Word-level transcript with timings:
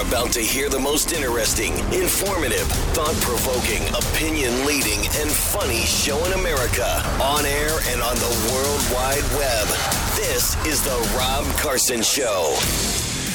About 0.00 0.32
to 0.32 0.40
hear 0.40 0.68
the 0.70 0.78
most 0.78 1.12
interesting, 1.12 1.72
informative, 1.92 2.66
thought 2.96 3.14
provoking, 3.20 3.86
opinion 3.94 4.64
leading, 4.64 4.98
and 5.20 5.30
funny 5.30 5.80
show 5.80 6.24
in 6.24 6.32
America 6.32 7.02
on 7.20 7.44
air 7.44 7.70
and 7.88 8.00
on 8.00 8.16
the 8.16 8.50
World 8.50 8.80
Wide 8.94 9.22
Web. 9.36 9.66
This 10.16 10.56
is 10.64 10.82
The 10.82 11.16
Rob 11.16 11.44
Carson 11.58 12.02
Show. 12.02 12.56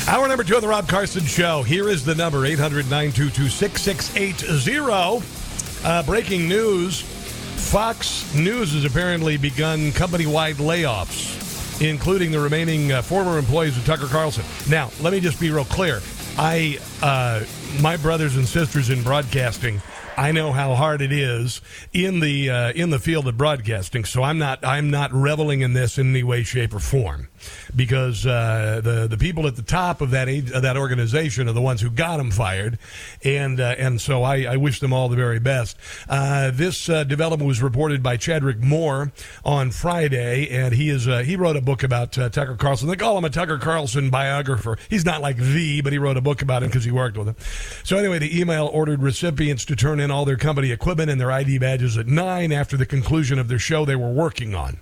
Hour 0.07 0.27
number 0.27 0.43
two 0.43 0.55
of 0.55 0.61
the 0.61 0.67
Rob 0.67 0.87
Carson 0.87 1.23
Show. 1.23 1.61
Here 1.61 1.87
is 1.87 2.03
the 2.03 2.15
number 2.15 2.45
800 2.45 2.85
922 2.85 3.47
6680. 3.47 5.25
Uh, 5.83 6.03
breaking 6.03 6.49
news 6.49 7.01
Fox 7.01 8.33
News 8.33 8.73
has 8.73 8.85
apparently 8.85 9.37
begun 9.37 9.91
company 9.91 10.25
wide 10.25 10.55
layoffs, 10.55 11.81
including 11.81 12.31
the 12.31 12.39
remaining 12.39 12.91
uh, 12.91 13.01
former 13.01 13.37
employees 13.37 13.77
of 13.77 13.85
Tucker 13.85 14.07
Carlson. 14.07 14.43
Now, 14.69 14.89
let 15.01 15.13
me 15.13 15.19
just 15.19 15.39
be 15.39 15.51
real 15.51 15.65
clear. 15.65 16.01
I, 16.37 16.79
uh, 17.01 17.45
my 17.81 17.97
brothers 17.97 18.35
and 18.35 18.47
sisters 18.47 18.89
in 18.89 19.03
broadcasting, 19.03 19.81
I 20.17 20.31
know 20.31 20.51
how 20.51 20.75
hard 20.75 21.01
it 21.01 21.11
is 21.11 21.61
in 21.93 22.19
the 22.19 22.49
uh, 22.49 22.71
in 22.73 22.89
the 22.89 22.99
field 22.99 23.27
of 23.27 23.37
broadcasting. 23.37 24.05
So 24.05 24.23
I'm 24.23 24.37
not 24.37 24.63
I'm 24.63 24.89
not 24.89 25.13
reveling 25.13 25.61
in 25.61 25.73
this 25.73 25.97
in 25.97 26.09
any 26.09 26.23
way, 26.23 26.43
shape, 26.43 26.73
or 26.73 26.79
form, 26.79 27.27
because 27.75 28.25
uh, 28.25 28.81
the 28.83 29.07
the 29.07 29.17
people 29.17 29.47
at 29.47 29.55
the 29.55 29.61
top 29.61 30.01
of 30.01 30.11
that 30.11 30.29
age, 30.29 30.51
of 30.51 30.61
that 30.61 30.77
organization 30.77 31.47
are 31.47 31.53
the 31.53 31.61
ones 31.61 31.81
who 31.81 31.89
got 31.89 32.19
him 32.19 32.31
fired, 32.31 32.79
and 33.23 33.59
uh, 33.59 33.75
and 33.77 33.99
so 34.01 34.23
I, 34.23 34.43
I, 34.43 34.57
wish 34.57 34.79
them 34.79 34.93
all 34.93 35.09
the 35.09 35.15
very 35.15 35.39
best. 35.39 35.77
Uh, 36.09 36.51
this 36.51 36.89
uh, 36.89 37.03
development 37.03 37.47
was 37.47 37.61
reported 37.61 38.01
by 38.01 38.17
Chadwick 38.17 38.59
Moore 38.59 39.11
on 39.43 39.71
Friday, 39.71 40.49
and 40.49 40.73
he 40.73 40.89
is 40.89 41.07
uh, 41.07 41.19
he 41.19 41.35
wrote 41.35 41.55
a 41.55 41.61
book 41.61 41.83
about 41.83 42.11
Tucker 42.11 42.55
Carlson. 42.55 42.87
They 42.87 42.95
call 42.95 43.17
him 43.17 43.25
a 43.25 43.29
Tucker 43.29 43.57
Carlson 43.57 44.09
biographer. 44.09 44.77
He's 44.89 45.05
not 45.05 45.21
like 45.21 45.37
the, 45.37 45.81
but 45.81 45.93
he 45.93 45.99
wrote 45.99 46.17
a 46.17 46.21
book 46.21 46.41
about 46.41 46.63
him 46.63 46.69
because 46.69 46.85
he 46.85 46.91
worked 46.91 47.17
with 47.17 47.27
him. 47.27 47.35
So 47.83 47.97
anyway, 47.97 48.19
the 48.19 48.39
email 48.39 48.67
ordered 48.67 49.01
recipients 49.01 49.65
to 49.65 49.75
turn 49.75 49.99
in 49.99 50.11
all 50.11 50.25
their 50.25 50.37
company 50.37 50.71
equipment 50.71 51.09
and 51.09 51.19
their 51.19 51.31
ID 51.31 51.59
badges 51.59 51.97
at 51.97 52.07
9 52.07 52.51
after 52.51 52.77
the 52.77 52.85
conclusion 52.85 53.39
of 53.39 53.47
their 53.47 53.59
show 53.59 53.85
they 53.85 53.95
were 53.95 54.11
working 54.11 54.55
on. 54.55 54.79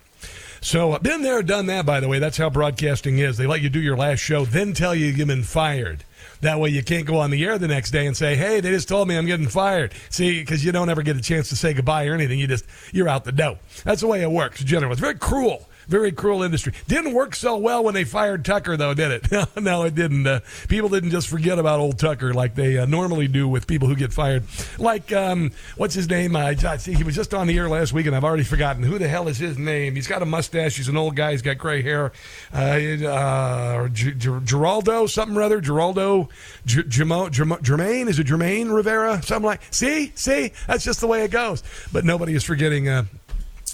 So, 0.63 0.93
I've 0.93 1.03
been 1.03 1.23
there, 1.23 1.43
done 1.43 1.65
that, 1.65 1.85
by 1.85 1.99
the 1.99 2.07
way. 2.07 2.19
That's 2.19 2.37
how 2.37 2.49
broadcasting 2.49 3.19
is. 3.19 3.35
They 3.35 3.45
let 3.45 3.59
you 3.59 3.69
do 3.69 3.81
your 3.81 3.97
last 3.97 4.19
show, 4.19 4.45
then 4.45 4.71
tell 4.71 4.95
you 4.95 5.07
you've 5.07 5.27
been 5.27 5.43
fired. 5.43 6.05
That 6.39 6.57
way 6.57 6.69
you 6.69 6.81
can't 6.81 7.05
go 7.05 7.17
on 7.17 7.31
the 7.31 7.43
air 7.43 7.57
the 7.57 7.67
next 7.67 7.91
day 7.91 8.07
and 8.07 8.15
say, 8.15 8.37
hey, 8.37 8.61
they 8.61 8.69
just 8.69 8.87
told 8.87 9.09
me 9.09 9.17
I'm 9.17 9.25
getting 9.25 9.49
fired. 9.49 9.93
See, 10.09 10.39
because 10.39 10.63
you 10.63 10.71
don't 10.71 10.89
ever 10.89 11.01
get 11.01 11.17
a 11.17 11.21
chance 11.21 11.49
to 11.49 11.57
say 11.57 11.73
goodbye 11.73 12.07
or 12.07 12.13
anything. 12.13 12.39
You 12.39 12.47
just, 12.47 12.65
you're 12.93 13.09
out 13.09 13.25
the 13.25 13.33
door. 13.33 13.59
That's 13.83 13.99
the 13.99 14.07
way 14.07 14.21
it 14.21 14.31
works, 14.31 14.63
generally. 14.63 14.93
It's 14.93 15.01
very 15.01 15.15
cruel. 15.15 15.67
Very 15.87 16.11
cruel 16.11 16.43
industry. 16.43 16.73
Didn't 16.87 17.13
work 17.13 17.35
so 17.35 17.57
well 17.57 17.83
when 17.83 17.93
they 17.93 18.03
fired 18.03 18.45
Tucker, 18.45 18.77
though, 18.77 18.93
did 18.93 19.11
it? 19.11 19.47
No, 19.63 19.83
it 19.83 19.95
didn't. 19.95 20.25
Uh, 20.25 20.39
people 20.67 20.89
didn't 20.89 21.11
just 21.11 21.27
forget 21.27 21.57
about 21.59 21.79
old 21.79 21.97
Tucker 21.99 22.33
like 22.33 22.55
they 22.55 22.77
uh, 22.77 22.85
normally 22.85 23.27
do 23.27 23.47
with 23.47 23.67
people 23.67 23.87
who 23.87 23.95
get 23.95 24.11
fired. 24.11 24.43
Like, 24.77 25.13
um, 25.13 25.51
what's 25.77 25.93
his 25.93 26.09
name? 26.09 26.35
I, 26.35 26.55
see, 26.55 26.93
he 26.93 27.03
was 27.03 27.15
just 27.15 27.33
on 27.33 27.47
the 27.47 27.57
air 27.57 27.69
last 27.69 27.93
week, 27.93 28.05
and 28.07 28.15
I've 28.15 28.23
already 28.23 28.43
forgotten. 28.43 28.83
Who 28.83 28.97
the 28.97 29.07
hell 29.07 29.27
is 29.27 29.37
his 29.37 29.57
name? 29.57 29.95
He's 29.95 30.07
got 30.07 30.21
a 30.21 30.25
mustache. 30.25 30.75
He's 30.75 30.89
an 30.89 30.97
old 30.97 31.15
guy. 31.15 31.31
He's 31.31 31.41
got 31.41 31.57
gray 31.57 31.81
hair. 31.81 32.11
Uh, 32.53 32.57
uh, 32.57 33.87
Geraldo, 33.89 35.09
something 35.09 35.37
or 35.37 35.43
other. 35.43 35.61
Geraldo, 35.61 36.29
Jermaine? 36.65 38.07
Is 38.07 38.19
it 38.19 38.27
Jermaine 38.27 38.73
Rivera? 38.73 39.21
Something 39.23 39.45
like 39.45 39.61
See? 39.71 40.11
See? 40.15 40.51
That's 40.67 40.83
just 40.83 40.99
the 40.99 41.07
way 41.07 41.23
it 41.23 41.31
goes. 41.31 41.63
But 41.91 42.05
nobody 42.05 42.35
is 42.35 42.43
forgetting 42.43 42.87
uh, 42.89 43.05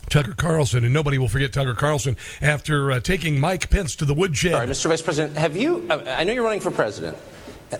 Tucker 0.09 0.33
Carlson, 0.33 0.83
and 0.83 0.93
nobody 0.93 1.17
will 1.17 1.27
forget 1.27 1.53
Tucker 1.53 1.73
Carlson 1.73 2.17
after 2.41 2.91
uh, 2.91 2.99
taking 2.99 3.39
Mike 3.39 3.69
Pence 3.69 3.95
to 3.97 4.05
the 4.05 4.13
woodshed. 4.13 4.53
All 4.53 4.59
right, 4.59 4.69
Mr. 4.69 4.87
Vice 4.87 5.01
President, 5.01 5.37
have 5.37 5.55
you? 5.55 5.85
Uh, 5.89 6.03
I 6.07 6.23
know 6.23 6.33
you're 6.33 6.43
running 6.43 6.59
for 6.59 6.71
president. 6.71 7.17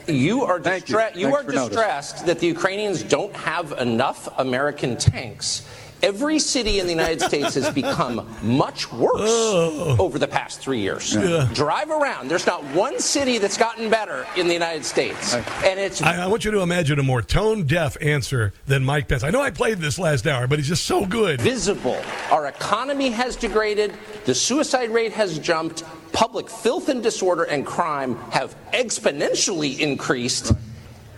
You 0.07 0.43
are, 0.43 0.59
distra- 0.59 1.15
you. 1.15 1.29
you 1.29 1.35
are 1.35 1.43
distressed 1.43 2.17
notice. 2.17 2.27
that 2.27 2.39
the 2.39 2.47
Ukrainians 2.47 3.01
don't 3.01 3.35
have 3.35 3.71
enough 3.73 4.29
American 4.37 4.95
tanks 4.97 5.67
Every 6.01 6.39
city 6.39 6.79
in 6.79 6.85
the 6.85 6.93
United 6.93 7.21
States 7.21 7.55
has 7.55 7.69
become 7.71 8.25
much 8.41 8.91
worse 8.91 9.19
oh. 9.21 9.97
over 9.99 10.17
the 10.17 10.27
past 10.27 10.59
three 10.59 10.79
years. 10.79 11.13
Yeah. 11.13 11.49
Drive 11.53 11.89
around. 11.89 12.29
There's 12.29 12.45
not 12.45 12.63
one 12.73 12.99
city 12.99 13.37
that's 13.37 13.57
gotten 13.57 13.89
better 13.89 14.25
in 14.37 14.47
the 14.47 14.53
United 14.53 14.85
States. 14.85 15.33
And 15.33 15.79
it's. 15.79 16.01
I, 16.01 16.23
I, 16.23 16.27
want 16.27 16.45
you 16.45 16.51
to 16.51 16.61
imagine 16.61 16.99
a 16.99 17.03
more 17.03 17.21
tone 17.21 17.65
deaf 17.65 17.97
answer 18.01 18.53
than 18.65 18.85
Mike 18.85 19.07
Pence. 19.07 19.23
I 19.23 19.29
know 19.29 19.41
I 19.41 19.51
played 19.51 19.79
this 19.79 19.99
last 19.99 20.25
hour, 20.25 20.47
but 20.47 20.59
he's 20.59 20.67
just 20.67 20.85
so 20.85 21.05
good. 21.05 21.41
Visible. 21.41 22.01
Our 22.31 22.47
economy 22.47 23.09
has 23.09 23.35
degraded. 23.35 23.93
The 24.25 24.35
suicide 24.35 24.91
rate 24.91 25.13
has 25.13 25.37
jumped. 25.39 25.83
Public 26.13 26.49
filth 26.49 26.89
and 26.89 27.03
disorder 27.03 27.43
and 27.43 27.65
crime 27.65 28.15
have 28.31 28.55
exponentially 28.71 29.79
increased. 29.79 30.53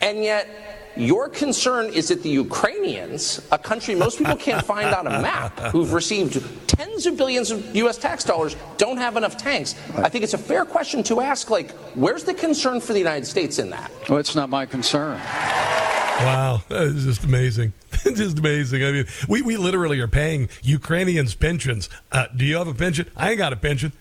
And 0.02 0.24
yet, 0.24 0.71
your 0.96 1.29
concern 1.29 1.88
is 1.88 2.09
that 2.09 2.24
the 2.24 2.29
Ukrainians, 2.29 3.41
a 3.52 3.57
country 3.57 3.96
most 3.96 4.18
people 4.18 4.35
can't 4.35 4.66
find 4.66 4.94
on 4.94 5.07
a 5.07 5.22
map, 5.22 5.57
who've 5.72 5.94
received 5.94 6.44
tens 6.68 7.06
of 7.06 7.18
billions 7.18 7.52
of 7.52 7.75
U.S. 7.75 7.97
tax 7.97 8.24
dollars, 8.24 8.56
don't 8.78 8.97
have 8.97 9.18
enough 9.18 9.38
tanks. 9.38 9.75
I 9.96 10.09
think 10.09 10.24
it's 10.24 10.34
a 10.34 10.38
fair 10.38 10.66
question 10.66 11.03
to 11.03 11.22
ask, 11.22 11.50
like, 11.50 11.72
where's 11.96 12.24
the 12.24 12.34
concern 12.34 12.81
for 12.81 12.94
the 12.94 13.00
United 13.00 13.25
States 13.25 13.59
in 13.59 13.69
that? 13.69 13.91
Well, 14.09 14.19
it's 14.19 14.35
not 14.35 14.50
my 14.50 14.66
concern. 14.66 15.18
Wow, 15.18 16.62
that 16.69 16.84
is 16.84 17.06
just 17.06 17.23
amazing. 17.23 17.73
It's 18.06 18.19
just 18.19 18.40
amazing. 18.40 18.84
I 18.84 18.91
mean, 18.91 19.06
we, 19.28 19.41
we 19.41 19.58
literally 19.58 20.00
are 20.00 20.08
paying 20.08 20.50
Ukrainians 20.62 21.35
pensions. 21.35 21.90
Uh, 22.12 22.28
do 22.35 22.46
you 22.46 22.58
have 22.58 22.68
a 22.68 22.73
pension? 22.73 23.09
I 23.16 23.29
ain't 23.29 23.38
got 23.38 23.53
a 23.53 23.58
pension. 23.58 23.91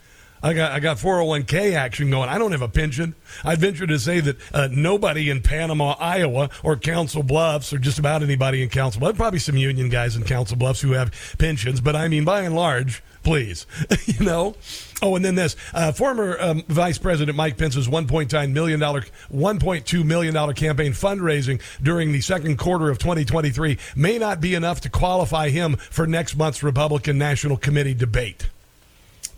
I 0.42 0.54
got 0.54 0.72
I 0.72 0.80
got 0.80 0.96
401k 0.96 1.74
action 1.74 2.10
going. 2.10 2.28
I 2.28 2.38
don't 2.38 2.52
have 2.52 2.62
a 2.62 2.68
pension. 2.68 3.14
I'd 3.44 3.58
venture 3.58 3.86
to 3.86 3.98
say 3.98 4.20
that 4.20 4.36
uh, 4.54 4.68
nobody 4.70 5.28
in 5.28 5.42
Panama, 5.42 5.96
Iowa, 5.98 6.48
or 6.62 6.76
Council 6.76 7.22
Bluffs, 7.22 7.72
or 7.72 7.78
just 7.78 7.98
about 7.98 8.22
anybody 8.22 8.62
in 8.62 8.70
Council 8.70 9.00
Bluffs, 9.00 9.18
probably 9.18 9.38
some 9.38 9.56
union 9.56 9.90
guys 9.90 10.16
in 10.16 10.24
Council 10.24 10.56
Bluffs 10.56 10.80
who 10.80 10.92
have 10.92 11.12
pensions. 11.38 11.80
But 11.80 11.94
I 11.94 12.08
mean, 12.08 12.24
by 12.24 12.40
and 12.40 12.54
large, 12.54 13.02
please, 13.22 13.66
you 14.06 14.24
know. 14.24 14.54
Oh, 15.02 15.16
and 15.16 15.24
then 15.24 15.34
this 15.34 15.56
uh, 15.74 15.92
former 15.92 16.38
um, 16.40 16.62
Vice 16.68 16.98
President 16.98 17.36
Mike 17.36 17.58
Pence's 17.58 17.88
1.9 17.88 18.52
million 18.52 18.80
dollar, 18.80 19.02
1.2 19.32 20.04
million 20.04 20.32
dollar 20.32 20.54
campaign 20.54 20.92
fundraising 20.92 21.60
during 21.82 22.12
the 22.12 22.20
second 22.22 22.58
quarter 22.58 22.88
of 22.88 22.98
2023 22.98 23.78
may 23.94 24.18
not 24.18 24.40
be 24.40 24.54
enough 24.54 24.80
to 24.82 24.88
qualify 24.88 25.50
him 25.50 25.76
for 25.76 26.06
next 26.06 26.36
month's 26.36 26.62
Republican 26.62 27.18
National 27.18 27.58
Committee 27.58 27.94
debate. 27.94 28.48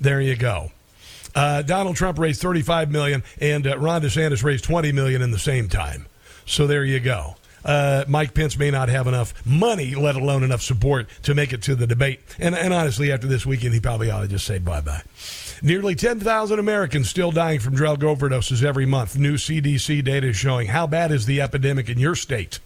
There 0.00 0.20
you 0.20 0.36
go. 0.36 0.70
Uh, 1.34 1.62
Donald 1.62 1.96
Trump 1.96 2.18
raised 2.18 2.40
35 2.42 2.90
million, 2.90 3.22
and 3.40 3.66
uh, 3.66 3.78
Ron 3.78 4.02
DeSantis 4.02 4.42
raised 4.42 4.64
20 4.64 4.92
million 4.92 5.22
in 5.22 5.30
the 5.30 5.38
same 5.38 5.68
time. 5.68 6.06
So 6.46 6.66
there 6.66 6.84
you 6.84 7.00
go. 7.00 7.36
Uh, 7.64 8.04
Mike 8.08 8.34
Pence 8.34 8.58
may 8.58 8.70
not 8.70 8.88
have 8.88 9.06
enough 9.06 9.46
money, 9.46 9.94
let 9.94 10.16
alone 10.16 10.42
enough 10.42 10.62
support 10.62 11.06
to 11.22 11.34
make 11.34 11.52
it 11.52 11.62
to 11.62 11.74
the 11.74 11.86
debate. 11.86 12.20
And, 12.38 12.54
and 12.54 12.74
honestly, 12.74 13.12
after 13.12 13.26
this 13.26 13.46
weekend, 13.46 13.74
he 13.74 13.80
probably 13.80 14.10
ought 14.10 14.22
to 14.22 14.28
just 14.28 14.46
say 14.46 14.58
bye 14.58 14.80
bye. 14.80 15.02
Nearly 15.62 15.94
10,000 15.94 16.58
Americans 16.58 17.08
still 17.08 17.30
dying 17.30 17.60
from 17.60 17.76
drug 17.76 18.00
overdoses 18.00 18.64
every 18.64 18.84
month. 18.84 19.16
New 19.16 19.34
CDC 19.34 20.04
data 20.04 20.28
is 20.28 20.36
showing. 20.36 20.68
How 20.68 20.88
bad 20.88 21.12
is 21.12 21.26
the 21.26 21.40
epidemic 21.40 21.88
in 21.88 21.98
your 21.98 22.16
state? 22.16 22.58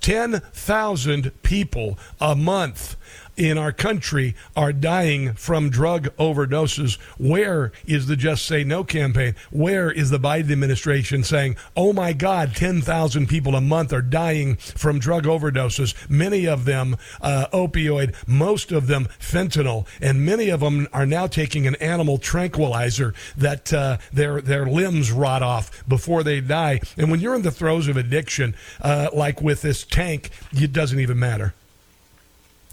10,000 0.00 1.42
people 1.42 1.98
a 2.20 2.34
month 2.34 2.96
in 3.38 3.56
our 3.56 3.72
country 3.72 4.34
are 4.56 4.72
dying 4.72 5.32
from 5.34 5.70
drug 5.70 6.08
overdoses. 6.16 6.98
Where 7.18 7.72
is 7.86 8.06
the 8.06 8.16
Just 8.16 8.44
Say 8.44 8.64
No 8.64 8.82
campaign? 8.82 9.36
Where 9.50 9.90
is 9.90 10.10
the 10.10 10.18
Biden 10.18 10.50
administration 10.50 11.22
saying, 11.22 11.56
oh 11.76 11.92
my 11.92 12.12
God, 12.12 12.54
10,000 12.56 13.28
people 13.28 13.54
a 13.54 13.60
month 13.60 13.92
are 13.92 14.02
dying 14.02 14.56
from 14.56 14.98
drug 14.98 15.24
overdoses, 15.24 15.94
many 16.10 16.46
of 16.46 16.64
them 16.64 16.96
uh, 17.20 17.46
opioid, 17.52 18.14
most 18.26 18.72
of 18.72 18.88
them 18.88 19.06
fentanyl, 19.20 19.86
and 20.00 20.26
many 20.26 20.48
of 20.48 20.60
them 20.60 20.88
are 20.92 21.06
now 21.06 21.26
taking 21.28 21.66
an 21.66 21.76
animal 21.76 22.18
tranquilizer 22.18 23.14
that 23.36 23.72
uh, 23.72 23.98
their, 24.12 24.40
their 24.40 24.66
limbs 24.66 25.12
rot 25.12 25.42
off 25.42 25.86
before 25.86 26.24
they 26.24 26.40
die. 26.40 26.80
And 26.96 27.10
when 27.10 27.20
you're 27.20 27.36
in 27.36 27.42
the 27.42 27.52
throes 27.52 27.86
of 27.86 27.96
addiction, 27.96 28.56
uh, 28.80 29.10
like 29.12 29.40
with 29.40 29.62
this 29.62 29.84
tank, 29.84 30.30
it 30.52 30.72
doesn't 30.72 30.98
even 30.98 31.18
matter 31.18 31.54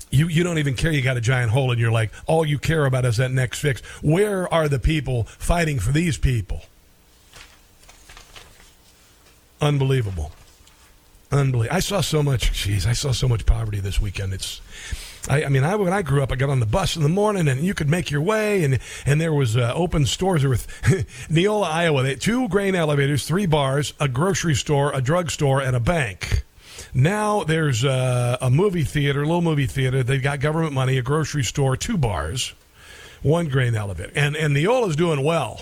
you, 0.10 0.28
you 0.28 0.44
don't 0.44 0.58
even 0.58 0.76
care 0.76 0.92
you 0.92 1.02
got 1.02 1.18
a 1.18 1.22
giant 1.22 1.52
hole 1.52 1.72
in 1.72 1.80
your 1.80 1.92
leg. 1.92 2.12
All 2.28 2.46
you 2.46 2.58
care 2.58 2.86
about 2.86 3.06
is 3.06 3.18
that 3.18 3.32
next 3.32 3.60
fix. 3.60 3.82
Where 4.02 4.52
are 4.54 4.68
the 4.68 4.80
people 4.80 5.24
fighting 5.24 5.80
for 5.80 5.92
these 5.92 6.18
people? 6.18 6.62
Unbelievable. 9.62 10.32
Unbelievable. 11.32 11.76
I 11.76 11.80
saw 11.80 12.02
so 12.02 12.22
much. 12.22 12.52
Jeez, 12.52 12.86
I 12.86 12.94
saw 12.94 13.12
so 13.12 13.28
much 13.28 13.46
poverty 13.46 13.80
this 13.80 14.00
weekend. 14.00 14.34
It's. 14.34 14.62
I, 15.28 15.46
I 15.46 15.50
mean, 15.50 15.64
I, 15.64 15.76
when 15.76 15.92
I 15.92 16.04
grew 16.04 16.22
up, 16.22 16.32
I 16.32 16.36
got 16.36 16.50
on 16.52 16.60
the 16.60 16.68
bus 16.68 16.96
in 16.96 17.02
the 17.02 17.10
morning, 17.10 17.48
and 17.48 17.62
you 17.62 17.74
could 17.74 17.90
make 17.90 18.12
your 18.12 18.22
way, 18.22 18.64
and 18.64 18.80
and 19.08 19.20
there 19.20 19.34
was 19.34 19.58
uh, 19.58 19.74
open 19.76 20.06
stores. 20.06 20.42
There 20.42 20.50
with 20.50 20.68
Neola, 21.30 21.66
Iowa, 21.66 22.04
they, 22.04 22.16
two 22.16 22.48
grain 22.48 22.76
elevators, 22.76 23.26
three 23.26 23.48
bars, 23.48 23.94
a 24.00 24.08
grocery 24.08 24.54
store, 24.54 24.94
a 24.94 25.02
drugstore, 25.02 25.62
and 25.62 25.76
a 25.76 25.80
bank. 25.80 26.44
Now 26.94 27.44
there's 27.44 27.84
uh, 27.84 28.38
a 28.42 28.50
movie 28.50 28.84
theater, 28.84 29.24
a 29.24 29.26
little 29.26 29.42
movie 29.42 29.68
theater. 29.68 30.04
They've 30.04 30.22
got 30.22 30.40
government 30.40 30.74
money, 30.74 30.98
a 30.98 31.02
grocery 31.02 31.44
store, 31.44 31.76
two 31.78 31.98
bars, 31.98 32.54
one 33.22 33.48
grain 33.48 33.76
elevator, 33.76 34.12
and 34.16 34.36
and 34.36 34.54
Neola's 34.54 34.96
doing 34.96 35.24
well. 35.24 35.62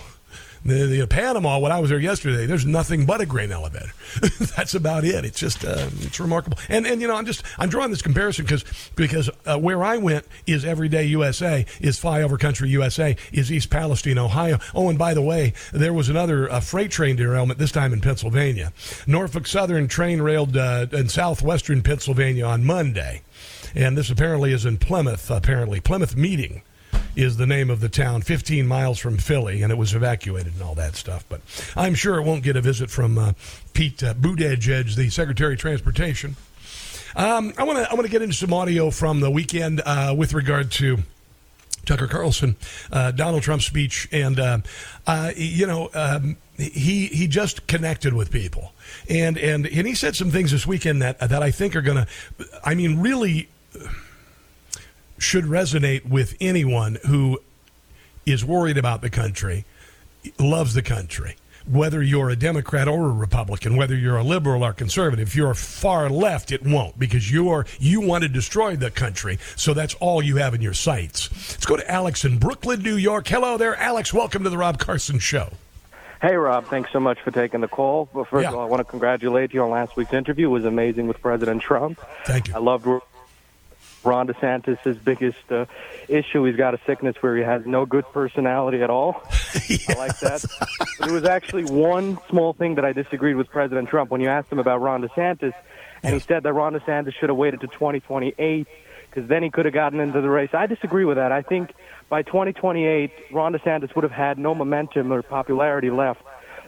The, 0.66 0.86
the 0.86 1.08
Panama, 1.08 1.60
when 1.60 1.74
I 1.74 1.80
was 1.80 1.90
there 1.90 2.00
yesterday, 2.00 2.46
there's 2.46 2.66
nothing 2.66 3.06
but 3.06 3.20
a 3.20 3.26
grain 3.26 3.52
elevator. 3.52 3.92
That's 4.56 4.74
about 4.74 5.04
it. 5.04 5.26
It's 5.26 5.40
just 5.40 5.66
uh, 5.66 5.90
it's 6.02 6.20
remarkable. 6.20 6.58
And 6.70 6.88
and 6.88 7.02
you 7.02 7.08
know, 7.08 7.16
I'm 7.16 7.26
just 7.26 7.44
I'm 7.58 7.70
drawing 7.70 7.92
this 7.92 8.02
comparison 8.02 8.46
because 8.46 8.64
because 8.96 9.30
uh, 9.46 9.60
where 9.60 9.84
I 9.84 9.98
went 9.98 10.26
is 10.48 10.64
Everyday 10.64 11.06
USA, 11.06 11.66
is 11.82 12.00
Flyover 12.00 12.40
Country 12.40 12.70
USA, 12.70 13.18
is 13.34 13.52
East 13.52 13.70
Palestine, 13.70 14.18
Ohio. 14.18 14.58
Oh, 14.74 14.90
and 14.90 14.98
by 14.98 15.14
the 15.14 15.22
way, 15.22 15.54
there 15.74 15.94
was 15.94 16.08
another 16.08 16.50
uh, 16.50 16.62
freight 16.62 16.92
train 16.92 17.18
derailment 17.18 17.60
this 17.60 17.72
time 17.72 17.92
in 17.92 18.00
Pennsylvania. 18.00 18.72
Norfolk 19.06 19.48
Southern 19.48 19.90
train 19.90 20.22
railed 20.22 20.56
uh, 20.56 20.88
in 20.94 21.10
southwestern 21.10 21.82
Pennsylvania 21.82 22.46
on 22.46 22.64
Monday, 22.64 23.22
and 23.76 23.98
this 23.98 24.10
apparently 24.10 24.54
is 24.54 24.66
in 24.66 24.78
Plymouth. 24.78 25.30
Apparently, 25.30 25.82
Plymouth 25.82 26.16
Meeting 26.16 26.62
is 27.16 27.38
the 27.38 27.46
name 27.46 27.70
of 27.70 27.80
the 27.80 27.90
town, 27.90 28.22
15 28.22 28.66
miles 28.68 29.00
from 29.00 29.18
Philly, 29.18 29.62
and 29.62 29.72
it 29.72 29.76
was 29.76 29.94
evacuated 29.94 30.54
and 30.54 30.62
all 30.62 30.76
that 30.76 30.96
stuff. 30.96 31.26
But 31.30 31.42
I'm 31.76 31.96
sure 31.96 32.18
it 32.20 32.24
won't 32.24 32.44
get 32.44 32.56
a 32.56 32.62
visit 32.62 32.90
from 32.90 33.18
uh, 33.18 33.34
Pete 33.74 34.04
uh, 34.04 34.14
Buttigieg, 34.14 34.96
the 34.96 35.10
Secretary 35.10 35.54
of 35.54 35.60
Transportation. 35.60 36.36
Um, 37.16 37.54
I 37.58 37.64
want 37.64 37.78
to 37.78 37.90
I 37.90 37.94
want 37.94 38.06
to 38.06 38.12
get 38.12 38.22
into 38.22 38.36
some 38.36 38.54
audio 38.54 38.90
from 38.90 39.20
the 39.20 39.30
weekend 39.30 39.82
uh, 39.86 40.16
with 40.18 40.34
regard 40.34 40.72
to. 40.74 41.00
Tucker 41.86 42.08
Carlson, 42.08 42.56
uh, 42.94 43.12
Donald 43.12 43.44
Trump's 43.44 43.66
speech, 43.66 44.08
and 44.14 44.40
uh, 44.40 44.60
uh, 45.06 45.32
you 45.36 45.68
know 45.68 45.90
um, 45.94 46.38
he 46.56 47.08
he 47.08 47.28
just 47.28 47.68
connected 47.68 48.14
with 48.14 48.32
people, 48.32 48.72
and 49.10 49.38
and 49.38 49.68
and 49.68 49.86
he 49.86 49.94
said 49.94 50.16
some 50.16 50.32
things 50.32 50.52
this 50.52 50.66
weekend 50.66 51.02
that 51.02 51.20
that 51.20 51.44
I 51.44 51.52
think 51.52 51.76
are 51.76 51.82
going 51.82 51.98
to, 51.98 52.08
I 52.64 52.74
mean, 52.74 53.00
really 53.00 53.50
should 55.24 55.46
resonate 55.46 56.06
with 56.08 56.36
anyone 56.40 56.98
who 57.08 57.40
is 58.26 58.46
worried 58.46 58.78
about 58.78 59.02
the 59.02 59.10
country, 59.10 59.66
loves 60.38 60.74
the 60.74 60.82
country. 60.82 61.36
Whether 61.66 62.04
you're 62.04 62.30
a 62.30 62.36
Democrat 62.36 62.90
or 62.90 63.06
a 63.06 63.12
Republican, 63.14 63.78
whether 63.78 63.96
you're 63.96 64.18
a 64.18 64.24
liberal 64.24 64.66
or 64.66 64.74
conservative, 64.74 65.30
if 65.30 65.36
you're 65.36 65.54
far 65.54 66.10
left, 66.10 66.52
it 66.52 66.62
won't 66.64 67.00
because 67.00 67.32
you 67.32 67.50
are 67.50 67.66
you 67.80 68.02
want 68.02 68.24
to 68.24 68.30
destroy 68.30 68.76
the 68.76 68.92
country. 68.92 69.40
So 69.56 69.74
that's 69.74 69.94
all 69.96 70.22
you 70.22 70.36
have 70.36 70.54
in 70.54 70.62
your 70.62 70.74
sights. 70.74 71.30
Let's 71.32 71.66
go 71.66 71.78
to 71.78 71.90
Alex 71.90 72.26
in 72.26 72.38
Brooklyn, 72.38 72.82
New 72.84 72.98
York. 72.98 73.26
Hello 73.30 73.58
there, 73.58 73.78
Alex. 73.78 74.14
Welcome 74.14 74.44
to 74.44 74.50
the 74.50 74.58
Rob 74.58 74.78
Carson 74.78 75.20
Show. 75.20 75.54
Hey, 76.22 76.36
Rob. 76.36 76.66
Thanks 76.66 76.92
so 76.92 77.00
much 77.00 77.20
for 77.22 77.32
taking 77.32 77.62
the 77.62 77.70
call. 77.70 78.10
Well, 78.14 78.26
first 78.26 78.44
Yeah. 78.44 78.50
of 78.50 78.56
all, 78.56 78.62
I 78.62 78.66
want 78.66 78.82
to 78.82 78.86
congratulate 78.86 79.54
you 79.54 79.62
on 79.64 79.70
last 79.72 79.96
week's 79.96 80.12
interview. 80.14 80.48
It 80.48 80.52
was 80.52 80.66
amazing 80.66 81.08
with 81.08 81.22
President 81.22 81.62
Trump. 81.62 82.00
Thank 82.26 82.50
you. 82.50 82.56
I 82.56 82.60
loved 82.60 82.86
Ron 84.04 84.28
DeSantis' 84.28 85.04
biggest 85.04 85.52
uh, 85.52 85.66
issue. 86.08 86.44
He's 86.44 86.56
got 86.56 86.74
a 86.74 86.80
sickness 86.86 87.16
where 87.22 87.36
he 87.36 87.44
has 87.44 87.66
no 87.66 87.86
good 87.86 88.06
personality 88.14 88.82
at 88.82 88.90
all. 88.90 89.22
I 89.90 89.94
like 89.98 90.20
that. 90.20 90.46
But 91.00 91.06
there 91.06 91.14
was 91.14 91.26
actually 91.26 91.66
one 91.66 92.18
small 92.30 92.54
thing 92.54 92.76
that 92.76 92.86
I 92.86 92.94
disagreed 92.94 93.36
with 93.36 93.50
President 93.50 93.90
Trump 93.90 94.12
when 94.12 94.22
you 94.22 94.30
asked 94.30 94.52
him 94.52 94.60
about 94.60 94.82
Ron 94.82 95.02
DeSantis, 95.02 95.54
and 96.02 96.14
he 96.14 96.20
said 96.20 96.44
that 96.44 96.54
Ron 96.54 96.74
DeSantis 96.74 97.14
should 97.14 97.30
have 97.30 97.38
waited 97.38 97.62
to 97.62 97.68
2028 97.68 98.68
because 99.10 99.30
then 99.30 99.44
he 99.44 99.50
could 99.50 99.66
have 99.66 99.74
gotten 99.74 100.00
into 100.00 100.22
the 100.22 100.30
race. 100.30 100.50
I 100.54 100.66
disagree 100.66 101.06
with 101.06 101.18
that. 101.18 101.32
I 101.32 101.44
think 101.44 101.74
by 102.10 102.24
2028, 102.24 103.12
Ron 103.32 103.54
DeSantis 103.54 103.96
would 103.96 104.04
have 104.04 104.12
had 104.12 104.40
no 104.40 104.56
momentum 104.56 105.14
or 105.14 105.22
popularity 105.22 105.92
left, 105.92 106.22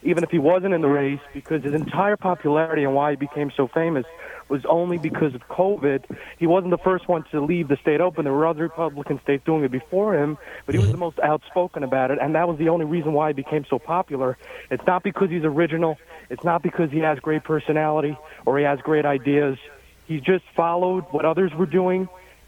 even 0.04 0.24
if 0.24 0.30
he 0.30 0.38
wasn't 0.38 0.74
in 0.74 0.82
the 0.82 0.88
race, 0.88 1.20
because 1.34 1.64
his 1.64 1.74
entire 1.74 2.16
popularity 2.16 2.84
and 2.84 2.94
why 2.94 3.12
he 3.12 3.16
became 3.16 3.52
so 3.56 3.68
famous 3.68 4.06
was 4.50 4.62
only 4.66 4.98
because 4.98 5.34
of 5.34 5.42
COVID. 5.48 6.06
He 6.38 6.48
wasn't 6.48 6.72
the 6.72 6.78
first 6.78 7.08
one 7.08 7.24
to 7.32 7.42
leave 7.42 7.68
the 7.68 7.78
state 7.78 8.02
open. 8.02 8.26
There 8.26 8.34
were 8.34 8.48
other 8.48 8.64
Republican 8.64 9.20
states 9.24 9.44
doing 9.46 9.64
it 9.64 9.72
before 9.72 10.16
him, 10.16 10.38
but 10.66 10.76
he 10.76 10.80
was 10.80 10.88
the 10.88 10.94
mm-hmm. 10.94 11.02
most 11.02 11.20
outspoken 11.20 11.84
about 11.84 12.12
it, 12.12 12.20
and 12.22 12.36
that 12.36 12.48
was 12.48 12.58
the 12.58 12.70
only 12.70 12.86
reason 12.86 13.14
why 13.14 13.30
he 13.30 13.34
became 13.34 13.66
so 13.70 13.80
popular. 13.80 14.38
It's 14.70 14.86
not 14.86 15.04
because 15.04 15.30
he's 15.30 15.44
original. 15.44 15.98
It's 16.30 16.44
not 16.44 16.62
because 16.64 16.92
he 16.92 17.00
has 17.00 17.20
great 17.20 17.44
personality 17.44 18.18
or 18.46 18.58
he 18.58 18.64
has 18.66 18.80
great 18.82 19.06
ideas. 19.06 19.58
He 20.08 20.20
just 20.20 20.44
followed 20.56 21.06
what 21.12 21.26
others 21.26 21.52
were 21.54 21.66
doing, 21.66 22.08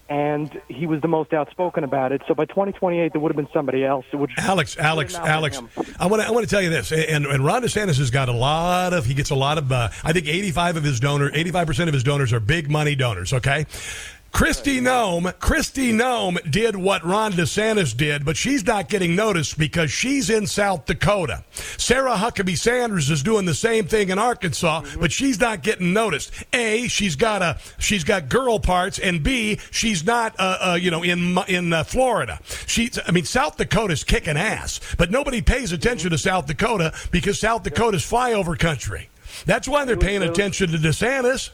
and 0.10 0.62
he 0.68 0.88
was 0.88 1.02
the 1.02 1.08
most 1.08 1.34
outspoken 1.34 1.84
about 1.84 2.12
it. 2.12 2.22
So 2.28 2.34
by 2.34 2.46
2028, 2.46 3.12
there 3.12 3.22
would 3.22 3.32
have 3.32 3.36
been 3.36 3.52
somebody 3.54 3.84
else. 3.84 4.06
Alex, 4.38 4.78
Alex, 4.78 5.16
Alex. 5.16 5.62
I 6.00 6.06
want 6.08 6.22
to 6.22 6.28
I 6.28 6.32
want 6.32 6.46
to 6.46 6.50
tell 6.50 6.62
you 6.62 6.70
this, 6.70 6.92
and 6.92 7.26
and 7.26 7.46
Ron 7.46 7.64
DeSantis 7.64 7.98
has 7.98 8.12
got 8.12 8.30
a 8.30 8.34
lot 8.34 8.94
of 8.94 9.06
he 9.06 9.14
gets 9.14 9.30
a 9.30 9.36
lot 9.36 9.58
of 9.58 9.72
uh, 9.72 9.90
I 10.04 10.14
think 10.14 10.28
eighty 10.28 10.52
five 10.52 10.78
of 10.78 10.84
his 10.84 11.00
donor 11.00 11.32
eighty 11.34 11.52
five 11.52 11.68
percent 11.68 11.90
of 11.90 11.94
his 11.94 12.04
donors 12.04 12.34
are 12.34 12.40
big 12.40 12.70
money 12.70 12.96
donors. 12.96 13.34
Okay. 13.34 13.66
Kristi 14.38 14.80
Noem, 14.80 15.34
Kristi 15.40 15.92
Noem 15.92 16.38
did 16.52 16.76
what 16.76 17.04
Ron 17.04 17.34
DeSantis 17.34 17.98
did, 17.98 18.24
but 18.24 18.38
she's 18.38 18.64
not 18.64 18.88
getting 18.88 19.16
noticed 19.16 19.58
because 19.58 19.90
she's 19.90 20.30
in 20.30 20.46
South 20.46 20.86
Dakota. 20.86 21.44
Sarah 21.78 22.16
Huckabee 22.16 22.56
Sanders 22.56 23.10
is 23.10 23.24
doing 23.24 23.48
the 23.48 23.56
same 23.56 23.88
thing 23.88 24.10
in 24.10 24.20
Arkansas, 24.20 24.84
but 25.00 25.12
she's 25.12 25.40
not 25.40 25.64
getting 25.64 25.92
noticed. 25.92 26.32
A, 26.54 26.88
she's 26.88 27.16
got 27.16 27.42
a 27.42 27.58
she's 27.80 28.04
got 28.04 28.30
girl 28.30 28.60
parts, 28.60 29.00
and 29.00 29.24
B, 29.24 29.58
she's 29.72 30.06
not 30.06 30.36
uh, 30.38 30.58
uh, 30.62 30.78
you 30.80 30.92
know 30.92 31.02
in 31.02 31.36
in 31.48 31.74
uh, 31.74 31.84
Florida. 31.84 32.40
She's 32.68 33.00
I 33.08 33.12
mean 33.12 33.26
South 33.26 33.58
Dakota's 33.58 34.04
kicking 34.04 34.38
ass, 34.38 34.80
but 35.00 35.10
nobody 35.10 35.42
pays 35.42 35.72
attention 35.72 36.12
to 36.12 36.18
South 36.20 36.46
Dakota 36.46 36.94
because 37.10 37.40
South 37.40 37.64
Dakota's 37.64 38.04
flyover 38.04 38.56
country. 38.56 39.10
That's 39.48 39.68
why 39.68 39.86
they're 39.86 39.98
paying 39.98 40.22
attention 40.22 40.74
to 40.74 40.78
DeSantis. 40.78 41.50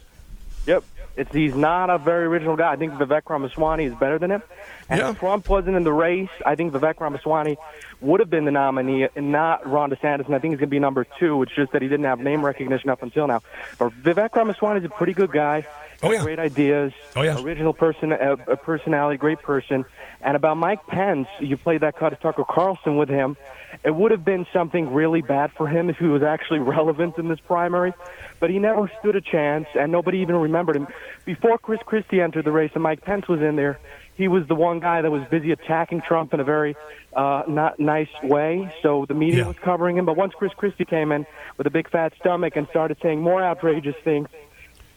Yep. 0.65 0.83
It's, 1.15 1.31
he's 1.31 1.55
not 1.55 1.89
a 1.91 1.97
very 1.99 2.25
original 2.25 2.55
guy. 2.55 2.71
I 2.71 2.75
think 2.75 2.93
Vivek 2.93 3.29
Ramaswamy 3.29 3.85
is 3.85 3.93
better 3.95 4.17
than 4.17 4.31
him. 4.31 4.43
And 4.89 4.99
Yeah. 4.99 5.11
if 5.11 5.19
Trump 5.19 5.47
wasn't 5.47 5.75
in 5.75 5.83
the 5.83 5.93
race, 5.93 6.29
I 6.45 6.55
think 6.55 6.73
Vivek 6.73 6.99
Ramaswamy 6.99 7.57
would 8.01 8.19
have 8.19 8.29
been 8.31 8.45
the 8.45 8.51
nominee 8.51 9.07
and 9.15 9.31
not 9.31 9.69
Ron 9.69 9.91
DeSantis. 9.91 10.25
And 10.25 10.33
I 10.35 10.39
think 10.39 10.53
he's 10.53 10.59
going 10.59 10.69
to 10.69 10.75
be 10.75 10.79
number 10.79 11.05
two. 11.19 11.41
It's 11.43 11.53
just 11.55 11.71
that 11.73 11.81
he 11.83 11.87
didn't 11.87 12.05
have 12.05 12.19
name 12.19 12.43
recognition 12.43 12.89
up 12.89 13.03
until 13.03 13.27
now. 13.27 13.41
But 13.77 13.91
Vivek 14.01 14.35
Ramaswamy 14.35 14.79
is 14.79 14.85
a 14.85 14.89
pretty 14.89 15.13
good 15.13 15.31
guy. 15.31 15.67
Oh, 16.01 16.11
yeah. 16.11 16.21
Great 16.23 16.39
ideas. 16.39 16.91
Oh, 17.15 17.21
yeah. 17.21 17.39
Original 17.41 17.73
person, 17.73 18.11
a, 18.11 18.33
a 18.33 18.57
personality, 18.57 19.17
great 19.17 19.39
person. 19.41 19.85
And 20.19 20.35
about 20.35 20.57
Mike 20.57 20.85
Pence, 20.87 21.27
you 21.39 21.55
played 21.57 21.81
that 21.81 21.95
cut 21.97 22.11
of 22.11 22.19
Tucker 22.19 22.43
Carlson 22.43 22.97
with 22.97 23.07
him. 23.09 23.37
It 23.83 23.95
would 23.95 24.11
have 24.11 24.23
been 24.23 24.45
something 24.53 24.93
really 24.93 25.21
bad 25.21 25.51
for 25.57 25.67
him 25.67 25.89
if 25.89 25.97
he 25.97 26.05
was 26.05 26.23
actually 26.23 26.59
relevant 26.75 27.17
in 27.17 27.27
this 27.29 27.39
primary. 27.47 27.93
But 28.39 28.49
he 28.49 28.59
never 28.59 28.91
stood 28.99 29.15
a 29.15 29.21
chance, 29.21 29.65
and 29.75 29.91
nobody 29.91 30.19
even 30.19 30.35
remembered 30.35 30.75
him. 30.75 30.87
Before 31.25 31.57
Chris 31.57 31.79
Christie 31.85 32.21
entered 32.21 32.45
the 32.45 32.51
race 32.51 32.71
and 32.73 32.83
Mike 32.83 33.01
Pence 33.01 33.27
was 33.27 33.39
in 33.41 33.55
there, 33.55 33.79
he 34.15 34.27
was 34.27 34.43
the 34.47 34.55
one 34.55 34.79
guy 34.79 35.01
that 35.01 35.09
was 35.09 35.23
busy 35.31 35.51
attacking 35.51 36.01
Trump 36.07 36.33
in 36.33 36.39
a 36.39 36.43
very 36.43 36.75
uh, 37.15 37.43
not 37.47 37.79
nice 37.79 38.07
way. 38.23 38.71
So 38.81 39.05
the 39.07 39.13
media 39.13 39.41
Yeah. 39.41 39.47
was 39.47 39.55
covering 39.63 39.97
him. 39.97 40.05
But 40.05 40.17
once 40.17 40.33
Chris 40.35 40.53
Christie 40.53 40.85
came 40.85 41.11
in 41.11 41.25
with 41.57 41.67
a 41.67 41.71
big 41.71 41.89
fat 41.89 42.13
stomach 42.19 42.55
and 42.55 42.67
started 42.69 42.97
saying 43.01 43.21
more 43.21 43.43
outrageous 43.43 43.95
things, 44.03 44.27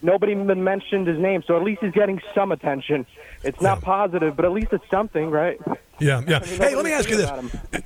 nobody 0.02 0.32
even 0.32 0.62
mentioned 0.62 1.06
his 1.06 1.18
name. 1.18 1.42
So 1.46 1.56
at 1.56 1.62
least 1.62 1.82
he's 1.82 1.92
getting 1.92 2.20
some 2.34 2.52
attention. 2.52 3.06
It's 3.42 3.60
not 3.60 3.78
Yeah. 3.82 3.86
positive, 3.86 4.36
but 4.36 4.44
at 4.44 4.52
least 4.52 4.72
it's 4.72 4.84
something, 4.90 5.30
right? 5.30 5.58
Yeah, 5.98 6.22
yeah. 6.26 6.44
Hey, 6.44 6.74
let 6.76 6.84
me 6.84 6.92
ask 6.92 7.08
you 7.08 7.16
this, 7.16 7.30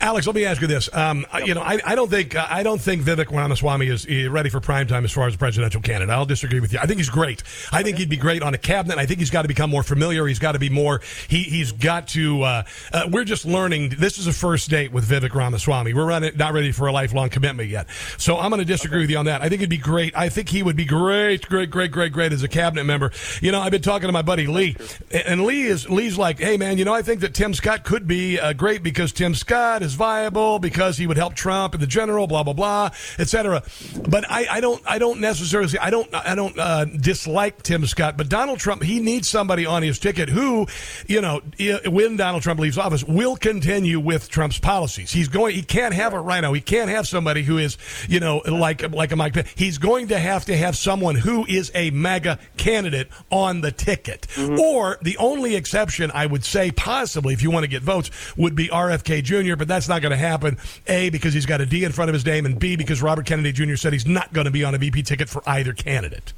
Alex. 0.01 0.27
Let 0.27 0.35
me 0.35 0.45
ask 0.45 0.61
you 0.61 0.67
this. 0.67 0.93
Um, 0.93 1.27
You 1.45 1.55
know, 1.55 1.63
I, 1.63 1.79
I 1.85 1.95
don't 1.95 2.11
think 2.11 2.35
uh, 2.35 2.47
I 2.49 2.63
don't 2.63 2.81
think 2.81 3.03
Vivek 3.03 3.31
Ramaswamy 3.31 3.87
is 3.87 4.07
uh, 4.07 4.31
ready 4.31 4.51
for 4.51 4.61
prime 4.61 4.87
time 4.87 5.05
as 5.05 5.13
far 5.13 5.27
as 5.27 5.35
a 5.35 5.39
presidential 5.39 5.81
candidate. 5.81 6.11
I'll 6.11 6.27
disagree 6.27 6.61
with 6.61 6.73
you. 6.73 6.79
I 6.81 6.87
think 6.87 6.99
he's 6.99 7.09
great. 7.09 7.43
I 7.73 7.83
think 7.83 7.99
he'd 7.99 8.09
be 8.11 8.17
great 8.17 8.43
on 8.43 8.53
a 8.55 8.59
cabinet. 8.59 8.99
I 8.99 9.07
think 9.07 9.21
he's 9.21 9.31
got 9.31 9.43
to 9.43 9.49
become 9.49 9.71
more 9.71 9.83
familiar. 9.83 10.27
He's 10.27 10.39
got 10.39 10.53
to 10.53 10.59
be 10.59 10.71
more. 10.71 11.01
He 11.29 11.43
he's 11.43 11.73
got 11.73 12.09
to. 12.09 12.43
Uh, 12.43 12.63
uh, 12.93 13.09
we're 13.11 13.25
just 13.25 13.45
learning. 13.45 13.91
This 13.91 14.19
is 14.19 14.27
a 14.27 14.33
first 14.33 14.69
date 14.71 14.93
with 14.93 15.09
Vivek 15.09 15.35
Ramaswamy. 15.35 15.95
We're 15.95 16.07
running, 16.07 16.37
not 16.37 16.53
ready 16.53 16.73
for 16.73 16.89
a 16.89 16.93
lifelong 16.93 17.31
commitment 17.31 17.69
yet. 17.69 17.87
So 18.19 18.39
I'm 18.39 18.51
going 18.51 18.61
to 18.61 18.65
disagree 18.67 19.01
with 19.01 19.11
you 19.11 19.19
on 19.19 19.27
that. 19.27 19.41
I 19.41 19.49
think 19.49 19.61
it'd 19.61 19.71
be 19.71 19.77
great. 19.79 20.17
I 20.17 20.29
think 20.29 20.49
he 20.49 20.63
would 20.63 20.77
be 20.77 20.85
great, 20.85 21.49
great, 21.49 21.71
great, 21.71 21.91
great, 21.91 22.13
great 22.13 22.33
as 22.33 22.43
a 22.43 22.49
cabinet 22.49 22.85
member. 22.85 23.13
You 23.41 23.53
know, 23.53 23.61
I've 23.61 23.71
been 23.73 23.83
talking 23.83 24.09
to 24.09 24.13
my 24.13 24.23
buddy 24.23 24.47
Lee, 24.47 24.77
and 25.13 25.45
Lee 25.45 25.63
is 25.63 25.89
Lee's 25.89 26.19
like, 26.19 26.41
hey 26.41 26.57
man, 26.57 26.77
you 26.77 26.85
know, 26.85 26.95
I 26.95 27.03
think 27.03 27.21
that 27.21 27.35
Tim 27.35 27.55
Scott 27.55 27.85
could 27.85 28.00
would 28.01 28.09
be 28.09 28.41
uh, 28.41 28.55
great 28.55 28.83
because 28.83 29.13
Tim 29.13 29.35
Scott 29.35 29.83
is 29.83 29.95
viable 29.95 30.59
because 30.59 30.97
he 30.97 31.07
would 31.07 31.19
help 31.19 31.35
Trump 31.35 31.75
and 31.75 31.83
the 31.83 31.87
general, 31.87 32.27
blah 32.27 32.43
blah 32.43 32.55
blah, 32.55 32.91
etc. 33.19 33.63
But 34.09 34.25
I, 34.31 34.47
I 34.51 34.61
don't 34.61 34.83
I 34.87 34.99
don't 34.99 35.21
necessarily 35.21 35.79
I 35.79 35.91
don't 35.91 36.13
I 36.15 36.35
don't 36.35 36.59
uh, 36.59 36.87
dislike 36.87 37.63
Tim 37.63 37.85
Scott, 37.85 38.17
but 38.17 38.29
Donald 38.31 38.59
Trump 38.59 38.83
he 38.83 39.01
needs 39.01 39.29
somebody 39.29 39.67
on 39.67 39.83
his 39.83 39.99
ticket 39.99 40.31
who, 40.31 40.67
you 41.07 41.21
know, 41.21 41.43
when 41.87 42.17
Donald 42.17 42.43
Trump 42.43 42.59
leaves 42.59 42.79
office, 42.79 43.05
will 43.05 43.37
continue 43.37 44.01
with 44.01 44.31
Trump's 44.31 44.59
policies. 44.59 45.13
He's 45.13 45.29
going 45.29 45.55
he 45.55 45.63
can't 45.63 45.95
have 45.95 46.15
it 46.15 46.19
right 46.19 46.41
now. 46.41 46.55
He 46.55 46.63
can't 46.63 46.89
have 46.89 47.07
somebody 47.07 47.43
who 47.43 47.59
is 47.59 47.77
you 48.09 48.21
know 48.21 48.39
like 48.47 48.91
like 48.93 49.13
a 49.13 49.17
Mike. 49.17 49.35
Pence. 49.35 49.53
He's 49.55 49.77
going 49.77 50.09
to 50.09 50.19
have 50.19 50.47
to 50.47 50.57
have 50.57 50.77
someone 50.77 51.17
who 51.17 51.45
is 51.47 51.71
a 51.75 51.91
MAGA 51.91 52.39
candidate 52.57 53.09
on 53.31 53.61
the 53.61 53.73
ticket, 53.73 54.27
mm-hmm. 54.35 54.59
or 54.59 54.99
the 55.03 55.19
only 55.19 55.55
exception 55.55 56.11
I 56.15 56.25
would 56.25 56.47
say 56.47 56.71
possibly 56.71 57.35
if 57.35 57.43
you 57.43 57.51
want 57.51 57.65
to 57.65 57.69
get 57.69 57.83
votes 57.91 58.11
would 58.37 58.55
be 58.55 58.69
RFK 58.69 59.23
Jr. 59.23 59.57
But 59.57 59.69
that's 59.69 59.89
not 59.89 60.03
going 60.03 60.11
to 60.11 60.17
happen. 60.17 60.59
A 60.87 61.11
because 61.11 61.35
he's 61.35 61.47
got 61.47 61.61
a 61.61 61.67
D 61.67 61.85
in 61.85 61.93
front 61.93 62.09
of 62.09 62.15
his 62.15 62.25
name, 62.25 62.47
and 62.47 62.59
B 62.59 62.77
because 62.77 63.03
Robert 63.03 63.27
Kennedy 63.27 63.53
Jr. 63.53 63.77
said 63.77 63.93
he's 63.93 64.07
not 64.07 64.33
going 64.33 64.45
to 64.45 64.51
be 64.51 64.65
on 64.65 64.75
a 64.75 64.79
VP 64.79 65.03
ticket 65.03 65.29
for 65.29 65.43
either 65.47 65.73
candidate. 65.73 66.33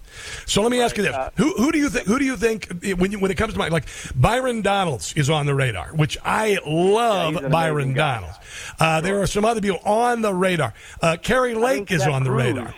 So 0.47 0.63
let 0.63 0.71
me 0.71 0.81
ask 0.81 0.97
you 0.97 1.03
this: 1.03 1.17
who, 1.37 1.53
who 1.55 1.73
do 1.73 1.79
you 1.79 1.89
think? 1.89 2.07
Who 2.07 2.19
do 2.19 2.25
you 2.25 2.37
think 2.37 2.69
when 2.99 3.13
you, 3.13 3.19
when 3.19 3.31
it 3.31 3.37
comes 3.37 3.53
to 3.53 3.59
my 3.59 3.69
like 3.69 3.87
Byron 4.15 4.63
Donalds 4.63 5.13
is 5.15 5.31
on 5.31 5.47
the 5.47 5.55
radar, 5.55 5.89
which 5.95 6.19
I 6.25 6.59
love 6.67 7.35
yeah, 7.35 7.49
Byron 7.49 7.95
Donalds. 7.95 8.37
Uh, 8.79 9.01
there 9.01 9.21
are 9.21 9.27
some 9.27 9.45
other 9.45 9.61
people 9.61 9.81
on 9.85 10.23
the 10.23 10.35
radar. 10.35 10.75
Uh, 11.01 11.17
Kari 11.21 11.55
Lake 11.55 11.91
is 11.91 12.07
on 12.07 12.25
the 12.25 12.31
Cruz, 12.31 12.45
radar. 12.45 12.75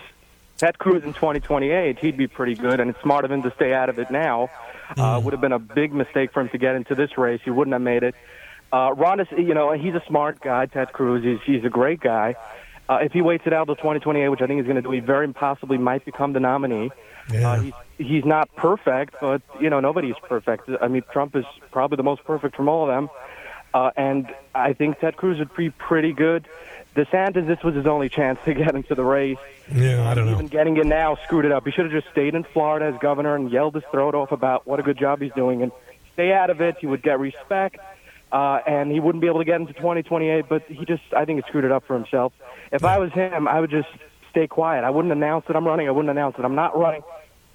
Ted 0.57 0.79
Cruz 0.79 1.03
in 1.03 1.13
2028, 1.13 1.99
he'd 1.99 2.17
be 2.17 2.27
pretty 2.27 2.55
good, 2.55 2.81
and 2.81 2.91
it's 2.91 3.01
smart 3.03 3.25
of 3.25 3.31
him 3.31 3.43
to 3.43 3.53
stay 3.57 3.73
out 3.73 3.89
of 3.89 3.99
it 3.99 4.11
now. 4.11 4.51
Uh, 4.91 5.19
mm. 5.19 5.23
Would 5.25 5.33
have 5.33 5.41
been 5.41 5.53
a 5.53 5.59
big 5.59 5.93
mistake 5.93 6.33
for 6.33 6.41
him 6.41 6.49
to 6.51 6.59
get 6.59 6.77
into 6.77 6.95
this 6.95 7.17
race. 7.17 7.41
He 7.45 7.51
wouldn't 7.51 7.73
have 7.73 7.83
made 7.83 8.03
it. 8.03 8.15
Uh, 8.75 8.93
Ron 8.93 9.21
is, 9.21 9.29
you 9.31 9.55
know, 9.55 9.71
he's 9.71 9.95
a 9.95 10.03
smart 10.09 10.41
guy. 10.41 10.67
Ted 10.67 10.93
Cruz, 10.93 11.23
he's, 11.23 11.39
he's 11.47 11.65
a 11.65 11.71
great 11.71 12.01
guy. 12.01 12.35
Uh, 12.89 12.99
if 13.03 13.13
he 13.13 13.23
waits 13.23 13.45
it 13.47 13.53
out 13.53 13.67
till 13.67 13.77
2028, 13.77 14.29
which 14.31 14.41
I 14.43 14.49
think 14.49 14.59
he's 14.59 14.67
going 14.67 14.75
to 14.75 14.83
do, 14.83 14.91
he 14.91 14.99
very 14.99 15.33
possibly 15.33 15.79
might 15.79 16.05
become 16.05 16.33
the 16.33 16.41
nominee. 16.41 16.91
Yeah. 17.33 17.53
Uh, 17.53 17.61
he's 17.61 17.73
he's 17.99 18.25
not 18.25 18.53
perfect, 18.57 19.15
but 19.21 19.43
you 19.61 19.71
know 19.71 19.79
nobody's 19.79 20.17
perfect. 20.29 20.69
I 20.83 20.89
mean, 20.89 21.05
Trump 21.13 21.37
is 21.37 21.45
probably 21.71 21.97
the 21.97 22.03
most 22.03 22.25
perfect 22.25 22.57
from 22.57 22.69
all 22.69 22.83
of 22.83 22.89
them, 22.89 23.11
uh, 23.73 23.93
and 23.97 24.35
I 24.55 24.73
think 24.73 24.99
Ted 24.99 25.17
Cruz 25.17 25.39
would 25.39 25.55
be 25.55 25.71
pretty 25.71 26.13
good. 26.13 26.49
DeSantis, 26.97 27.47
this 27.47 27.63
was 27.63 27.77
his 27.77 27.87
only 27.87 28.09
chance 28.09 28.41
to 28.45 28.55
get 28.55 28.75
into 28.75 28.97
the 28.97 29.05
race. 29.05 29.39
Yeah, 29.73 30.11
I 30.11 30.15
don't 30.15 30.27
know. 30.27 30.33
Even 30.33 30.49
getting 30.49 30.77
in 30.77 30.89
now 30.89 31.17
screwed 31.25 31.45
it 31.45 31.53
up. 31.53 31.65
He 31.65 31.71
should 31.71 31.85
have 31.85 31.93
just 31.93 32.11
stayed 32.13 32.35
in 32.35 32.43
Florida 32.43 32.87
as 32.87 33.01
governor 33.01 33.37
and 33.37 33.51
yelled 33.51 33.77
his 33.77 33.85
throat 33.93 34.15
off 34.15 34.33
about 34.33 34.67
what 34.67 34.81
a 34.81 34.83
good 34.83 34.99
job 34.99 35.21
he's 35.23 35.33
doing 35.33 35.63
and 35.63 35.73
stay 36.13 36.33
out 36.33 36.51
of 36.51 36.61
it. 36.61 36.77
He 36.81 36.87
would 36.87 37.03
get 37.03 37.19
respect, 37.19 37.79
uh, 38.35 38.59
and 38.67 38.91
he 38.91 38.99
wouldn't 38.99 39.23
be 39.23 39.29
able 39.29 39.39
to 39.39 39.45
get 39.45 39.61
into 39.61 39.73
2028. 39.75 40.47
But 40.49 40.65
he 40.67 40.85
just, 40.85 41.03
I 41.17 41.25
think, 41.25 41.43
he 41.43 41.49
screwed 41.49 41.65
it 41.65 41.71
up 41.71 41.87
for 41.87 41.95
himself. 41.95 42.33
If 42.73 42.85
I 42.85 42.99
was 42.99 43.13
him, 43.13 43.47
I 43.47 43.61
would 43.61 43.71
just 43.71 43.89
stay 44.31 44.49
quiet. 44.49 44.83
I 44.83 44.91
wouldn't 44.91 45.13
announce 45.13 45.47
that 45.47 45.57
I'm 45.57 45.65
running. 45.65 45.87
I 45.87 45.93
wouldn't 45.93 46.11
announce 46.11 46.37
that 46.37 46.45
I'm 46.45 46.57
not 46.57 46.77
running. 46.77 47.05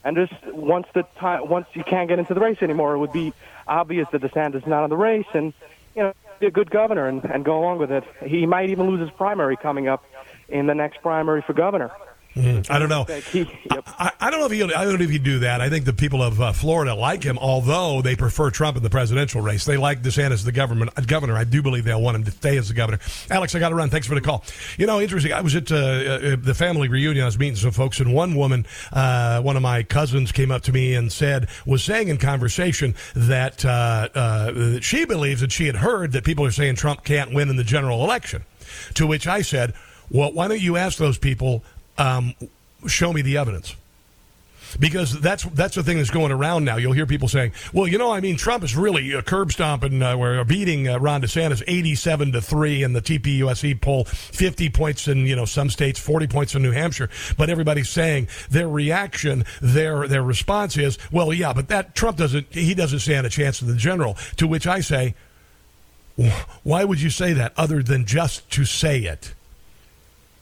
And 0.05 0.15
just 0.15 0.33
once 0.48 0.88
the 0.93 1.03
time, 1.17 1.50
once 1.50 1.67
you 1.74 1.83
can't 1.83 2.07
get 2.07 2.17
into 2.17 2.33
the 2.33 2.39
race 2.39 2.59
anymore, 2.62 2.93
it 2.93 3.00
would 3.00 3.12
be 3.12 3.33
obvious 3.67 4.07
that 4.13 4.21
DeSantis 4.21 4.55
is 4.63 4.67
not 4.67 4.86
in 4.86 4.89
the 4.89 4.95
race, 4.95 5.27
and 5.33 5.53
you 5.93 6.03
know, 6.03 6.13
be 6.39 6.48
a 6.48 6.51
good 6.51 6.71
governor 6.71 7.07
and, 7.07 7.25
and 7.25 7.43
go 7.43 7.59
along 7.59 7.79
with 7.79 7.91
it. 7.91 8.05
He 8.25 8.45
might 8.45 8.69
even 8.69 8.88
lose 8.89 9.01
his 9.01 9.09
primary 9.12 9.57
coming 9.57 9.89
up 9.89 10.05
in 10.48 10.67
the 10.67 10.74
next 10.74 11.01
primary 11.01 11.41
for 11.41 11.51
governor. 11.51 11.91
Mm, 12.39 12.69
I 12.69 12.79
don't 12.79 12.89
know. 12.89 13.05
yep. 13.34 13.84
I, 13.88 14.12
I, 14.19 14.31
don't 14.31 14.39
know 14.39 14.46
if 14.46 14.51
he. 14.51 14.63
I 14.63 14.86
don't 14.86 14.98
know 14.98 15.03
if 15.03 15.10
he'd 15.10 15.24
do 15.24 15.39
that. 15.39 15.60
I 15.62 15.69
think 15.69 15.86
the 15.86 15.93
people 15.93 16.24
of 16.24 16.39
uh, 16.39 16.51
Florida 16.53 16.96
like 16.96 17.24
him, 17.24 17.38
although 17.38 18.01
they 18.01 18.15
prefer 18.15 18.50
Trump 18.50 18.77
in 18.77 18.84
the 18.84 18.89
presidential 18.89 19.41
race. 19.41 19.65
They 19.65 19.77
like 19.77 20.01
DeSantis 20.01 20.46
the 20.46 20.51
government 20.51 20.91
uh, 20.96 21.01
governor. 21.01 21.36
I 21.36 21.43
do 21.43 21.62
believe 21.62 21.84
they'll 21.84 22.01
want 22.01 22.15
him 22.15 22.24
to 22.24 22.31
stay 22.31 22.58
as 22.58 22.69
the 22.69 22.74
governor. 22.74 23.00
Alex, 23.29 23.55
I 23.55 23.60
got 23.60 23.69
to 23.69 23.75
run. 23.75 23.89
Thanks 23.89 24.08
for 24.08 24.15
the 24.15 24.22
call. 24.22 24.43
You 24.77 24.86
know, 24.86 25.01
interesting. 25.01 25.34
I 25.34 25.41
was 25.41 25.55
at 25.55 25.72
uh, 25.72 25.75
uh, 25.75 26.36
the 26.41 26.53
family 26.55 26.88
reunion. 26.88 27.24
I 27.24 27.25
was 27.25 27.38
meeting 27.38 27.58
some 27.58 27.72
folks, 27.72 28.00
and 28.00 28.13
one 28.13 28.36
woman, 28.36 28.65
uh, 28.93 29.41
one 29.41 29.55
of 29.55 29.62
my 29.62 29.84
cousins, 29.84 30.31
came 30.31 30.51
up 30.51 30.62
to 30.63 30.72
me 30.72 30.96
and 30.96 31.12
said, 31.12 31.50
was 31.65 31.84
saying 31.84 32.08
in 32.08 32.17
conversation 32.17 32.96
that 33.15 33.65
uh, 33.65 34.79
she 34.81 35.05
believes 35.05 35.41
that 35.41 35.51
she 35.51 35.65
had 35.65 35.75
heard 35.75 36.13
that 36.13 36.24
people 36.24 36.46
are 36.46 36.51
saying 36.51 36.75
Trump 36.75 37.03
can't 37.03 37.34
win 37.34 37.50
in 37.50 37.58
the 37.58 37.63
general 37.63 38.03
election. 38.03 38.43
To 38.96 39.08
which 39.08 39.27
I 39.27 39.41
said, 39.41 39.74
well, 40.10 40.31
why 40.31 40.48
don't 40.48 40.62
you 40.62 40.77
ask 40.77 40.98
those 40.98 41.17
people 41.17 41.63
um, 42.00 42.34
show 42.88 43.13
me 43.13 43.22
the 43.22 43.38
evidence 43.38 43.75
because 44.79 45.20
that's 45.20 45.44
that's 45.46 45.75
the 45.75 45.84
thing 45.84 45.98
that's 45.98 46.10
going 46.10 46.32
around 46.32 46.65
now. 46.65 46.77
You'll 46.77 46.94
hear 46.94 47.06
people 47.06 47.27
saying, 47.27 47.53
"Well, 47.74 47.88
you 47.88 47.98
know, 47.98 48.12
I 48.12 48.20
mean, 48.20 48.38
Trump 48.38 48.63
is 48.63 48.75
really 48.75 49.15
uh, 49.15 49.22
curb 49.22 49.51
stomping. 49.51 50.01
Uh, 50.01 50.18
we're 50.18 50.44
beating 50.44 50.88
uh, 50.88 51.00
Ron 51.00 51.22
DeSantis 51.22 51.63
eighty-seven 51.68 52.32
to 52.34 52.41
three 52.41 52.84
in 52.84 52.94
the 52.94 53.01
TPUSA 53.01 53.82
poll, 53.82 54.06
fifty 54.06 54.70
points 54.70 55.08
in 55.08 55.25
you 55.25 55.36
know 55.36 55.46
some 55.46 55.70
states, 55.70 56.00
forty 56.00 56.27
points 56.27 56.53
in 56.56 56.62
New 56.62 56.72
Hampshire." 56.72 57.10
But 57.38 57.50
everybody's 57.50 57.89
saying 57.89 58.27
their 58.50 58.70
reaction, 58.70 59.46
their 59.62 60.08
their 60.08 60.24
response 60.24 60.77
is, 60.77 60.98
"Well, 61.12 61.34
yeah, 61.34 61.53
but 61.53 61.68
that 61.70 61.96
Trump 61.96 62.18
doesn't 62.18 62.53
he 62.53 62.74
doesn't 62.74 63.00
stand 63.00 63.25
a 63.25 63.29
chance 63.29 63.62
in 63.62 63.68
the 63.68 63.75
general." 63.75 64.18
To 64.38 64.48
which 64.48 64.68
I 64.68 64.82
say, 64.82 65.15
"Why 66.63 66.84
would 66.84 67.01
you 67.01 67.10
say 67.10 67.34
that 67.34 67.53
other 67.58 67.82
than 67.82 68.06
just 68.06 68.50
to 68.51 68.65
say 68.65 69.00
it?" 69.00 69.34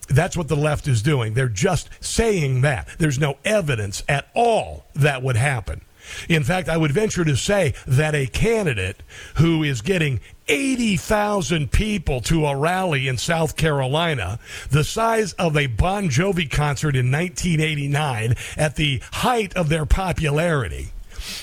That's 0.08 0.38
what 0.38 0.48
the 0.48 0.56
left 0.56 0.88
is 0.88 1.02
doing. 1.02 1.34
They're 1.34 1.50
just 1.50 1.90
saying 2.00 2.62
that. 2.62 2.88
There's 2.98 3.20
no 3.20 3.38
evidence 3.44 4.04
at 4.08 4.30
all 4.34 4.86
that 4.96 5.22
would 5.22 5.36
happen. 5.36 5.82
In 6.30 6.44
fact, 6.44 6.70
I 6.70 6.78
would 6.78 6.92
venture 6.92 7.26
to 7.26 7.36
say 7.36 7.74
that 7.86 8.16
a 8.16 8.28
candidate 8.28 9.04
who 9.36 9.64
is 9.64 9.82
getting 9.82 10.20
80,000 10.48 11.72
people 11.72 12.22
to 12.22 12.46
a 12.46 12.56
rally 12.56 13.08
in 13.08 13.18
South 13.18 13.58
Carolina, 13.58 14.40
the 14.70 14.84
size 14.84 15.34
of 15.34 15.58
a 15.58 15.68
Bon 15.68 16.10
Jovi 16.10 16.50
concert 16.50 16.96
in 16.96 17.12
1989 17.12 18.36
at 18.56 18.76
the 18.76 19.02
height 19.12 19.56
of 19.56 19.70
their 19.70 19.86
popularity, 19.86 20.92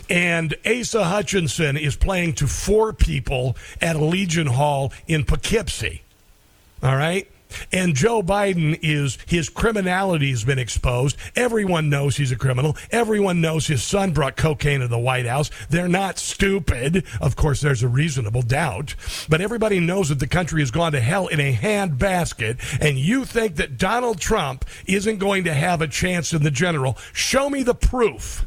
and 0.08 0.54
Asa 0.66 1.04
Hutchinson 1.04 1.76
is 1.76 1.96
playing 1.96 2.34
to 2.34 2.46
four 2.46 2.92
people 2.92 3.56
at 3.80 3.96
Legion 3.96 4.46
Hall 4.46 4.92
in 5.06 5.24
Poughkeepsie. 5.24 6.02
All 6.82 6.96
right? 6.96 7.28
And 7.72 7.94
Joe 7.94 8.22
Biden 8.22 8.78
is 8.82 9.18
his 9.26 9.48
criminality 9.48 10.30
has 10.30 10.44
been 10.44 10.58
exposed. 10.58 11.16
Everyone 11.36 11.90
knows 11.90 12.16
he's 12.16 12.32
a 12.32 12.36
criminal. 12.36 12.76
Everyone 12.90 13.40
knows 13.40 13.66
his 13.66 13.82
son 13.82 14.12
brought 14.12 14.36
cocaine 14.36 14.80
to 14.80 14.88
the 14.88 14.98
White 14.98 15.26
House. 15.26 15.50
They're 15.70 15.88
not 15.88 16.18
stupid. 16.18 17.04
Of 17.20 17.36
course, 17.36 17.60
there's 17.60 17.82
a 17.82 17.88
reasonable 17.88 18.42
doubt. 18.42 18.94
But 19.28 19.40
everybody 19.40 19.80
knows 19.80 20.08
that 20.08 20.18
the 20.18 20.26
country 20.26 20.60
has 20.62 20.70
gone 20.70 20.92
to 20.92 21.00
hell 21.00 21.26
in 21.28 21.40
a 21.40 21.54
handbasket. 21.54 22.58
And 22.80 22.98
you 22.98 23.24
think 23.24 23.56
that 23.56 23.78
Donald 23.78 24.20
Trump 24.20 24.64
isn't 24.86 25.18
going 25.18 25.44
to 25.44 25.54
have 25.54 25.80
a 25.80 25.88
chance 25.88 26.32
in 26.32 26.42
the 26.42 26.50
general. 26.50 26.98
Show 27.12 27.50
me 27.50 27.62
the 27.62 27.74
proof. 27.74 28.46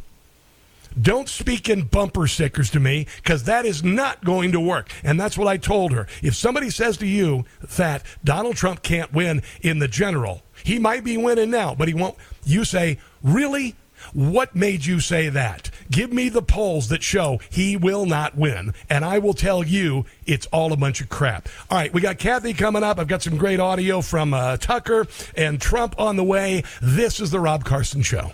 Don't 1.02 1.30
speak 1.30 1.70
in 1.70 1.84
bumper 1.84 2.28
stickers 2.28 2.72
to 2.72 2.80
me 2.80 3.08
because 3.18 3.44
that 3.44 3.66
is 3.66 3.84
not 3.84 4.24
going 4.24 4.52
to 4.52 4.60
work. 4.60 4.92
And 5.04 5.20
that's 5.20 5.38
what 5.38 5.48
I 5.48 5.58
told 5.58 5.92
her. 5.92 6.08
If 6.24 6.36
somebody 6.36 6.70
says 6.70 6.98
to 6.98 7.08
you 7.08 7.46
that 7.76 8.04
Donald 8.24 8.56
Trump 8.56 8.82
can't 8.82 9.14
win 9.14 9.44
in 9.62 9.80
the 9.80 9.88
general, 9.88 10.44
he 10.64 10.80
might 10.80 11.04
be 11.04 11.18
winning 11.18 11.52
now, 11.52 11.76
but 11.76 11.88
he 11.88 11.94
won't. 11.94 12.16
You 12.44 12.64
say, 12.64 13.00
really? 13.22 13.76
What 14.14 14.56
made 14.56 14.86
you 14.86 15.00
say 15.00 15.30
that? 15.30 15.72
Give 15.90 16.14
me 16.14 16.30
the 16.30 16.44
polls 16.44 16.90
that 16.90 17.02
show 17.02 17.40
he 17.50 17.76
will 17.76 18.06
not 18.06 18.38
win, 18.38 18.74
and 18.90 19.04
I 19.04 19.18
will 19.18 19.34
tell 19.34 19.64
you 19.64 20.06
it's 20.26 20.46
all 20.48 20.72
a 20.72 20.78
bunch 20.78 21.02
of 21.02 21.10
crap. 21.10 21.50
All 21.70 21.78
right, 21.78 21.92
we 21.92 22.02
got 22.02 22.20
Kathy 22.20 22.54
coming 22.54 22.84
up. 22.84 23.00
I've 23.00 23.08
got 23.08 23.24
some 23.24 23.38
great 23.38 23.60
audio 23.60 24.02
from 24.02 24.36
uh, 24.36 24.58
Tucker 24.58 25.08
and 25.36 25.60
Trump 25.60 26.00
on 26.00 26.16
the 26.16 26.24
way. 26.24 26.64
This 26.80 27.20
is 27.20 27.32
the 27.32 27.40
Rob 27.40 27.66
Carson 27.66 28.04
Show. 28.04 28.34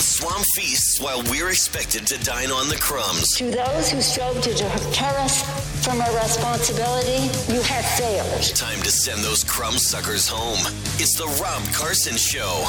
The 0.00 0.06
swamp 0.06 0.46
feasts 0.56 0.98
while 0.98 1.22
we're 1.24 1.50
expected 1.50 2.06
to 2.06 2.18
dine 2.24 2.50
on 2.50 2.70
the 2.70 2.76
crumbs. 2.76 3.36
To 3.36 3.50
those 3.50 3.90
who 3.90 4.00
strove 4.00 4.40
to 4.40 4.54
deter 4.54 5.14
us 5.18 5.42
from 5.84 6.00
our 6.00 6.14
responsibility, 6.14 7.28
you 7.52 7.60
have 7.60 7.84
failed. 7.84 8.42
Time 8.56 8.80
to 8.80 8.90
send 8.90 9.22
those 9.22 9.44
crumb 9.44 9.76
suckers 9.76 10.26
home. 10.26 10.60
It's 10.98 11.18
the 11.18 11.26
Rob 11.42 11.62
Carson 11.74 12.16
Show. 12.16 12.64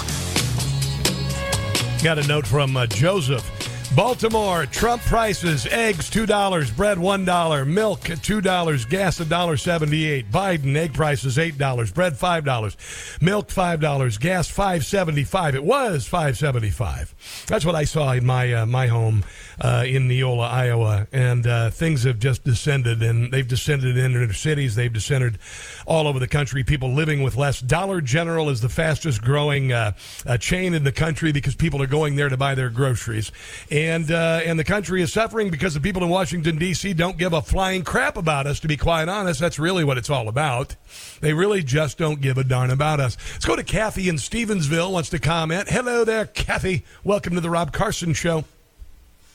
Got 2.03 2.19
a 2.19 2.27
note 2.27 2.45
from 2.45 2.75
uh, 2.75 2.85
Joseph. 2.87 3.49
Baltimore, 3.95 4.65
Trump 4.67 5.01
prices, 5.01 5.65
eggs 5.65 6.09
$2, 6.09 6.75
bread 6.77 6.97
$1, 6.97 7.67
milk 7.67 7.99
$2, 7.99 8.89
gas 8.89 9.19
$1.78. 9.19 10.31
Biden, 10.31 10.75
egg 10.77 10.93
prices 10.93 11.35
$8, 11.35 11.93
bread 11.93 12.13
$5, 12.13 13.21
milk 13.21 13.49
$5, 13.49 14.19
gas 14.21 14.49
$5.75. 14.49 15.55
It 15.55 15.63
was 15.65 16.07
$5.75. 16.07 17.45
That's 17.47 17.65
what 17.65 17.75
I 17.75 17.83
saw 17.83 18.13
in 18.13 18.25
my 18.25 18.53
uh, 18.53 18.65
my 18.65 18.87
home 18.87 19.25
uh, 19.61 19.83
in 19.85 20.07
Neola, 20.07 20.49
Iowa, 20.49 21.07
and 21.11 21.45
uh, 21.45 21.69
things 21.69 22.03
have 22.03 22.17
just 22.17 22.43
descended, 22.43 23.03
and 23.03 23.31
they've 23.31 23.47
descended 23.47 23.95
in 23.95 24.15
inner 24.15 24.33
cities. 24.33 24.75
They've 24.75 24.91
descended 24.91 25.37
all 25.85 26.07
over 26.07 26.17
the 26.17 26.27
country. 26.27 26.63
People 26.63 26.93
living 26.93 27.21
with 27.21 27.37
less. 27.37 27.61
Dollar 27.61 28.01
General 28.01 28.49
is 28.49 28.61
the 28.61 28.69
fastest 28.69 29.21
growing 29.21 29.71
uh, 29.71 29.93
chain 30.39 30.73
in 30.73 30.83
the 30.83 30.91
country 30.91 31.31
because 31.31 31.55
people 31.55 31.81
are 31.81 31.87
going 31.87 32.15
there 32.15 32.27
to 32.27 32.37
buy 32.37 32.55
their 32.55 32.71
groceries. 32.71 33.31
and 33.69 34.11
uh, 34.11 34.41
and 34.43 34.57
the 34.57 34.63
country 34.63 35.01
is 35.01 35.13
suffering 35.13 35.51
because 35.51 35.75
the 35.75 35.79
people 35.79 36.03
in 36.03 36.09
Washington 36.09 36.57
D.C. 36.57 36.93
don't 36.93 37.17
give 37.17 37.33
a 37.33 37.41
flying 37.41 37.83
crap 37.83 38.17
about 38.17 38.47
us. 38.47 38.59
To 38.61 38.67
be 38.67 38.77
quite 38.77 39.09
honest, 39.09 39.39
that's 39.39 39.59
really 39.59 39.83
what 39.83 39.97
it's 39.97 40.09
all 40.09 40.27
about. 40.27 40.75
They 41.19 41.33
really 41.33 41.61
just 41.61 41.99
don't 41.99 42.19
give 42.19 42.39
a 42.39 42.43
darn 42.43 42.71
about 42.71 42.99
us. 42.99 43.15
Let's 43.33 43.45
go 43.45 43.55
to 43.55 43.63
Kathy 43.63 44.09
in 44.09 44.15
Stevensville. 44.15 44.91
Wants 44.91 45.09
to 45.09 45.19
comment. 45.19 45.69
Hello 45.69 46.03
there, 46.03 46.25
Kathy. 46.25 46.83
Welcome 47.03 47.35
to 47.35 47.41
the 47.41 47.49
Rob 47.49 47.71
Carson 47.71 48.13
Show. 48.13 48.43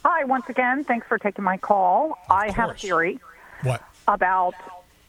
Hi, 0.09 0.23
once 0.23 0.45
again. 0.49 0.85
Thanks 0.85 1.05
for 1.09 1.19
taking 1.19 1.43
my 1.43 1.57
call. 1.57 2.17
I 2.31 2.53
have 2.53 2.71
a 2.71 2.75
theory. 2.75 3.19
What 3.65 3.83
about 4.07 4.55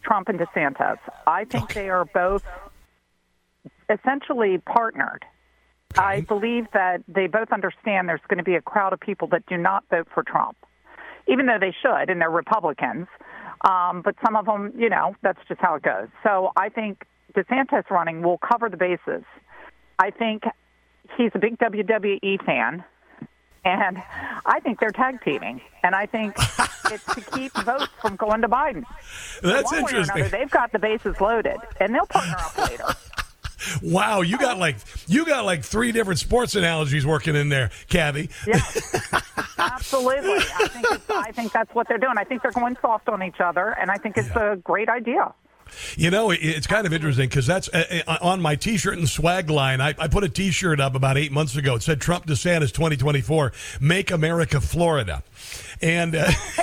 Trump 0.01 0.27
and 0.27 0.39
DeSantis? 0.39 0.98
I 1.27 1.46
think 1.46 1.66
okay. 1.66 1.82
they 1.82 1.89
are 1.89 2.04
both 2.04 2.44
essentially 3.92 4.58
partnered. 4.58 5.24
Okay. 5.94 6.04
I 6.04 6.22
believe 6.22 6.66
that 6.74 7.04
they 7.08 7.27
both 7.27 7.51
understand 7.51 8.10
there's 8.10 8.22
going 8.27 8.39
to 8.39 8.44
be 8.44 8.56
a 8.56 8.62
crowd 8.62 8.92
of 8.92 9.00
people 9.00 9.27
that 9.27 9.46
do 9.46 9.56
not 9.56 9.84
vote 9.92 10.08
for 10.16 10.24
Trump, 10.24 10.58
even 11.27 11.46
though 11.46 11.60
they 11.60 11.75
should, 11.80 12.10
and 12.10 12.20
they're 12.20 12.32
Republicans. 12.32 13.06
Um, 13.70 14.01
but 14.01 14.16
some 14.25 14.36
of 14.36 14.48
them, 14.48 14.74
you 14.75 14.89
know, 14.89 15.16
that's 15.22 15.39
just 15.48 15.62
how 15.62 15.75
it 15.75 15.84
goes. 15.84 16.08
So 16.24 16.54
I 16.58 16.70
think 16.70 17.06
DeSantis 17.36 17.88
running 17.92 18.24
will 18.24 18.39
cover 18.39 18.68
the 18.68 18.77
bases. 18.77 19.25
I 20.00 20.10
think 20.10 20.42
he's 21.16 21.30
a 21.36 21.39
big 21.39 21.60
WWE 21.60 22.44
fan, 22.44 22.84
and 23.67 24.01
I 24.45 24.59
think 24.62 24.79
they're 24.79 24.91
tag 24.91 25.21
teaming. 25.24 25.62
And 25.83 25.93
I 25.93 26.05
think 26.05 26.36
it's 26.91 27.05
to 27.15 27.21
keep 27.21 27.53
votes 27.63 27.88
from 28.01 28.15
going 28.15 28.41
to 28.41 28.50
Biden. 28.50 28.83
That's 29.41 29.71
interesting. 29.74 30.24
Another, 30.24 30.29
they've 30.29 30.50
got 30.50 30.71
the 30.71 30.79
bases 30.79 31.19
loaded, 31.19 31.57
and 31.79 31.93
they'll 31.93 32.05
partner 32.05 32.36
up 32.38 32.57
later. 32.69 32.86
Wow, 33.81 34.21
you 34.21 34.38
got 34.38 34.59
like 34.59 34.77
you 35.07 35.25
got 35.25 35.43
like 35.43 35.63
three 35.63 35.91
different 35.91 36.19
sports 36.19 36.55
analogies 36.55 37.07
working 37.07 37.36
in 37.36 37.50
there, 37.50 37.71
Kathy. 37.89 38.29
Yeah, 38.45 38.62
absolutely. 39.57 40.36
I 40.36 40.67
think 40.67 41.09
I 41.09 41.31
think 41.31 41.51
that's 41.51 41.74
what 41.74 41.88
they're 41.88 41.97
doing. 41.97 42.17
I 42.17 42.24
think 42.24 42.43
they're 42.43 42.51
going 42.51 42.77
soft 42.81 43.09
on 43.09 43.24
each 43.24 43.41
other, 43.41 43.69
and 43.69 43.89
I 43.89 43.97
think 43.97 44.15
it's 44.15 44.29
yeah. 44.29 44.53
a 44.53 44.55
great 44.57 44.89
idea. 44.89 45.33
You 45.97 46.12
know, 46.12 46.31
it's 46.31 46.67
kind 46.67 46.86
of 46.86 46.93
interesting 46.93 47.29
because 47.29 47.47
that's 47.47 47.69
uh, 47.69 48.01
uh, 48.07 48.17
on 48.21 48.41
my 48.41 48.55
T-shirt 48.55 48.97
and 48.97 49.07
swag 49.07 49.50
line. 49.50 49.81
I, 49.81 49.95
I, 49.97 50.07
put 50.07 50.24
a 50.24 50.29
T-shirt 50.29 50.79
up 50.79 50.95
about 50.95 51.17
eight 51.17 51.31
months 51.31 51.55
ago. 51.55 51.75
It 51.75 51.83
said 51.83 52.01
Trump 52.01 52.25
DeSantis 52.25 52.71
2024, 52.71 53.51
Make 53.81 54.12
America 54.12 54.62
Florida, 54.62 55.24
and 55.81 56.15
uh, 56.15 56.31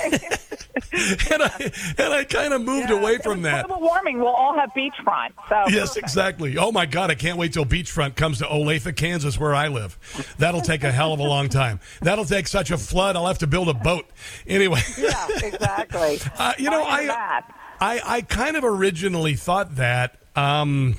and 0.75 1.43
I 1.43 1.71
and 1.97 2.13
I 2.13 2.25
kind 2.25 2.53
of 2.53 2.61
moved 2.61 2.89
yeah, 2.89 2.99
away 2.99 3.17
from 3.17 3.41
that. 3.43 3.67
Global 3.67 3.83
warming, 3.83 4.19
we'll 4.19 4.27
all 4.27 4.57
have 4.57 4.71
beachfront. 4.71 5.31
So 5.49 5.63
yes, 5.67 5.89
perfect. 5.89 5.97
exactly. 5.97 6.57
Oh 6.57 6.71
my 6.71 6.85
God, 6.85 7.11
I 7.11 7.15
can't 7.15 7.37
wait 7.37 7.53
till 7.53 7.65
beachfront 7.65 8.15
comes 8.15 8.39
to 8.39 8.45
Olathe, 8.45 8.95
Kansas, 8.95 9.39
where 9.39 9.55
I 9.55 9.67
live. 9.67 9.97
That'll 10.37 10.61
take 10.61 10.83
a 10.83 10.91
hell 10.91 11.13
of 11.13 11.19
a 11.19 11.23
long 11.23 11.49
time. 11.49 11.79
That'll 12.01 12.25
take 12.25 12.47
such 12.47 12.71
a 12.71 12.77
flood. 12.77 13.15
I'll 13.15 13.27
have 13.27 13.39
to 13.39 13.47
build 13.47 13.69
a 13.69 13.73
boat. 13.73 14.05
Anyway. 14.47 14.81
Yeah, 14.97 15.27
exactly. 15.43 16.19
Uh, 16.37 16.53
you 16.57 16.69
know, 16.69 16.83
I, 16.83 17.41
I 17.79 18.01
I 18.03 18.21
kind 18.21 18.57
of 18.57 18.63
originally 18.63 19.35
thought 19.35 19.75
that. 19.75 20.17
Um, 20.35 20.95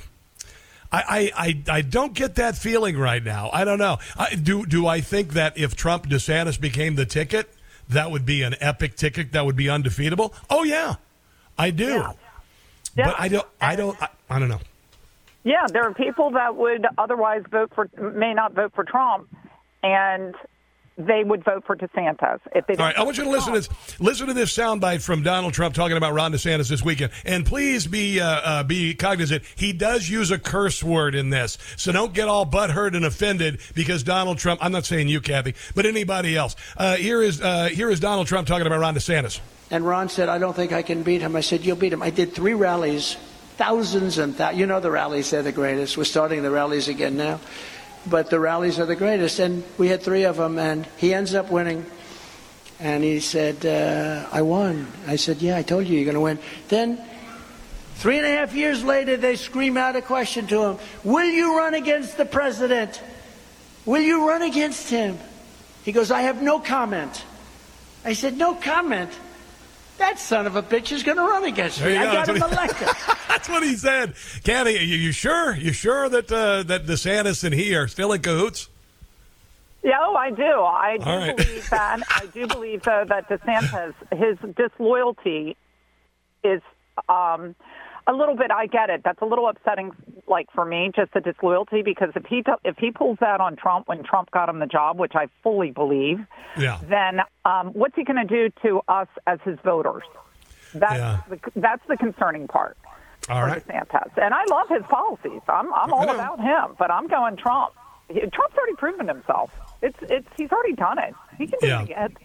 I, 0.89 1.31
I, 1.35 1.63
I, 1.69 1.81
don't 1.81 2.13
get 2.13 2.35
that 2.35 2.57
feeling 2.57 2.97
right 2.97 3.21
now. 3.21 3.49
I 3.51 3.65
don't 3.65 3.77
know. 3.77 3.97
I, 4.17 4.35
do 4.35 4.65
do 4.65 4.87
I 4.87 5.01
think 5.01 5.33
that 5.33 5.57
if 5.57 5.75
Trump 5.75 6.07
DeSantis 6.07 6.59
became 6.59 6.95
the 6.95 7.05
ticket, 7.05 7.53
that 7.89 8.09
would 8.09 8.25
be 8.25 8.41
an 8.41 8.55
epic 8.61 8.95
ticket 8.95 9.33
that 9.33 9.45
would 9.45 9.57
be 9.57 9.69
undefeatable? 9.69 10.33
Oh 10.49 10.63
yeah, 10.63 10.95
I 11.57 11.71
do. 11.71 11.85
Yeah. 11.85 12.11
Yeah. 12.95 13.05
But 13.07 13.19
I 13.19 13.27
don't. 13.27 13.47
I 13.61 13.75
don't. 13.75 14.01
I, 14.01 14.07
I 14.29 14.39
don't 14.39 14.49
know. 14.49 14.61
Yeah, 15.43 15.65
there 15.71 15.83
are 15.83 15.93
people 15.93 16.31
that 16.31 16.55
would 16.55 16.85
otherwise 16.97 17.43
vote 17.49 17.71
for 17.75 17.89
may 17.97 18.33
not 18.33 18.53
vote 18.53 18.73
for 18.73 18.83
Trump, 18.83 19.27
and 19.83 20.35
they 20.97 21.23
would 21.23 21.43
vote 21.43 21.63
for 21.65 21.75
DeSantis 21.75 22.39
if 22.55 22.65
they. 22.65 22.75
All 22.75 22.85
right, 22.85 22.97
I 22.97 23.03
want 23.03 23.17
you 23.17 23.23
to 23.23 23.29
listen 23.29 23.53
to 23.53 23.59
this. 23.59 23.99
Listen 23.99 24.27
to 24.27 24.33
this 24.33 24.55
soundbite 24.55 25.03
from 25.03 25.21
Donald 25.21 25.53
Trump 25.53 25.75
talking 25.75 25.95
about 25.95 26.13
Ron 26.13 26.33
DeSantis 26.33 26.69
this 26.69 26.83
weekend, 26.83 27.11
and 27.23 27.45
please 27.45 27.85
be 27.85 28.19
uh, 28.19 28.27
uh, 28.27 28.63
be 28.63 28.95
cognizant. 28.95 29.43
He 29.55 29.73
does 29.73 30.09
use 30.09 30.31
a 30.31 30.39
curse 30.39 30.83
word 30.83 31.13
in 31.13 31.29
this, 31.29 31.57
so 31.75 31.91
don't 31.91 32.13
get 32.13 32.27
all 32.27 32.45
butthurt 32.45 32.95
and 32.95 33.05
offended 33.05 33.59
because 33.75 34.03
Donald 34.03 34.39
Trump. 34.39 34.63
I'm 34.63 34.71
not 34.71 34.85
saying 34.85 35.07
you, 35.07 35.21
Kathy, 35.21 35.53
but 35.75 35.85
anybody 35.85 36.35
else. 36.35 36.55
Uh, 36.75 36.95
here 36.95 37.21
is 37.21 37.41
uh, 37.41 37.65
here 37.65 37.91
is 37.91 37.99
Donald 37.99 38.27
Trump 38.27 38.47
talking 38.47 38.65
about 38.65 38.79
Ron 38.79 38.95
DeSantis. 38.95 39.39
And 39.69 39.85
Ron 39.85 40.09
said, 40.09 40.29
"I 40.29 40.39
don't 40.39 40.55
think 40.55 40.71
I 40.71 40.81
can 40.81 41.03
beat 41.03 41.21
him." 41.21 41.35
I 41.35 41.41
said, 41.41 41.63
"You'll 41.63 41.75
beat 41.75 41.93
him." 41.93 42.01
I 42.01 42.09
did 42.09 42.33
three 42.33 42.55
rallies, 42.55 43.17
thousands 43.57 44.17
and 44.17 44.35
thousands. 44.35 44.59
You 44.59 44.65
know 44.65 44.79
the 44.79 44.91
rallies; 44.91 45.29
they're 45.29 45.43
the 45.43 45.51
greatest. 45.51 45.95
We're 45.95 46.05
starting 46.05 46.41
the 46.41 46.51
rallies 46.51 46.87
again 46.87 47.17
now 47.17 47.39
but 48.05 48.29
the 48.29 48.39
rallies 48.39 48.79
are 48.79 48.85
the 48.85 48.95
greatest. 48.95 49.39
And 49.39 49.63
we 49.77 49.87
had 49.87 50.01
three 50.01 50.23
of 50.23 50.37
them, 50.37 50.59
and 50.59 50.87
he 50.97 51.13
ends 51.13 51.33
up 51.33 51.49
winning. 51.49 51.85
And 52.79 53.03
he 53.03 53.19
said, 53.19 53.65
uh, 53.65 54.27
I 54.31 54.41
won. 54.43 54.87
I 55.07 55.15
said, 55.15 55.41
Yeah, 55.41 55.57
I 55.57 55.63
told 55.63 55.87
you 55.87 55.95
you're 55.95 56.05
going 56.05 56.15
to 56.15 56.21
win. 56.21 56.39
Then, 56.67 57.01
three 57.95 58.17
and 58.17 58.25
a 58.25 58.29
half 58.29 58.53
years 58.53 58.83
later, 58.83 59.17
they 59.17 59.35
scream 59.35 59.77
out 59.77 59.95
a 59.95 60.01
question 60.01 60.45
to 60.47 60.63
him 60.63 60.77
Will 61.03 61.25
you 61.25 61.57
run 61.57 61.73
against 61.73 62.17
the 62.17 62.25
president? 62.25 63.01
Will 63.85 64.01
you 64.01 64.27
run 64.27 64.43
against 64.43 64.89
him? 64.89 65.17
He 65.83 65.91
goes, 65.91 66.11
I 66.11 66.21
have 66.21 66.41
no 66.41 66.59
comment. 66.59 67.23
I 68.05 68.13
said, 68.13 68.37
No 68.37 68.53
comment? 68.53 69.11
That 69.97 70.19
son 70.19 70.45
of 70.45 70.55
a 70.55 70.61
bitch 70.61 70.91
is 70.91 71.03
going 71.03 71.17
to 71.17 71.23
run 71.23 71.43
against 71.45 71.81
me. 71.81 71.97
I 71.97 72.13
got 72.13 72.29
him 72.29 72.35
elected. 72.51 72.87
That's 73.27 73.49
what 73.49 73.63
he 73.63 73.75
said. 73.75 74.13
Kathy, 74.43 74.77
are 74.77 74.81
you 74.81 75.11
sure? 75.11 75.55
You 75.55 75.73
sure 75.73 76.07
that 76.09 76.31
uh, 76.31 76.63
that 76.63 76.85
DeSantis 76.85 77.43
and 77.43 77.53
he 77.53 77.75
are 77.75 77.87
still 77.87 78.11
in 78.13 78.21
cahoots? 78.21 78.69
Yeah, 79.83 79.97
oh, 80.01 80.15
I 80.15 80.31
do. 80.31 80.43
I 80.43 80.97
do 80.97 81.05
right. 81.05 81.37
believe 81.37 81.69
that. 81.69 82.01
I 82.09 82.25
do 82.33 82.47
believe 82.47 82.83
though 82.83 83.05
that 83.07 83.29
DeSantis, 83.29 83.93
his 84.15 84.37
disloyalty 84.55 85.55
is 86.43 86.61
um, 87.09 87.55
a 88.07 88.13
little 88.13 88.35
bit. 88.35 88.51
I 88.51 88.67
get 88.67 88.89
it. 88.89 89.01
That's 89.03 89.21
a 89.21 89.25
little 89.25 89.47
upsetting, 89.47 89.91
like 90.27 90.47
for 90.53 90.65
me, 90.65 90.91
just 90.95 91.13
the 91.13 91.21
disloyalty. 91.21 91.81
Because 91.83 92.09
if 92.15 92.25
he 92.25 92.43
if 92.63 92.77
he 92.77 92.91
pulls 92.91 93.17
that 93.19 93.41
on 93.41 93.55
Trump 93.55 93.87
when 93.87 94.03
Trump 94.03 94.31
got 94.31 94.49
him 94.49 94.59
the 94.59 94.65
job, 94.65 94.97
which 94.97 95.13
I 95.15 95.27
fully 95.43 95.71
believe, 95.71 96.19
yeah. 96.57 96.79
then 96.89 97.21
um, 97.45 97.67
what's 97.73 97.95
he 97.95 98.03
going 98.03 98.25
to 98.25 98.49
do 98.49 98.53
to 98.63 98.81
us 98.87 99.07
as 99.25 99.39
his 99.43 99.57
voters? 99.63 100.03
That's 100.73 100.95
yeah. 100.95 101.21
the, 101.29 101.39
that's 101.55 101.83
the 101.87 101.97
concerning 101.97 102.47
part. 102.47 102.77
All 103.29 103.43
right. 103.43 103.65
DeSantis. 103.67 104.11
And 104.21 104.33
I 104.33 104.45
love 104.49 104.69
his 104.69 104.83
policies. 104.89 105.41
I'm 105.47 105.73
I'm 105.73 105.91
all 105.93 106.09
about 106.09 106.39
him, 106.39 106.75
but 106.79 106.91
I'm 106.91 107.07
going 107.07 107.35
Trump. 107.37 107.73
Trump's 108.09 108.57
already 108.57 108.75
proven 108.77 109.07
himself. 109.07 109.51
It's 109.81 109.97
it's 110.03 110.27
he's 110.37 110.51
already 110.51 110.73
done 110.73 110.97
it. 110.99 111.13
He 111.37 111.47
can 111.47 111.59
do 111.59 111.67
yeah. 111.67 111.81
it 111.81 111.83
again. 111.83 112.17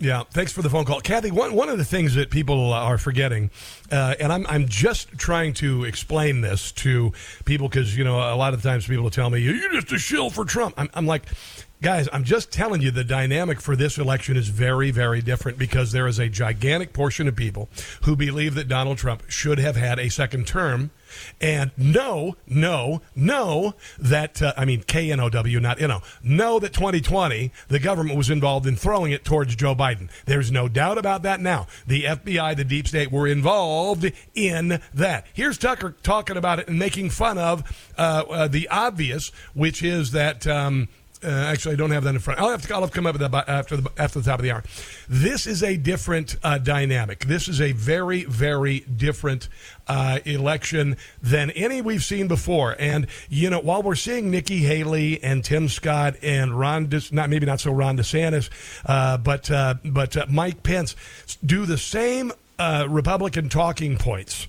Yeah, 0.00 0.22
thanks 0.30 0.52
for 0.52 0.62
the 0.62 0.70
phone 0.70 0.84
call, 0.84 1.00
Kathy. 1.00 1.32
One 1.32 1.54
one 1.54 1.68
of 1.68 1.76
the 1.76 1.84
things 1.84 2.14
that 2.14 2.30
people 2.30 2.72
are 2.72 2.98
forgetting, 2.98 3.50
uh, 3.90 4.14
and 4.20 4.32
I'm 4.32 4.46
I'm 4.46 4.68
just 4.68 5.18
trying 5.18 5.54
to 5.54 5.82
explain 5.82 6.40
this 6.40 6.70
to 6.72 7.12
people 7.44 7.68
because 7.68 7.96
you 7.96 8.04
know 8.04 8.16
a 8.16 8.36
lot 8.36 8.54
of 8.54 8.62
times 8.62 8.86
people 8.86 9.02
will 9.02 9.10
tell 9.10 9.28
me 9.28 9.40
you're 9.40 9.72
just 9.72 9.90
a 9.90 9.98
shill 9.98 10.30
for 10.30 10.44
Trump. 10.44 10.74
I'm, 10.76 10.88
I'm 10.94 11.06
like, 11.06 11.24
Guys, 11.80 12.08
I'm 12.12 12.24
just 12.24 12.50
telling 12.50 12.82
you 12.82 12.90
the 12.90 13.04
dynamic 13.04 13.60
for 13.60 13.76
this 13.76 13.98
election 13.98 14.36
is 14.36 14.48
very, 14.48 14.90
very 14.90 15.22
different 15.22 15.58
because 15.58 15.92
there 15.92 16.08
is 16.08 16.18
a 16.18 16.28
gigantic 16.28 16.92
portion 16.92 17.28
of 17.28 17.36
people 17.36 17.68
who 18.02 18.16
believe 18.16 18.56
that 18.56 18.66
Donald 18.66 18.98
Trump 18.98 19.22
should 19.28 19.60
have 19.60 19.76
had 19.76 20.00
a 20.00 20.08
second 20.08 20.48
term. 20.48 20.90
And 21.40 21.70
no, 21.76 22.36
no, 22.46 23.02
no, 23.14 23.74
that, 23.98 24.42
uh, 24.42 24.52
I 24.56 24.64
mean, 24.64 24.82
K 24.82 25.10
N 25.12 25.20
O 25.20 25.28
W, 25.28 25.60
not 25.60 25.80
N 25.80 25.90
O, 25.90 26.00
know 26.22 26.48
know 26.48 26.58
that 26.58 26.72
2020, 26.72 27.52
the 27.68 27.78
government 27.78 28.16
was 28.16 28.30
involved 28.30 28.66
in 28.66 28.74
throwing 28.74 29.12
it 29.12 29.24
towards 29.24 29.54
Joe 29.54 29.74
Biden. 29.74 30.08
There's 30.24 30.50
no 30.50 30.66
doubt 30.68 30.96
about 30.96 31.22
that 31.22 31.40
now. 31.40 31.66
The 31.86 32.04
FBI, 32.04 32.56
the 32.56 32.64
deep 32.64 32.88
state 32.88 33.12
were 33.12 33.26
involved 33.26 34.10
in 34.34 34.80
that. 34.94 35.26
Here's 35.34 35.58
Tucker 35.58 35.94
talking 36.02 36.36
about 36.36 36.58
it 36.58 36.68
and 36.68 36.78
making 36.78 37.10
fun 37.10 37.36
of 37.36 37.90
uh, 37.98 38.24
uh, 38.30 38.48
the 38.48 38.68
obvious, 38.68 39.28
which 39.52 39.82
is 39.82 40.12
that. 40.12 40.46
Um, 40.46 40.88
uh, 41.22 41.28
actually, 41.28 41.74
I 41.74 41.76
don't 41.76 41.90
have 41.90 42.04
that 42.04 42.14
in 42.14 42.20
front. 42.20 42.40
I'll 42.40 42.50
have 42.50 42.66
to, 42.66 42.74
I'll 42.74 42.80
have 42.80 42.90
to 42.90 42.94
come 42.94 43.06
up 43.06 43.18
with 43.18 43.30
that 43.30 43.48
after 43.48 43.76
the 43.76 43.90
after 43.98 44.20
the 44.20 44.30
top 44.30 44.38
of 44.38 44.42
the 44.42 44.50
hour. 44.52 44.62
This 45.08 45.46
is 45.46 45.62
a 45.62 45.76
different 45.76 46.36
uh, 46.42 46.58
dynamic. 46.58 47.24
This 47.24 47.48
is 47.48 47.60
a 47.60 47.72
very 47.72 48.24
very 48.24 48.80
different 48.80 49.48
uh, 49.86 50.20
election 50.24 50.96
than 51.22 51.50
any 51.50 51.82
we've 51.82 52.04
seen 52.04 52.28
before. 52.28 52.76
And 52.78 53.06
you 53.28 53.50
know, 53.50 53.60
while 53.60 53.82
we're 53.82 53.94
seeing 53.94 54.30
Nikki 54.30 54.58
Haley 54.58 55.22
and 55.22 55.44
Tim 55.44 55.68
Scott 55.68 56.16
and 56.22 56.58
Ron, 56.58 56.88
De- 56.88 57.02
not 57.12 57.30
maybe 57.30 57.46
not 57.46 57.60
so 57.60 57.72
Ron 57.72 57.96
DeSantis, 57.96 58.50
uh, 58.86 59.18
but 59.18 59.50
uh, 59.50 59.74
but 59.84 60.16
uh, 60.16 60.26
Mike 60.28 60.62
Pence 60.62 60.94
do 61.44 61.66
the 61.66 61.78
same 61.78 62.32
Republican 62.58 63.48
talking 63.48 63.96
points 63.96 64.48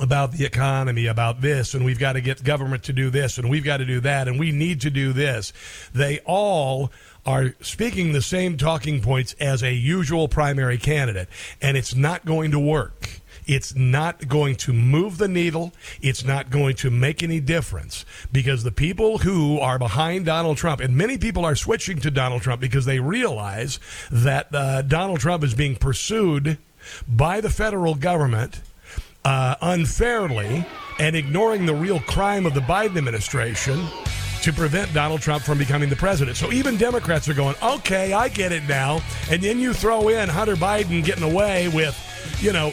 about 0.00 0.32
the 0.32 0.44
economy, 0.44 1.06
about 1.06 1.40
this, 1.40 1.74
and 1.74 1.84
we've 1.84 1.98
got 1.98 2.14
to 2.14 2.20
get 2.20 2.42
government 2.44 2.84
to 2.84 2.92
do 2.92 3.10
this, 3.10 3.38
and 3.38 3.50
we've 3.50 3.64
got 3.64 3.78
to 3.78 3.84
do 3.84 4.00
that, 4.00 4.28
and 4.28 4.38
we 4.38 4.52
need 4.52 4.80
to 4.82 4.90
do 4.90 5.12
this. 5.12 5.52
They 5.92 6.20
all 6.20 6.90
are 7.26 7.54
speaking 7.60 8.12
the 8.12 8.22
same 8.22 8.56
talking 8.56 9.02
points 9.02 9.34
as 9.40 9.62
a 9.62 9.72
usual 9.72 10.28
primary 10.28 10.78
candidate, 10.78 11.28
and 11.60 11.76
it's 11.76 11.94
not 11.94 12.24
going 12.24 12.50
to 12.52 12.58
work. 12.58 13.20
It's 13.46 13.74
not 13.74 14.28
going 14.28 14.56
to 14.56 14.74
move 14.74 15.16
the 15.16 15.26
needle. 15.26 15.72
It's 16.02 16.22
not 16.22 16.50
going 16.50 16.76
to 16.76 16.90
make 16.90 17.22
any 17.22 17.40
difference 17.40 18.04
because 18.30 18.62
the 18.62 18.70
people 18.70 19.18
who 19.18 19.58
are 19.58 19.78
behind 19.78 20.26
Donald 20.26 20.58
Trump, 20.58 20.80
and 20.80 20.94
many 20.94 21.16
people 21.16 21.46
are 21.46 21.56
switching 21.56 21.98
to 22.00 22.10
Donald 22.10 22.42
Trump 22.42 22.60
because 22.60 22.84
they 22.84 23.00
realize 23.00 23.80
that 24.10 24.54
uh, 24.54 24.82
Donald 24.82 25.20
Trump 25.20 25.42
is 25.42 25.54
being 25.54 25.76
pursued 25.76 26.58
by 27.08 27.40
the 27.40 27.50
federal 27.50 27.94
government 27.94 28.60
uh, 29.24 29.54
unfairly 29.60 30.66
and 30.98 31.14
ignoring 31.14 31.66
the 31.66 31.74
real 31.74 32.00
crime 32.00 32.46
of 32.46 32.54
the 32.54 32.60
Biden 32.60 32.96
administration 32.96 33.86
to 34.42 34.52
prevent 34.52 34.92
Donald 34.94 35.20
Trump 35.20 35.42
from 35.42 35.58
becoming 35.58 35.88
the 35.88 35.96
president. 35.96 36.36
So 36.36 36.52
even 36.52 36.76
Democrats 36.76 37.28
are 37.28 37.34
going, 37.34 37.56
okay, 37.62 38.12
I 38.12 38.28
get 38.28 38.52
it 38.52 38.62
now. 38.68 39.00
And 39.30 39.42
then 39.42 39.58
you 39.58 39.72
throw 39.72 40.08
in 40.08 40.28
Hunter 40.28 40.56
Biden 40.56 41.04
getting 41.04 41.24
away 41.24 41.68
with, 41.68 41.96
you 42.40 42.52
know, 42.52 42.68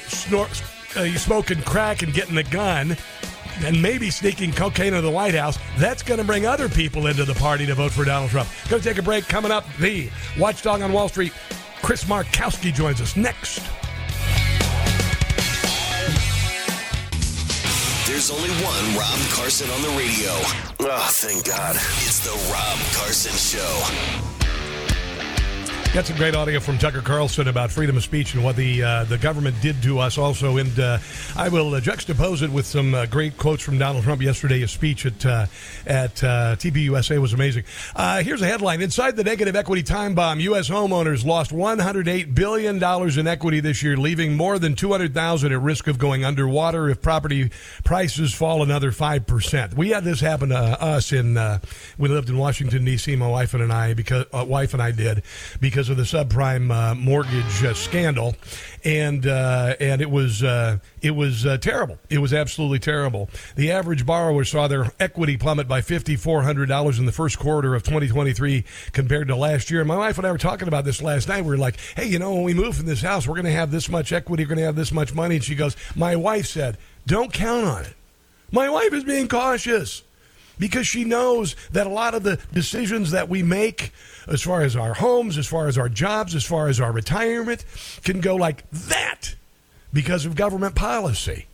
uh, 0.96 1.06
smoking 1.18 1.62
crack 1.64 2.04
and 2.04 2.14
getting 2.14 2.38
a 2.38 2.44
gun 2.44 2.96
and 3.64 3.82
maybe 3.82 4.10
sneaking 4.10 4.52
cocaine 4.52 4.88
into 4.88 5.02
the 5.02 5.12
White 5.12 5.34
House. 5.34 5.58
That's 5.78 6.04
going 6.04 6.20
to 6.20 6.26
bring 6.26 6.46
other 6.46 6.70
people 6.70 7.08
into 7.08 7.26
the 7.26 7.36
party 7.36 7.66
to 7.66 7.76
vote 7.76 7.92
for 7.92 8.06
Donald 8.06 8.32
Trump. 8.32 8.50
To 8.68 8.80
take 8.80 8.98
a 8.98 9.04
break. 9.04 9.28
Coming 9.28 9.52
up, 9.52 9.66
the 9.78 10.10
watchdog 10.38 10.82
on 10.82 10.94
Wall 10.94 11.10
Street, 11.10 11.34
Chris 11.82 12.04
Markowski 12.06 12.74
joins 12.74 13.02
us 13.02 13.16
next. 13.16 13.62
There's 18.06 18.30
only 18.30 18.52
one 18.64 18.96
Rob 18.96 19.20
Carson 19.32 19.68
on 19.72 19.82
the 19.82 19.90
radio. 19.98 20.30
Oh, 20.80 21.10
thank 21.22 21.44
God. 21.44 21.76
It's 21.76 22.20
the 22.20 22.34
Rob 22.54 22.78
Carson 22.94 23.34
Show. 23.34 24.35
Got 25.96 26.08
some 26.08 26.18
great 26.18 26.36
audio 26.36 26.60
from 26.60 26.78
Tucker 26.78 27.00
Carlson 27.00 27.48
about 27.48 27.72
freedom 27.72 27.96
of 27.96 28.04
speech 28.04 28.34
and 28.34 28.44
what 28.44 28.58
the 28.58 28.84
uh, 28.84 29.04
the 29.06 29.18
government 29.18 29.56
did 29.62 29.82
to 29.84 30.00
us. 30.00 30.18
Also, 30.18 30.58
and 30.58 30.78
uh, 30.78 30.98
I 31.38 31.48
will 31.48 31.74
uh, 31.74 31.80
juxtapose 31.80 32.42
it 32.42 32.50
with 32.50 32.66
some 32.66 32.94
uh, 32.94 33.06
great 33.06 33.38
quotes 33.38 33.64
from 33.64 33.78
Donald 33.78 34.04
Trump 34.04 34.22
yesterday. 34.22 34.60
His 34.60 34.72
speech 34.72 35.06
at 35.06 35.26
uh, 35.26 35.46
at 35.88 36.22
uh, 36.22 36.58
TPUSA 36.58 37.18
was 37.22 37.32
amazing. 37.32 37.64
here's 37.96 38.42
a 38.42 38.46
headline: 38.46 38.82
Inside 38.82 39.16
the 39.16 39.24
negative 39.24 39.56
equity 39.56 39.84
time 39.84 40.16
bomb, 40.16 40.42
U.S. 40.42 40.70
homeowners 40.70 41.24
lost 41.24 41.54
108 41.54 42.36
billion 42.36 42.78
dollars 42.78 43.16
in 43.16 43.26
equity 43.26 43.62
this 43.62 43.82
year, 43.82 43.96
leaving 43.96 44.36
more 44.36 44.60
than 44.60 44.76
200,000 44.76 45.54
at 45.54 45.62
risk 45.62 45.88
of 45.88 45.98
going 45.98 46.26
underwater 46.26 46.90
if 46.90 47.02
property 47.02 47.52
prices 47.86 48.34
fall 48.34 48.62
another 48.62 48.92
five 48.92 49.26
percent. 49.26 49.76
We 49.76 49.92
had 49.92 50.04
this 50.04 50.20
happen 50.20 50.50
to 50.50 50.58
us 50.58 51.14
in 51.14 51.36
we 51.98 52.10
lived 52.10 52.30
in 52.30 52.38
Washington 52.38 52.84
D.C. 52.84 53.16
My 53.16 53.30
wife 53.30 53.54
and 53.54 53.72
I 53.72 53.94
because 53.94 54.26
wife 54.34 54.74
and 54.74 54.84
I 54.84 54.92
did 54.92 55.24
because 55.62 55.85
because 55.86 56.14
of 56.14 56.28
the 56.28 56.36
subprime 56.36 56.72
uh, 56.72 56.96
mortgage 56.96 57.64
uh, 57.64 57.74
scandal, 57.74 58.36
and 58.84 59.28
uh, 59.28 59.76
and 59.80 60.02
it 60.02 60.10
was 60.10 60.42
uh, 60.42 60.78
it 61.02 61.12
was 61.12 61.46
uh, 61.46 61.58
terrible. 61.58 62.00
It 62.10 62.18
was 62.18 62.34
absolutely 62.34 62.80
terrible. 62.80 63.30
The 63.56 63.72
average 63.72 64.06
borrower 64.06 64.44
saw 64.46 64.68
their 64.68 64.92
equity 65.00 65.38
plummet 65.38 65.68
by 65.68 65.82
fifty 65.82 66.16
four 66.16 66.42
hundred 66.42 66.70
dollars 66.70 66.98
in 66.98 67.06
the 67.06 67.12
first 67.12 67.38
quarter 67.38 67.76
of 67.76 67.84
twenty 67.84 68.08
twenty 68.08 68.34
three 68.34 68.66
compared 68.94 69.28
to 69.28 69.36
last 69.36 69.70
year. 69.70 69.84
My 69.86 69.98
wife 69.98 70.18
and 70.18 70.26
I 70.26 70.32
were 70.32 70.38
talking 70.38 70.68
about 70.68 70.86
this 70.86 71.02
last 71.02 71.28
night. 71.28 71.44
We 71.44 71.50
were 71.50 71.58
like, 71.58 71.78
"Hey, 71.96 72.08
you 72.08 72.18
know, 72.18 72.34
when 72.34 72.44
we 72.44 72.54
move 72.54 72.76
from 72.78 72.88
this 72.88 73.02
house, 73.02 73.28
we're 73.28 73.36
going 73.36 73.46
to 73.46 73.52
have 73.52 73.72
this 73.72 73.90
much 73.90 74.12
equity. 74.12 74.44
We're 74.44 74.50
going 74.50 74.60
to 74.60 74.66
have 74.66 74.76
this 74.76 74.92
much 74.92 75.14
money." 75.14 75.36
And 75.36 75.44
she 75.44 75.56
goes, 75.56 75.76
"My 75.96 76.16
wife 76.16 76.48
said, 76.48 76.78
don't 77.06 77.32
count 77.32 77.66
on 77.66 77.84
it." 77.84 77.94
My 78.52 78.70
wife 78.70 78.94
is 78.94 79.04
being 79.04 79.28
cautious 79.28 80.04
because 80.58 80.88
she 80.88 81.04
knows 81.04 81.56
that 81.72 81.88
a 81.88 81.90
lot 81.90 82.14
of 82.14 82.24
the 82.24 82.40
decisions 82.54 83.12
that 83.12 83.30
we 83.30 83.44
make 83.44 83.92
as 84.28 84.42
far 84.42 84.62
as 84.62 84.76
our 84.76 84.94
homes, 84.94 85.38
as 85.38 85.48
far 85.48 85.68
as 85.68 85.78
our 85.78 85.90
jobs, 85.90 86.36
as 86.36 86.44
far 86.44 86.68
as 86.68 86.80
our 86.80 86.92
retirement, 86.92 87.64
can 88.04 88.22
go 88.22 88.36
like 88.36 88.70
that 88.72 89.36
because 89.94 90.26
of 90.26 90.36
government 90.36 90.76
policy. 90.76 91.46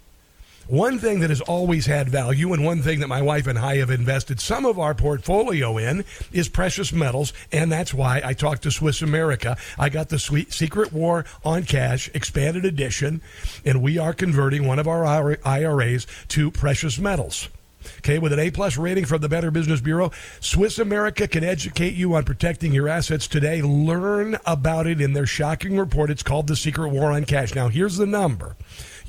One 0.68 1.00
thing 1.00 1.20
that 1.20 1.30
has 1.30 1.42
always 1.42 1.86
had 1.86 2.08
value, 2.08 2.54
and 2.54 2.64
one 2.64 2.82
thing 2.82 3.02
that 3.02 3.10
my 3.10 3.22
wife 3.22 3.46
and 3.46 3.60
I 3.60 3.78
have 3.78 3.90
invested 3.90 4.40
some 4.40 4.66
of 4.66 4.80
our 4.80 4.94
portfolio 4.94 5.78
in, 5.78 6.06
is 6.32 6.48
precious 6.48 6.94
metals, 6.94 7.34
and 7.52 7.72
that's 7.72 7.94
why 7.94 8.22
I 8.24 8.34
talked 8.34 8.64
to 8.64 8.72
Swiss 8.72 9.02
America. 9.02 9.58
I 9.78 9.90
got 9.90 10.10
the 10.10 10.20
Sweet 10.20 10.54
Secret 10.54 10.94
War 10.94 11.26
on 11.44 11.64
Cash 11.64 12.10
expanded 12.14 12.64
edition, 12.64 13.22
and 13.66 13.82
we 13.82 13.98
are 13.98 14.14
converting 14.14 14.66
one 14.66 14.80
of 14.80 14.88
our 14.88 15.38
IRAs 15.44 16.08
to 16.30 16.52
precious 16.52 16.98
metals. 16.98 17.50
Okay, 17.98 18.20
with 18.20 18.34
an 18.34 18.40
A 18.40 18.52
plus 18.52 18.78
rating 18.78 19.06
from 19.06 19.22
the 19.22 19.30
Better 19.30 19.52
Business 19.52 19.82
Bureau, 19.82 20.12
Swiss 20.40 20.80
America 20.80 21.28
can 21.28 21.44
educate 21.44 21.94
you 21.94 22.16
on 22.16 22.24
protecting 22.24 22.74
your 22.74 22.88
assets 22.88 23.28
today. 23.28 23.62
Learn 23.62 24.38
about 24.46 24.88
it 24.88 25.02
in 25.02 25.14
their 25.14 25.26
shocking 25.26 25.78
report. 25.78 26.10
It's 26.10 26.24
called 26.24 26.48
The 26.48 26.56
Secret 26.56 26.90
War 26.90 27.12
on 27.12 27.26
Cash. 27.26 27.56
Now, 27.56 27.68
here's 27.68 27.98
the 27.98 28.06
number. 28.06 28.56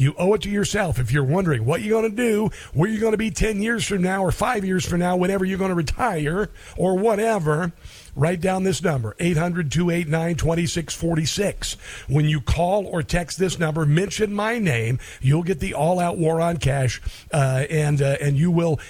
You 0.02 0.14
owe 0.18 0.34
it 0.34 0.42
to 0.42 0.50
yourself 0.50 0.98
if 0.98 1.12
you're 1.12 1.22
wondering 1.22 1.64
what 1.64 1.80
you're 1.80 2.00
going 2.00 2.10
to 2.10 2.16
do, 2.16 2.50
where 2.74 2.90
you're 2.90 3.00
going 3.00 3.12
to 3.12 3.18
be 3.18 3.30
10 3.30 3.62
years 3.62 3.86
from 3.86 4.02
now 4.02 4.24
or 4.24 4.32
5 4.32 4.64
years 4.64 4.84
from 4.84 4.98
now, 4.98 5.16
whenever 5.16 5.44
you're 5.44 5.58
going 5.58 5.70
to 5.70 5.76
retire 5.76 6.50
or 6.76 6.98
whatever. 6.98 7.72
Write 8.16 8.40
down 8.40 8.64
this 8.64 8.82
number, 8.82 9.14
800 9.20 9.70
289 9.70 10.34
2646. 10.34 11.74
When 12.08 12.28
you 12.28 12.40
call 12.40 12.84
or 12.84 13.04
text 13.04 13.38
this 13.38 13.60
number, 13.60 13.86
mention 13.86 14.34
my 14.34 14.58
name. 14.58 14.98
You'll 15.20 15.44
get 15.44 15.60
the 15.60 15.72
all 15.72 16.00
out 16.00 16.18
war 16.18 16.40
on 16.40 16.56
cash, 16.56 17.00
uh, 17.32 17.64
and, 17.70 18.02
uh, 18.02 18.16
and 18.20 18.36
you 18.36 18.50
will 18.50 18.80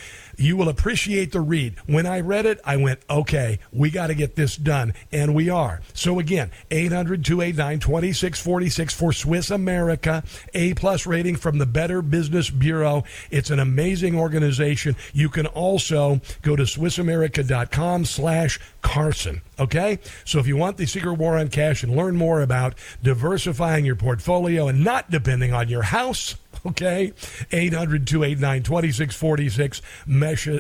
you 0.43 0.57
will 0.57 0.69
appreciate 0.69 1.33
the 1.33 1.41
read. 1.41 1.77
When 1.87 2.07
I 2.07 2.21
read 2.21 2.47
it, 2.47 2.61
I 2.65 2.77
went, 2.77 3.01
okay, 3.09 3.59
we 3.73 3.91
got 3.91 4.09
to 4.09 4.15
get 4.15 4.37
this 4.37 4.57
done. 4.57 4.95
And 5.11 5.35
we 5.35 5.49
are. 5.49 5.81
So 5.95 6.19
again, 6.19 6.51
800 6.71 7.25
289 7.25 7.81
2646 7.81 8.95
for 8.95 9.13
Swiss 9.13 9.51
America, 9.51 10.25
A 10.55 10.75
plus 10.75 11.07
rating 11.07 11.37
from 11.37 11.59
the 11.59 11.67
Better 11.67 12.03
Business 12.03 12.51
Bureau. 12.51 13.05
It's 13.31 13.51
an 13.51 13.59
amazing 13.59 14.19
organization. 14.19 14.97
You 15.13 15.29
can 15.29 15.47
also 15.47 16.21
go 16.43 16.57
to 16.57 16.65
SwissAmerica.com 16.65 18.05
slash 18.05 18.61
Carson. 18.83 19.43
Okay? 19.59 19.99
So 20.25 20.39
if 20.39 20.47
you 20.47 20.57
want 20.57 20.77
the 20.77 20.87
secret 20.87 21.15
war 21.15 21.39
on 21.39 21.49
cash 21.49 21.83
and 21.83 21.95
learn 21.95 22.17
more 22.17 22.43
about 22.43 22.75
diversifying 23.03 23.85
your 23.85 23.97
portfolio 23.97 24.69
and 24.69 24.83
not 24.83 25.11
depending 25.11 25.53
on 25.53 25.69
your 25.69 25.83
house, 25.83 26.35
okay? 26.67 27.13
800 27.51 28.07
289 28.07 28.63
2646. 28.63 29.83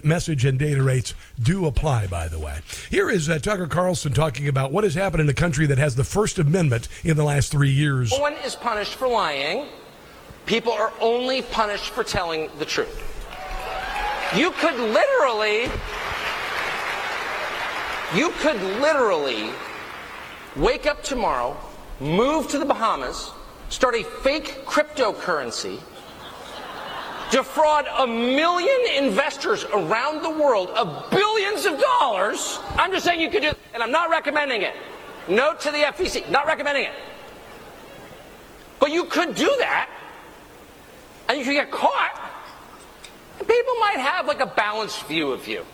Message 0.04 0.44
and 0.44 0.58
data 0.58 0.82
rates 0.82 1.14
do 1.40 1.66
apply, 1.66 2.06
by 2.06 2.28
the 2.28 2.38
way. 2.38 2.60
Here 2.90 3.10
is 3.10 3.28
uh, 3.28 3.38
Tucker 3.38 3.66
Carlson 3.66 4.12
talking 4.12 4.48
about 4.48 4.72
what 4.72 4.84
has 4.84 4.94
happened 4.94 5.22
in 5.22 5.28
a 5.28 5.34
country 5.34 5.66
that 5.66 5.78
has 5.78 5.96
the 5.96 6.04
First 6.04 6.38
Amendment 6.38 6.88
in 7.04 7.16
the 7.16 7.24
last 7.24 7.52
three 7.52 7.70
years. 7.70 8.10
No 8.10 8.20
one 8.20 8.34
is 8.44 8.56
punished 8.56 8.94
for 8.94 9.08
lying, 9.08 9.66
people 10.46 10.72
are 10.72 10.92
only 11.00 11.42
punished 11.42 11.90
for 11.90 12.04
telling 12.04 12.50
the 12.58 12.64
truth. 12.64 13.08
You 14.36 14.50
could 14.52 14.76
literally. 14.76 15.70
You 18.14 18.30
could 18.40 18.60
literally 18.80 19.50
wake 20.54 20.84
up 20.84 21.02
tomorrow, 21.02 21.56
move 21.98 22.46
to 22.48 22.58
the 22.58 22.64
Bahamas, 22.66 23.30
start 23.70 23.94
a 23.94 24.04
fake 24.04 24.66
cryptocurrency, 24.66 25.80
defraud 27.32 27.86
a 27.98 28.06
million 28.06 29.04
investors 29.04 29.64
around 29.72 30.22
the 30.22 30.30
world 30.30 30.68
of 30.70 31.10
billions 31.10 31.64
of 31.64 31.80
dollars. 31.80 32.60
I'm 32.76 32.92
just 32.92 33.06
saying 33.06 33.20
you 33.20 33.30
could 33.30 33.42
do 33.42 33.52
and 33.72 33.82
I'm 33.82 33.90
not 33.90 34.10
recommending 34.10 34.60
it. 34.62 34.74
Note 35.28 35.58
to 35.60 35.70
the 35.70 35.78
FEC, 35.78 36.30
not 36.30 36.46
recommending 36.46 36.84
it. 36.84 36.92
But 38.78 38.92
you 38.92 39.04
could 39.04 39.34
do 39.34 39.54
that, 39.60 39.88
and 41.28 41.38
you 41.38 41.44
could 41.44 41.54
get 41.54 41.70
caught. 41.70 42.20
And 43.38 43.48
people 43.48 43.74
might 43.76 43.98
have 43.98 44.26
like 44.26 44.40
a 44.40 44.46
balanced 44.46 45.06
view 45.06 45.30
of 45.30 45.46
you. 45.48 45.64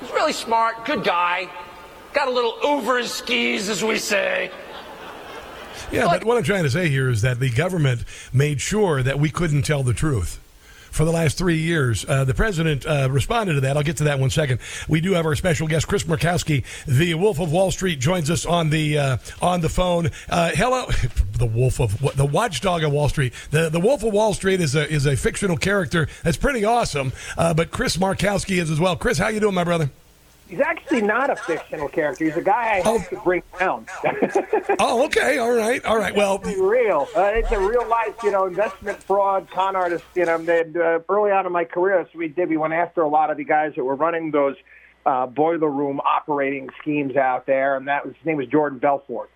He's 0.00 0.10
really 0.12 0.32
smart, 0.32 0.84
good 0.86 1.04
guy, 1.04 1.50
got 2.12 2.28
a 2.28 2.30
little 2.30 2.56
over 2.62 2.98
his 2.98 3.12
skis, 3.12 3.68
as 3.68 3.82
we 3.84 3.98
say. 3.98 4.50
Yeah, 5.92 6.06
but 6.06 6.24
what 6.24 6.36
I'm 6.36 6.42
trying 6.42 6.64
to 6.64 6.70
say 6.70 6.88
here 6.88 7.08
is 7.08 7.22
that 7.22 7.38
the 7.40 7.50
government 7.50 8.04
made 8.32 8.60
sure 8.60 9.02
that 9.02 9.18
we 9.18 9.30
couldn't 9.30 9.62
tell 9.62 9.82
the 9.82 9.94
truth 9.94 10.40
for 10.90 11.04
the 11.04 11.12
last 11.12 11.36
three 11.38 11.58
years. 11.58 12.04
Uh, 12.08 12.24
the 12.24 12.34
president 12.34 12.86
uh, 12.86 13.08
responded 13.10 13.54
to 13.54 13.60
that. 13.60 13.76
I'll 13.76 13.82
get 13.82 13.98
to 13.98 14.04
that 14.04 14.14
in 14.14 14.20
one 14.20 14.30
second. 14.30 14.60
We 14.88 15.00
do 15.00 15.12
have 15.12 15.26
our 15.26 15.36
special 15.36 15.68
guest, 15.68 15.86
Chris 15.86 16.04
Markowski, 16.04 16.64
the 16.86 17.14
Wolf 17.14 17.38
of 17.38 17.52
Wall 17.52 17.70
Street, 17.70 17.98
joins 18.00 18.30
us 18.30 18.46
on 18.46 18.70
the 18.70 18.98
uh, 18.98 19.16
on 19.40 19.60
the 19.60 19.68
phone. 19.68 20.10
Uh, 20.28 20.50
hello, 20.54 20.86
the 21.38 21.46
Wolf 21.46 21.80
of 21.80 22.16
the 22.16 22.26
Watchdog 22.26 22.82
of 22.82 22.92
Wall 22.92 23.08
Street. 23.08 23.32
The 23.50 23.68
the 23.68 23.80
Wolf 23.80 24.02
of 24.02 24.12
Wall 24.12 24.34
Street 24.34 24.60
is 24.60 24.74
a 24.74 24.88
is 24.90 25.06
a 25.06 25.16
fictional 25.16 25.56
character 25.56 26.08
that's 26.22 26.38
pretty 26.38 26.64
awesome. 26.64 27.12
Uh, 27.36 27.54
but 27.54 27.70
Chris 27.70 27.96
Markowski 27.96 28.58
is 28.58 28.70
as 28.70 28.80
well. 28.80 28.96
Chris, 28.96 29.18
how 29.18 29.28
you 29.28 29.40
doing, 29.40 29.54
my 29.54 29.64
brother? 29.64 29.90
He's 30.48 30.60
actually 30.60 31.02
not 31.02 31.28
a 31.28 31.36
fictional 31.36 31.88
character. 31.88 32.24
He's 32.24 32.36
a 32.36 32.42
guy 32.42 32.76
I 32.76 32.82
oh. 32.84 32.98
hope 32.98 33.08
to 33.08 33.16
bring 33.16 33.42
down. 33.58 33.86
oh, 34.78 35.04
okay. 35.06 35.38
All 35.38 35.52
right. 35.52 35.84
All 35.84 35.98
right. 35.98 36.14
Well, 36.14 36.40
it's 36.44 36.58
real. 36.58 37.08
Uh, 37.16 37.32
it's 37.34 37.50
a 37.50 37.58
real 37.58 37.86
life, 37.88 38.14
you 38.22 38.30
know, 38.30 38.46
investment 38.46 39.02
fraud, 39.02 39.50
con 39.50 39.74
artist. 39.74 40.04
You 40.14 40.26
know, 40.26 40.38
they, 40.38 40.60
uh, 40.60 41.00
early 41.08 41.32
on 41.32 41.46
in 41.46 41.52
my 41.52 41.64
career, 41.64 42.06
so 42.12 42.18
we 42.18 42.28
did. 42.28 42.48
We 42.48 42.56
went 42.56 42.74
after 42.74 43.02
a 43.02 43.08
lot 43.08 43.30
of 43.30 43.36
the 43.36 43.44
guys 43.44 43.72
that 43.74 43.82
were 43.82 43.96
running 43.96 44.30
those 44.30 44.56
uh, 45.04 45.26
boiler 45.26 45.70
room 45.70 46.00
operating 46.00 46.68
schemes 46.80 47.16
out 47.16 47.46
there, 47.46 47.76
and 47.76 47.88
that 47.88 48.06
was 48.06 48.14
his 48.14 48.24
name 48.24 48.36
was 48.36 48.46
Jordan 48.46 48.78
Belfort. 48.78 49.30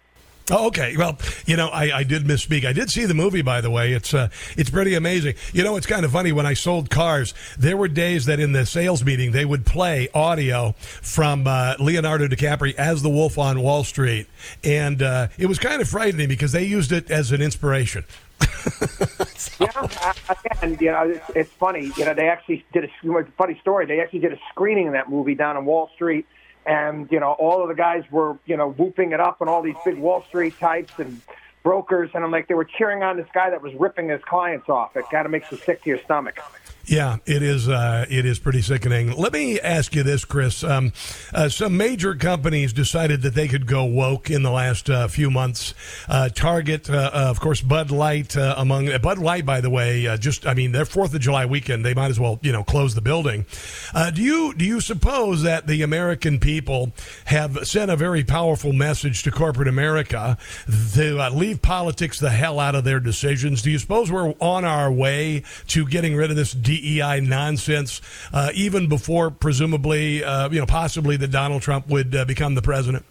Oh, 0.50 0.66
okay. 0.68 0.96
Well, 0.96 1.16
you 1.46 1.56
know, 1.56 1.68
I, 1.68 1.98
I 1.98 2.02
did 2.02 2.24
misspeak. 2.24 2.64
I 2.64 2.72
did 2.72 2.90
see 2.90 3.06
the 3.06 3.14
movie, 3.14 3.42
by 3.42 3.60
the 3.60 3.70
way. 3.70 3.92
It's 3.92 4.12
uh, 4.12 4.28
it's 4.56 4.70
pretty 4.70 4.94
amazing. 4.94 5.34
You 5.52 5.62
know, 5.62 5.76
it's 5.76 5.86
kind 5.86 6.04
of 6.04 6.12
funny. 6.12 6.32
When 6.32 6.46
I 6.46 6.54
sold 6.54 6.90
cars, 6.90 7.34
there 7.58 7.76
were 7.76 7.88
days 7.88 8.26
that 8.26 8.40
in 8.40 8.52
the 8.52 8.66
sales 8.66 9.04
meeting 9.04 9.32
they 9.32 9.44
would 9.44 9.64
play 9.64 10.08
audio 10.14 10.72
from 11.02 11.46
uh, 11.46 11.74
Leonardo 11.78 12.26
DiCaprio 12.26 12.74
as 12.74 13.02
the 13.02 13.10
Wolf 13.10 13.38
on 13.38 13.62
Wall 13.62 13.84
Street, 13.84 14.26
and 14.64 15.02
uh, 15.02 15.28
it 15.38 15.46
was 15.46 15.58
kind 15.58 15.80
of 15.80 15.88
frightening 15.88 16.28
because 16.28 16.52
they 16.52 16.64
used 16.64 16.92
it 16.92 17.10
as 17.10 17.32
an 17.32 17.40
inspiration. 17.42 18.04
Yeah, 19.58 20.12
and 20.62 20.80
you 20.80 20.90
know, 20.90 21.02
it's, 21.10 21.30
it's 21.34 21.52
funny. 21.52 21.92
You 21.96 22.04
know, 22.04 22.14
they 22.14 22.28
actually 22.28 22.64
did 22.72 22.84
a 22.84 23.24
funny 23.36 23.58
story. 23.60 23.86
They 23.86 24.00
actually 24.00 24.20
did 24.20 24.32
a 24.32 24.38
screening 24.50 24.86
of 24.86 24.92
that 24.94 25.10
movie 25.10 25.34
down 25.34 25.56
on 25.56 25.64
Wall 25.64 25.90
Street 25.94 26.26
and 26.66 27.10
you 27.10 27.20
know 27.20 27.32
all 27.32 27.62
of 27.62 27.68
the 27.68 27.74
guys 27.74 28.04
were 28.10 28.38
you 28.46 28.56
know 28.56 28.70
whooping 28.70 29.12
it 29.12 29.20
up 29.20 29.40
and 29.40 29.50
all 29.50 29.62
these 29.62 29.76
big 29.84 29.98
Wall 29.98 30.24
Street 30.28 30.58
types 30.58 30.92
and 30.98 31.20
brokers, 31.62 32.10
and 32.14 32.24
I'm 32.24 32.30
like 32.30 32.48
they 32.48 32.54
were 32.54 32.64
cheering 32.64 33.02
on 33.02 33.16
this 33.16 33.28
guy 33.32 33.50
that 33.50 33.62
was 33.62 33.74
ripping 33.74 34.08
his 34.08 34.22
clients 34.22 34.68
off. 34.68 34.96
It 34.96 35.04
kind 35.10 35.26
of 35.26 35.32
makes 35.32 35.50
you 35.50 35.58
sick 35.58 35.82
to 35.82 35.90
your 35.90 36.00
stomach. 36.00 36.38
Yeah, 36.90 37.18
it 37.24 37.44
is. 37.44 37.68
Uh, 37.68 38.04
it 38.10 38.26
is 38.26 38.40
pretty 38.40 38.62
sickening. 38.62 39.12
Let 39.12 39.32
me 39.32 39.60
ask 39.60 39.94
you 39.94 40.02
this, 40.02 40.24
Chris. 40.24 40.64
Um, 40.64 40.92
uh, 41.32 41.48
some 41.48 41.76
major 41.76 42.16
companies 42.16 42.72
decided 42.72 43.22
that 43.22 43.32
they 43.32 43.46
could 43.46 43.68
go 43.68 43.84
woke 43.84 44.28
in 44.28 44.42
the 44.42 44.50
last 44.50 44.90
uh, 44.90 45.06
few 45.06 45.30
months. 45.30 45.72
Uh, 46.08 46.30
Target, 46.30 46.90
uh, 46.90 47.12
uh, 47.14 47.26
of 47.30 47.38
course, 47.38 47.60
Bud 47.60 47.92
Light 47.92 48.34
among 48.34 48.90
Bud 49.02 49.18
Light, 49.18 49.46
by 49.46 49.60
the 49.60 49.70
way. 49.70 50.02
just, 50.18 50.48
I 50.48 50.54
mean, 50.54 50.72
their 50.72 50.84
Fourth 50.84 51.14
of 51.14 51.20
July 51.20 51.46
weekend, 51.46 51.84
they 51.84 51.94
might 51.94 52.10
as 52.10 52.18
well, 52.18 52.40
you 52.42 52.50
know, 52.50 52.64
close 52.64 52.96
the 52.96 53.00
building. 53.00 53.46
do 54.12 54.20
you 54.20 54.52
do 54.54 54.64
you 54.64 54.80
suppose 54.80 55.42
that 55.42 55.68
the 55.68 55.82
American 55.82 56.40
people 56.40 56.90
have 57.26 57.68
sent 57.68 57.92
a 57.92 57.96
very 57.96 58.24
powerful 58.24 58.72
message 58.72 59.22
to 59.22 59.30
corporate 59.30 59.68
America 59.68 60.36
to 60.94 61.28
leave 61.30 61.62
politics 61.62 62.18
the 62.18 62.30
hell 62.30 62.58
out 62.58 62.74
of 62.74 62.82
their 62.82 62.98
decisions? 62.98 63.62
Do 63.62 63.70
you 63.70 63.78
suppose 63.78 64.10
we're 64.10 64.34
on 64.40 64.64
our 64.64 64.90
way 64.90 65.44
to 65.68 65.86
getting 65.86 66.16
rid 66.16 66.30
of 66.30 66.36
this? 66.36 66.52
DEI 66.80 67.20
nonsense, 67.20 68.00
uh, 68.32 68.50
even 68.54 68.88
before 68.88 69.30
presumably, 69.30 70.24
uh, 70.24 70.48
you 70.50 70.60
know, 70.60 70.66
possibly 70.66 71.16
that 71.16 71.30
Donald 71.30 71.62
Trump 71.62 71.88
would 71.88 72.14
uh, 72.14 72.24
become 72.24 72.54
the 72.54 72.62
president? 72.62 73.04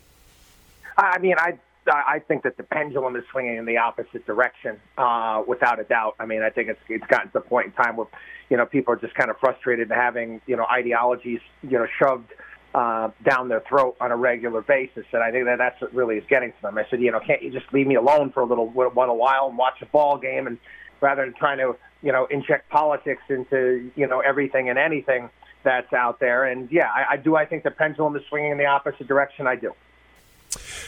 I 0.97 1.17
mean, 1.19 1.36
I 1.38 1.58
I 1.91 2.19
think 2.19 2.43
that 2.43 2.58
the 2.58 2.63
pendulum 2.63 3.15
is 3.15 3.23
swinging 3.32 3.58
in 3.58 3.65
the 3.65 3.77
opposite 3.77 4.25
direction, 4.25 4.79
uh, 4.97 5.43
without 5.47 5.79
a 5.79 5.84
doubt. 5.84 6.15
I 6.19 6.25
mean, 6.25 6.41
I 6.41 6.49
think 6.49 6.69
it's 6.69 6.79
it's 6.88 7.05
gotten 7.08 7.27
to 7.27 7.34
the 7.34 7.41
point 7.41 7.67
in 7.67 7.71
time 7.71 7.95
where, 7.95 8.08
you 8.49 8.58
know, 8.58 8.65
people 8.65 8.93
are 8.93 8.97
just 8.97 9.15
kind 9.15 9.29
of 9.29 9.38
frustrated 9.38 9.89
having 9.89 10.41
you 10.45 10.55
know 10.55 10.65
ideologies 10.65 11.39
you 11.63 11.77
know 11.77 11.88
shoved 11.99 12.32
uh, 12.75 13.10
down 13.23 13.47
their 13.49 13.62
throat 13.62 13.95
on 13.99 14.12
a 14.12 14.15
regular 14.15 14.62
basis, 14.62 15.05
and 15.12 15.23
I 15.23 15.32
think 15.32 15.45
that 15.45 15.58
that's 15.58 15.82
what 15.82 15.93
really 15.93 16.17
is 16.17 16.23
getting 16.29 16.51
to 16.51 16.62
them. 16.62 16.77
I 16.77 16.86
said, 16.89 17.01
you 17.01 17.12
know, 17.12 17.19
can't 17.19 17.41
you 17.41 17.51
just 17.51 17.71
leave 17.73 17.88
me 17.88 17.95
alone 17.95 18.32
for 18.32 18.41
a 18.41 18.45
little 18.45 18.67
one 18.67 19.10
a 19.10 19.13
while 19.13 19.47
and 19.47 19.58
watch 19.58 19.82
a 19.82 19.86
ball 19.88 20.17
game, 20.17 20.47
and 20.47 20.58
rather 21.01 21.23
than 21.25 21.34
trying 21.34 21.58
to 21.60 21.75
you 22.01 22.12
know, 22.12 22.25
inject 22.29 22.69
politics 22.69 23.21
into, 23.29 23.91
you 23.95 24.07
know, 24.07 24.19
everything 24.19 24.69
and 24.69 24.79
anything 24.79 25.29
that's 25.63 25.91
out 25.93 26.19
there. 26.19 26.45
And 26.45 26.69
yeah, 26.71 26.88
I, 26.88 27.13
I 27.13 27.17
do. 27.17 27.35
I 27.35 27.45
think 27.45 27.63
the 27.63 27.71
pendulum 27.71 28.15
is 28.15 28.23
swinging 28.29 28.51
in 28.51 28.57
the 28.57 28.65
opposite 28.65 29.07
direction. 29.07 29.47
I 29.47 29.55
do. 29.55 29.73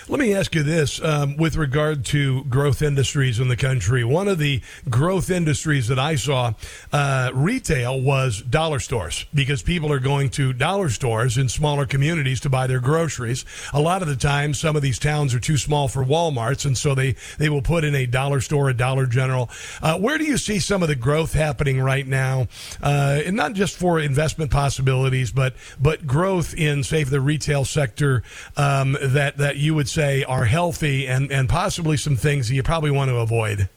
Let 0.08 0.20
me 0.20 0.34
ask 0.34 0.56
you 0.56 0.64
this 0.64 1.02
um, 1.02 1.38
with 1.38 1.56
regard 1.56 2.04
to 2.06 2.44
growth 2.46 2.82
industries 2.82 3.40
in 3.40 3.48
the 3.48 3.56
country. 3.56 4.04
One 4.04 4.28
of 4.28 4.40
the 4.40 4.62
growth 4.90 5.30
industries 5.30 5.88
that 5.88 6.00
I 6.00 6.16
saw 6.16 6.54
uh, 6.92 7.32
retail 7.34 8.02
was 8.02 8.42
dollar 8.42 8.80
stores 8.80 9.26
because 9.34 9.62
people 9.62 9.92
are 9.92 10.00
going 10.00 10.30
to 10.32 10.54
dollar 10.54 10.90
stores 10.90 11.38
in 11.38 11.48
smaller 11.50 11.86
communities 11.86 12.40
to 12.42 12.50
buy 12.50 12.68
their 12.68 12.80
groceries. 12.80 13.46
A 13.74 13.80
lot 13.80 14.02
of 14.02 14.08
the 14.08 14.16
time, 14.16 14.54
some 14.54 14.76
of 14.76 14.82
these 14.82 14.98
towns 14.98 15.34
are 15.34 15.40
too 15.40 15.58
small 15.58 15.88
for 15.88 16.04
Walmarts, 16.04 16.66
and 16.66 16.78
so 16.78 16.96
they, 16.96 17.16
they 17.38 17.50
will 17.50 17.62
put 17.62 17.84
in 17.84 17.94
a 17.96 18.06
dollar 18.06 18.42
store, 18.42 18.70
a 18.70 18.74
Dollar 18.74 19.06
General. 19.06 19.50
Uh, 19.82 19.98
where 19.98 20.18
do 20.18 20.26
you 20.26 20.38
see 20.38 20.60
some 20.60 20.82
of 20.82 20.90
the 20.90 20.96
growth 20.96 21.34
happening 21.34 21.80
right 21.80 22.08
now? 22.08 22.48
Uh, 22.82 23.22
and 23.26 23.36
not 23.36 23.54
just 23.54 23.78
for 23.78 24.00
investment 24.00 24.52
possibilities, 24.52 25.32
but 25.32 25.54
but 25.80 26.08
growth 26.08 26.54
in, 26.54 26.84
say, 26.84 27.04
the 27.04 27.22
retail 27.22 27.66
sector 27.66 28.24
um, 28.58 28.98
that 29.02 29.38
that 29.38 29.58
you 29.62 29.76
would 29.76 29.90
say 29.90 30.24
are 30.24 30.46
healthy 30.46 31.08
and, 31.08 31.32
and 31.32 31.48
possibly 31.48 31.98
some 31.98 32.16
things 32.16 32.50
that 32.50 32.56
you 32.56 32.64
probably 32.64 32.92
want 32.92 33.10
to 33.10 33.18
avoid? 33.18 33.70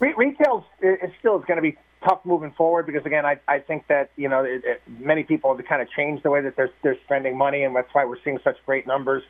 Re- 0.00 0.14
retail 0.16 0.66
is 0.80 1.10
still 1.18 1.38
going 1.40 1.56
to 1.56 1.62
be 1.62 1.76
tough 2.04 2.20
moving 2.24 2.52
forward 2.52 2.86
because 2.86 3.04
again, 3.04 3.26
I, 3.26 3.40
I 3.48 3.58
think 3.58 3.86
that 3.88 4.10
you 4.16 4.28
know 4.28 4.44
it, 4.44 4.62
it, 4.64 4.82
many 5.00 5.24
people 5.24 5.56
have 5.56 5.66
kind 5.66 5.82
of 5.82 5.90
changed 5.90 6.22
the 6.22 6.30
way 6.30 6.40
that 6.40 6.56
they're 6.56 6.70
they're 6.82 6.98
spending 7.04 7.36
money, 7.36 7.64
and 7.64 7.74
that's 7.74 7.92
why 7.92 8.04
we're 8.04 8.20
seeing 8.22 8.38
such 8.44 8.56
great 8.64 8.86
numbers 8.86 9.22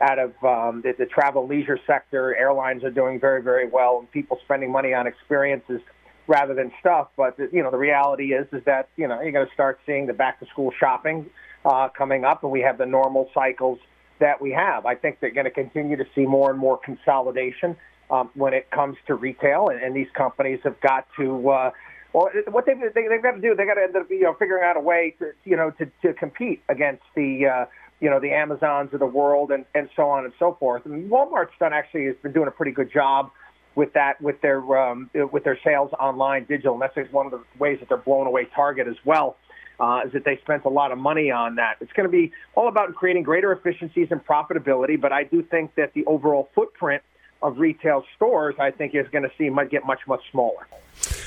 out 0.00 0.18
of 0.18 0.32
um, 0.42 0.82
the, 0.82 0.94
the 0.98 1.06
travel 1.06 1.46
leisure 1.46 1.78
sector. 1.86 2.34
Airlines 2.36 2.84
are 2.84 2.90
doing 2.90 3.20
very 3.20 3.42
very 3.42 3.68
well, 3.68 3.98
and 3.98 4.10
people 4.10 4.38
spending 4.44 4.72
money 4.72 4.94
on 4.94 5.06
experiences 5.06 5.80
rather 6.26 6.54
than 6.54 6.72
stuff. 6.80 7.08
But 7.16 7.38
you 7.52 7.62
know, 7.62 7.70
the 7.70 7.78
reality 7.78 8.32
is 8.32 8.46
is 8.52 8.64
that 8.64 8.88
you 8.96 9.06
know 9.06 9.20
you're 9.20 9.32
going 9.32 9.46
to 9.46 9.52
start 9.52 9.80
seeing 9.86 10.06
the 10.06 10.14
back 10.14 10.40
to 10.40 10.46
school 10.46 10.72
shopping 10.78 11.28
uh, 11.64 11.88
coming 11.88 12.24
up, 12.24 12.42
and 12.42 12.52
we 12.52 12.60
have 12.60 12.78
the 12.78 12.86
normal 12.86 13.30
cycles 13.34 13.78
that 14.24 14.40
we 14.40 14.50
have. 14.52 14.86
I 14.86 14.94
think 14.94 15.20
they're 15.20 15.30
going 15.30 15.44
to 15.44 15.50
continue 15.50 15.96
to 15.98 16.06
see 16.14 16.24
more 16.24 16.50
and 16.50 16.58
more 16.58 16.78
consolidation 16.78 17.76
um, 18.10 18.30
when 18.34 18.54
it 18.54 18.70
comes 18.70 18.96
to 19.06 19.14
retail, 19.14 19.68
and, 19.68 19.82
and 19.82 19.94
these 19.94 20.08
companies 20.14 20.60
have 20.64 20.80
got 20.80 21.06
to. 21.18 21.50
Uh, 21.50 21.70
well, 22.14 22.30
what 22.48 22.64
they've, 22.64 22.80
they, 22.94 23.06
they've 23.08 23.22
got 23.22 23.32
to 23.32 23.40
do, 23.40 23.54
they've 23.54 23.66
got 23.66 23.74
to 23.74 23.82
end 23.82 23.96
up, 23.96 24.06
you 24.08 24.22
know, 24.22 24.34
figuring 24.38 24.64
out 24.64 24.78
a 24.78 24.80
way 24.80 25.14
to, 25.18 25.32
you 25.44 25.56
know, 25.56 25.72
to, 25.72 25.84
to 26.02 26.14
compete 26.14 26.62
against 26.70 27.02
the, 27.14 27.46
uh, 27.46 27.64
you 28.00 28.08
know, 28.08 28.18
the 28.20 28.30
Amazons 28.30 28.94
of 28.94 29.00
the 29.00 29.06
world 29.06 29.50
and, 29.50 29.66
and 29.74 29.90
so 29.96 30.08
on 30.08 30.24
and 30.24 30.32
so 30.38 30.56
forth. 30.58 30.86
And 30.86 31.10
Walmart's 31.10 31.52
done 31.58 31.72
actually 31.74 32.06
has 32.06 32.16
been 32.22 32.32
doing 32.32 32.46
a 32.46 32.52
pretty 32.52 32.72
good 32.72 32.90
job 32.92 33.30
with 33.74 33.92
that, 33.94 34.20
with 34.22 34.40
their, 34.42 34.60
um, 34.78 35.10
with 35.32 35.42
their 35.42 35.58
sales 35.64 35.90
online 36.00 36.44
digital. 36.44 36.74
And 36.74 36.82
that's 36.82 37.12
one 37.12 37.26
of 37.26 37.32
the 37.32 37.42
ways 37.58 37.80
that 37.80 37.88
they're 37.88 37.98
blowing 37.98 38.28
away 38.28 38.46
Target 38.54 38.86
as 38.86 38.96
well 39.04 39.36
uh, 39.80 40.02
is 40.06 40.12
that 40.12 40.24
they 40.24 40.36
spent 40.38 40.64
a 40.64 40.68
lot 40.68 40.92
of 40.92 40.98
money 40.98 41.30
on 41.30 41.56
that. 41.56 41.76
It's 41.80 41.92
going 41.92 42.08
to 42.08 42.12
be 42.12 42.32
all 42.54 42.68
about 42.68 42.94
creating 42.94 43.22
greater 43.22 43.52
efficiencies 43.52 44.08
and 44.10 44.24
profitability, 44.24 45.00
but 45.00 45.12
I 45.12 45.24
do 45.24 45.42
think 45.42 45.74
that 45.76 45.92
the 45.94 46.04
overall 46.06 46.50
footprint 46.54 47.02
of 47.42 47.58
retail 47.58 48.04
stores, 48.16 48.54
I 48.58 48.70
think, 48.70 48.94
is 48.94 49.06
going 49.08 49.24
to 49.24 49.30
see 49.36 49.50
might 49.50 49.70
get 49.70 49.84
much 49.84 50.00
much 50.06 50.22
smaller. 50.30 50.66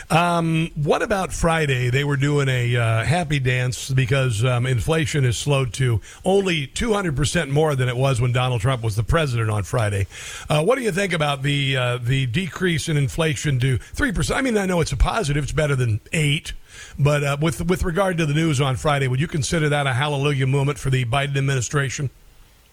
Um, 0.10 0.72
what 0.76 1.02
about 1.02 1.34
Friday? 1.34 1.90
They 1.90 2.04
were 2.04 2.18
doing 2.18 2.50
a 2.50 2.76
uh, 2.76 3.04
happy 3.04 3.40
dance 3.40 3.90
because 3.90 4.44
um, 4.44 4.66
inflation 4.66 5.24
has 5.24 5.38
slowed 5.38 5.74
to 5.74 6.02
only 6.24 6.68
200% 6.68 7.50
more 7.50 7.76
than 7.76 7.90
it 7.90 7.98
was 7.98 8.22
when 8.22 8.32
Donald 8.32 8.62
Trump 8.62 8.84
was 8.84 8.96
the 8.96 9.04
president 9.04 9.50
on 9.50 9.64
Friday. 9.64 10.08
Uh, 10.50 10.64
what 10.64 10.78
do 10.78 10.84
you 10.84 10.92
think 10.92 11.14
about 11.14 11.44
the 11.44 11.76
uh, 11.76 11.98
the 11.98 12.26
decrease 12.26 12.90
in 12.90 12.98
inflation 12.98 13.60
to 13.60 13.78
3%? 13.78 14.36
I 14.36 14.42
mean, 14.42 14.58
I 14.58 14.66
know 14.66 14.82
it's 14.82 14.92
a 14.92 14.98
positive, 14.98 15.44
it's 15.44 15.54
better 15.54 15.76
than 15.76 16.00
8 16.14 16.54
but 17.00 17.24
uh, 17.24 17.38
with 17.42 17.66
with 17.68 17.84
regard 17.84 18.18
to 18.18 18.26
the 18.26 18.34
news 18.34 18.62
on 18.62 18.76
Friday, 18.76 19.08
would 19.08 19.20
you 19.20 19.28
consider 19.28 19.70
that 19.70 19.88
a 19.88 19.94
hallelujah 19.94 20.48
moment 20.48 20.78
for 20.78 20.90
the 20.90 21.06
Biden 21.06 21.38
administration? 21.38 22.10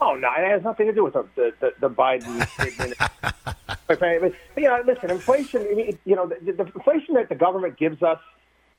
Oh 0.04 0.16
no, 0.16 0.28
it 0.36 0.50
has 0.50 0.62
nothing 0.62 0.86
to 0.86 0.92
do 0.92 1.02
with 1.04 1.14
the 1.14 1.26
the, 1.34 1.72
the 1.80 1.88
Biden 1.88 2.24
administration. 2.24 2.94
but, 3.88 4.34
you 4.56 4.68
know, 4.68 4.82
listen, 4.86 5.10
inflation. 5.10 5.62
You 6.04 6.16
know, 6.16 6.26
the, 6.28 6.52
the 6.52 6.64
inflation 6.64 7.14
that 7.14 7.28
the 7.28 7.34
government 7.34 7.78
gives 7.78 8.02
us. 8.02 8.18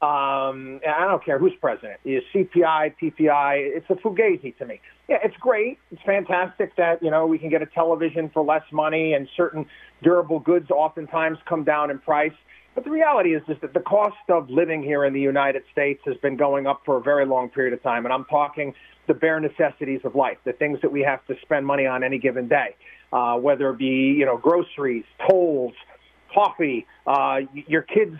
Um, 0.01 0.81
I 0.87 1.07
don't 1.07 1.23
care 1.23 1.39
who's 1.39 1.53
president. 1.59 1.99
Is 2.03 2.21
CPI, 2.33 2.95
PPI. 3.01 3.75
It's 3.75 3.89
a 3.89 3.95
fugazi 3.95 4.55
to 4.57 4.65
me. 4.65 4.81
Yeah, 5.07 5.17
it's 5.23 5.37
great. 5.37 5.79
It's 5.89 6.01
fantastic 6.03 6.75
that 6.75 7.01
you 7.01 7.09
know 7.09 7.25
we 7.25 7.39
can 7.39 7.49
get 7.49 7.63
a 7.63 7.65
television 7.65 8.29
for 8.29 8.43
less 8.43 8.63
money, 8.71 9.13
and 9.13 9.27
certain 9.35 9.65
durable 10.03 10.39
goods 10.39 10.69
oftentimes 10.69 11.39
come 11.47 11.63
down 11.63 11.89
in 11.89 11.97
price. 11.97 12.33
But 12.75 12.83
the 12.83 12.91
reality 12.91 13.33
is 13.33 13.41
just 13.47 13.61
that 13.61 13.73
the 13.73 13.79
cost 13.79 14.17
of 14.29 14.49
living 14.49 14.83
here 14.83 15.05
in 15.05 15.13
the 15.13 15.21
United 15.21 15.63
States 15.71 16.01
has 16.05 16.17
been 16.17 16.35
going 16.35 16.67
up 16.67 16.81
for 16.85 16.97
a 16.97 17.01
very 17.01 17.25
long 17.25 17.49
period 17.49 17.73
of 17.73 17.81
time. 17.81 18.05
And 18.05 18.13
I'm 18.13 18.25
talking 18.25 18.73
the 19.07 19.13
bare 19.13 19.39
necessities 19.39 20.01
of 20.03 20.15
life, 20.15 20.37
the 20.45 20.53
things 20.53 20.79
that 20.81 20.91
we 20.91 21.01
have 21.01 21.25
to 21.27 21.35
spend 21.41 21.65
money 21.65 21.85
on 21.85 22.03
any 22.03 22.17
given 22.17 22.47
day, 22.47 22.75
uh, 23.13 23.35
whether 23.35 23.69
it 23.69 23.77
be, 23.77 24.15
you 24.17 24.25
know, 24.25 24.37
groceries, 24.37 25.05
tolls, 25.29 25.73
coffee, 26.33 26.85
uh, 27.07 27.39
your 27.67 27.81
kids' 27.81 28.17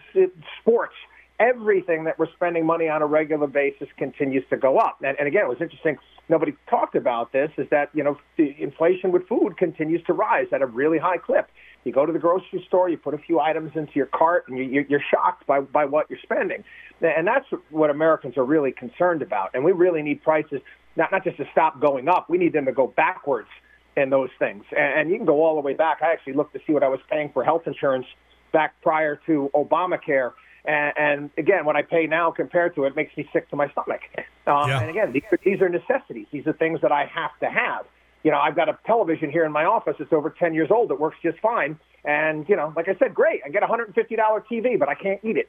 sports, 0.62 0.94
everything 1.40 2.06
that 2.06 2.18
we're 2.18 2.32
spending 2.34 2.66
money 2.66 2.88
on 2.88 3.02
a 3.02 3.06
regular 3.06 3.48
basis 3.48 3.88
continues 3.98 4.44
to 4.50 4.58
go 4.58 4.78
up. 4.78 5.00
And, 5.04 5.18
and 5.20 5.28
again, 5.28 5.44
it 5.46 5.50
was 5.50 5.62
interesting. 5.62 5.98
Nobody 6.30 6.54
talked 6.70 6.96
about 6.96 7.32
this. 7.32 7.52
Is 7.58 7.68
that 7.70 7.90
you 7.94 8.04
know 8.04 8.18
the 8.38 8.56
inflation 8.60 9.12
with 9.12 9.28
food 9.28 9.58
continues 9.58 10.02
to 10.08 10.14
rise 10.14 10.48
at 10.52 10.62
a 10.62 10.66
really 10.66 10.98
high 10.98 11.18
clip. 11.18 11.50
You 11.86 11.94
go 11.94 12.06
to 12.06 12.12
the 12.12 12.20
grocery 12.20 12.64
store, 12.68 12.90
you 12.90 12.98
put 12.98 13.14
a 13.14 13.18
few 13.18 13.40
items 13.40 13.72
into 13.76 13.94
your 13.96 14.08
cart, 14.08 14.46
and 14.48 14.58
you, 14.58 14.86
you're 14.90 15.04
shocked 15.12 15.48
by, 15.48 15.62
by 15.62 15.86
what 15.86 16.10
you're 16.10 16.20
spending. 16.22 16.64
And 17.00 17.26
that's 17.26 17.46
what 17.70 17.90
Americans 17.90 18.38
are 18.38 18.44
really 18.44 18.72
concerned 18.72 19.22
about. 19.22 19.52
And 19.54 19.64
we 19.64 19.72
really 19.72 20.02
need 20.02 20.24
prices 20.24 20.62
not, 20.96 21.12
not 21.12 21.24
just 21.24 21.38
to 21.38 21.46
stop 21.52 21.80
going 21.80 22.08
up, 22.08 22.30
we 22.30 22.38
need 22.38 22.54
them 22.54 22.66
to 22.66 22.72
go 22.72 22.88
backwards 22.88 23.50
in 23.98 24.10
those 24.10 24.30
things. 24.40 24.64
And, 24.72 25.00
and 25.00 25.10
you 25.10 25.18
can 25.18 25.26
go 25.26 25.44
all 25.44 25.56
the 25.56 25.62
way 25.62 25.74
back. 25.74 26.00
I 26.02 26.12
actually 26.12 26.34
looked 26.34 26.54
to 26.54 26.60
see 26.66 26.74
what 26.74 26.84
I 26.84 26.88
was 26.88 27.00
paying 27.10 27.32
for 27.34 27.44
health 27.44 27.64
insurance 27.66 28.06
back 28.52 28.82
prior 28.82 29.20
to 29.26 29.50
Obamacare. 29.54 30.32
And, 30.66 30.94
and 30.98 31.30
again, 31.38 31.66
what 31.66 31.76
I 31.76 31.84
pay 31.84 32.08
now 32.08 32.32
compared 32.32 32.76
to 32.76 32.86
it 32.86 32.96
makes 32.96 33.16
me 33.16 33.30
sick 33.32 33.50
to 33.50 33.56
my 33.56 33.70
stomach. 33.72 34.02
Um, 34.48 34.70
yeah. 34.70 34.82
And 34.82 34.90
again, 34.90 35.12
these 35.12 35.24
are, 35.32 35.40
these 35.44 35.62
are 35.62 35.70
necessities. 35.70 36.28
These 36.32 36.48
are 36.48 36.54
things 36.54 36.82
that 36.82 36.92
I 36.92 37.06
have 37.06 37.38
to 37.42 37.50
have. 37.50 37.86
You 38.26 38.32
know, 38.32 38.40
I've 38.40 38.56
got 38.56 38.68
a 38.68 38.78
television 38.88 39.30
here 39.30 39.46
in 39.46 39.52
my 39.52 39.66
office. 39.66 39.96
It's 40.00 40.12
over 40.12 40.32
10 40.32 40.56
years 40.56 40.70
old. 40.72 40.90
It 40.90 41.00
works 41.00 41.18
just 41.22 41.38
fine. 41.42 41.78
And, 42.06 42.50
you 42.50 42.56
know, 42.56 42.74
like 42.76 42.90
I 42.90 42.96
said, 42.98 43.14
great. 43.14 43.42
I 43.46 43.50
get 43.50 43.62
a 43.62 43.68
$150 43.68 43.94
TV, 44.52 44.80
but 44.80 44.90
I 44.90 44.96
can't 44.96 45.24
eat 45.24 45.38
it. 45.38 45.48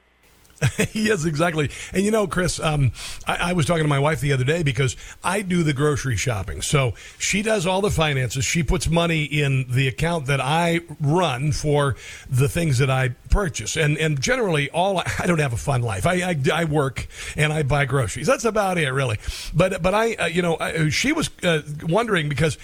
yes, 0.93 1.25
exactly. 1.25 1.69
And 1.93 2.03
you 2.03 2.09
know, 2.09 2.25
Chris, 2.25 2.59
um, 2.59 2.91
I, 3.27 3.49
I, 3.49 3.53
was 3.53 3.67
talking 3.67 3.83
to 3.83 3.89
my 3.89 3.99
wife 3.99 4.21
the 4.21 4.33
other 4.33 4.43
day 4.43 4.63
because 4.63 4.95
I 5.23 5.43
do 5.43 5.61
the 5.61 5.73
grocery 5.73 6.15
shopping. 6.15 6.63
So 6.63 6.93
she 7.19 7.43
does 7.43 7.67
all 7.67 7.81
the 7.81 7.91
finances. 7.91 8.43
She 8.43 8.63
puts 8.63 8.89
money 8.89 9.23
in 9.23 9.67
the 9.69 9.87
account 9.87 10.25
that 10.27 10.41
I 10.41 10.81
run 10.99 11.51
for 11.51 11.95
the 12.27 12.49
things 12.49 12.79
that 12.79 12.89
I 12.89 13.09
purchase. 13.29 13.77
And 13.77 13.97
and 13.99 14.19
generally, 14.19 14.69
all 14.71 14.99
I 15.19 15.27
don't 15.27 15.39
have 15.39 15.53
a 15.53 15.57
fun 15.57 15.83
life. 15.83 16.07
I 16.07 16.31
I, 16.31 16.35
I 16.51 16.65
work 16.65 17.07
and 17.35 17.53
I 17.53 17.61
buy 17.61 17.85
groceries. 17.85 18.25
That's 18.25 18.45
about 18.45 18.79
it, 18.79 18.89
really. 18.89 19.19
But 19.53 19.83
but 19.83 19.93
I 19.93 20.15
uh, 20.15 20.25
you 20.25 20.41
know 20.41 20.57
I, 20.59 20.89
she 20.89 21.13
was 21.13 21.29
uh, 21.43 21.61
wondering 21.83 22.29
because 22.29 22.57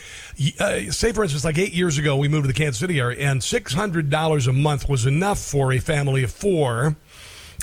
uh, 0.59 0.91
say 0.91 1.11
for 1.11 1.23
instance, 1.23 1.45
like 1.45 1.59
eight 1.59 1.73
years 1.73 1.99
ago, 1.99 2.17
we 2.17 2.27
moved 2.27 2.45
to 2.45 2.47
the 2.47 2.53
Kansas 2.57 2.79
City 2.79 2.99
area, 2.99 3.19
and 3.19 3.43
six 3.43 3.73
hundred 3.73 4.09
dollars 4.09 4.47
a 4.47 4.53
month 4.53 4.89
was 4.89 5.05
enough 5.05 5.39
for 5.39 5.71
a 5.71 5.77
family 5.77 6.23
of 6.23 6.31
four 6.31 6.95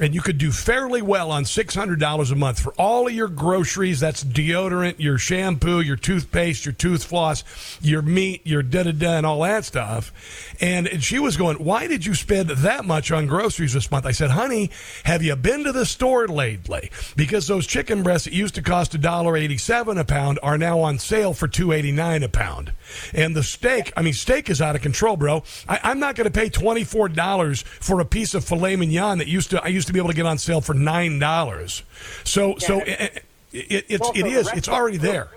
and 0.01 0.15
you 0.15 0.21
could 0.21 0.39
do 0.39 0.51
fairly 0.51 1.03
well 1.03 1.31
on 1.31 1.45
$600 1.45 2.33
a 2.33 2.35
month 2.35 2.61
for 2.61 2.73
all 2.73 3.07
of 3.07 3.13
your 3.13 3.29
groceries. 3.29 4.01
That's 4.01 4.25
deodorant, 4.25 4.97
your 4.99 5.19
shampoo, 5.19 5.81
your 5.81 5.97
toothpaste, 5.97 6.65
your 6.65 6.73
tooth 6.73 7.05
floss, 7.05 7.45
your 7.81 8.03
meat, 8.03 8.47
your 8.47 8.63
da 8.63 8.85
da 8.85 8.93
da, 8.93 9.19
and 9.19 9.27
all 9.27 9.43
that 9.43 9.65
stuff. 9.65 10.13
And 10.61 11.03
she 11.03 11.19
was 11.19 11.37
going, 11.37 11.59
Why 11.59 11.87
did 11.87 12.07
you 12.07 12.15
spend 12.15 12.51
that 12.51 12.85
much 12.85 13.13
on 13.13 13.27
groceries 13.27 13.75
this 13.75 13.91
month? 13.91 14.07
I 14.07 14.13
said, 14.13 14.31
Honey, 14.31 14.71
have 15.05 15.23
you 15.23 15.37
been 15.37 15.65
to 15.65 15.73
the 15.73 15.87
store 15.87 16.27
lately? 16.27 16.91
Because 17.17 17.47
those 17.47 17.67
chicken 17.67 18.03
breasts 18.03 18.25
that 18.25 18.33
used 18.33 18.55
to 18.55 18.63
cost 18.63 18.93
$1.87 18.93 20.01
a 20.01 20.05
pound 20.05 20.39
are 20.43 20.59
now 20.59 20.81
on 20.81 20.99
sale 20.99 21.35
for 21.35 21.47
$2.89 21.49 22.25
a 22.25 22.29
pound. 22.29 22.73
And 23.13 23.37
the 23.37 23.43
steak, 23.43 23.93
I 23.97 24.03
mean, 24.03 24.15
steak 24.15 24.49
is 24.51 24.63
out 24.63 24.77
of 24.77 24.83
control, 24.83 25.17
bro. 25.17 25.43
I, 25.69 25.91
am 25.91 26.01
not 26.01 26.15
going 26.15 26.31
to 26.31 26.31
pay 26.31 26.49
$24 26.49 27.63
for 27.65 28.01
a 28.01 28.05
piece 28.05 28.35
of 28.35 28.45
filet 28.45 28.77
mignon 28.77 29.19
that 29.19 29.29
used 29.29 29.51
to, 29.51 29.63
I 29.63 29.69
used 29.69 29.90
to 29.91 29.95
be 29.95 30.01
able 30.01 30.11
to 30.11 30.17
get 30.17 30.27
on 30.27 30.39
sale 30.39 30.61
for 30.61 30.75
$9. 30.75 31.83
So, 32.25 32.49
yeah. 32.49 32.55
so 32.59 32.81
it, 32.81 33.25
it, 33.53 33.85
it's, 33.89 34.11
it 34.15 34.27
is, 34.27 34.51
it's 34.55 34.69
already 34.69 34.97
there. 34.97 35.29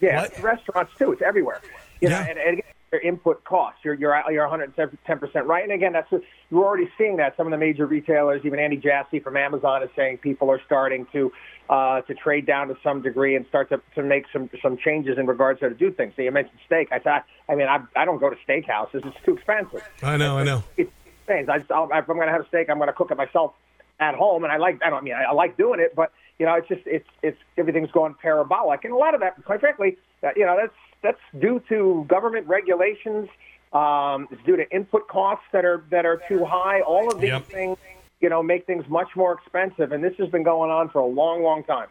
Yeah, 0.00 0.28
restaurants 0.40 0.92
too. 0.98 1.12
It's 1.12 1.22
everywhere. 1.22 1.60
You 2.00 2.08
know, 2.08 2.18
yeah. 2.18 2.26
and, 2.26 2.38
and 2.38 2.62
your 2.92 3.00
input 3.02 3.44
costs. 3.44 3.80
You're 3.84 3.94
you're 3.94 4.22
you're 4.30 4.48
110 4.48 5.18
percent 5.18 5.46
right. 5.46 5.62
And 5.62 5.72
again, 5.72 5.92
that's 5.92 6.10
you're 6.10 6.64
already 6.64 6.90
seeing 6.98 7.16
that. 7.16 7.36
Some 7.36 7.46
of 7.46 7.50
the 7.50 7.58
major 7.58 7.86
retailers, 7.86 8.44
even 8.44 8.58
Andy 8.58 8.76
Jassy 8.76 9.20
from 9.20 9.36
Amazon, 9.36 9.82
is 9.82 9.90
saying 9.94 10.18
people 10.18 10.50
are 10.50 10.60
starting 10.66 11.06
to 11.12 11.32
uh, 11.68 12.00
to 12.02 12.14
trade 12.14 12.46
down 12.46 12.68
to 12.68 12.76
some 12.82 13.02
degree 13.02 13.36
and 13.36 13.46
start 13.46 13.68
to, 13.70 13.80
to 13.94 14.02
make 14.02 14.24
some 14.32 14.50
some 14.62 14.76
changes 14.76 15.18
in 15.18 15.26
regards 15.26 15.60
to 15.60 15.66
how 15.66 15.68
to 15.68 15.74
do 15.74 15.92
things. 15.92 16.14
So 16.16 16.22
you 16.22 16.32
mentioned 16.32 16.58
steak. 16.66 16.88
I 16.90 16.98
thought, 16.98 17.24
I 17.48 17.54
mean, 17.54 17.68
I 17.68 17.80
I 17.94 18.04
don't 18.04 18.18
go 18.18 18.30
to 18.30 18.36
steakhouses. 18.48 19.06
It's 19.06 19.24
too 19.24 19.34
expensive. 19.34 19.82
I 20.02 20.16
know, 20.16 20.38
I 20.38 20.44
know. 20.44 20.64
It's, 20.76 20.90
it's 21.28 21.48
I 21.48 21.58
just, 21.58 21.70
I'll, 21.70 21.84
if 21.84 21.92
I'm 21.92 22.16
going 22.16 22.26
to 22.26 22.32
have 22.32 22.40
a 22.40 22.48
steak, 22.48 22.68
I'm 22.68 22.78
going 22.78 22.88
to 22.88 22.92
cook 22.92 23.12
it 23.12 23.16
myself 23.16 23.52
at 24.00 24.14
home, 24.14 24.44
and 24.44 24.52
I 24.52 24.56
like. 24.56 24.80
I 24.84 24.90
don't 24.90 25.00
I 25.00 25.02
mean 25.02 25.14
I, 25.14 25.24
I 25.24 25.32
like 25.32 25.56
doing 25.56 25.78
it, 25.78 25.94
but 25.94 26.12
you 26.38 26.46
know, 26.46 26.54
it's 26.54 26.68
just 26.68 26.82
it's 26.86 27.08
it's 27.22 27.38
everything's 27.56 27.90
going 27.90 28.14
parabolic, 28.14 28.84
and 28.84 28.92
a 28.92 28.96
lot 28.96 29.14
of 29.14 29.20
that, 29.20 29.44
quite 29.44 29.60
frankly, 29.60 29.98
uh, 30.22 30.30
you 30.34 30.46
know, 30.46 30.56
that's 30.58 30.74
that's 31.02 31.40
due 31.40 31.62
to 31.68 32.04
government 32.08 32.48
regulations. 32.48 33.28
Um, 33.72 34.26
it's 34.32 34.42
due 34.44 34.56
to 34.56 34.68
input 34.74 35.06
costs 35.06 35.44
that 35.52 35.64
are 35.64 35.84
that 35.90 36.04
are 36.04 36.20
too 36.26 36.44
high. 36.44 36.80
All 36.80 37.12
of 37.12 37.20
these 37.20 37.30
yep. 37.30 37.44
things 37.46 37.78
you 38.20 38.28
know, 38.28 38.42
make 38.42 38.66
things 38.66 38.86
much 38.88 39.08
more 39.16 39.32
expensive. 39.32 39.92
And 39.92 40.04
this 40.04 40.14
has 40.18 40.28
been 40.28 40.42
going 40.42 40.70
on 40.70 40.90
for 40.90 40.98
a 40.98 41.06
long, 41.06 41.42
long 41.42 41.64
time. 41.64 41.88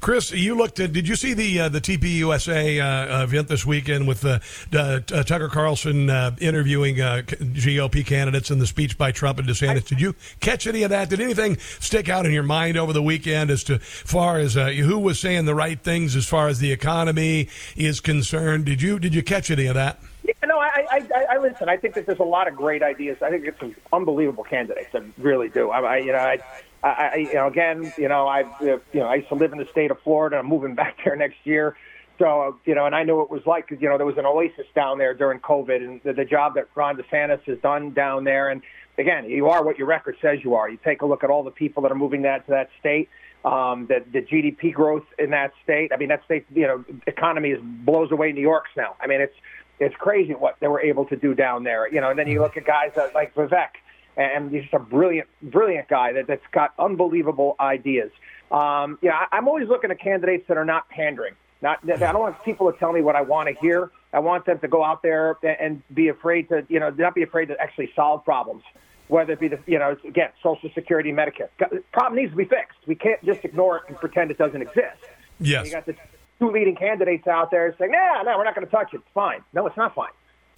Chris, 0.00 0.30
you 0.30 0.54
looked 0.54 0.78
at. 0.78 0.92
Did 0.92 1.08
you 1.08 1.16
see 1.16 1.32
the 1.32 1.60
uh, 1.60 1.68
the 1.70 1.80
TPUSA 1.80 2.80
uh, 2.80 3.22
event 3.22 3.48
this 3.48 3.64
weekend 3.64 4.06
with 4.06 4.24
uh, 4.26 4.38
uh 4.74 5.00
Tucker 5.00 5.48
Carlson 5.48 6.10
uh, 6.10 6.36
interviewing 6.38 7.00
uh, 7.00 7.22
GOP 7.26 8.04
candidates 8.04 8.50
and 8.50 8.60
the 8.60 8.66
speech 8.66 8.98
by 8.98 9.10
Trump 9.10 9.38
and 9.38 9.48
DeSantis? 9.48 9.86
Did 9.86 10.00
you 10.00 10.14
catch 10.40 10.66
any 10.66 10.82
of 10.82 10.90
that? 10.90 11.08
Did 11.08 11.20
anything 11.20 11.56
stick 11.78 12.10
out 12.10 12.26
in 12.26 12.32
your 12.32 12.42
mind 12.42 12.76
over 12.76 12.92
the 12.92 13.02
weekend 13.02 13.50
as 13.50 13.64
to 13.64 13.78
far 13.78 14.38
as 14.38 14.54
who 14.54 14.98
was 14.98 15.18
saying 15.18 15.46
the 15.46 15.54
right 15.54 15.80
things 15.80 16.14
as 16.14 16.26
far 16.26 16.48
as 16.48 16.58
the 16.58 16.72
economy 16.72 17.48
is 17.74 18.00
concerned? 18.00 18.66
Did 18.66 18.82
you 18.82 18.98
did 18.98 19.14
you 19.14 19.22
catch 19.22 19.50
any 19.50 19.64
of 19.64 19.74
that? 19.76 19.98
Yeah, 20.22 20.34
no, 20.46 20.58
I, 20.58 20.86
I, 20.90 21.26
I 21.30 21.38
listen. 21.38 21.68
I 21.68 21.76
think 21.76 21.94
that 21.94 22.06
there's 22.06 22.18
a 22.18 22.24
lot 22.24 22.46
of 22.48 22.54
great 22.54 22.82
ideas. 22.82 23.18
I 23.22 23.30
think 23.30 23.46
it's 23.46 23.58
some 23.58 23.74
unbelievable 23.92 24.44
candidates. 24.44 24.94
I 24.94 25.02
really 25.18 25.48
do. 25.48 25.70
I, 25.70 25.80
I 25.80 25.96
you 25.98 26.12
know, 26.12 26.18
I, 26.18 26.38
I, 26.82 27.16
you 27.16 27.34
know, 27.34 27.46
again, 27.46 27.92
you 27.96 28.08
know, 28.08 28.26
I, 28.26 28.42
uh, 28.42 28.64
you 28.92 29.00
know, 29.00 29.06
I 29.06 29.16
used 29.16 29.28
to 29.28 29.34
live 29.34 29.52
in 29.52 29.58
the 29.58 29.68
state 29.70 29.90
of 29.90 30.00
Florida. 30.02 30.38
I'm 30.38 30.46
moving 30.46 30.74
back 30.82 30.98
there 31.04 31.16
next 31.16 31.38
year. 31.44 31.76
So, 32.18 32.58
you 32.66 32.74
know, 32.74 32.84
and 32.84 32.94
I 32.94 33.02
know 33.02 33.16
what 33.16 33.24
it 33.24 33.30
was 33.30 33.46
like 33.46 33.66
because, 33.66 33.80
you 33.80 33.88
know, 33.88 33.96
there 33.96 34.06
was 34.06 34.18
an 34.18 34.26
oasis 34.26 34.66
down 34.74 34.98
there 34.98 35.14
during 35.14 35.40
COVID 35.40 35.76
and 35.76 36.00
the, 36.02 36.12
the 36.12 36.26
job 36.26 36.54
that 36.56 36.68
Ron 36.74 36.98
DeSantis 36.98 37.42
has 37.44 37.58
done 37.60 37.92
down 37.92 38.24
there. 38.24 38.50
And 38.50 38.60
again, 38.98 39.24
you 39.24 39.48
are 39.48 39.64
what 39.64 39.78
your 39.78 39.86
record 39.86 40.16
says 40.20 40.40
you 40.44 40.54
are. 40.54 40.68
You 40.68 40.78
take 40.84 41.00
a 41.00 41.06
look 41.06 41.24
at 41.24 41.30
all 41.30 41.42
the 41.42 41.50
people 41.50 41.82
that 41.84 41.92
are 41.92 41.96
moving 41.96 42.22
that 42.22 42.44
to 42.44 42.50
that 42.50 42.68
state, 42.78 43.08
um, 43.42 43.86
the, 43.86 44.04
the 44.12 44.20
GDP 44.20 44.70
growth 44.70 45.06
in 45.18 45.30
that 45.30 45.52
state. 45.64 45.92
I 45.94 45.96
mean, 45.96 46.10
that 46.10 46.22
state, 46.26 46.44
you 46.54 46.66
know, 46.66 46.84
economy 47.06 47.52
is 47.52 47.60
blows 47.62 48.12
away 48.12 48.32
New 48.32 48.42
York's 48.42 48.70
now. 48.76 48.96
I 49.00 49.06
mean, 49.06 49.22
it's, 49.22 49.36
it's 49.80 49.96
crazy 49.96 50.34
what 50.34 50.56
they 50.60 50.68
were 50.68 50.80
able 50.80 51.06
to 51.06 51.16
do 51.16 51.34
down 51.34 51.64
there. 51.64 51.92
You 51.92 52.00
know, 52.00 52.10
and 52.10 52.18
then 52.18 52.28
you 52.28 52.40
look 52.40 52.56
at 52.56 52.64
guys 52.64 52.92
like 53.14 53.34
Vivek, 53.34 53.70
and 54.16 54.50
he's 54.50 54.62
just 54.62 54.74
a 54.74 54.78
brilliant, 54.78 55.28
brilliant 55.42 55.88
guy 55.88 56.12
that, 56.12 56.26
that's 56.26 56.46
got 56.52 56.74
unbelievable 56.78 57.56
ideas. 57.58 58.10
Um, 58.52 58.98
yeah, 59.00 59.12
I, 59.12 59.36
I'm 59.36 59.48
always 59.48 59.68
looking 59.68 59.90
at 59.90 59.98
candidates 59.98 60.46
that 60.48 60.56
are 60.56 60.64
not 60.64 60.88
pandering. 60.90 61.34
Not, 61.62 61.78
I 61.90 61.96
don't 61.96 62.20
want 62.20 62.42
people 62.44 62.70
to 62.72 62.78
tell 62.78 62.92
me 62.92 63.02
what 63.02 63.16
I 63.16 63.20
want 63.22 63.48
to 63.48 63.54
hear. 63.60 63.90
I 64.12 64.18
want 64.18 64.46
them 64.46 64.58
to 64.60 64.68
go 64.68 64.84
out 64.84 65.02
there 65.02 65.36
and 65.42 65.82
be 65.92 66.08
afraid 66.08 66.48
to, 66.48 66.64
you 66.68 66.80
know, 66.80 66.90
not 66.90 67.14
be 67.14 67.22
afraid 67.22 67.46
to 67.46 67.60
actually 67.60 67.92
solve 67.94 68.24
problems. 68.24 68.62
Whether 69.08 69.32
it 69.32 69.40
be 69.40 69.48
the, 69.48 69.58
you 69.66 69.78
know, 69.78 69.96
again, 70.04 70.30
Social 70.42 70.70
Security, 70.72 71.12
Medicare. 71.12 71.48
problem 71.92 72.20
needs 72.20 72.30
to 72.30 72.36
be 72.36 72.44
fixed. 72.44 72.78
We 72.86 72.94
can't 72.94 73.22
just 73.24 73.44
ignore 73.44 73.78
it 73.78 73.82
and 73.88 73.96
pretend 73.96 74.30
it 74.30 74.38
doesn't 74.38 74.62
exist. 74.62 75.02
Yes. 75.40 75.66
You 75.66 75.72
got 75.72 75.84
the 75.86 75.96
two 76.40 76.50
leading 76.50 76.74
candidates 76.74 77.26
out 77.28 77.50
there 77.50 77.74
saying, 77.78 77.92
"Nah, 77.92 78.22
no, 78.22 78.36
we're 78.36 78.44
not 78.44 78.54
going 78.54 78.66
to 78.66 78.70
touch 78.70 78.92
it. 78.92 78.96
It's 78.96 79.14
fine." 79.14 79.44
No, 79.52 79.66
it's 79.66 79.76
not 79.76 79.94
fine. 79.94 80.10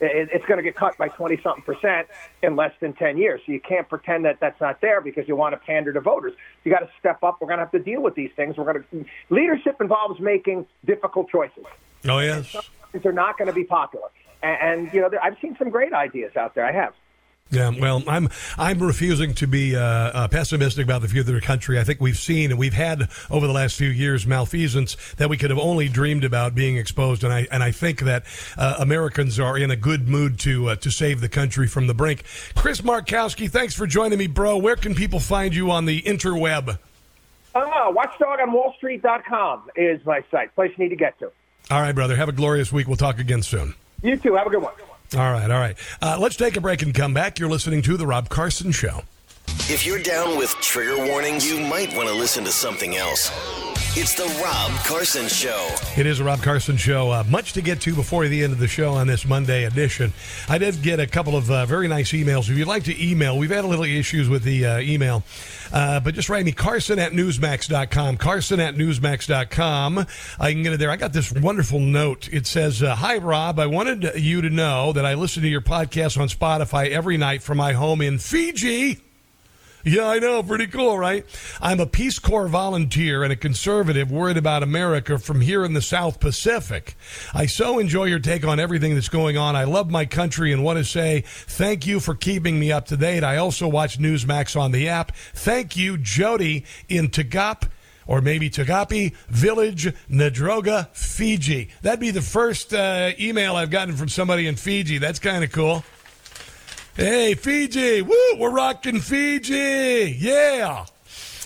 It's 0.04 0.44
going 0.46 0.56
to 0.56 0.64
get 0.64 0.74
cut 0.74 0.98
by 0.98 1.06
20 1.06 1.40
something 1.44 1.62
percent 1.62 2.08
in 2.42 2.56
less 2.56 2.72
than 2.80 2.92
10 2.92 3.18
years. 3.18 3.40
So 3.46 3.52
you 3.52 3.60
can't 3.60 3.88
pretend 3.88 4.24
that 4.24 4.38
that's 4.40 4.60
not 4.60 4.80
there 4.80 5.00
because 5.00 5.28
you 5.28 5.36
want 5.36 5.52
to 5.52 5.58
pander 5.64 5.92
to 5.92 6.00
voters. 6.00 6.32
You 6.64 6.72
got 6.72 6.80
to 6.80 6.90
step 6.98 7.22
up. 7.22 7.38
We're 7.40 7.46
going 7.46 7.58
to 7.58 7.64
have 7.64 7.70
to 7.70 7.78
deal 7.78 8.02
with 8.02 8.16
these 8.16 8.30
things. 8.34 8.56
We're 8.56 8.72
going 8.72 8.84
to 8.90 9.04
leadership 9.30 9.80
involves 9.80 10.18
making 10.18 10.66
difficult 10.84 11.28
choices. 11.30 11.64
Oh 12.08 12.18
yes, 12.18 12.56
they're 12.92 13.12
not 13.12 13.38
going 13.38 13.46
to 13.46 13.54
be 13.54 13.62
popular. 13.62 14.08
And, 14.42 14.82
and 14.86 14.92
you 14.92 15.02
know, 15.02 15.10
I've 15.22 15.36
seen 15.40 15.54
some 15.56 15.70
great 15.70 15.92
ideas 15.92 16.36
out 16.36 16.56
there. 16.56 16.64
I 16.64 16.72
have. 16.72 16.94
Yeah, 17.52 17.70
well, 17.78 18.02
I'm 18.08 18.30
I'm 18.56 18.82
refusing 18.82 19.34
to 19.34 19.46
be 19.46 19.76
uh, 19.76 19.80
uh, 19.82 20.28
pessimistic 20.28 20.84
about 20.84 21.02
the 21.02 21.08
future 21.08 21.28
of 21.28 21.34
the 21.34 21.40
country. 21.42 21.78
I 21.78 21.84
think 21.84 22.00
we've 22.00 22.16
seen 22.16 22.50
and 22.50 22.58
we've 22.58 22.72
had 22.72 23.10
over 23.30 23.46
the 23.46 23.52
last 23.52 23.76
few 23.76 23.90
years 23.90 24.26
malfeasance 24.26 24.96
that 25.18 25.28
we 25.28 25.36
could 25.36 25.50
have 25.50 25.58
only 25.58 25.90
dreamed 25.90 26.24
about 26.24 26.54
being 26.54 26.78
exposed, 26.78 27.22
and 27.22 27.32
I 27.32 27.46
and 27.52 27.62
I 27.62 27.70
think 27.70 28.00
that 28.00 28.24
uh, 28.56 28.76
Americans 28.78 29.38
are 29.38 29.58
in 29.58 29.70
a 29.70 29.76
good 29.76 30.08
mood 30.08 30.40
to 30.40 30.70
uh, 30.70 30.76
to 30.76 30.90
save 30.90 31.20
the 31.20 31.28
country 31.28 31.66
from 31.66 31.88
the 31.88 31.94
brink. 31.94 32.24
Chris 32.56 32.80
Markowski, 32.80 33.50
thanks 33.50 33.74
for 33.74 33.86
joining 33.86 34.18
me, 34.18 34.28
bro. 34.28 34.56
Where 34.56 34.76
can 34.76 34.94
people 34.94 35.20
find 35.20 35.54
you 35.54 35.70
on 35.70 35.84
the 35.84 36.00
interweb? 36.00 36.78
Uh, 37.54 37.92
watchdogonwallstreet.com 37.92 39.70
is 39.76 40.02
my 40.06 40.24
site. 40.30 40.54
Place 40.54 40.72
you 40.78 40.84
need 40.84 40.90
to 40.90 40.96
get 40.96 41.18
to. 41.18 41.30
All 41.70 41.82
right, 41.82 41.94
brother. 41.94 42.16
Have 42.16 42.30
a 42.30 42.32
glorious 42.32 42.72
week. 42.72 42.86
We'll 42.86 42.96
talk 42.96 43.18
again 43.18 43.42
soon. 43.42 43.74
You 44.02 44.16
too. 44.16 44.36
Have 44.36 44.46
a 44.46 44.50
good 44.50 44.62
one. 44.62 44.72
All 45.14 45.31
right, 45.33 45.51
all 45.51 45.59
right. 45.59 45.77
Uh, 46.01 46.16
let's 46.18 46.37
take 46.37 46.57
a 46.57 46.61
break 46.61 46.83
and 46.83 46.94
come 46.94 47.12
back. 47.12 47.38
You're 47.38 47.51
listening 47.51 47.83
to 47.83 47.96
The 47.96 48.07
Rob 48.07 48.29
Carson 48.29 48.72
Show. 48.72 49.03
If 49.68 49.87
you're 49.87 50.03
down 50.03 50.38
with 50.38 50.51
trigger 50.61 50.96
warnings, 51.07 51.46
you 51.46 51.61
might 51.61 51.94
want 51.94 52.09
to 52.09 52.14
listen 52.14 52.44
to 52.44 52.51
something 52.51 52.96
else. 52.96 53.31
It's 53.94 54.14
the 54.14 54.24
Rob 54.42 54.70
Carson 54.87 55.28
Show. 55.28 55.68
It 55.98 56.07
is 56.07 56.18
a 56.18 56.24
Rob 56.24 56.42
Carson 56.42 56.78
Show. 56.78 57.11
Uh, 57.11 57.24
much 57.28 57.52
to 57.52 57.61
get 57.61 57.83
to 57.83 57.94
before 57.94 58.26
the 58.26 58.42
end 58.42 58.55
of 58.55 58.59
the 58.59 58.66
show 58.66 58.92
on 58.92 59.07
this 59.07 59.26
Monday 59.26 59.64
edition. 59.64 60.14
I 60.48 60.57
did 60.57 60.81
get 60.81 60.98
a 60.98 61.07
couple 61.07 61.37
of 61.37 61.50
uh, 61.50 61.66
very 61.66 61.88
nice 61.88 62.12
emails. 62.12 62.48
If 62.48 62.57
you'd 62.57 62.66
like 62.66 62.85
to 62.85 62.98
email, 63.07 63.37
we've 63.37 63.50
had 63.50 63.66
a 63.66 63.68
little 63.68 63.85
issues 63.85 64.31
with 64.31 64.44
the 64.44 64.64
uh, 64.64 64.78
email, 64.78 65.24
uh, 65.74 66.00
but 66.00 66.14
just 66.14 66.31
write 66.31 66.46
me 66.46 66.52
Carson 66.52 66.98
at 66.98 67.12
Newsmax.com. 67.12 68.16
Carson 68.16 68.61
at 68.61 68.76
Newsmax.com. 68.76 70.07
I 70.40 70.52
can 70.52 70.62
get 70.62 70.72
it 70.72 70.78
there. 70.78 70.90
I 70.90 70.96
got 70.96 71.12
this 71.12 71.31
wonderful 71.31 71.78
note. 71.78 72.31
It 72.33 72.46
says, 72.46 72.83
uh, 72.83 72.94
Hi, 72.94 73.18
Rob. 73.18 73.59
I 73.59 73.66
wanted 73.66 74.12
you 74.16 74.40
to 74.40 74.48
know 74.48 74.94
that 74.94 75.05
I 75.05 75.12
listen 75.12 75.42
to 75.42 75.48
your 75.50 75.61
podcast 75.61 76.18
on 76.18 76.28
Spotify 76.28 76.88
every 76.88 77.18
night 77.18 77.42
from 77.42 77.59
my 77.59 77.74
home 77.74 78.00
in 78.00 78.16
Fiji. 78.18 79.02
Yeah, 79.84 80.06
I 80.06 80.20
know. 80.20 80.42
Pretty 80.42 80.68
cool, 80.68 80.96
right? 80.96 81.26
I'm 81.60 81.80
a 81.80 81.86
Peace 81.86 82.20
Corps 82.20 82.46
volunteer 82.46 83.24
and 83.24 83.32
a 83.32 83.36
conservative 83.36 84.12
worried 84.12 84.36
about 84.36 84.62
America 84.62 85.18
from 85.18 85.40
here 85.40 85.64
in 85.64 85.72
the 85.72 85.82
South 85.82 86.20
Pacific. 86.20 86.96
I 87.34 87.46
so 87.46 87.80
enjoy 87.80 88.04
your 88.04 88.20
take 88.20 88.44
on 88.46 88.60
everything 88.60 88.94
that's 88.94 89.08
going 89.08 89.36
on. 89.36 89.56
I 89.56 89.64
love 89.64 89.90
my 89.90 90.04
country 90.04 90.52
and 90.52 90.62
want 90.62 90.78
to 90.78 90.84
say 90.84 91.24
thank 91.26 91.84
you 91.84 91.98
for 91.98 92.14
keeping 92.14 92.60
me 92.60 92.70
up 92.70 92.86
to 92.86 92.96
date. 92.96 93.24
I 93.24 93.38
also 93.38 93.66
watch 93.66 93.98
Newsmax 93.98 94.58
on 94.60 94.70
the 94.70 94.88
app. 94.88 95.12
Thank 95.35 95.76
you, 95.76 95.98
Jody 95.98 96.64
in 96.88 97.08
Tagap. 97.08 97.68
or 98.06 98.20
maybe 98.20 98.50
Tagapi 98.50 99.14
Village, 99.28 99.92
Nadroga, 100.10 100.88
Fiji. 100.94 101.70
That'd 101.83 102.00
be 102.00 102.10
the 102.10 102.22
first 102.22 102.74
uh, 102.74 103.12
email 103.18 103.56
I've 103.56 103.70
gotten 103.70 103.96
from 103.96 104.08
somebody 104.08 104.46
in 104.46 104.56
Fiji. 104.56 104.98
That's 104.98 105.18
kind 105.18 105.42
of 105.44 105.50
cool. 105.52 105.85
Hey, 106.94 107.34
Fiji! 107.34 108.02
Woo! 108.02 108.36
We're 108.36 108.50
rocking 108.50 109.00
Fiji! 109.00 110.14
Yeah! 110.18 110.84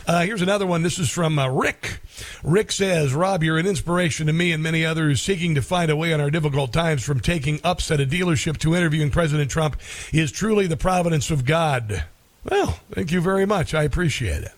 Uh, 0.04 0.22
here's 0.22 0.42
another 0.42 0.66
one. 0.66 0.82
This 0.82 0.98
is 0.98 1.08
from 1.08 1.38
uh, 1.38 1.48
Rick. 1.48 2.00
Rick 2.42 2.72
says, 2.72 3.14
Rob, 3.14 3.44
you're 3.44 3.56
an 3.56 3.66
inspiration 3.66 4.26
to 4.26 4.32
me 4.32 4.50
and 4.50 4.60
many 4.60 4.84
others 4.84 5.22
seeking 5.22 5.54
to 5.54 5.62
find 5.62 5.88
a 5.88 5.94
way 5.94 6.10
in 6.10 6.20
our 6.20 6.32
difficult 6.32 6.72
times 6.72 7.04
from 7.04 7.20
taking 7.20 7.60
ups 7.62 7.92
at 7.92 8.00
a 8.00 8.06
dealership 8.06 8.56
to 8.58 8.74
interviewing 8.74 9.12
President 9.12 9.48
Trump 9.48 9.76
is 10.12 10.32
truly 10.32 10.66
the 10.66 10.76
providence 10.76 11.30
of 11.30 11.44
God. 11.44 12.04
Well, 12.42 12.80
thank 12.90 13.12
you 13.12 13.20
very 13.20 13.46
much. 13.46 13.72
I 13.72 13.84
appreciate 13.84 14.42
it. 14.42 14.52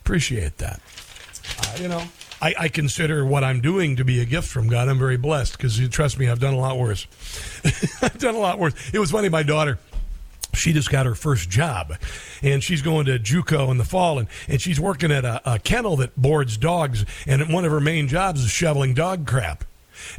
Appreciate 0.00 0.58
that. 0.58 0.80
Uh, 1.60 1.76
you 1.80 1.86
know, 1.86 2.02
I, 2.40 2.54
I, 2.58 2.68
consider 2.68 3.24
what 3.24 3.44
I'm 3.44 3.60
doing 3.60 3.94
to 3.96 4.04
be 4.04 4.20
a 4.20 4.24
gift 4.24 4.48
from 4.48 4.68
God. 4.68 4.88
I'm 4.88 4.98
very 4.98 5.16
blessed 5.16 5.56
because, 5.56 5.88
trust 5.88 6.18
me, 6.18 6.28
I've 6.28 6.40
done 6.40 6.54
a 6.54 6.58
lot 6.58 6.78
worse. 6.78 7.06
I've 8.02 8.18
done 8.18 8.34
a 8.34 8.38
lot 8.38 8.58
worse. 8.58 8.74
It 8.92 8.98
was 8.98 9.12
funny, 9.12 9.28
my 9.28 9.44
daughter 9.44 9.78
she 10.54 10.72
just 10.72 10.90
got 10.90 11.06
her 11.06 11.14
first 11.14 11.50
job 11.50 11.94
and 12.42 12.62
she's 12.62 12.82
going 12.82 13.06
to 13.06 13.18
JUCO 13.18 13.70
in 13.70 13.78
the 13.78 13.84
fall 13.84 14.18
and, 14.18 14.28
and 14.48 14.60
she's 14.60 14.80
working 14.80 15.10
at 15.10 15.24
a, 15.24 15.54
a 15.54 15.58
kennel 15.58 15.96
that 15.96 16.16
boards 16.20 16.56
dogs 16.56 17.04
and 17.26 17.52
one 17.52 17.64
of 17.64 17.72
her 17.72 17.80
main 17.80 18.08
jobs 18.08 18.42
is 18.44 18.50
shoveling 18.50 18.94
dog 18.94 19.26
crap. 19.26 19.64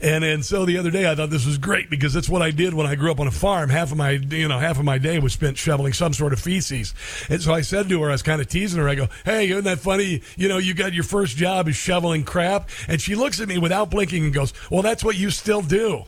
And 0.01 0.23
and 0.23 0.45
so 0.45 0.65
the 0.65 0.77
other 0.77 0.91
day 0.91 1.09
I 1.09 1.15
thought 1.15 1.29
this 1.29 1.45
was 1.45 1.57
great 1.57 1.89
because 1.89 2.13
that's 2.13 2.29
what 2.29 2.41
I 2.41 2.51
did 2.51 2.73
when 2.73 2.87
I 2.87 2.95
grew 2.95 3.11
up 3.11 3.19
on 3.19 3.27
a 3.27 3.31
farm. 3.31 3.69
Half 3.69 3.91
of 3.91 3.97
my 3.97 4.11
you 4.11 4.47
know 4.47 4.59
half 4.59 4.79
of 4.79 4.85
my 4.85 4.97
day 4.97 5.19
was 5.19 5.33
spent 5.33 5.57
shoveling 5.57 5.93
some 5.93 6.13
sort 6.13 6.33
of 6.33 6.39
feces. 6.39 6.93
And 7.29 7.41
so 7.41 7.53
I 7.53 7.61
said 7.61 7.89
to 7.89 8.01
her, 8.01 8.09
I 8.09 8.13
was 8.13 8.23
kind 8.23 8.41
of 8.41 8.47
teasing 8.47 8.79
her. 8.79 8.89
I 8.89 8.95
go, 8.95 9.07
"Hey, 9.25 9.49
isn't 9.49 9.65
that 9.65 9.79
funny? 9.79 10.21
You 10.35 10.47
know, 10.47 10.57
you 10.57 10.73
got 10.73 10.93
your 10.93 11.03
first 11.03 11.37
job 11.37 11.67
is 11.67 11.75
shoveling 11.75 12.23
crap." 12.23 12.69
And 12.87 13.01
she 13.01 13.15
looks 13.15 13.39
at 13.39 13.47
me 13.47 13.57
without 13.57 13.89
blinking 13.89 14.23
and 14.23 14.33
goes, 14.33 14.53
"Well, 14.71 14.81
that's 14.81 15.03
what 15.03 15.17
you 15.17 15.29
still 15.29 15.61
do." 15.61 16.05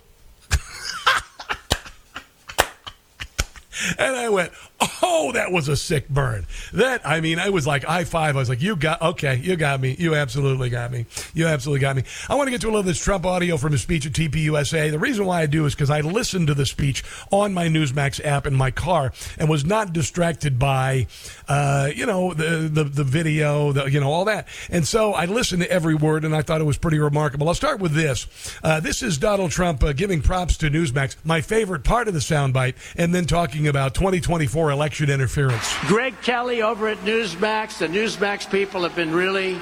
And 3.97 4.15
I 4.15 4.29
went, 4.29 4.51
oh, 4.81 5.31
that 5.33 5.51
was 5.51 5.67
a 5.67 5.75
sick 5.75 6.09
burn. 6.09 6.45
That, 6.73 7.07
I 7.07 7.21
mean, 7.21 7.39
I 7.39 7.49
was 7.49 7.65
like, 7.65 7.87
I 7.87 8.03
five. 8.03 8.35
I 8.35 8.39
was 8.39 8.49
like, 8.49 8.61
you 8.61 8.75
got, 8.75 9.01
okay, 9.01 9.37
you 9.37 9.55
got 9.55 9.79
me. 9.79 9.95
You 9.97 10.15
absolutely 10.15 10.69
got 10.69 10.91
me. 10.91 11.05
You 11.33 11.47
absolutely 11.47 11.79
got 11.81 11.95
me. 11.95 12.03
I 12.29 12.35
want 12.35 12.47
to 12.47 12.51
get 12.51 12.61
to 12.61 12.67
a 12.67 12.69
little 12.69 12.81
of 12.81 12.85
this 12.85 12.99
Trump 12.99 13.25
audio 13.25 13.57
from 13.57 13.71
his 13.71 13.81
speech 13.81 14.05
at 14.05 14.11
TPUSA. 14.11 14.91
The 14.91 14.99
reason 14.99 15.25
why 15.25 15.41
I 15.41 15.45
do 15.45 15.65
is 15.65 15.73
because 15.73 15.89
I 15.89 16.01
listened 16.01 16.47
to 16.47 16.53
the 16.53 16.65
speech 16.65 17.03
on 17.31 17.53
my 17.53 17.67
Newsmax 17.67 18.23
app 18.25 18.45
in 18.45 18.53
my 18.53 18.71
car 18.71 19.13
and 19.37 19.49
was 19.49 19.65
not 19.65 19.93
distracted 19.93 20.59
by, 20.59 21.07
uh, 21.47 21.89
you 21.95 22.05
know, 22.05 22.33
the, 22.33 22.69
the, 22.71 22.83
the 22.83 23.03
video, 23.03 23.71
the, 23.71 23.85
you 23.85 23.99
know, 23.99 24.11
all 24.11 24.25
that. 24.25 24.47
And 24.69 24.85
so 24.85 25.13
I 25.13 25.25
listened 25.25 25.61
to 25.61 25.71
every 25.71 25.95
word 25.95 26.25
and 26.25 26.35
I 26.35 26.41
thought 26.41 26.61
it 26.61 26.65
was 26.65 26.77
pretty 26.77 26.99
remarkable. 26.99 27.47
I'll 27.47 27.55
start 27.55 27.79
with 27.79 27.93
this. 27.93 28.27
Uh, 28.63 28.79
this 28.79 29.01
is 29.01 29.17
Donald 29.17 29.51
Trump 29.51 29.83
uh, 29.83 29.93
giving 29.93 30.21
props 30.21 30.57
to 30.57 30.69
Newsmax, 30.69 31.15
my 31.23 31.41
favorite 31.41 31.83
part 31.83 32.07
of 32.07 32.13
the 32.13 32.19
soundbite, 32.19 32.75
and 32.97 33.15
then 33.15 33.25
talking 33.25 33.67
about 33.67 33.93
2024 33.93 34.64
election 34.71 35.09
interference. 35.09 35.73
Greg 35.87 36.19
Kelly 36.21 36.61
over 36.61 36.87
at 36.87 36.97
Newsmax. 36.99 37.79
The 37.79 37.87
Newsmax 37.87 38.49
people 38.49 38.83
have 38.83 38.95
been 38.95 39.13
really, 39.13 39.59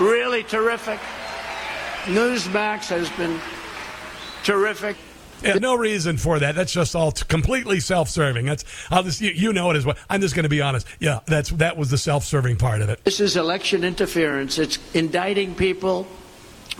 really 0.00 0.42
terrific. 0.42 0.98
Newsmax 2.04 2.88
has 2.88 3.10
been 3.10 3.40
terrific. 4.44 4.96
Yeah, 5.42 5.54
no 5.54 5.76
reason 5.76 6.16
for 6.16 6.38
that. 6.40 6.54
That's 6.54 6.72
just 6.72 6.96
all 6.96 7.12
completely 7.12 7.80
self-serving. 7.80 8.44
That's 8.46 8.64
I'll 8.90 9.04
just 9.04 9.20
you, 9.20 9.30
you 9.30 9.52
know 9.52 9.70
it 9.70 9.76
as 9.76 9.86
well. 9.86 9.96
I'm 10.10 10.20
just 10.20 10.34
going 10.34 10.44
to 10.44 10.48
be 10.48 10.60
honest. 10.60 10.86
Yeah, 10.98 11.20
that's 11.26 11.50
that 11.50 11.76
was 11.76 11.90
the 11.90 11.98
self-serving 11.98 12.56
part 12.56 12.80
of 12.82 12.88
it. 12.88 13.04
This 13.04 13.20
is 13.20 13.36
election 13.36 13.84
interference. 13.84 14.58
It's 14.58 14.78
indicting 14.94 15.54
people, 15.54 16.08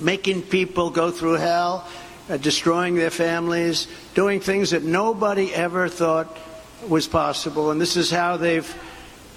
making 0.00 0.42
people 0.42 0.90
go 0.90 1.10
through 1.12 1.34
hell, 1.34 1.86
uh, 2.28 2.36
destroying 2.36 2.96
their 2.96 3.10
families, 3.10 3.86
doing 4.14 4.40
things 4.40 4.70
that 4.70 4.82
nobody 4.82 5.54
ever 5.54 5.88
thought 5.88 6.36
was 6.86 7.08
possible, 7.08 7.70
and 7.70 7.80
this 7.80 7.96
is 7.96 8.10
how 8.10 8.36
they've. 8.36 8.68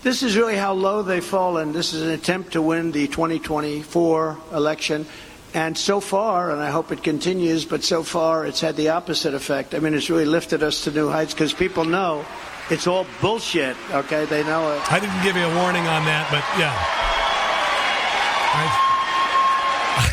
This 0.03 0.23
is 0.23 0.35
really 0.35 0.55
how 0.55 0.73
low 0.73 1.03
they've 1.03 1.23
fallen. 1.23 1.73
This 1.73 1.93
is 1.93 2.01
an 2.01 2.09
attempt 2.09 2.53
to 2.53 2.61
win 2.61 2.91
the 2.91 3.07
2024 3.07 4.37
election. 4.51 5.05
And 5.53 5.77
so 5.77 5.99
far, 5.99 6.49
and 6.51 6.59
I 6.61 6.71
hope 6.71 6.91
it 6.91 7.03
continues, 7.03 7.65
but 7.65 7.83
so 7.83 8.01
far 8.01 8.45
it's 8.45 8.61
had 8.61 8.77
the 8.77 8.89
opposite 8.89 9.33
effect. 9.33 9.75
I 9.75 9.79
mean, 9.79 9.93
it's 9.93 10.09
really 10.09 10.25
lifted 10.25 10.63
us 10.63 10.85
to 10.85 10.91
new 10.91 11.09
heights 11.09 11.33
because 11.33 11.53
people 11.53 11.85
know 11.85 12.25
it's 12.71 12.87
all 12.87 13.05
bullshit, 13.19 13.75
okay? 13.91 14.25
They 14.25 14.43
know 14.43 14.71
it. 14.71 14.91
I 14.91 14.99
didn't 14.99 15.21
give 15.23 15.35
you 15.35 15.43
a 15.43 15.55
warning 15.61 15.85
on 15.87 16.05
that, 16.05 16.27
but 16.31 16.43
yeah. 16.57 16.73
I 18.53 18.90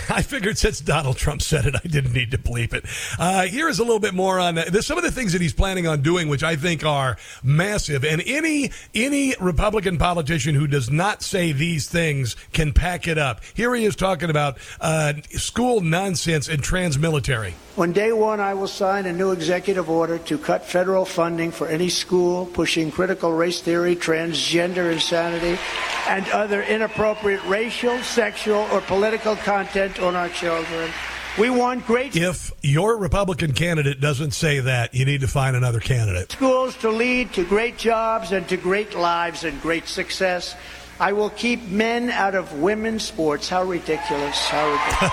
I 0.10 0.22
figured 0.22 0.56
since 0.56 0.80
Donald 0.80 1.16
Trump 1.16 1.42
said 1.42 1.66
it, 1.66 1.74
I 1.76 1.86
didn't 1.86 2.12
need 2.12 2.30
to 2.30 2.38
bleep 2.38 2.72
it. 2.72 2.84
Uh, 3.18 3.42
here 3.42 3.68
is 3.68 3.78
a 3.78 3.82
little 3.82 3.98
bit 3.98 4.14
more 4.14 4.40
on 4.40 4.56
uh, 4.56 4.80
some 4.80 4.96
of 4.96 5.04
the 5.04 5.10
things 5.10 5.32
that 5.32 5.42
he's 5.42 5.52
planning 5.52 5.86
on 5.86 6.00
doing, 6.00 6.28
which 6.28 6.42
I 6.42 6.56
think 6.56 6.84
are 6.84 7.18
massive. 7.42 8.04
And 8.04 8.22
any 8.24 8.70
any 8.94 9.34
Republican 9.38 9.98
politician 9.98 10.54
who 10.54 10.66
does 10.66 10.90
not 10.90 11.22
say 11.22 11.52
these 11.52 11.88
things 11.88 12.36
can 12.52 12.72
pack 12.72 13.06
it 13.06 13.18
up. 13.18 13.42
Here 13.54 13.74
he 13.74 13.84
is 13.84 13.96
talking 13.96 14.30
about 14.30 14.58
uh, 14.80 15.14
school 15.32 15.80
nonsense 15.80 16.48
and 16.48 16.62
trans 16.62 16.98
military. 16.98 17.54
On 17.76 17.92
day 17.92 18.12
one, 18.12 18.40
I 18.40 18.54
will 18.54 18.66
sign 18.66 19.06
a 19.06 19.12
new 19.12 19.30
executive 19.30 19.88
order 19.88 20.18
to 20.18 20.38
cut 20.38 20.64
federal 20.64 21.04
funding 21.04 21.52
for 21.52 21.68
any 21.68 21.88
school 21.88 22.46
pushing 22.46 22.90
critical 22.90 23.32
race 23.32 23.60
theory, 23.60 23.94
transgender 23.94 24.90
insanity, 24.90 25.60
and 26.08 26.28
other 26.30 26.62
inappropriate 26.62 27.44
racial, 27.44 27.96
sexual, 27.98 28.66
or 28.72 28.80
political 28.80 29.36
content 29.36 29.97
on 29.98 30.16
our 30.16 30.28
children. 30.28 30.90
We 31.38 31.50
want 31.50 31.86
great. 31.86 32.16
If 32.16 32.50
your 32.62 32.96
Republican 32.96 33.52
candidate 33.52 34.00
doesn't 34.00 34.32
say 34.32 34.58
that, 34.58 34.92
you 34.92 35.04
need 35.04 35.20
to 35.20 35.28
find 35.28 35.54
another 35.54 35.78
candidate. 35.78 36.32
Schools 36.32 36.76
to 36.78 36.90
lead 36.90 37.32
to 37.34 37.44
great 37.44 37.78
jobs 37.78 38.32
and 38.32 38.48
to 38.48 38.56
great 38.56 38.96
lives 38.96 39.44
and 39.44 39.60
great 39.62 39.86
success. 39.86 40.56
I 41.00 41.12
will 41.12 41.30
keep 41.30 41.62
men 41.68 42.10
out 42.10 42.34
of 42.34 42.58
women's 42.58 43.04
sports. 43.04 43.48
How 43.48 43.62
ridiculous. 43.62 44.36
How 44.48 44.68
ridiculous. 44.68 45.12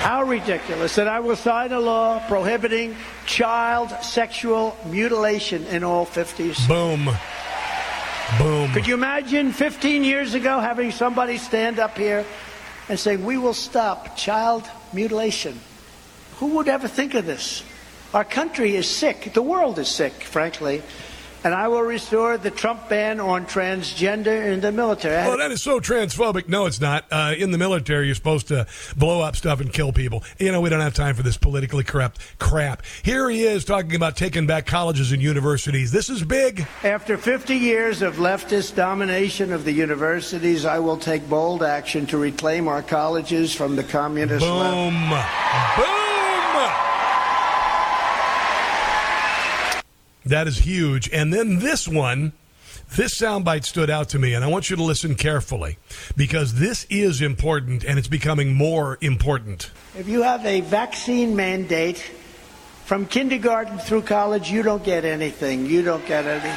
How 0.00 0.22
ridiculous. 0.22 0.96
And 0.96 1.10
I 1.10 1.20
will 1.20 1.36
sign 1.36 1.72
a 1.72 1.80
law 1.80 2.26
prohibiting 2.26 2.96
child 3.26 3.90
sexual 4.02 4.78
mutilation 4.86 5.66
in 5.66 5.84
all 5.84 6.06
50s. 6.06 6.66
Boom. 6.66 7.10
Boom. 8.38 8.72
Could 8.72 8.86
you 8.86 8.94
imagine 8.94 9.52
15 9.52 10.04
years 10.04 10.32
ago 10.32 10.58
having 10.58 10.90
somebody 10.90 11.36
stand 11.36 11.78
up 11.78 11.98
here 11.98 12.24
and 12.90 12.98
saying, 12.98 13.24
We 13.24 13.38
will 13.38 13.54
stop 13.54 14.16
child 14.16 14.68
mutilation? 14.92 15.58
Who 16.40 16.56
would 16.56 16.68
ever 16.68 16.88
think 16.88 17.14
of 17.14 17.24
this? 17.24 17.62
Our 18.12 18.24
country 18.24 18.74
is 18.74 18.88
sick. 18.88 19.32
The 19.32 19.42
world 19.42 19.78
is 19.78 19.88
sick, 19.88 20.12
frankly 20.12 20.82
and 21.44 21.54
I 21.54 21.68
will 21.68 21.82
restore 21.82 22.36
the 22.36 22.50
Trump 22.50 22.88
ban 22.88 23.20
on 23.20 23.46
transgender 23.46 24.52
in 24.52 24.60
the 24.60 24.72
military. 24.72 25.26
Well, 25.26 25.38
that 25.38 25.50
is 25.50 25.62
so 25.62 25.80
transphobic. 25.80 26.48
No, 26.48 26.66
it's 26.66 26.80
not. 26.80 27.06
Uh, 27.10 27.34
in 27.36 27.50
the 27.50 27.58
military, 27.58 28.06
you're 28.06 28.14
supposed 28.14 28.48
to 28.48 28.66
blow 28.96 29.20
up 29.20 29.36
stuff 29.36 29.60
and 29.60 29.72
kill 29.72 29.92
people. 29.92 30.24
You 30.38 30.52
know, 30.52 30.60
we 30.60 30.68
don't 30.68 30.80
have 30.80 30.94
time 30.94 31.14
for 31.14 31.22
this 31.22 31.36
politically 31.36 31.84
corrupt 31.84 32.20
crap. 32.38 32.82
Here 33.02 33.28
he 33.30 33.44
is 33.44 33.64
talking 33.64 33.94
about 33.94 34.16
taking 34.16 34.46
back 34.46 34.66
colleges 34.66 35.12
and 35.12 35.22
universities. 35.22 35.92
This 35.92 36.10
is 36.10 36.22
big. 36.22 36.66
After 36.84 37.16
50 37.16 37.56
years 37.56 38.02
of 38.02 38.16
leftist 38.16 38.74
domination 38.74 39.52
of 39.52 39.64
the 39.64 39.72
universities, 39.72 40.64
I 40.64 40.78
will 40.78 40.98
take 40.98 41.28
bold 41.28 41.62
action 41.62 42.06
to 42.06 42.18
reclaim 42.18 42.68
our 42.68 42.82
colleges 42.82 43.54
from 43.54 43.76
the 43.76 43.84
communist 43.84 44.44
Boom. 44.44 45.10
left. 45.10 45.76
Boom. 45.76 46.89
That 50.30 50.46
is 50.46 50.58
huge. 50.58 51.10
And 51.10 51.32
then 51.32 51.58
this 51.58 51.88
one, 51.88 52.32
this 52.94 53.18
soundbite 53.18 53.64
stood 53.64 53.90
out 53.90 54.10
to 54.10 54.18
me, 54.20 54.32
and 54.34 54.44
I 54.44 54.46
want 54.46 54.70
you 54.70 54.76
to 54.76 54.82
listen 54.82 55.16
carefully 55.16 55.76
because 56.16 56.54
this 56.54 56.86
is 56.88 57.20
important 57.20 57.84
and 57.84 57.98
it's 57.98 58.06
becoming 58.06 58.54
more 58.54 58.96
important. 59.00 59.72
If 59.98 60.06
you 60.06 60.22
have 60.22 60.46
a 60.46 60.60
vaccine 60.60 61.34
mandate 61.34 61.98
from 62.84 63.06
kindergarten 63.06 63.78
through 63.78 64.02
college, 64.02 64.52
you 64.52 64.62
don't 64.62 64.84
get 64.84 65.04
anything. 65.04 65.66
You 65.66 65.82
don't 65.82 66.06
get 66.06 66.24
anything. 66.24 66.56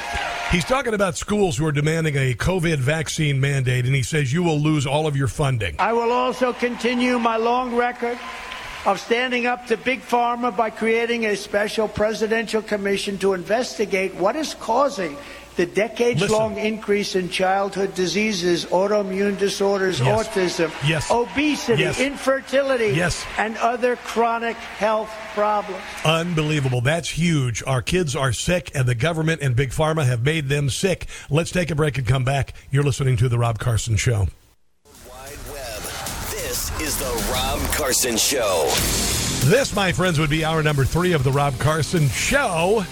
He's 0.52 0.66
talking 0.66 0.94
about 0.94 1.18
schools 1.18 1.58
who 1.58 1.66
are 1.66 1.72
demanding 1.72 2.16
a 2.16 2.36
COVID 2.36 2.78
vaccine 2.78 3.42
mandate, 3.42 3.86
and 3.88 3.96
he 3.96 4.04
says 4.04 4.32
you 4.32 4.44
will 4.44 4.60
lose 4.60 4.86
all 4.86 5.08
of 5.08 5.18
your 5.18 5.28
funding. 5.28 5.76
I 5.80 5.94
will 5.94 6.12
also 6.12 6.54
continue 6.54 7.18
my 7.18 7.38
long 7.38 7.76
record 7.76 8.20
of 8.86 9.00
standing 9.00 9.46
up 9.46 9.68
to 9.68 9.78
Big 9.78 10.02
Pharma 10.02 10.56
by 10.56 10.70
creating 10.70 11.26
a 11.26 11.36
special 11.36 11.88
presidential 11.88 12.62
commission 12.62 13.18
to 13.20 13.34
investigate 13.34 14.14
what 14.16 14.36
is 14.36 14.54
causing 14.56 15.16
the 15.56 15.66
decades 15.68 16.30
long 16.30 16.58
increase 16.58 17.16
in 17.16 17.30
childhood 17.30 17.94
diseases, 17.94 18.66
autoimmune 18.66 19.38
disorders, 19.38 20.00
yes. 20.00 20.28
autism, 20.28 20.72
yes. 20.88 21.12
obesity, 21.12 21.84
yes. 21.84 22.00
infertility, 22.00 22.96
yes. 22.96 23.24
and 23.38 23.56
other 23.58 23.96
chronic 23.98 24.56
health 24.56 25.14
problems. 25.34 25.84
Unbelievable. 26.04 26.82
That's 26.82 27.10
huge. 27.10 27.64
Our 27.68 27.84
kids 27.84 28.16
are 28.16 28.34
sick, 28.34 28.72
and 28.74 28.88
the 28.88 28.96
government 28.96 29.42
and 29.42 29.56
Big 29.56 29.70
Pharma 29.70 30.06
have 30.06 30.24
made 30.24 30.50
them 30.50 30.70
sick. 30.70 31.06
Let's 31.30 31.52
take 31.52 31.70
a 31.70 31.76
break 31.76 31.98
and 32.00 32.08
come 32.08 32.24
back. 32.24 32.54
You're 32.72 32.84
listening 32.84 33.18
to 33.18 33.30
The 33.30 33.38
Rob 33.38 33.60
Carson 33.60 33.96
Show. 33.96 34.28
Rob 37.54 37.72
Carson 37.74 38.18
Show. 38.18 38.66
This, 39.48 39.76
my 39.76 39.92
friends, 39.92 40.18
would 40.18 40.32
be 40.32 40.44
our 40.44 40.64
number 40.64 40.84
three 40.86 41.14
of 41.14 41.24
the 41.24 41.32
Rob 41.32 41.56
Carson 41.60 42.08
Show. 42.10 42.84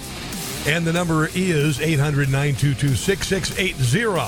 And 0.68 0.86
the 0.86 0.93
number 0.93 1.30
is 1.34 1.82
800 1.82 2.30
922 2.30 2.93
6680. 2.93 4.20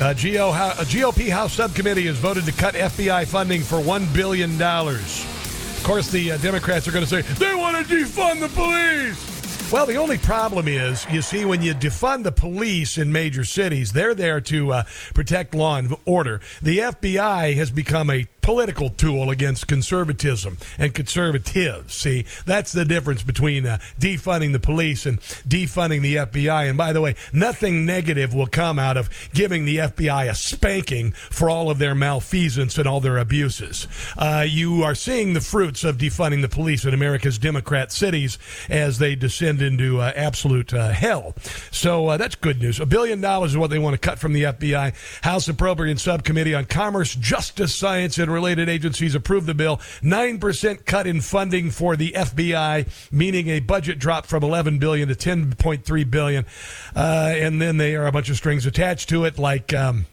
A 0.00 0.14
GOP 0.14 1.28
House 1.28 1.52
Subcommittee 1.52 2.06
has 2.06 2.16
voted 2.16 2.46
to 2.46 2.52
cut 2.52 2.72
FBI 2.72 3.26
funding 3.26 3.60
for 3.60 3.76
$1 3.76 4.14
billion. 4.14 4.52
Of 4.62 5.80
course, 5.84 6.10
the 6.10 6.32
uh, 6.32 6.38
Democrats 6.38 6.88
are 6.88 6.92
going 6.92 7.04
to 7.04 7.10
say 7.10 7.20
they 7.34 7.54
want 7.54 7.86
to 7.86 7.94
defund 7.94 8.40
the 8.40 8.48
police. 8.48 9.70
Well, 9.70 9.84
the 9.84 9.96
only 9.96 10.16
problem 10.16 10.66
is, 10.66 11.04
you 11.10 11.20
see, 11.20 11.44
when 11.44 11.60
you 11.60 11.74
defund 11.74 12.22
the 12.24 12.32
police 12.32 12.96
in 12.96 13.12
major 13.12 13.44
cities, 13.44 13.92
they're 13.92 14.14
there 14.14 14.40
to 14.40 14.72
uh, 14.72 14.84
protect 15.12 15.54
law 15.54 15.76
and 15.76 15.94
order. 16.06 16.40
The 16.62 16.78
FBI 16.78 17.54
has 17.56 17.70
become 17.70 18.08
a 18.08 18.26
political 18.40 18.90
tool 18.90 19.30
against 19.30 19.68
conservatism 19.68 20.58
and 20.78 20.94
conservatives. 20.94 21.94
See, 21.94 22.24
that's 22.46 22.72
the 22.72 22.84
difference 22.84 23.22
between 23.22 23.66
uh, 23.66 23.78
defunding 23.98 24.52
the 24.52 24.60
police 24.60 25.06
and 25.06 25.20
defunding 25.20 26.02
the 26.02 26.16
FBI. 26.16 26.68
And 26.68 26.78
by 26.78 26.92
the 26.92 27.00
way, 27.00 27.14
nothing 27.32 27.84
negative 27.84 28.34
will 28.34 28.46
come 28.46 28.78
out 28.78 28.96
of 28.96 29.10
giving 29.34 29.64
the 29.64 29.76
FBI 29.76 30.30
a 30.30 30.34
spanking 30.34 31.12
for 31.12 31.50
all 31.50 31.70
of 31.70 31.78
their 31.78 31.94
malfeasance 31.94 32.78
and 32.78 32.86
all 32.86 33.00
their 33.00 33.18
abuses. 33.18 33.86
Uh, 34.16 34.44
you 34.48 34.82
are 34.82 34.94
seeing 34.94 35.34
the 35.34 35.40
fruits 35.40 35.84
of 35.84 35.98
defunding 35.98 36.42
the 36.42 36.48
police 36.48 36.84
in 36.84 36.94
America's 36.94 37.38
Democrat 37.38 37.92
cities 37.92 38.38
as 38.68 38.98
they 38.98 39.14
descend 39.14 39.60
into 39.60 40.00
uh, 40.00 40.12
absolute 40.16 40.72
uh, 40.72 40.90
hell. 40.90 41.34
So 41.70 42.08
uh, 42.08 42.16
that's 42.16 42.34
good 42.34 42.60
news. 42.60 42.80
A 42.80 42.86
billion 42.86 43.20
dollars 43.20 43.52
is 43.52 43.56
what 43.56 43.70
they 43.70 43.78
want 43.78 43.94
to 43.94 43.98
cut 43.98 44.18
from 44.18 44.32
the 44.32 44.44
FBI. 44.44 44.94
House 45.22 45.48
Appropriate 45.48 45.98
Subcommittee 45.98 46.54
on 46.54 46.64
Commerce, 46.64 47.14
Justice, 47.14 47.74
Science, 47.74 48.18
and 48.18 48.30
related 48.38 48.68
agencies 48.68 49.16
approved 49.16 49.46
the 49.46 49.54
bill. 49.54 49.78
9% 50.00 50.84
cut 50.84 51.08
in 51.08 51.20
funding 51.20 51.70
for 51.70 51.96
the 51.96 52.12
FBI, 52.12 52.86
meaning 53.10 53.48
a 53.48 53.58
budget 53.58 53.98
drop 53.98 54.26
from 54.26 54.44
11 54.44 54.78
billion 54.78 55.08
to 55.08 55.14
10.3 55.16 56.10
billion. 56.10 56.46
Uh, 56.94 57.34
and 57.34 57.60
then 57.60 57.78
there 57.78 58.04
are 58.04 58.06
a 58.06 58.12
bunch 58.12 58.30
of 58.30 58.36
strings 58.36 58.64
attached 58.64 59.08
to 59.08 59.24
it, 59.24 59.38
like. 59.38 59.74
Um, 59.74 60.06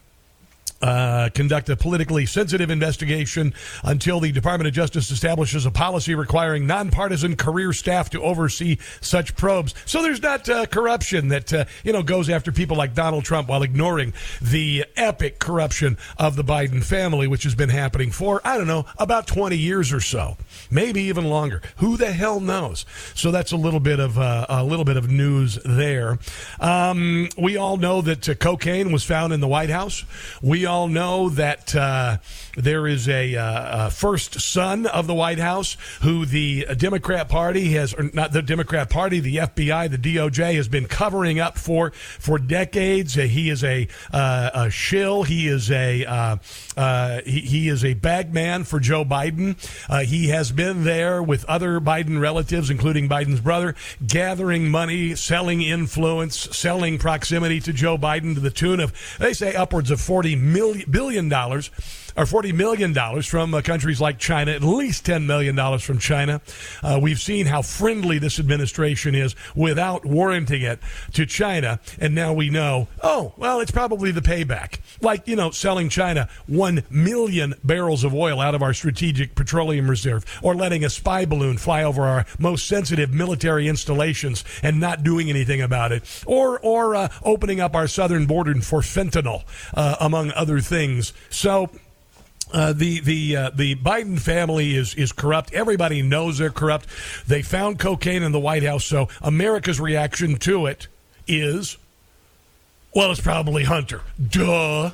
uh, 0.82 1.30
conduct 1.34 1.68
a 1.68 1.76
politically 1.76 2.26
sensitive 2.26 2.70
investigation 2.70 3.54
until 3.82 4.20
the 4.20 4.32
Department 4.32 4.68
of 4.68 4.74
Justice 4.74 5.10
establishes 5.10 5.66
a 5.66 5.70
policy 5.70 6.14
requiring 6.14 6.66
nonpartisan 6.66 7.36
career 7.36 7.72
staff 7.72 8.10
to 8.10 8.22
oversee 8.22 8.78
such 9.00 9.36
probes. 9.36 9.74
So 9.86 10.02
there's 10.02 10.22
not 10.22 10.48
uh, 10.48 10.66
corruption 10.66 11.28
that 11.28 11.52
uh, 11.52 11.64
you 11.84 11.92
know 11.92 12.02
goes 12.02 12.28
after 12.28 12.52
people 12.52 12.76
like 12.76 12.94
Donald 12.94 13.24
Trump 13.24 13.48
while 13.48 13.62
ignoring 13.62 14.12
the 14.42 14.84
epic 14.96 15.38
corruption 15.38 15.96
of 16.18 16.36
the 16.36 16.44
Biden 16.44 16.84
family, 16.84 17.26
which 17.26 17.44
has 17.44 17.54
been 17.54 17.70
happening 17.70 18.10
for 18.10 18.40
I 18.44 18.58
don't 18.58 18.66
know 18.66 18.86
about 18.98 19.26
20 19.26 19.56
years 19.56 19.92
or 19.92 20.00
so, 20.00 20.36
maybe 20.70 21.02
even 21.02 21.24
longer. 21.24 21.62
Who 21.76 21.96
the 21.96 22.12
hell 22.12 22.40
knows? 22.40 22.84
So 23.14 23.30
that's 23.30 23.52
a 23.52 23.56
little 23.56 23.80
bit 23.80 24.00
of 24.00 24.18
uh, 24.18 24.46
a 24.48 24.64
little 24.64 24.84
bit 24.84 24.96
of 24.96 25.10
news 25.10 25.58
there. 25.64 26.18
Um, 26.60 27.28
we 27.38 27.56
all 27.56 27.76
know 27.76 28.02
that 28.02 28.28
uh, 28.28 28.34
cocaine 28.34 28.92
was 28.92 29.04
found 29.04 29.32
in 29.32 29.40
the 29.40 29.48
White 29.48 29.70
House. 29.70 30.04
We 30.42 30.65
all 30.66 30.88
know 30.88 31.28
that 31.30 31.74
uh, 31.74 32.18
there 32.56 32.86
is 32.86 33.08
a, 33.08 33.36
uh, 33.36 33.86
a, 33.86 33.90
first 33.90 34.40
son 34.40 34.86
of 34.86 35.06
the 35.06 35.14
White 35.14 35.38
House 35.38 35.76
who 36.00 36.24
the 36.24 36.66
Democrat 36.76 37.28
Party 37.28 37.72
has, 37.72 37.94
or 37.94 38.10
not 38.14 38.32
the 38.32 38.42
Democrat 38.42 38.88
Party, 38.90 39.20
the 39.20 39.36
FBI, 39.36 39.90
the 39.90 39.98
DOJ 39.98 40.54
has 40.56 40.66
been 40.66 40.86
covering 40.86 41.38
up 41.38 41.58
for 41.58 41.90
for 41.90 42.38
decades. 42.38 43.16
Uh, 43.16 43.22
he 43.22 43.50
is 43.50 43.62
a, 43.62 43.88
uh, 44.12 44.50
a 44.54 44.70
shill. 44.70 45.22
He 45.22 45.48
is 45.48 45.70
a 45.70 46.04
uh, 46.04 46.36
uh, 46.76 47.20
he, 47.24 47.40
he, 47.40 47.68
is 47.68 47.84
a 47.84 47.94
bagman 47.94 48.64
for 48.64 48.80
Joe 48.80 49.04
Biden. 49.04 49.56
he 50.04 50.28
has 50.28 50.52
been 50.52 50.84
there 50.84 51.22
with 51.22 51.44
other 51.46 51.80
Biden 51.80 52.20
relatives, 52.20 52.70
including 52.70 53.08
Biden's 53.08 53.40
brother, 53.40 53.74
gathering 54.06 54.70
money, 54.70 55.14
selling 55.14 55.62
influence, 55.62 56.56
selling 56.56 56.98
proximity 56.98 57.60
to 57.60 57.72
Joe 57.72 57.98
Biden 57.98 58.34
to 58.34 58.40
the 58.40 58.50
tune 58.50 58.80
of 58.80 58.94
they 59.18 59.32
say 59.32 59.54
upwards 59.54 59.90
of 59.90 60.00
forty 60.00 60.36
million 60.36 60.90
billion 60.90 61.28
dollars 61.28 61.70
or 62.16 62.26
$40 62.46 62.54
million 62.54 63.22
from 63.22 63.54
uh, 63.54 63.62
countries 63.62 64.00
like 64.00 64.18
China, 64.18 64.52
at 64.52 64.62
least 64.62 65.06
$10 65.06 65.26
million 65.26 65.78
from 65.78 65.98
China. 65.98 66.40
Uh, 66.82 66.98
we've 67.00 67.20
seen 67.20 67.46
how 67.46 67.62
friendly 67.62 68.18
this 68.18 68.38
administration 68.38 69.14
is 69.14 69.34
without 69.54 70.04
warranting 70.04 70.62
it 70.62 70.78
to 71.12 71.26
China. 71.26 71.80
And 71.98 72.14
now 72.14 72.32
we 72.32 72.50
know, 72.50 72.88
oh, 73.02 73.34
well, 73.36 73.60
it's 73.60 73.70
probably 73.70 74.10
the 74.10 74.20
payback. 74.20 74.78
Like, 75.00 75.26
you 75.26 75.36
know, 75.36 75.50
selling 75.50 75.88
China 75.88 76.28
1 76.46 76.84
million 76.90 77.54
barrels 77.64 78.04
of 78.04 78.14
oil 78.14 78.40
out 78.40 78.54
of 78.54 78.62
our 78.62 78.74
strategic 78.74 79.34
petroleum 79.34 79.88
reserve 79.88 80.24
or 80.42 80.54
letting 80.54 80.84
a 80.84 80.90
spy 80.90 81.24
balloon 81.24 81.58
fly 81.58 81.82
over 81.82 82.02
our 82.02 82.26
most 82.38 82.66
sensitive 82.68 83.12
military 83.12 83.68
installations 83.68 84.44
and 84.62 84.80
not 84.80 85.02
doing 85.02 85.28
anything 85.30 85.60
about 85.60 85.92
it 85.92 86.02
or, 86.26 86.58
or 86.60 86.94
uh, 86.94 87.08
opening 87.24 87.60
up 87.60 87.74
our 87.74 87.88
southern 87.88 88.26
border 88.26 88.46
for 88.60 88.80
fentanyl, 88.80 89.42
uh, 89.74 89.96
among 90.00 90.30
other 90.32 90.60
things. 90.60 91.12
So, 91.30 91.68
uh, 92.52 92.72
the 92.72 93.00
the 93.00 93.36
uh, 93.36 93.50
the 93.50 93.74
Biden 93.76 94.20
family 94.20 94.76
is 94.76 94.94
is 94.94 95.12
corrupt. 95.12 95.52
Everybody 95.52 96.02
knows 96.02 96.38
they're 96.38 96.50
corrupt. 96.50 96.86
They 97.26 97.42
found 97.42 97.78
cocaine 97.78 98.22
in 98.22 98.32
the 98.32 98.40
White 98.40 98.62
House, 98.62 98.84
so 98.84 99.08
America's 99.20 99.80
reaction 99.80 100.36
to 100.36 100.66
it 100.66 100.86
is, 101.26 101.76
well, 102.94 103.10
it's 103.10 103.20
probably 103.20 103.64
Hunter. 103.64 104.02
Duh. 104.28 104.92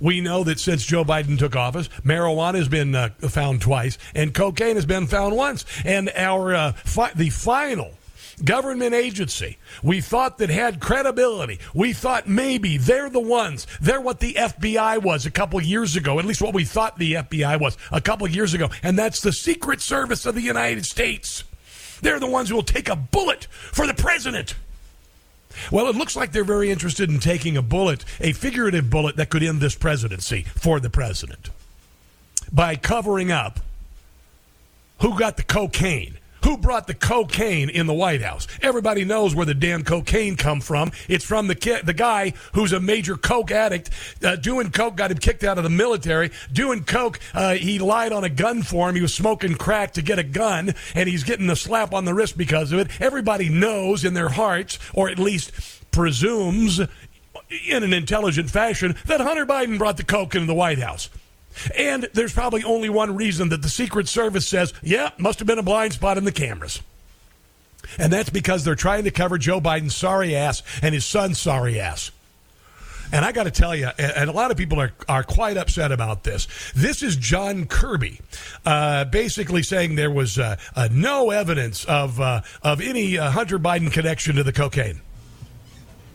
We 0.00 0.20
know 0.20 0.44
that 0.44 0.60
since 0.60 0.84
Joe 0.84 1.04
Biden 1.04 1.36
took 1.38 1.56
office, 1.56 1.88
marijuana 2.04 2.54
has 2.56 2.68
been 2.68 2.94
uh, 2.94 3.08
found 3.28 3.60
twice, 3.60 3.98
and 4.14 4.32
cocaine 4.32 4.76
has 4.76 4.86
been 4.86 5.08
found 5.08 5.34
once. 5.36 5.64
And 5.84 6.08
our 6.14 6.54
uh, 6.54 6.72
fi- 6.72 7.12
the 7.14 7.30
final 7.30 7.97
government 8.38 8.94
agency 8.94 9.58
we 9.82 10.00
thought 10.00 10.38
that 10.38 10.50
had 10.50 10.80
credibility. 10.80 11.58
We 11.74 11.92
thought 11.92 12.28
maybe 12.28 12.78
they're 12.78 13.10
the 13.10 13.20
ones. 13.20 13.66
They're 13.80 14.00
what 14.00 14.20
the 14.20 14.34
FBI 14.34 15.02
was 15.02 15.26
a 15.26 15.30
couple 15.30 15.60
years 15.60 15.96
ago, 15.96 16.18
at 16.18 16.24
least 16.24 16.42
what 16.42 16.54
we 16.54 16.64
thought 16.64 16.98
the 16.98 17.14
FBI 17.14 17.60
was 17.60 17.76
a 17.90 18.00
couple 18.00 18.28
years 18.28 18.54
ago. 18.54 18.70
And 18.82 18.98
that's 18.98 19.20
the 19.20 19.32
Secret 19.32 19.80
Service 19.80 20.26
of 20.26 20.34
the 20.34 20.42
United 20.42 20.84
States. 20.84 21.44
They're 22.00 22.20
the 22.20 22.30
ones 22.30 22.48
who 22.48 22.54
will 22.54 22.62
take 22.62 22.88
a 22.88 22.96
bullet 22.96 23.44
for 23.50 23.86
the 23.86 23.94
president. 23.94 24.54
Well, 25.72 25.88
it 25.88 25.96
looks 25.96 26.14
like 26.14 26.32
they're 26.32 26.44
very 26.44 26.70
interested 26.70 27.10
in 27.10 27.18
taking 27.18 27.56
a 27.56 27.62
bullet, 27.62 28.04
a 28.20 28.32
figurative 28.32 28.90
bullet 28.90 29.16
that 29.16 29.30
could 29.30 29.42
end 29.42 29.60
this 29.60 29.74
presidency 29.74 30.42
for 30.42 30.78
the 30.78 30.90
president 30.90 31.50
by 32.52 32.76
covering 32.76 33.32
up 33.32 33.60
who 35.00 35.18
got 35.18 35.36
the 35.36 35.42
cocaine 35.42 36.18
who 36.44 36.56
brought 36.56 36.86
the 36.86 36.94
cocaine 36.94 37.68
in 37.68 37.86
the 37.86 37.94
White 37.94 38.22
House? 38.22 38.46
Everybody 38.62 39.04
knows 39.04 39.34
where 39.34 39.46
the 39.46 39.54
damn 39.54 39.84
cocaine 39.84 40.36
come 40.36 40.60
from. 40.60 40.92
It's 41.08 41.24
from 41.24 41.46
the 41.46 41.54
ki- 41.54 41.80
the 41.84 41.92
guy 41.92 42.32
who's 42.54 42.72
a 42.72 42.80
major 42.80 43.16
coke 43.16 43.50
addict. 43.50 43.90
Uh, 44.22 44.36
doing 44.36 44.70
coke 44.70 44.96
got 44.96 45.10
him 45.10 45.18
kicked 45.18 45.44
out 45.44 45.58
of 45.58 45.64
the 45.64 45.70
military. 45.70 46.30
Doing 46.52 46.84
coke, 46.84 47.20
uh, 47.34 47.54
he 47.54 47.78
lied 47.78 48.12
on 48.12 48.24
a 48.24 48.28
gun 48.28 48.62
form. 48.62 48.94
He 48.94 49.02
was 49.02 49.14
smoking 49.14 49.54
crack 49.54 49.92
to 49.94 50.02
get 50.02 50.18
a 50.18 50.24
gun, 50.24 50.74
and 50.94 51.08
he's 51.08 51.24
getting 51.24 51.50
a 51.50 51.56
slap 51.56 51.92
on 51.92 52.04
the 52.04 52.14
wrist 52.14 52.38
because 52.38 52.72
of 52.72 52.78
it. 52.78 53.00
Everybody 53.00 53.48
knows 53.48 54.04
in 54.04 54.14
their 54.14 54.28
hearts, 54.28 54.78
or 54.94 55.08
at 55.08 55.18
least 55.18 55.52
presumes 55.90 56.80
in 57.66 57.82
an 57.82 57.92
intelligent 57.92 58.50
fashion, 58.50 58.94
that 59.06 59.20
Hunter 59.20 59.46
Biden 59.46 59.78
brought 59.78 59.96
the 59.96 60.04
coke 60.04 60.34
into 60.34 60.46
the 60.46 60.54
White 60.54 60.78
House. 60.78 61.08
And 61.76 62.08
there's 62.12 62.32
probably 62.32 62.64
only 62.64 62.88
one 62.88 63.14
reason 63.16 63.48
that 63.50 63.62
the 63.62 63.68
Secret 63.68 64.08
Service 64.08 64.46
says, 64.46 64.72
yeah, 64.82 65.10
must 65.18 65.38
have 65.38 65.46
been 65.46 65.58
a 65.58 65.62
blind 65.62 65.92
spot 65.94 66.18
in 66.18 66.24
the 66.24 66.32
cameras. 66.32 66.80
And 67.98 68.12
that's 68.12 68.30
because 68.30 68.64
they're 68.64 68.74
trying 68.74 69.04
to 69.04 69.10
cover 69.10 69.38
Joe 69.38 69.60
Biden's 69.60 69.96
sorry 69.96 70.36
ass 70.36 70.62
and 70.82 70.94
his 70.94 71.06
son's 71.06 71.40
sorry 71.40 71.80
ass. 71.80 72.10
And 73.10 73.24
I 73.24 73.32
got 73.32 73.44
to 73.44 73.50
tell 73.50 73.74
you, 73.74 73.88
and 73.98 74.28
a 74.28 74.32
lot 74.32 74.50
of 74.50 74.58
people 74.58 74.78
are, 74.80 74.92
are 75.08 75.22
quite 75.22 75.56
upset 75.56 75.92
about 75.92 76.24
this. 76.24 76.46
This 76.74 77.02
is 77.02 77.16
John 77.16 77.64
Kirby, 77.64 78.20
uh, 78.66 79.06
basically 79.06 79.62
saying 79.62 79.94
there 79.94 80.10
was 80.10 80.38
uh, 80.38 80.56
uh, 80.76 80.88
no 80.92 81.30
evidence 81.30 81.86
of 81.86 82.20
uh, 82.20 82.42
of 82.62 82.82
any 82.82 83.16
uh, 83.16 83.30
Hunter 83.30 83.58
Biden 83.58 83.90
connection 83.90 84.36
to 84.36 84.44
the 84.44 84.52
cocaine. 84.52 85.00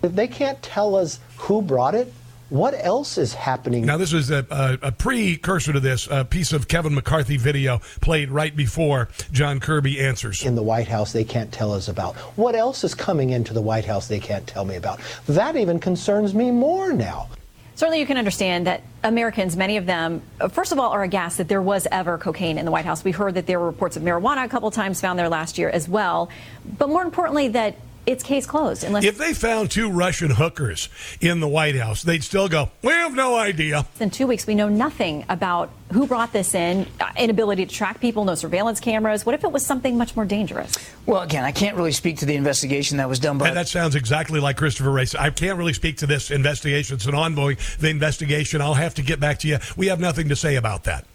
They 0.01 0.27
can't 0.27 0.61
tell 0.61 0.95
us 0.95 1.19
who 1.37 1.63
brought 1.63 1.95
it. 1.95 2.13
What 2.53 2.75
else 2.85 3.17
is 3.17 3.33
happening? 3.33 3.83
Now, 3.83 3.97
this 3.97 4.13
was 4.13 4.29
a, 4.29 4.45
a, 4.51 4.89
a, 4.89 4.91
precursor 4.91 5.73
to 5.73 5.79
this, 5.79 6.07
a 6.11 6.23
piece 6.23 6.53
of 6.53 6.67
Kevin 6.67 6.93
McCarthy 6.93 7.35
video 7.35 7.79
played 7.99 8.29
right 8.29 8.55
before 8.55 9.09
John 9.31 9.59
Kirby 9.59 9.99
answers. 9.99 10.45
In 10.45 10.53
the 10.53 10.61
White 10.61 10.87
House, 10.87 11.13
they 11.13 11.23
can't 11.23 11.51
tell 11.51 11.73
us 11.73 11.87
about. 11.87 12.15
What 12.37 12.53
else 12.53 12.83
is 12.83 12.93
coming 12.93 13.31
into 13.31 13.53
the 13.53 13.61
White 13.61 13.85
House 13.85 14.07
they 14.07 14.19
can't 14.19 14.45
tell 14.45 14.65
me 14.65 14.75
about? 14.75 14.99
That 15.25 15.55
even 15.55 15.79
concerns 15.79 16.35
me 16.35 16.51
more 16.51 16.93
now. 16.93 17.27
Certainly, 17.73 18.01
you 18.01 18.05
can 18.05 18.17
understand 18.17 18.67
that 18.67 18.83
Americans, 19.03 19.57
many 19.57 19.77
of 19.77 19.87
them, 19.87 20.21
first 20.51 20.71
of 20.71 20.77
all, 20.77 20.91
are 20.91 21.01
aghast 21.01 21.39
that 21.39 21.47
there 21.47 21.59
was 21.59 21.87
ever 21.91 22.19
cocaine 22.19 22.59
in 22.59 22.65
the 22.65 22.71
White 22.71 22.85
House. 22.85 23.03
We 23.03 23.13
heard 23.13 23.33
that 23.33 23.47
there 23.47 23.59
were 23.59 23.65
reports 23.65 23.97
of 23.97 24.03
marijuana 24.03 24.45
a 24.45 24.47
couple 24.47 24.69
times 24.69 25.01
found 25.01 25.17
there 25.17 25.27
last 25.27 25.57
year 25.57 25.69
as 25.69 25.89
well. 25.89 26.29
But 26.77 26.89
more 26.89 27.01
importantly, 27.01 27.47
that 27.47 27.77
it's 28.05 28.23
case 28.23 28.45
closed. 28.45 28.83
Unless 28.83 29.03
if 29.03 29.17
they 29.17 29.33
found 29.33 29.71
two 29.71 29.89
Russian 29.89 30.31
hookers 30.31 30.89
in 31.21 31.39
the 31.39 31.47
White 31.47 31.75
House, 31.75 32.03
they'd 32.03 32.23
still 32.23 32.47
go, 32.47 32.71
"We 32.81 32.91
have 32.91 33.13
no 33.13 33.35
idea." 33.35 33.85
In 33.99 34.09
two 34.09 34.27
weeks, 34.27 34.45
we 34.47 34.55
know 34.55 34.69
nothing 34.69 35.25
about 35.29 35.71
who 35.91 36.07
brought 36.07 36.33
this 36.33 36.55
in, 36.55 36.87
uh, 36.99 37.05
inability 37.17 37.65
to 37.65 37.73
track 37.73 37.99
people, 37.99 38.25
no 38.25 38.35
surveillance 38.35 38.79
cameras. 38.79 39.25
What 39.25 39.35
if 39.35 39.43
it 39.43 39.51
was 39.51 39.65
something 39.65 39.97
much 39.97 40.15
more 40.15 40.25
dangerous? 40.25 40.75
Well, 41.05 41.21
again, 41.21 41.43
I 41.43 41.51
can't 41.51 41.77
really 41.77 41.91
speak 41.91 42.17
to 42.19 42.25
the 42.25 42.35
investigation 42.35 42.97
that 42.97 43.07
was 43.07 43.19
done 43.19 43.37
by. 43.37 43.47
And 43.47 43.57
that 43.57 43.67
sounds 43.67 43.95
exactly 43.95 44.39
like 44.39 44.57
Christopher 44.57 44.91
Wray's. 44.91 45.13
I 45.13 45.29
can't 45.29 45.57
really 45.57 45.73
speak 45.73 45.97
to 45.97 46.07
this 46.07 46.31
investigation. 46.31 46.95
It's 46.95 47.05
an 47.05 47.13
ongoing 47.15 47.57
the 47.79 47.89
investigation. 47.89 48.61
I'll 48.61 48.73
have 48.73 48.95
to 48.95 49.01
get 49.03 49.19
back 49.19 49.39
to 49.39 49.47
you. 49.47 49.59
We 49.77 49.87
have 49.87 49.99
nothing 49.99 50.29
to 50.29 50.35
say 50.35 50.55
about 50.55 50.85
that. 50.85 51.05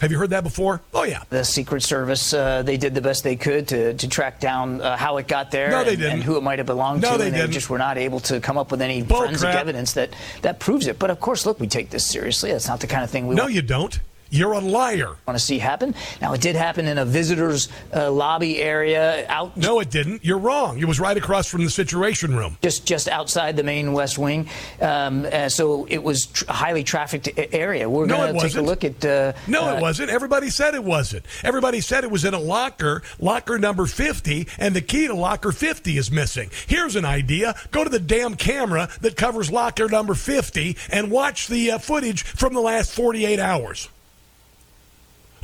Have 0.00 0.10
you 0.10 0.18
heard 0.18 0.30
that 0.30 0.42
before? 0.44 0.80
Oh, 0.94 1.04
yeah. 1.04 1.22
The 1.28 1.44
Secret 1.44 1.82
Service, 1.82 2.32
uh, 2.32 2.62
they 2.62 2.76
did 2.78 2.94
the 2.94 3.02
best 3.02 3.22
they 3.22 3.36
could 3.36 3.68
to, 3.68 3.92
to 3.94 4.08
track 4.08 4.40
down 4.40 4.80
uh, 4.80 4.96
how 4.96 5.18
it 5.18 5.28
got 5.28 5.50
there 5.50 5.70
no, 5.70 5.84
they 5.84 5.90
and, 5.90 5.98
didn't. 5.98 6.12
and 6.14 6.22
who 6.22 6.36
it 6.38 6.42
might 6.42 6.58
have 6.58 6.66
belonged 6.66 7.02
no, 7.02 7.12
to. 7.12 7.18
They 7.18 7.26
and 7.26 7.34
didn't. 7.34 7.50
they 7.50 7.54
just 7.54 7.68
were 7.68 7.76
not 7.78 7.98
able 7.98 8.20
to 8.20 8.40
come 8.40 8.56
up 8.56 8.70
with 8.70 8.80
any 8.80 9.02
Bull 9.02 9.18
forensic 9.18 9.42
crap. 9.50 9.56
evidence 9.56 9.92
that, 9.92 10.10
that 10.42 10.58
proves 10.58 10.86
it. 10.86 10.98
But 10.98 11.10
of 11.10 11.20
course, 11.20 11.44
look, 11.44 11.60
we 11.60 11.66
take 11.66 11.90
this 11.90 12.06
seriously. 12.06 12.50
That's 12.50 12.66
not 12.66 12.80
the 12.80 12.86
kind 12.86 13.04
of 13.04 13.10
thing 13.10 13.26
we 13.26 13.34
No, 13.34 13.42
want. 13.44 13.54
you 13.54 13.62
don't. 13.62 14.00
You're 14.30 14.52
a 14.52 14.60
liar. 14.60 15.16
Want 15.26 15.38
to 15.38 15.44
see 15.44 15.58
happen? 15.58 15.94
Now, 16.20 16.32
it 16.32 16.40
did 16.40 16.54
happen 16.56 16.86
in 16.86 16.98
a 16.98 17.04
visitors' 17.04 17.68
uh, 17.94 18.10
lobby 18.10 18.58
area 18.62 19.26
out. 19.28 19.56
No, 19.56 19.80
it 19.80 19.90
didn't. 19.90 20.24
You're 20.24 20.38
wrong. 20.38 20.78
It 20.78 20.84
was 20.86 21.00
right 21.00 21.16
across 21.16 21.48
from 21.48 21.64
the 21.64 21.70
Situation 21.70 22.34
Room. 22.36 22.56
Just 22.62 22.86
just 22.86 23.08
outside 23.08 23.56
the 23.56 23.62
main 23.64 23.92
West 23.92 24.18
Wing, 24.18 24.48
um, 24.80 25.26
uh, 25.30 25.48
so 25.48 25.84
it 25.86 26.02
was 26.02 26.26
tr- 26.26 26.44
a 26.48 26.52
highly 26.52 26.84
trafficked 26.84 27.28
area. 27.52 27.88
We're 27.90 28.06
No, 28.06 28.18
going 28.18 28.34
to 28.34 28.40
take 28.40 28.56
a 28.56 28.62
look 28.62 28.84
at. 28.84 29.04
Uh, 29.04 29.32
No, 29.46 29.68
uh, 29.68 29.74
it 29.76 29.80
wasn't. 29.82 30.10
Everybody 30.10 30.48
said 30.50 30.74
it 30.74 30.84
wasn't. 30.84 31.24
Everybody 31.42 31.80
said 31.80 32.04
it 32.04 32.10
was 32.10 32.24
in 32.24 32.34
a 32.34 32.38
locker, 32.38 33.02
locker 33.18 33.58
number 33.58 33.86
50, 33.86 34.46
and 34.58 34.74
the 34.76 34.80
key 34.80 35.06
to 35.08 35.14
locker 35.14 35.50
50 35.52 35.96
is 35.98 36.10
missing. 36.10 36.50
Here's 36.66 36.94
an 36.96 37.04
idea 37.04 37.54
go 37.72 37.82
to 37.84 37.90
the 37.90 37.98
damn 37.98 38.36
camera 38.36 38.88
that 39.00 39.16
covers 39.16 39.50
locker 39.50 39.88
number 39.88 40.14
50 40.14 40.76
and 40.90 41.10
watch 41.10 41.48
the 41.48 41.72
uh, 41.72 41.78
footage 41.78 42.22
from 42.22 42.54
the 42.54 42.60
last 42.60 42.92
48 42.92 43.38
hours. 43.40 43.88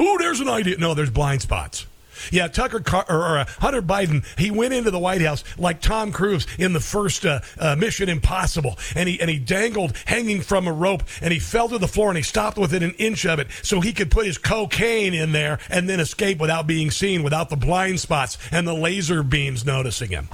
Ooh, 0.01 0.17
there's 0.19 0.41
an 0.41 0.49
idea. 0.49 0.77
No, 0.79 0.95
there's 0.95 1.11
blind 1.11 1.43
spots. 1.43 1.87
Yeah, 2.31 2.49
Tucker 2.49 2.81
Car- 2.81 3.07
or, 3.09 3.19
or, 3.19 3.39
uh, 3.39 3.45
Hunter 3.61 3.83
Biden, 3.83 4.25
he 4.39 4.51
went 4.51 4.73
into 4.73 4.91
the 4.91 4.99
White 4.99 5.23
House 5.23 5.45
like 5.59 5.81
Tom 5.81 6.13
Cruise 6.13 6.47
in 6.59 6.73
the 6.73 6.81
first 6.81 7.25
uh, 7.27 7.41
uh, 7.59 7.77
Mission 7.77 8.09
Impossible, 8.09 8.79
and 8.95 9.09
he 9.09 9.21
and 9.21 9.31
he 9.31 9.39
dangled 9.39 9.97
hanging 10.07 10.41
from 10.41 10.67
a 10.67 10.73
rope, 10.73 11.03
and 11.21 11.33
he 11.33 11.39
fell 11.39 11.69
to 11.69 11.79
the 11.79 11.89
floor, 11.89 12.09
and 12.09 12.17
he 12.17 12.23
stopped 12.23 12.59
within 12.59 12.83
an 12.83 12.95
inch 12.99 13.27
of 13.27 13.39
it, 13.39 13.49
so 13.63 13.81
he 13.81 13.93
could 13.93 14.11
put 14.11 14.27
his 14.27 14.39
cocaine 14.39 15.15
in 15.15 15.33
there 15.33 15.59
and 15.69 15.89
then 15.89 16.01
escape 16.01 16.39
without 16.39 16.67
being 16.67 16.91
seen, 16.91 17.23
without 17.23 17.51
the 17.51 17.57
blind 17.57 18.01
spots 18.01 18.39
and 18.51 18.67
the 18.67 18.75
laser 18.75 19.23
beams 19.23 19.65
noticing 19.65 20.11
him. 20.11 20.29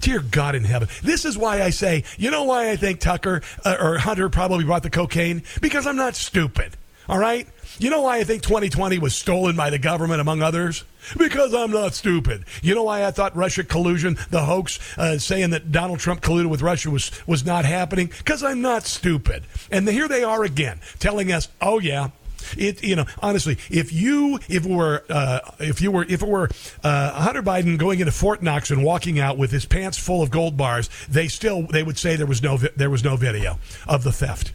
Dear 0.00 0.20
God 0.20 0.54
in 0.54 0.64
heaven. 0.64 0.88
This 1.02 1.24
is 1.24 1.38
why 1.38 1.62
I 1.62 1.70
say, 1.70 2.04
you 2.18 2.30
know 2.30 2.44
why 2.44 2.70
I 2.70 2.76
think 2.76 3.00
Tucker 3.00 3.40
uh, 3.64 3.76
or 3.80 3.98
Hunter 3.98 4.28
probably 4.28 4.64
brought 4.64 4.82
the 4.82 4.90
cocaine? 4.90 5.42
Because 5.62 5.86
I'm 5.86 5.96
not 5.96 6.14
stupid. 6.14 6.76
All 7.08 7.18
right? 7.18 7.48
You 7.78 7.90
know 7.90 8.02
why 8.02 8.18
I 8.18 8.24
think 8.24 8.42
2020 8.42 8.98
was 8.98 9.14
stolen 9.14 9.56
by 9.56 9.70
the 9.70 9.78
government, 9.78 10.20
among 10.20 10.42
others? 10.42 10.84
Because 11.16 11.52
I'm 11.52 11.72
not 11.72 11.94
stupid. 11.94 12.44
You 12.62 12.74
know 12.74 12.84
why 12.84 13.04
I 13.04 13.10
thought 13.10 13.36
Russia 13.36 13.64
collusion, 13.64 14.16
the 14.30 14.44
hoax, 14.44 14.78
uh, 14.96 15.18
saying 15.18 15.50
that 15.50 15.72
Donald 15.72 15.98
Trump 15.98 16.20
colluded 16.20 16.50
with 16.50 16.62
Russia 16.62 16.90
was, 16.90 17.10
was 17.26 17.44
not 17.44 17.64
happening? 17.64 18.12
Because 18.18 18.42
I'm 18.42 18.60
not 18.62 18.84
stupid. 18.84 19.44
And 19.72 19.88
here 19.88 20.08
they 20.08 20.22
are 20.22 20.44
again, 20.44 20.80
telling 21.00 21.32
us, 21.32 21.48
oh, 21.60 21.80
yeah, 21.80 22.10
it 22.58 22.82
you 22.84 22.94
know 22.94 23.06
honestly 23.22 23.56
if 23.70 23.90
you 23.90 24.38
if 24.48 24.66
it 24.66 24.70
were 24.70 25.02
uh, 25.08 25.40
if 25.60 25.80
you 25.80 25.90
were 25.90 26.04
if 26.04 26.22
it 26.22 26.28
were 26.28 26.50
uh, 26.82 27.22
Hunter 27.22 27.42
Biden 27.42 27.78
going 27.78 28.00
into 28.00 28.12
Fort 28.12 28.42
Knox 28.42 28.70
and 28.70 28.84
walking 28.84 29.18
out 29.18 29.38
with 29.38 29.50
his 29.50 29.64
pants 29.64 29.96
full 29.96 30.22
of 30.22 30.30
gold 30.30 30.54
bars 30.54 30.90
they 31.08 31.26
still 31.26 31.62
they 31.62 31.82
would 31.82 31.96
say 31.96 32.16
there 32.16 32.26
was 32.26 32.42
no 32.42 32.58
there 32.58 32.90
was 32.90 33.02
no 33.02 33.16
video 33.16 33.58
of 33.88 34.04
the 34.04 34.12
theft 34.12 34.52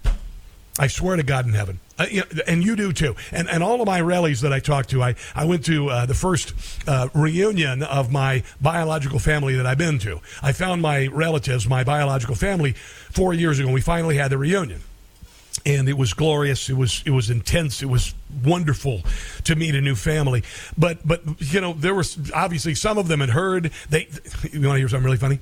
I 0.80 0.88
swear 0.88 1.16
to 1.18 1.24
God 1.24 1.46
in 1.46 1.54
heaven 1.54 1.80
uh, 2.00 2.06
and 2.48 2.64
you 2.64 2.76
do 2.76 2.92
too 2.94 3.16
and 3.32 3.50
and 3.50 3.62
all 3.62 3.82
of 3.82 3.86
my 3.86 4.02
rallies 4.02 4.42
that 4.42 4.54
I 4.54 4.60
talked 4.60 4.90
to 4.92 5.04
I 5.04 5.16
I 5.36 5.46
went 5.46 5.66
to 5.66 5.90
uh, 5.90 6.06
the 6.06 6.14
first 6.14 6.54
uh, 6.88 7.10
reunion 7.14 7.84
of 7.84 8.12
my 8.12 8.44
biological 8.62 9.20
family 9.20 9.56
that 9.56 9.66
I've 9.66 9.78
been 9.78 10.00
to 10.00 10.22
I 10.42 10.54
found 10.54 10.82
my 10.82 11.08
relatives 11.08 11.68
my 11.68 11.84
biological 11.84 12.36
family 12.36 12.74
four 13.12 13.34
years 13.34 13.60
ago 13.60 13.68
and 13.68 13.76
we 13.76 13.82
finally 13.82 14.18
had 14.18 14.32
the 14.32 14.38
reunion 14.38 14.82
and 15.66 15.90
it 15.90 15.98
was 15.98 16.14
glorious. 16.14 16.70
It 16.70 16.78
was 16.78 17.04
it 17.06 17.12
was 17.12 17.30
intense. 17.30 17.82
It 17.82 17.88
was 17.88 18.14
wonderful 18.44 19.02
to 19.44 19.56
meet 19.56 19.76
a 19.76 19.82
new 19.82 19.96
family. 19.96 20.44
But 20.78 21.08
but 21.08 21.22
you 21.40 21.62
know 21.62 21.74
there 21.74 21.96
was 21.96 22.32
obviously 22.34 22.76
some 22.76 22.98
of 22.98 23.08
them 23.08 23.20
had 23.20 23.30
heard. 23.30 23.72
They 23.90 24.08
you 24.52 24.68
want 24.68 24.76
to 24.76 24.80
hear 24.80 24.90
something 24.90 25.06
really 25.06 25.18
funny? 25.18 25.40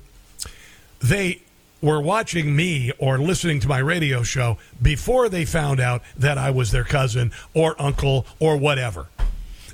They 1.00 1.42
were 1.80 2.00
watching 2.00 2.54
me 2.54 2.92
or 2.98 3.18
listening 3.18 3.60
to 3.60 3.68
my 3.68 3.78
radio 3.78 4.22
show 4.22 4.58
before 4.80 5.28
they 5.28 5.44
found 5.44 5.80
out 5.80 6.02
that 6.16 6.38
I 6.38 6.50
was 6.50 6.70
their 6.70 6.84
cousin 6.84 7.32
or 7.54 7.80
uncle 7.80 8.26
or 8.40 8.56
whatever. 8.56 9.08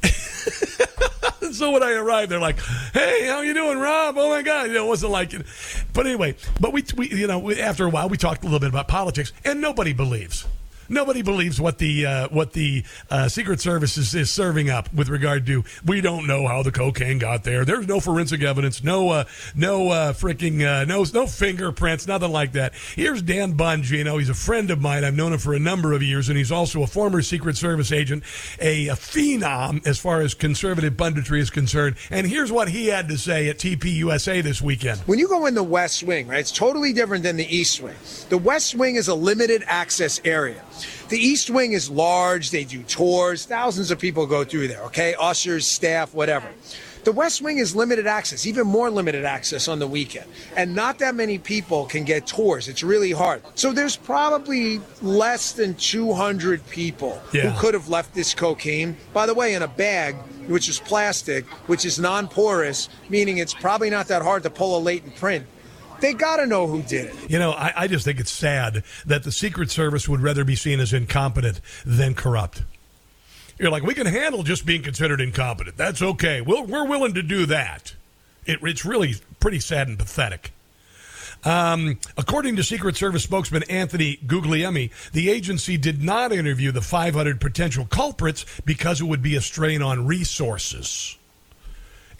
so 1.52 1.70
when 1.70 1.82
I 1.82 1.92
arrived, 1.92 2.30
they're 2.30 2.40
like, 2.40 2.58
"Hey, 2.92 3.26
how 3.26 3.40
you 3.40 3.54
doing, 3.54 3.78
Rob? 3.78 4.16
Oh 4.18 4.28
my 4.28 4.42
God!" 4.42 4.68
You 4.68 4.74
know, 4.74 4.86
it 4.86 4.88
wasn't 4.88 5.12
like 5.12 5.32
it. 5.32 5.46
But 5.92 6.06
anyway, 6.06 6.36
but 6.60 6.72
we, 6.72 6.84
we, 6.96 7.08
you 7.08 7.26
know, 7.26 7.38
we, 7.38 7.60
after 7.60 7.84
a 7.86 7.88
while, 7.88 8.08
we 8.08 8.16
talked 8.16 8.42
a 8.42 8.44
little 8.44 8.60
bit 8.60 8.68
about 8.68 8.88
politics, 8.88 9.32
and 9.44 9.60
nobody 9.60 9.92
believes. 9.92 10.46
Nobody 10.88 11.22
believes 11.22 11.60
what 11.60 11.78
the 11.78 12.06
uh, 12.06 12.28
what 12.28 12.52
the 12.52 12.84
uh, 13.10 13.28
Secret 13.28 13.60
Service 13.60 13.96
is, 13.96 14.14
is 14.14 14.30
serving 14.30 14.70
up 14.70 14.92
with 14.92 15.08
regard 15.08 15.46
to 15.46 15.64
we 15.84 16.00
don't 16.00 16.26
know 16.26 16.46
how 16.46 16.62
the 16.62 16.72
cocaine 16.72 17.18
got 17.18 17.44
there. 17.44 17.64
There's 17.64 17.86
no 17.86 18.00
forensic 18.00 18.42
evidence, 18.42 18.82
no 18.82 19.10
uh, 19.10 19.24
no 19.54 19.90
uh, 19.90 20.12
freaking 20.12 20.64
uh, 20.64 20.84
no 20.84 21.04
no 21.12 21.26
fingerprints, 21.26 22.06
nothing 22.06 22.32
like 22.32 22.52
that. 22.52 22.74
Here's 22.94 23.22
Dan 23.22 23.56
Bongino. 23.56 24.18
He's 24.18 24.28
a 24.28 24.34
friend 24.34 24.70
of 24.70 24.80
mine. 24.80 25.04
I've 25.04 25.14
known 25.14 25.32
him 25.32 25.38
for 25.38 25.54
a 25.54 25.58
number 25.58 25.92
of 25.92 26.02
years, 26.02 26.28
and 26.28 26.38
he's 26.38 26.52
also 26.52 26.82
a 26.82 26.86
former 26.86 27.22
Secret 27.22 27.56
Service 27.56 27.92
agent, 27.92 28.24
a, 28.60 28.88
a 28.88 28.94
phenom 28.94 29.86
as 29.86 29.98
far 29.98 30.20
as 30.20 30.34
conservative 30.34 30.94
punditry 30.94 31.38
is 31.38 31.50
concerned. 31.50 31.96
And 32.10 32.26
here's 32.26 32.52
what 32.52 32.68
he 32.68 32.86
had 32.86 33.08
to 33.08 33.18
say 33.18 33.48
at 33.48 33.58
TPUSA 33.58 34.42
this 34.42 34.60
weekend. 34.60 35.00
When 35.00 35.18
you 35.18 35.28
go 35.28 35.46
in 35.46 35.54
the 35.54 35.62
West 35.62 36.02
Wing, 36.02 36.28
right, 36.28 36.40
it's 36.40 36.52
totally 36.52 36.92
different 36.92 37.22
than 37.22 37.36
the 37.36 37.56
East 37.56 37.80
Wing. 37.80 37.96
The 38.28 38.38
West 38.38 38.74
Wing 38.74 38.96
is 38.96 39.08
a 39.08 39.14
limited 39.14 39.64
access 39.66 40.20
area. 40.24 40.62
The 41.08 41.18
East 41.18 41.50
Wing 41.50 41.72
is 41.72 41.90
large. 41.90 42.50
They 42.50 42.64
do 42.64 42.82
tours. 42.82 43.44
Thousands 43.44 43.90
of 43.90 43.98
people 43.98 44.26
go 44.26 44.42
through 44.44 44.68
there, 44.68 44.82
okay? 44.84 45.14
Ushers, 45.20 45.66
staff, 45.70 46.14
whatever. 46.14 46.48
The 47.04 47.12
West 47.12 47.42
Wing 47.42 47.58
is 47.58 47.76
limited 47.76 48.06
access, 48.06 48.46
even 48.46 48.66
more 48.66 48.90
limited 48.90 49.26
access 49.26 49.68
on 49.68 49.78
the 49.78 49.86
weekend. 49.86 50.24
And 50.56 50.74
not 50.74 50.98
that 51.00 51.14
many 51.14 51.36
people 51.36 51.84
can 51.84 52.04
get 52.04 52.26
tours. 52.26 52.66
It's 52.66 52.82
really 52.82 53.10
hard. 53.12 53.42
So 53.56 53.72
there's 53.72 53.96
probably 53.96 54.80
less 55.02 55.52
than 55.52 55.74
200 55.74 56.66
people 56.70 57.20
Yeah. 57.32 57.50
who 57.50 57.60
could 57.60 57.74
have 57.74 57.90
left 57.90 58.14
this 58.14 58.32
cocaine, 58.32 58.96
by 59.12 59.26
the 59.26 59.34
way, 59.34 59.52
in 59.52 59.60
a 59.62 59.68
bag, 59.68 60.16
which 60.46 60.66
is 60.66 60.78
plastic, 60.78 61.44
which 61.68 61.84
is 61.84 61.98
non 61.98 62.26
porous, 62.26 62.88
meaning 63.10 63.36
it's 63.36 63.52
probably 63.52 63.90
not 63.90 64.08
that 64.08 64.22
hard 64.22 64.42
to 64.44 64.50
pull 64.50 64.74
a 64.78 64.80
latent 64.80 65.14
print. 65.16 65.44
They 66.00 66.14
got 66.14 66.36
to 66.36 66.46
know 66.46 66.66
who 66.66 66.82
did 66.82 67.06
it. 67.06 67.30
You 67.30 67.38
know, 67.38 67.52
I, 67.52 67.72
I 67.76 67.86
just 67.86 68.04
think 68.04 68.20
it's 68.20 68.30
sad 68.30 68.84
that 69.06 69.24
the 69.24 69.32
Secret 69.32 69.70
Service 69.70 70.08
would 70.08 70.20
rather 70.20 70.44
be 70.44 70.56
seen 70.56 70.80
as 70.80 70.92
incompetent 70.92 71.60
than 71.84 72.14
corrupt. 72.14 72.62
You're 73.58 73.70
like, 73.70 73.84
we 73.84 73.94
can 73.94 74.06
handle 74.06 74.42
just 74.42 74.66
being 74.66 74.82
considered 74.82 75.20
incompetent. 75.20 75.76
That's 75.76 76.02
okay. 76.02 76.40
We'll, 76.40 76.66
we're 76.66 76.86
willing 76.86 77.14
to 77.14 77.22
do 77.22 77.46
that. 77.46 77.94
It, 78.46 78.58
it's 78.62 78.84
really 78.84 79.14
pretty 79.40 79.60
sad 79.60 79.88
and 79.88 79.98
pathetic. 79.98 80.52
Um, 81.44 81.98
according 82.16 82.56
to 82.56 82.64
Secret 82.64 82.96
Service 82.96 83.22
spokesman 83.22 83.64
Anthony 83.64 84.18
Guglielmi, 84.26 84.90
the 85.12 85.30
agency 85.30 85.76
did 85.76 86.02
not 86.02 86.32
interview 86.32 86.72
the 86.72 86.80
500 86.80 87.40
potential 87.40 87.84
culprits 87.84 88.46
because 88.64 89.00
it 89.00 89.04
would 89.04 89.22
be 89.22 89.36
a 89.36 89.40
strain 89.40 89.82
on 89.82 90.06
resources 90.06 91.18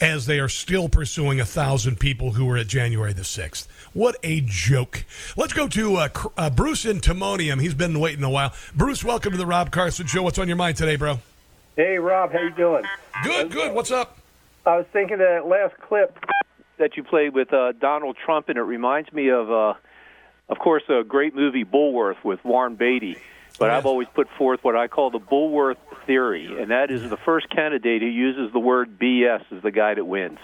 as 0.01 0.27
they 0.27 0.39
are 0.39 0.49
still 0.49 0.89
pursuing 0.89 1.41
a 1.41 1.45
thousand 1.45 2.01
people 2.01 2.33
who 2.33 2.45
were 2.45 2.57
at 2.57 2.67
January 2.67 3.13
the 3.13 3.23
6th. 3.23 3.67
What 3.93 4.17
a 4.23 4.41
joke. 4.41 5.05
Let's 5.37 5.53
go 5.53 5.69
to 5.69 5.97
uh, 5.97 6.09
uh, 6.37 6.51
Bruce 6.51 6.85
in 6.85 7.01
Timonium. 7.01 7.61
He's 7.61 7.75
been 7.75 8.01
waiting 8.01 8.25
a 8.25 8.31
while. 8.31 8.53
Bruce, 8.75 9.05
welcome 9.05 9.33
to 9.33 9.39
the 9.39 9.47
Rob 9.47 9.71
Carson 9.71 10.07
Show. 10.07 10.23
What's 10.23 10.39
on 10.39 10.49
your 10.49 10.57
mind 10.57 10.77
today, 10.77 10.97
bro? 10.97 11.21
Hey, 11.77 11.99
Rob, 11.99 12.33
how 12.33 12.41
you 12.41 12.51
doing? 12.51 12.85
Good, 13.23 13.51
good. 13.51 13.75
What's 13.75 13.91
up? 13.91 14.19
I 14.67 14.77
was 14.77 14.87
thinking 14.93 15.19
that 15.19 15.47
last 15.47 15.75
clip 15.81 16.19
that 16.79 16.97
you 16.97 17.05
played 17.05 17.35
with 17.35 17.53
uh, 17.53 17.73
Donald 17.73 18.17
Trump, 18.25 18.49
and 18.49 18.59
it 18.59 18.63
reminds 18.63 19.13
me 19.13 19.31
of, 19.31 19.51
uh, 19.51 19.75
of 20.49 20.59
course, 20.59 20.83
a 20.89 21.05
great 21.05 21.35
movie 21.35 21.65
Bulworth 21.65 22.23
with 22.25 22.45
Warren 22.45 22.77
Beatty. 22.77 23.17
But 23.59 23.71
I've 23.71 23.87
always 23.87 24.09
put 24.13 24.29
forth 24.37 24.65
what 24.65 24.75
I 24.75 24.89
call 24.89 25.11
the 25.11 25.21
Bulworth 25.21 25.77
theory, 26.07 26.61
and 26.61 26.71
that 26.71 26.91
is 26.91 27.09
the 27.09 27.17
first 27.17 27.49
candidate 27.51 28.03
who 28.03 28.09
uses 28.09 28.53
the 28.53 28.59
word 28.59 28.99
BS 28.99 29.45
is 29.53 29.63
the 29.63 29.71
guy 29.71 29.95
that 29.95 30.05
wins. 30.05 30.39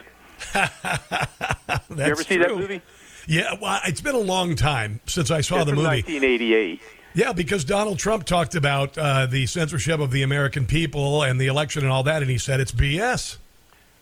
That's 0.54 1.88
you 1.90 1.98
ever 1.98 2.22
see 2.22 2.36
that 2.36 2.48
true. 2.48 2.58
movie? 2.58 2.82
Yeah, 3.26 3.56
well, 3.60 3.80
it's 3.86 4.00
been 4.00 4.14
a 4.14 4.18
long 4.18 4.54
time 4.54 5.00
since 5.06 5.30
I 5.30 5.40
saw 5.40 5.64
the 5.64 5.72
movie. 5.72 6.02
1988. 6.02 6.80
Yeah, 7.12 7.32
because 7.32 7.64
Donald 7.64 7.98
Trump 7.98 8.24
talked 8.24 8.54
about 8.54 8.96
uh, 8.96 9.26
the 9.26 9.46
censorship 9.46 9.98
of 9.98 10.12
the 10.12 10.22
American 10.22 10.66
people 10.66 11.24
and 11.24 11.40
the 11.40 11.48
election 11.48 11.82
and 11.82 11.90
all 11.90 12.04
that, 12.04 12.22
and 12.22 12.30
he 12.30 12.38
said 12.38 12.60
it's 12.60 12.72
BS. 12.72 13.38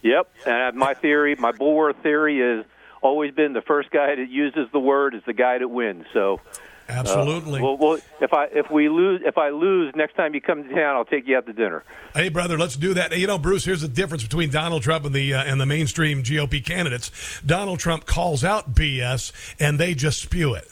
Yep. 0.03 0.31
And 0.47 0.77
my 0.77 0.93
theory, 0.93 1.35
my 1.35 1.53
Bulworth 1.53 1.97
theory 2.03 2.41
is 2.41 2.67
always 3.01 3.35
been 3.35 3.55
the 3.55 3.63
first 3.63 3.91
guy 3.91 4.15
that 4.15 4.29
uses 4.29 4.69
the 4.73 4.79
word 4.79 5.15
is 5.15 5.23
the 5.25 5.33
guy 5.33 5.59
that 5.59 5.69
wins. 5.69 6.05
So. 6.13 6.41
Absolutely. 6.89 7.61
Uh, 7.61 7.65
well, 7.65 7.77
well, 7.77 7.99
if 8.21 8.33
I 8.33 8.47
if 8.47 8.71
we 8.71 8.89
lose 8.89 9.21
if 9.25 9.37
I 9.37 9.51
lose 9.51 9.95
next 9.95 10.15
time 10.15 10.35
you 10.35 10.41
come 10.41 10.65
to 10.65 10.75
town, 10.75 10.97
I'll 10.97 11.05
take 11.05 11.27
you 11.27 11.37
out 11.37 11.47
to 11.47 11.53
dinner. 11.53 11.85
Hey, 12.15 12.31
brother, 12.31 12.57
let's 12.57 12.77
do 12.77 12.95
that. 12.95 13.17
You 13.17 13.27
know, 13.27 13.39
Bruce, 13.39 13.65
here's 13.65 13.83
the 13.83 13.89
difference 13.89 14.23
between 14.23 14.51
Donald 14.51 14.83
Trump 14.83 15.05
and 15.05 15.15
the 15.15 15.35
uh, 15.35 15.45
and 15.45 15.61
the 15.61 15.67
mainstream 15.67 16.23
GOP 16.23 16.65
candidates. 16.65 17.41
Donald 17.45 17.79
Trump 17.79 18.07
calls 18.07 18.43
out 18.43 18.75
BS, 18.75 19.33
and 19.61 19.79
they 19.79 19.95
just 19.95 20.21
spew 20.23 20.55
it. 20.55 20.69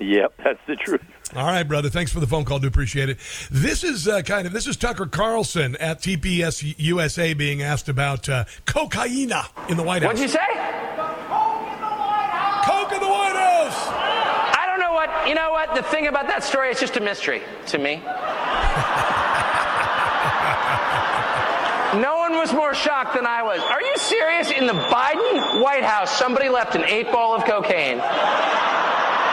Yep, 0.00 0.34
that's 0.44 0.60
the 0.66 0.76
truth. 0.76 1.02
All 1.36 1.46
right, 1.46 1.62
brother. 1.62 1.88
Thanks 1.88 2.10
for 2.10 2.18
the 2.18 2.26
phone 2.26 2.44
call. 2.44 2.58
Do 2.58 2.66
appreciate 2.66 3.08
it. 3.08 3.18
This 3.52 3.84
is 3.84 4.08
uh, 4.08 4.22
kind 4.22 4.48
of 4.48 4.52
this 4.52 4.66
is 4.66 4.76
Tucker 4.76 5.06
Carlson 5.06 5.76
at 5.76 6.00
TPS 6.00 6.74
USA 6.78 7.34
being 7.34 7.62
asked 7.62 7.88
about 7.88 8.28
uh, 8.28 8.46
cocaine 8.66 9.30
in 9.68 9.76
the 9.76 9.84
White 9.84 10.02
House. 10.02 10.14
What'd 10.14 10.22
you 10.22 10.28
say? 10.28 10.38
Coke 12.64 12.92
in 12.92 13.00
the 13.00 13.08
White 13.08 13.36
House. 13.36 13.76
I 14.58 14.64
don't 14.66 14.80
know 14.80 14.92
what. 14.92 15.09
You 15.26 15.34
know 15.34 15.50
what? 15.50 15.74
The 15.74 15.82
thing 15.82 16.06
about 16.06 16.26
that 16.28 16.42
story 16.44 16.70
is 16.70 16.80
just 16.80 16.96
a 16.96 17.00
mystery 17.00 17.42
to 17.68 17.78
me. 17.78 17.96
No 22.00 22.18
one 22.18 22.34
was 22.34 22.52
more 22.52 22.72
shocked 22.72 23.14
than 23.14 23.26
I 23.26 23.42
was. 23.42 23.60
Are 23.60 23.82
you 23.82 23.96
serious? 23.96 24.50
In 24.50 24.66
the 24.66 24.72
Biden 24.72 25.60
White 25.60 25.82
House, 25.82 26.16
somebody 26.16 26.48
left 26.48 26.76
an 26.76 26.84
eight 26.84 27.10
ball 27.10 27.34
of 27.34 27.44
cocaine 27.44 27.98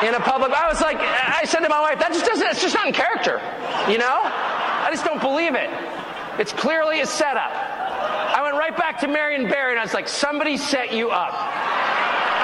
in 0.04 0.14
a 0.16 0.20
public. 0.20 0.52
I 0.52 0.68
was 0.68 0.82
like, 0.82 0.98
I 0.98 1.44
said 1.46 1.60
to 1.60 1.70
my 1.70 1.80
wife, 1.80 2.00
that 2.00 2.12
just 2.14 2.26
doesn't. 2.26 2.48
It's 2.48 2.62
just 2.62 2.74
not 2.74 2.88
in 2.88 2.94
character. 2.94 3.40
You 3.90 4.00
know? 4.00 4.22
I 4.24 4.90
just 4.92 5.06
don't 5.06 5.22
believe 5.22 5.54
it. 5.56 5.70
It's 6.40 6.52
clearly 6.52 7.02
a 7.02 7.06
setup. 7.06 7.52
I 7.52 8.42
went 8.44 8.56
right 8.56 8.76
back 8.76 9.00
to 9.02 9.08
Marion 9.08 9.50
Barry 9.50 9.72
and 9.72 9.80
I 9.80 9.84
was 9.84 9.94
like, 9.94 10.08
somebody 10.08 10.58
set 10.58 10.94
you 10.94 11.12
up. 11.12 11.34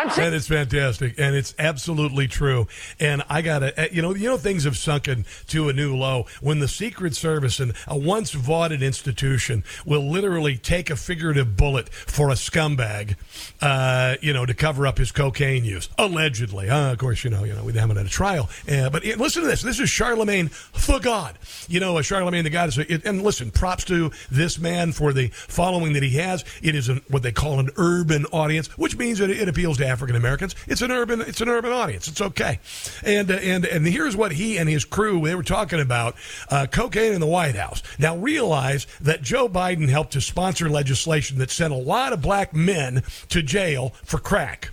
I'm 0.04 0.10
saying. 0.10 0.32
That 0.32 0.36
is 0.36 0.48
fantastic, 0.48 1.16
and 1.18 1.36
it's 1.36 1.56
absolutely 1.58 2.28
true. 2.28 2.68
And 3.00 3.24
I 3.30 3.42
gotta, 3.42 3.90
you 3.92 4.02
know, 4.02 4.14
you 4.14 4.28
know, 4.28 4.38
things 4.38 4.66
have 4.66 4.78
sunken 4.78 5.26
to 5.48 5.70
a 5.70 5.74
new 5.74 5.96
low 5.96 6.26
when 6.42 6.60
the 6.60 6.68
Secret 6.68 7.16
Service 7.16 7.60
and 7.60 7.74
a 7.88 7.98
once 7.98 8.32
vaunted 8.32 8.84
institution 8.84 9.64
will 9.86 10.10
literally 10.10 10.58
take 10.58 10.90
a 10.90 10.96
figurative 10.96 11.56
bullet 11.56 11.90
for 11.90 12.30
a 12.30 12.34
scumbag, 12.34 13.16
uh, 13.62 14.16
you 14.22 14.34
know, 14.34 14.46
to 14.46 14.54
cover 14.54 14.86
up 14.86 14.98
his 14.98 15.12
cocaine 15.12 15.64
use, 15.64 15.90
allegedly. 15.98 16.70
Uh, 16.70 16.92
of 16.92 16.98
course, 16.98 17.24
you 17.24 17.30
know, 17.30 17.44
you 17.44 17.54
know, 17.54 17.64
we 17.64 17.74
haven't 17.74 17.98
had 17.98 18.06
a 18.06 18.10
trial, 18.10 18.50
uh, 18.70 18.90
but 18.90 19.06
uh, 19.06 19.16
listen 19.18 19.42
to 19.44 19.48
this. 19.48 19.62
This 19.62 19.80
is 19.80 19.90
Charlemagne 19.90 20.50
the 20.86 21.00
God. 21.00 21.38
You 21.68 21.80
know, 21.80 22.02
Charlemagne 22.02 22.44
the 22.44 22.50
God 22.50 22.70
is, 22.70 22.78
it, 22.78 23.06
and 23.06 23.22
listen, 23.22 23.52
props 23.52 23.86
to 23.86 24.12
this 24.30 24.60
man 24.60 24.92
for 24.92 25.14
the 25.14 25.30
following 25.30 25.94
that 25.94 26.04
he 26.04 26.18
has. 26.18 26.44
It 26.62 26.76
is 26.76 26.90
an, 26.90 27.02
what 27.08 27.24
they 27.24 27.32
call 27.32 27.60
an 27.60 27.70
urban 27.78 28.26
audience, 28.28 28.68
which 28.78 28.98
means 28.98 29.20
that 29.20 29.30
it 29.30 29.48
appeals 29.48 29.78
to 29.78 29.88
African 29.94 30.16
Americans. 30.16 30.56
It's 30.68 30.82
an 30.82 30.92
urban 30.92 31.22
it's 31.22 31.40
an 31.40 31.50
urban 31.50 31.72
audience. 31.72 32.08
It's 32.08 32.20
okay. 32.20 32.60
And 33.04 33.30
uh, 33.30 33.36
and 33.36 33.64
and 33.66 33.88
here's 33.88 34.16
what 34.16 34.32
he 34.32 34.58
and 34.58 34.68
his 34.68 34.86
crew 34.86 35.22
they 35.22 35.36
were 35.36 35.44
talking 35.44 35.80
about 35.80 36.16
uh, 36.50 36.66
cocaine 36.70 37.14
in 37.14 37.22
the 37.22 37.28
White 37.28 37.56
House. 37.56 37.84
Now 38.00 38.18
realize 38.18 38.88
that 39.02 39.22
Joe 39.22 39.48
Biden 39.48 39.88
helped 39.88 40.14
to 40.14 40.22
sponsor 40.22 40.68
legislation 40.68 41.38
that 41.38 41.52
sent 41.52 41.72
a 41.72 41.78
lot 41.78 42.12
of 42.12 42.22
black 42.22 42.56
men 42.56 43.04
to 43.30 43.44
jail 43.44 43.94
for 44.04 44.18
crack. 44.18 44.72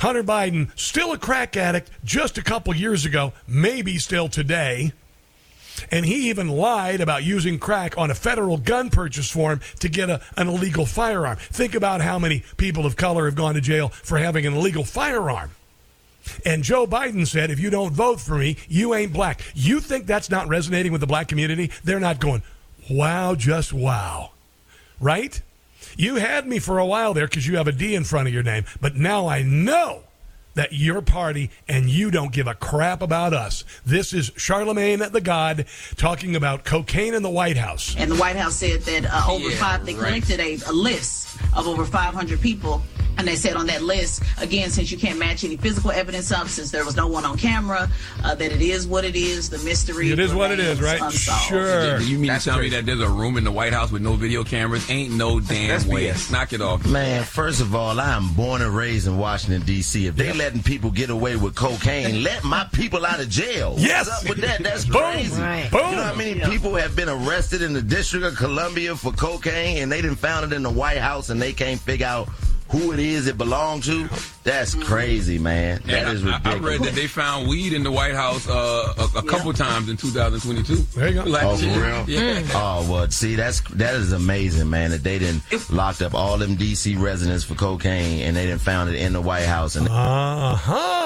Hunter 0.00 0.24
Biden, 0.24 0.70
still 0.78 1.12
a 1.12 1.18
crack 1.18 1.56
addict 1.56 1.90
just 2.02 2.38
a 2.38 2.42
couple 2.42 2.74
years 2.74 3.04
ago, 3.04 3.32
maybe 3.46 3.98
still 3.98 4.28
today. 4.28 4.92
And 5.90 6.06
he 6.06 6.28
even 6.28 6.48
lied 6.48 7.00
about 7.00 7.24
using 7.24 7.58
crack 7.58 7.96
on 7.98 8.10
a 8.10 8.14
federal 8.14 8.58
gun 8.58 8.90
purchase 8.90 9.30
form 9.30 9.60
to 9.80 9.88
get 9.88 10.10
a, 10.10 10.20
an 10.36 10.48
illegal 10.48 10.86
firearm. 10.86 11.36
Think 11.38 11.74
about 11.74 12.00
how 12.00 12.18
many 12.18 12.44
people 12.56 12.86
of 12.86 12.96
color 12.96 13.26
have 13.26 13.34
gone 13.34 13.54
to 13.54 13.60
jail 13.60 13.88
for 13.88 14.18
having 14.18 14.46
an 14.46 14.54
illegal 14.54 14.84
firearm. 14.84 15.50
And 16.46 16.62
Joe 16.62 16.86
Biden 16.86 17.26
said, 17.26 17.50
if 17.50 17.58
you 17.58 17.70
don't 17.70 17.92
vote 17.92 18.20
for 18.20 18.38
me, 18.38 18.56
you 18.68 18.94
ain't 18.94 19.12
black. 19.12 19.42
You 19.54 19.80
think 19.80 20.06
that's 20.06 20.30
not 20.30 20.48
resonating 20.48 20.92
with 20.92 21.00
the 21.00 21.06
black 21.06 21.28
community? 21.28 21.70
They're 21.82 22.00
not 22.00 22.20
going, 22.20 22.42
wow, 22.88 23.34
just 23.34 23.72
wow. 23.72 24.30
Right? 25.00 25.42
You 25.96 26.16
had 26.16 26.46
me 26.46 26.58
for 26.58 26.78
a 26.78 26.86
while 26.86 27.12
there 27.12 27.26
because 27.26 27.46
you 27.46 27.56
have 27.56 27.66
a 27.66 27.72
D 27.72 27.94
in 27.94 28.04
front 28.04 28.28
of 28.28 28.34
your 28.34 28.42
name, 28.42 28.64
but 28.80 28.96
now 28.96 29.26
I 29.26 29.42
know 29.42 30.04
that 30.54 30.72
your 30.72 31.02
party 31.02 31.50
and 31.68 31.88
you 31.88 32.10
don't 32.10 32.32
give 32.32 32.46
a 32.46 32.54
crap 32.54 33.02
about 33.02 33.32
us. 33.32 33.64
This 33.84 34.12
is 34.12 34.30
Charlemagne 34.36 35.00
the 35.00 35.20
God 35.20 35.66
talking 35.96 36.36
about 36.36 36.64
cocaine 36.64 37.14
in 37.14 37.22
the 37.22 37.30
White 37.30 37.56
House. 37.56 37.94
And 37.96 38.10
the 38.10 38.16
White 38.16 38.36
House 38.36 38.56
said 38.56 38.80
that 38.82 39.04
uh, 39.06 39.30
over 39.30 39.48
Yeah, 39.48 39.56
five, 39.56 39.86
they 39.86 39.94
right. 39.94 40.22
collected 40.22 40.40
a, 40.40 40.58
a 40.68 40.72
list 40.72 41.36
of 41.56 41.66
over 41.66 41.84
500 41.84 42.40
people. 42.40 42.82
And 43.18 43.28
they 43.28 43.36
said 43.36 43.56
on 43.56 43.66
that 43.66 43.82
list, 43.82 44.22
again, 44.40 44.70
since 44.70 44.90
you 44.90 44.98
can't 44.98 45.18
match 45.18 45.44
any 45.44 45.56
physical 45.56 45.90
evidence 45.90 46.32
up, 46.32 46.48
since 46.48 46.70
there 46.70 46.84
was 46.84 46.96
no 46.96 47.06
one 47.06 47.24
on 47.24 47.36
camera, 47.38 47.88
uh, 48.24 48.34
that 48.34 48.52
it 48.52 48.62
is 48.62 48.86
what 48.86 49.04
it 49.04 49.16
is. 49.16 49.50
The 49.50 49.58
mystery. 49.58 50.10
It 50.10 50.18
is 50.18 50.34
what 50.34 50.50
it 50.50 50.58
is, 50.58 50.80
remains 50.80 51.00
right? 51.00 51.02
unsolved. 51.02 51.42
Sure. 51.44 51.98
Do 51.98 52.06
you 52.06 52.18
mean 52.18 52.32
to 52.32 52.40
tell 52.40 52.58
me 52.58 52.70
that 52.70 52.86
there's 52.86 53.00
a 53.00 53.08
room 53.08 53.36
in 53.36 53.44
the 53.44 53.52
White 53.52 53.72
House 53.72 53.90
with 53.90 54.02
no 54.02 54.14
video 54.14 54.44
cameras? 54.44 54.88
Ain't 54.90 55.12
no 55.12 55.40
damn 55.40 55.68
that's 55.68 55.86
way. 55.86 56.06
BS. 56.08 56.32
Knock 56.32 56.52
it 56.52 56.60
off. 56.60 56.86
Man, 56.86 57.24
first 57.24 57.60
of 57.60 57.74
all, 57.74 58.00
I 58.00 58.12
am 58.12 58.32
born 58.34 58.62
and 58.62 58.74
raised 58.74 59.06
in 59.06 59.18
Washington 59.18 59.62
D.C. 59.62 60.06
If 60.06 60.16
they 60.16 60.32
letting 60.32 60.62
people 60.62 60.90
get 60.90 61.10
away 61.10 61.36
with 61.36 61.54
cocaine, 61.54 62.22
let 62.22 62.44
my 62.44 62.64
people 62.72 63.04
out 63.04 63.20
of 63.20 63.28
jail. 63.28 63.74
Yes. 63.78 64.08
What's 64.08 64.22
up 64.22 64.28
with 64.28 64.38
that? 64.38 64.62
That's 64.62 64.84
Boom. 64.84 65.02
crazy. 65.02 65.40
Right. 65.40 65.70
You 65.72 65.78
know 65.78 66.02
how 66.02 66.14
many 66.14 66.40
people 66.40 66.74
have 66.74 66.96
been 66.96 67.08
arrested 67.08 67.62
in 67.62 67.72
the 67.72 67.82
District 67.82 68.24
of 68.24 68.36
Columbia 68.36 68.96
for 68.96 69.12
cocaine, 69.12 69.82
and 69.82 69.92
they 69.92 70.00
didn't 70.02 70.16
found 70.18 70.50
it 70.50 70.54
in 70.54 70.62
the 70.62 70.70
White 70.70 70.98
House, 70.98 71.30
and 71.30 71.40
they 71.40 71.52
can't 71.52 71.80
figure 71.80 72.06
out 72.06 72.28
who 72.72 72.90
it 72.92 72.98
is 72.98 73.28
it 73.28 73.38
belonged 73.38 73.84
to? 73.84 74.08
That's 74.42 74.74
crazy, 74.74 75.38
man. 75.38 75.80
That 75.86 76.08
And 76.08 76.18
is 76.18 76.24
I, 76.24 76.30
I 76.30 76.36
ridiculous. 76.38 76.64
read 76.64 76.80
that 76.88 76.94
they 76.94 77.06
found 77.06 77.46
weed 77.48 77.72
in 77.74 77.84
the 77.84 77.92
White 77.92 78.14
House 78.14 78.48
uh, 78.48 78.92
a, 79.14 79.18
a 79.18 79.22
couple 79.22 79.52
times 79.52 79.88
in 79.88 79.96
2022. 79.96 80.74
There 80.98 81.08
you 81.08 81.22
go. 81.22 81.30
Like, 81.30 81.44
Oh, 81.44 81.56
for 81.56 81.66
real? 81.66 82.04
Yeah. 82.08 82.42
Oh, 82.54 82.84
well, 82.90 83.08
see, 83.10 83.36
that's 83.36 83.60
that 83.74 83.94
is 83.94 84.10
amazing, 84.12 84.68
man. 84.70 84.90
That 84.90 85.04
they 85.04 85.18
didn't 85.20 85.42
locked 85.70 86.02
up 86.02 86.14
all 86.14 86.36
them 86.38 86.56
D.C. 86.56 86.96
residents 86.96 87.44
for 87.44 87.54
cocaine, 87.54 88.22
and 88.22 88.34
they 88.36 88.46
didn't 88.46 88.62
found 88.62 88.90
it 88.90 88.96
in 88.96 89.12
the 89.12 89.20
White 89.20 89.46
House. 89.46 89.76
And 89.76 89.86
Aha. 89.88 90.98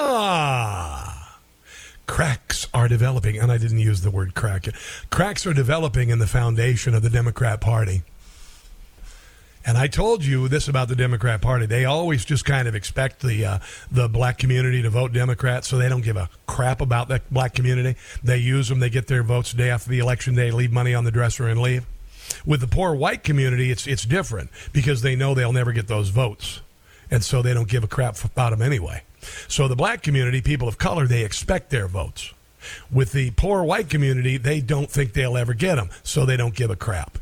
Cracks 2.07 2.67
are 2.73 2.87
developing, 2.87 3.37
and 3.37 3.51
I 3.51 3.57
didn't 3.57 3.79
use 3.79 3.99
the 4.01 4.09
word 4.11 4.33
crack. 4.33 4.65
Cracks 5.09 5.45
are 5.45 5.53
developing 5.53 6.09
in 6.09 6.19
the 6.19 6.27
foundation 6.27 6.93
of 6.95 7.03
the 7.03 7.09
Democrat 7.09 7.59
Party. 7.59 8.03
And 9.67 9.77
I 9.77 9.87
told 9.87 10.23
you 10.23 10.47
this 10.47 10.69
about 10.69 10.87
the 10.87 10.95
Democrat 10.95 11.41
Party. 11.41 11.65
They 11.65 11.83
always 11.83 12.23
just 12.23 12.45
kind 12.45 12.69
of 12.69 12.73
expect 12.73 13.19
the 13.21 13.45
uh, 13.45 13.59
the 13.91 14.07
black 14.07 14.37
community 14.37 14.81
to 14.81 14.89
vote 14.89 15.11
Democrat, 15.11 15.65
so 15.65 15.77
they 15.77 15.89
don't 15.89 16.05
give 16.05 16.15
a 16.15 16.29
crap 16.45 16.79
about 16.79 17.09
that 17.09 17.29
black 17.29 17.53
community. 17.53 17.99
They 18.23 18.37
use 18.37 18.69
them. 18.69 18.79
They 18.79 18.89
get 18.89 19.07
their 19.07 19.23
votes 19.23 19.51
the 19.51 19.57
day 19.57 19.69
after 19.69 19.89
the 19.89 19.99
election 19.99 20.35
day, 20.35 20.51
leave 20.51 20.71
money 20.71 20.95
on 20.95 21.03
the 21.03 21.11
dresser, 21.11 21.49
and 21.49 21.61
leave. 21.61 21.85
With 22.45 22.61
the 22.61 22.67
poor 22.67 22.95
white 22.95 23.25
community, 23.25 23.69
it's 23.69 23.85
it's 23.87 24.05
different 24.05 24.51
because 24.71 25.01
they 25.01 25.17
know 25.17 25.33
they'll 25.33 25.51
never 25.51 25.73
get 25.73 25.89
those 25.89 26.09
votes, 26.09 26.61
and 27.11 27.21
so 27.21 27.41
they 27.41 27.53
don't 27.53 27.67
give 27.67 27.83
a 27.83 27.87
crap 27.89 28.23
about 28.23 28.51
them 28.51 28.61
anyway. 28.61 29.03
So 29.49 29.67
the 29.67 29.75
black 29.75 30.01
community, 30.01 30.41
people 30.41 30.69
of 30.69 30.77
color, 30.77 31.07
they 31.07 31.25
expect 31.25 31.71
their 31.71 31.89
votes. 31.89 32.33
With 32.89 33.11
the 33.11 33.31
poor 33.31 33.65
white 33.65 33.89
community, 33.89 34.37
they 34.37 34.61
don't 34.61 34.89
think 34.89 35.11
they'll 35.11 35.37
ever 35.37 35.53
get 35.53 35.75
them, 35.75 35.89
so 36.03 36.25
they 36.25 36.37
don't 36.37 36.55
give 36.55 36.69
a 36.69 36.77
crap. 36.77 37.17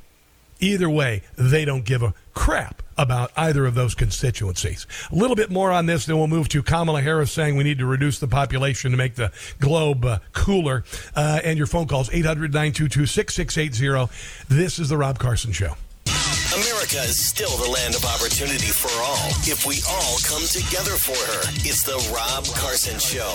Either 0.59 0.89
way, 0.89 1.21
they 1.37 1.65
don't 1.65 1.83
give 1.85 2.01
a 2.01 2.13
crap 2.33 2.81
about 2.97 3.31
either 3.35 3.65
of 3.65 3.75
those 3.75 3.93
constituencies. 3.93 4.87
A 5.11 5.15
little 5.15 5.35
bit 5.35 5.49
more 5.51 5.71
on 5.71 5.85
this, 5.85 6.05
then 6.05 6.17
we'll 6.17 6.27
move 6.27 6.47
to 6.49 6.63
Kamala 6.63 7.01
Harris 7.01 7.31
saying 7.31 7.57
we 7.57 7.63
need 7.65 7.79
to 7.79 7.85
reduce 7.85 8.19
the 8.19 8.27
population 8.27 8.91
to 8.91 8.97
make 8.97 9.15
the 9.15 9.31
globe 9.59 10.05
uh, 10.05 10.19
cooler. 10.31 10.83
Uh, 11.15 11.41
and 11.43 11.57
your 11.57 11.67
phone 11.67 11.87
calls 11.87 12.09
800 12.13 12.53
922 12.53 13.05
6680. 13.05 14.11
This 14.47 14.79
is 14.79 14.89
The 14.89 14.97
Rob 14.97 15.19
Carson 15.19 15.51
Show. 15.51 15.73
America 16.53 16.99
is 17.03 17.27
still 17.27 17.49
the 17.57 17.69
land 17.69 17.95
of 17.95 18.05
opportunity 18.05 18.67
for 18.71 18.87
all 19.03 19.27
if 19.43 19.65
we 19.67 19.81
all 19.89 20.17
come 20.23 20.41
together 20.47 20.91
for 20.95 21.11
her. 21.33 21.41
It's 21.67 21.83
the 21.83 21.97
Rob 22.15 22.45
Carson 22.55 22.97
Show. 22.97 23.27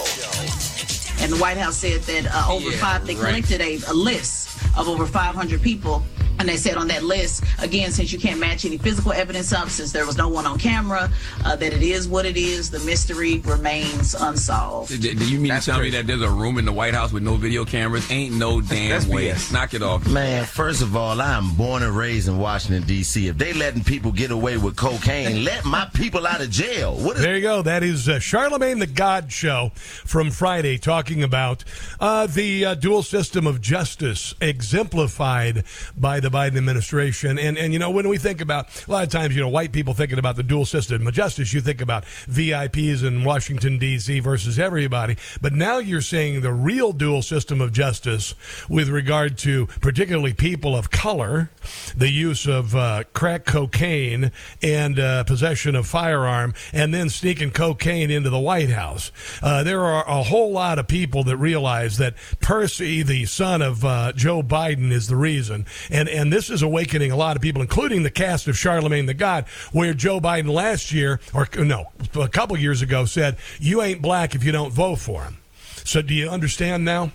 And 1.23 1.31
the 1.31 1.37
White 1.37 1.59
House 1.59 1.77
said 1.77 2.01
that 2.03 2.27
uh, 2.35 2.51
over 2.51 2.71
Yeah, 2.71 2.77
five, 2.79 3.07
they 3.07 3.15
right. 3.17 3.45
collected 3.45 3.61
a, 3.61 3.79
a 3.91 3.93
list 3.93 4.49
of 4.77 4.89
over 4.89 5.07
500 5.07 5.63
people. 5.63 6.03
And 6.41 6.49
they 6.49 6.57
said 6.57 6.79
on 6.79 6.89
that 6.89 7.03
list, 7.03 7.45
again, 7.61 7.93
since 7.93 8.15
you 8.15 8.19
can't 8.19 8.41
match 8.41 8.65
any 8.65 8.79
physical 8.79 9.13
evidence 9.13 9.53
up, 9.53 9.69
since 9.69 9.93
there 9.93 10.07
was 10.07 10.17
no 10.17 10.31
one 10.31 10.47
on 10.47 10.59
camera, 10.59 11.11
uh, 11.45 11.55
that 11.55 11.75
it 11.75 11.83
is 11.83 12.09
what 12.09 12.25
it 12.25 12.39
is. 12.39 12.71
The 12.71 12.79
mystery 12.79 13.41
remains 13.41 14.15
unsolved. 14.15 15.03
Do, 15.03 15.15
do 15.15 15.31
you 15.31 15.39
mean 15.39 15.53
to 15.53 15.61
tell 15.61 15.81
me 15.81 15.91
that 15.91 16.07
there's 16.07 16.23
a 16.23 16.31
room 16.31 16.57
in 16.57 16.65
the 16.65 16.73
White 16.73 16.95
House 16.95 17.13
with 17.13 17.23
no 17.23 17.37
video 17.37 17.67
cameras? 17.67 18.11
Ain't 18.11 18.35
no 18.37 18.63
damn 18.63 18.89
That's 18.89 19.07
way. 19.07 19.29
BS. 19.29 19.53
Knock 19.53 19.75
it 19.75 19.83
off. 19.83 20.09
Man, 20.09 20.47
first 20.47 20.81
of 20.81 20.97
all, 20.97 21.21
I 21.21 21.35
am 21.35 21.55
born 21.57 21.83
and 21.83 21.95
raised 21.95 22.27
in 22.27 22.39
Washington 22.39 22.85
D.C. 22.85 23.29
If 23.29 23.37
they 23.37 23.53
letting 23.53 23.85
people 23.85 24.11
get 24.11 24.31
away 24.31 24.57
with 24.57 24.77
cocaine, 24.77 25.45
let 25.45 25.67
my 25.67 25.91
people 25.93 26.27
out 26.27 26.41
of 26.41 26.49
jail. 26.49 26.95
What 26.95 27.17
is 27.17 27.23
There 27.23 27.37
you 27.37 27.43
go. 27.43 27.61
That 27.61 27.83
is 27.83 28.09
uh, 28.09 28.19
Charlemagne 28.19 28.79
the 28.79 28.87
God 28.87 29.31
Show 29.31 29.73
from 29.75 30.31
Friday, 30.31 30.79
talking 30.79 31.23
about 31.23 31.65
uh, 32.01 32.27
the 32.29 32.65
uh, 32.65 32.75
dual 32.77 33.03
system 33.03 33.47
of 33.47 33.61
justice 33.61 34.35
exemplified 34.61 35.65
by 35.97 36.21
the 36.21 36.29
Biden 36.29 36.59
administration. 36.59 37.39
And, 37.39 37.57
and, 37.57 37.73
you 37.73 37.79
know, 37.79 37.91
when 37.91 38.09
we 38.11 38.19
think 38.19 38.43
about, 38.43 38.67
a 38.87 38.91
lot 38.91 39.05
of 39.05 39.09
times, 39.09 39.35
you 39.35 39.41
know, 39.41 39.49
white 39.49 39.73
people 39.73 39.95
thinking 39.95 40.19
about 40.19 40.37
the 40.37 40.43
dual 40.43 40.67
system 40.67 41.07
of 41.07 41.15
justice, 41.15 41.55
you 41.55 41.63
think 41.63 41.81
about 41.81 42.05
VIPs 42.05 43.03
in 43.03 43.25
Washington, 43.25 43.79
D.C. 43.79 44.21
versus 44.21 44.59
everybody. 44.59 45.17
But 45.41 45.55
now 45.55 45.79
you're 45.79 46.03
seeing 46.03 46.43
the 46.43 46.53
real 46.53 46.93
dual 46.93 47.23
system 47.23 47.63
of 47.63 47.73
justice 47.73 48.35
with 48.69 48.91
regard 48.91 49.39
to 49.39 49.67
particularly 49.81 50.35
people 50.35 50.77
of 50.77 50.91
color, 50.91 51.51
the 51.97 52.11
use 52.11 52.47
of 52.47 52.77
uh, 52.77 53.05
crack 53.15 53.47
cocaine 53.47 54.31
and 54.63 54.99
uh, 54.99 55.25
possession 55.25 55.75
of 55.75 55.87
firearm, 55.87 56.53
and 56.75 56.93
then 56.93 57.09
sneaking 57.09 57.53
cocaine 57.53 58.11
into 58.11 58.29
the 58.29 58.39
White 58.39 58.69
House. 58.69 59.11
Uh, 59.43 59.63
there 59.63 59.81
are 59.81 60.07
a 60.07 60.23
whole 60.23 60.53
lot 60.53 60.79
of 60.79 60.87
people 60.87 61.25
that 61.25 61.39
realize 61.39 61.97
that 61.97 62.15
Percy, 62.43 63.03
the 63.03 63.25
son 63.25 63.63
of 63.63 63.85
uh, 63.85 64.13
Joe 64.13 64.43
Biden, 64.51 64.93
is 64.93 65.07
the 65.07 65.17
reason. 65.17 65.65
And, 65.89 66.09
and 66.09 66.33
this 66.33 66.51
is 66.51 66.61
awakening 66.63 67.13
a 67.13 67.17
lot 67.17 67.37
of 67.37 67.43
people, 67.43 67.63
including 67.63 68.03
the 68.03 68.11
cast 68.11 68.49
of 68.49 68.59
Charlemagne 68.59 69.07
the 69.07 69.15
God, 69.15 69.47
where 69.73 69.95
Joe 69.95 70.21
Biden 70.21 70.53
last 70.53 70.93
year, 70.93 71.21
or 71.33 71.49
no, 71.57 71.87
a 72.15 72.29
couple 72.29 72.59
years 72.59 72.83
ago, 72.83 73.05
said, 73.07 73.39
You 73.59 73.81
ain't 73.81 74.03
black 74.03 74.35
if 74.35 74.45
you 74.45 74.53
don't 74.53 74.73
vote 74.73 74.99
for 74.99 75.23
him. 75.23 75.39
So 75.85 76.03
do 76.03 76.13
you 76.13 76.29
understand 76.29 76.85
now? 76.85 77.13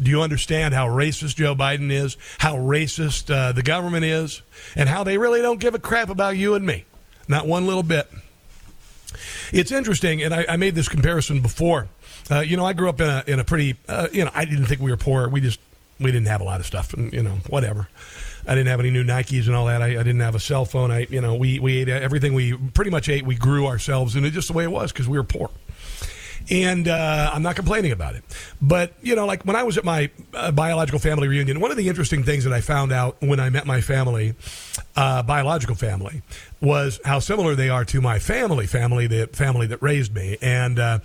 Do 0.00 0.10
you 0.10 0.20
understand 0.20 0.74
how 0.74 0.88
racist 0.88 1.36
Joe 1.36 1.54
Biden 1.54 1.90
is, 1.90 2.18
how 2.38 2.56
racist 2.56 3.34
uh, 3.34 3.52
the 3.52 3.62
government 3.62 4.04
is, 4.04 4.42
and 4.74 4.88
how 4.90 5.04
they 5.04 5.16
really 5.16 5.40
don't 5.40 5.58
give 5.58 5.74
a 5.74 5.78
crap 5.78 6.10
about 6.10 6.36
you 6.36 6.54
and 6.54 6.66
me? 6.66 6.84
Not 7.28 7.46
one 7.46 7.66
little 7.66 7.82
bit. 7.82 8.10
It's 9.52 9.72
interesting, 9.72 10.22
and 10.22 10.34
I, 10.34 10.44
I 10.50 10.56
made 10.56 10.74
this 10.74 10.88
comparison 10.88 11.40
before. 11.40 11.88
Uh, 12.30 12.40
you 12.40 12.56
know, 12.56 12.66
I 12.66 12.72
grew 12.72 12.88
up 12.88 13.00
in 13.00 13.08
a 13.08 13.24
in 13.26 13.40
a 13.40 13.44
pretty, 13.44 13.76
uh, 13.88 14.08
you 14.12 14.24
know, 14.24 14.30
I 14.34 14.44
didn't 14.44 14.66
think 14.66 14.80
we 14.80 14.90
were 14.90 14.96
poor. 14.96 15.28
We 15.28 15.40
just 15.40 15.60
we 15.98 16.12
didn't 16.12 16.28
have 16.28 16.40
a 16.40 16.44
lot 16.44 16.60
of 16.60 16.66
stuff, 16.66 16.92
and 16.94 17.12
you 17.12 17.22
know, 17.22 17.38
whatever. 17.48 17.88
I 18.48 18.54
didn't 18.54 18.68
have 18.68 18.80
any 18.80 18.90
new 18.90 19.02
Nikes 19.02 19.46
and 19.46 19.56
all 19.56 19.66
that. 19.66 19.82
I, 19.82 19.86
I 19.86 20.02
didn't 20.02 20.20
have 20.20 20.36
a 20.36 20.40
cell 20.40 20.64
phone. 20.64 20.90
I, 20.90 21.06
you 21.10 21.20
know, 21.20 21.34
we 21.34 21.58
we 21.58 21.78
ate 21.78 21.88
everything 21.88 22.34
we 22.34 22.56
pretty 22.56 22.90
much 22.90 23.08
ate. 23.08 23.26
We 23.26 23.34
grew 23.34 23.66
ourselves, 23.66 24.14
and 24.14 24.24
it's 24.24 24.34
just 24.34 24.48
the 24.48 24.54
way 24.54 24.64
it 24.64 24.70
was 24.70 24.92
because 24.92 25.08
we 25.08 25.18
were 25.18 25.24
poor 25.24 25.50
and 26.50 26.86
uh, 26.88 27.30
I'm 27.32 27.42
not 27.42 27.56
complaining 27.56 27.92
about 27.92 28.14
it. 28.14 28.24
But 28.60 28.92
you 29.02 29.14
know, 29.16 29.26
like 29.26 29.44
when 29.44 29.56
I 29.56 29.62
was 29.62 29.78
at 29.78 29.84
my 29.84 30.10
uh, 30.34 30.52
biological 30.52 30.98
family 30.98 31.28
reunion, 31.28 31.60
one 31.60 31.70
of 31.70 31.76
the 31.76 31.88
interesting 31.88 32.22
things 32.22 32.44
that 32.44 32.52
I 32.52 32.60
found 32.60 32.92
out 32.92 33.16
when 33.20 33.40
I 33.40 33.50
met 33.50 33.66
my 33.66 33.80
family, 33.80 34.34
uh, 34.94 35.22
biological 35.22 35.74
family, 35.74 36.22
was 36.60 37.00
how 37.04 37.18
similar 37.18 37.54
they 37.54 37.68
are 37.68 37.84
to 37.86 38.00
my 38.00 38.18
family, 38.18 38.66
family 38.66 39.06
the 39.06 39.28
family 39.28 39.66
that 39.68 39.82
raised 39.82 40.14
me, 40.14 40.36
and 40.40 40.78
uh, 40.78 40.98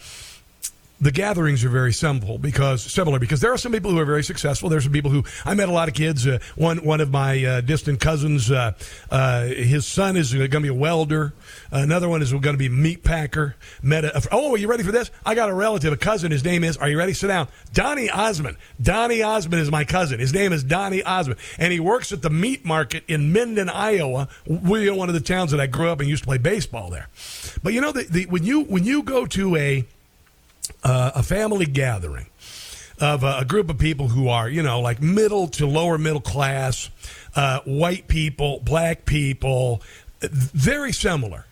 the 1.01 1.11
gatherings 1.11 1.65
are 1.65 1.69
very 1.69 1.91
simple 1.91 2.37
because 2.37 2.83
similar 2.83 3.17
because 3.17 3.41
there 3.41 3.51
are 3.51 3.57
some 3.57 3.71
people 3.71 3.89
who 3.89 3.97
are 3.97 4.05
very 4.05 4.23
successful. 4.23 4.69
There's 4.69 4.83
some 4.83 4.93
people 4.93 5.09
who 5.09 5.23
I 5.43 5.55
met 5.55 5.67
a 5.67 5.71
lot 5.71 5.87
of 5.87 5.95
kids. 5.95 6.27
Uh, 6.27 6.37
one 6.55 6.77
one 6.85 7.01
of 7.01 7.09
my 7.09 7.43
uh, 7.43 7.61
distant 7.61 7.99
cousins, 7.99 8.51
uh, 8.51 8.73
uh 9.09 9.45
his 9.45 9.85
son 9.87 10.15
is 10.15 10.33
going 10.33 10.49
to 10.49 10.59
be 10.61 10.67
a 10.67 10.73
welder. 10.73 11.33
Another 11.71 12.07
one 12.07 12.21
is 12.21 12.31
going 12.31 12.43
to 12.43 12.57
be 12.57 12.67
a 12.67 12.69
meat 12.69 13.03
packer. 13.03 13.55
Met 13.81 14.05
a, 14.05 14.21
oh, 14.31 14.53
are 14.53 14.57
you 14.57 14.67
ready 14.67 14.83
for 14.83 14.91
this? 14.91 15.09
I 15.25 15.33
got 15.33 15.49
a 15.49 15.53
relative, 15.53 15.91
a 15.91 15.97
cousin. 15.97 16.31
His 16.31 16.45
name 16.45 16.63
is. 16.63 16.77
Are 16.77 16.87
you 16.87 16.97
ready? 16.97 17.13
Sit 17.13 17.27
down. 17.27 17.47
Donnie 17.73 18.09
Osmond. 18.09 18.57
Donnie 18.79 19.23
Osmond 19.23 19.61
is 19.61 19.71
my 19.71 19.83
cousin. 19.83 20.19
His 20.19 20.33
name 20.33 20.53
is 20.53 20.63
Donnie 20.63 21.03
Osmond, 21.03 21.39
and 21.57 21.73
he 21.73 21.79
works 21.79 22.11
at 22.11 22.21
the 22.21 22.29
meat 22.29 22.63
market 22.63 23.03
in 23.07 23.33
Minden, 23.33 23.69
Iowa. 23.69 24.27
We 24.45 24.89
one 24.91 25.09
of 25.09 25.15
the 25.15 25.21
towns 25.21 25.51
that 25.51 25.59
I 25.59 25.67
grew 25.67 25.89
up 25.89 25.99
and 25.99 26.09
used 26.09 26.23
to 26.23 26.27
play 26.27 26.37
baseball 26.37 26.89
there. 26.89 27.07
But 27.63 27.73
you 27.73 27.81
know, 27.81 27.91
the, 27.91 28.03
the, 28.03 28.25
when 28.25 28.43
you 28.43 28.63
when 28.63 28.83
you 28.83 29.03
go 29.03 29.25
to 29.25 29.55
a 29.55 29.85
uh, 30.83 31.11
a 31.15 31.23
family 31.23 31.65
gathering 31.65 32.27
of 32.99 33.23
a, 33.23 33.39
a, 33.39 33.45
group 33.45 33.69
of 33.69 33.79
people 33.79 34.09
who 34.09 34.29
are, 34.29 34.47
you 34.47 34.61
know, 34.61 34.79
like 34.79 35.01
middle 35.01 35.47
to 35.47 35.65
lower 35.65 35.97
middle 35.97 36.21
class, 36.21 36.89
uh, 37.35 37.59
white 37.65 38.07
people, 38.07 38.59
black 38.59 39.05
people, 39.05 39.81
very 40.21 40.91
similar. 40.91 41.45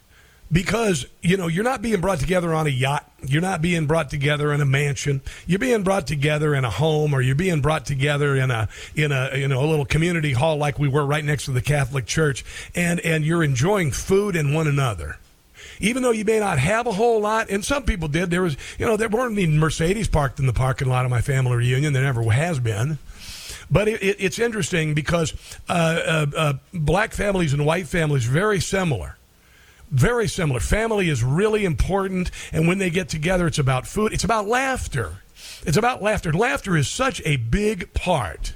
Because, 0.52 1.06
you 1.22 1.38
know, 1.38 1.46
you're 1.46 1.64
not 1.64 1.84
being 1.84 2.02
brought 2.02 2.20
together 2.20 2.56
on 2.56 2.66
a 2.66 2.72
yacht. 2.72 3.08
You're 3.24 3.42
not 3.42 3.62
being 3.62 3.86
brought 3.86 4.10
together 4.10 4.52
in 4.52 4.62
a 4.62 4.66
mansion. 4.66 5.22
You're 5.46 5.60
being 5.60 5.84
brought 5.84 6.08
together 6.08 6.56
in 6.56 6.66
a 6.66 6.72
home 6.72 7.14
or 7.14 7.22
you're 7.22 7.36
being 7.36 7.62
brought 7.62 7.86
together 7.86 8.36
in 8.36 8.50
a, 8.50 8.68
in 8.96 9.12
a, 9.12 9.30
you 9.36 9.48
know, 9.48 9.64
a 9.64 9.68
little 9.68 9.86
community 9.86 10.34
hall 10.34 10.58
like 10.58 10.80
we 10.80 10.88
were 10.88 11.06
right 11.06 11.24
next 11.24 11.46
to 11.46 11.52
the 11.52 11.62
Catholic 11.62 12.08
Church. 12.08 12.44
And, 12.74 13.00
and 13.02 13.24
you're 13.24 13.44
enjoying 13.44 13.92
food 13.92 14.36
and 14.36 14.56
one 14.56 14.68
another 14.68 15.20
even 15.80 16.04
though 16.04 16.12
you 16.12 16.26
may 16.26 16.40
not 16.40 16.60
have 16.60 16.88
a 16.88 16.92
whole 16.92 17.22
lot, 17.22 17.50
and 17.50 17.64
some 17.64 17.84
people 17.84 18.08
did. 18.08 18.30
There 18.30 18.42
was, 18.42 18.58
you 18.78 18.86
know, 18.86 18.98
there 18.98 19.10
weren't 19.10 19.38
any 19.38 19.48
Mercedes 19.48 20.08
parked 20.08 20.40
in 20.40 20.46
the 20.46 20.54
parking 20.54 20.88
lot 20.88 21.06
of 21.06 21.12
my 21.12 21.22
family 21.22 21.56
reunion. 21.56 21.94
There 21.94 22.04
never 22.04 22.24
has 22.32 22.60
been. 22.60 22.98
But 23.72 23.88
it, 23.88 24.02
it, 24.02 24.18
it's 24.20 24.40
interesting 24.40 24.94
because 24.94 25.34
uh, 25.70 25.74
uh, 25.74 26.26
uh, 26.36 26.54
black 26.74 27.14
families 27.14 27.54
and 27.54 27.66
white 27.66 27.88
families 27.88 28.26
very 28.26 28.60
similar. 28.60 29.18
Very 29.92 30.28
similar. 30.28 30.60
Family 30.60 31.10
is 31.10 31.24
really 31.24 31.66
important, 31.66 32.30
and 32.52 32.68
when 32.68 32.78
they 32.78 32.90
get 32.90 33.10
together, 33.10 33.48
it's 33.48 33.58
about 33.58 33.88
food. 33.88 34.14
It's 34.14 34.24
about 34.24 34.48
laughter. 34.48 35.24
It's 35.66 35.78
about 35.78 36.02
laughter. 36.02 36.32
Laughter 36.32 36.78
is 36.78 36.88
such 36.88 37.22
a 37.26 37.38
big 37.38 37.94
part 37.94 38.54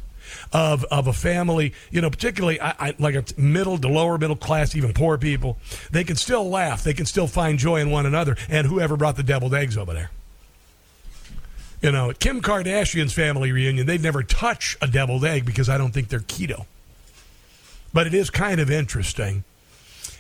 of 0.51 0.84
of 0.86 1.07
a 1.07 1.13
family, 1.13 1.74
you 1.91 2.01
know, 2.01 2.09
particularly 2.09 2.59
I, 2.61 2.76
I, 2.80 2.95
like 2.99 3.15
a 3.15 3.24
middle 3.38 3.78
to 3.78 3.88
lower 3.88 4.17
middle 4.17 4.36
class, 4.36 4.76
even 4.76 4.93
poor 4.93 5.17
people, 5.17 5.57
they 5.91 6.03
can 6.03 6.15
still 6.15 6.49
laugh. 6.49 6.84
They 6.84 6.93
can 6.93 7.05
still 7.05 7.28
find 7.28 7.59
joy 7.59 7.82
in 7.82 7.89
one 7.89 8.05
another. 8.05 8.36
And 8.49 8.67
whoever 8.67 8.97
brought 8.97 9.15
the 9.15 9.24
deviled 9.24 9.53
eggs 9.53 9.78
over 9.78 9.93
there. 9.93 10.11
You 11.82 11.91
know, 11.91 12.13
Kim 12.17 12.41
Kardashian's 12.41 13.11
family 13.11 13.51
reunion, 13.51 13.86
they'd 13.86 14.01
never 14.01 14.24
touch 14.24 14.78
a 14.82 14.88
deviled 14.88 15.26
egg 15.26 15.45
because 15.45 15.67
I 15.67 15.78
don't 15.78 15.91
think 15.93 16.07
they're 16.07 16.19
keto. 16.19 16.65
But 17.93 18.07
it 18.07 18.13
is 18.13 18.30
kind 18.30 18.61
of 18.61 18.71
interesting 18.71 19.43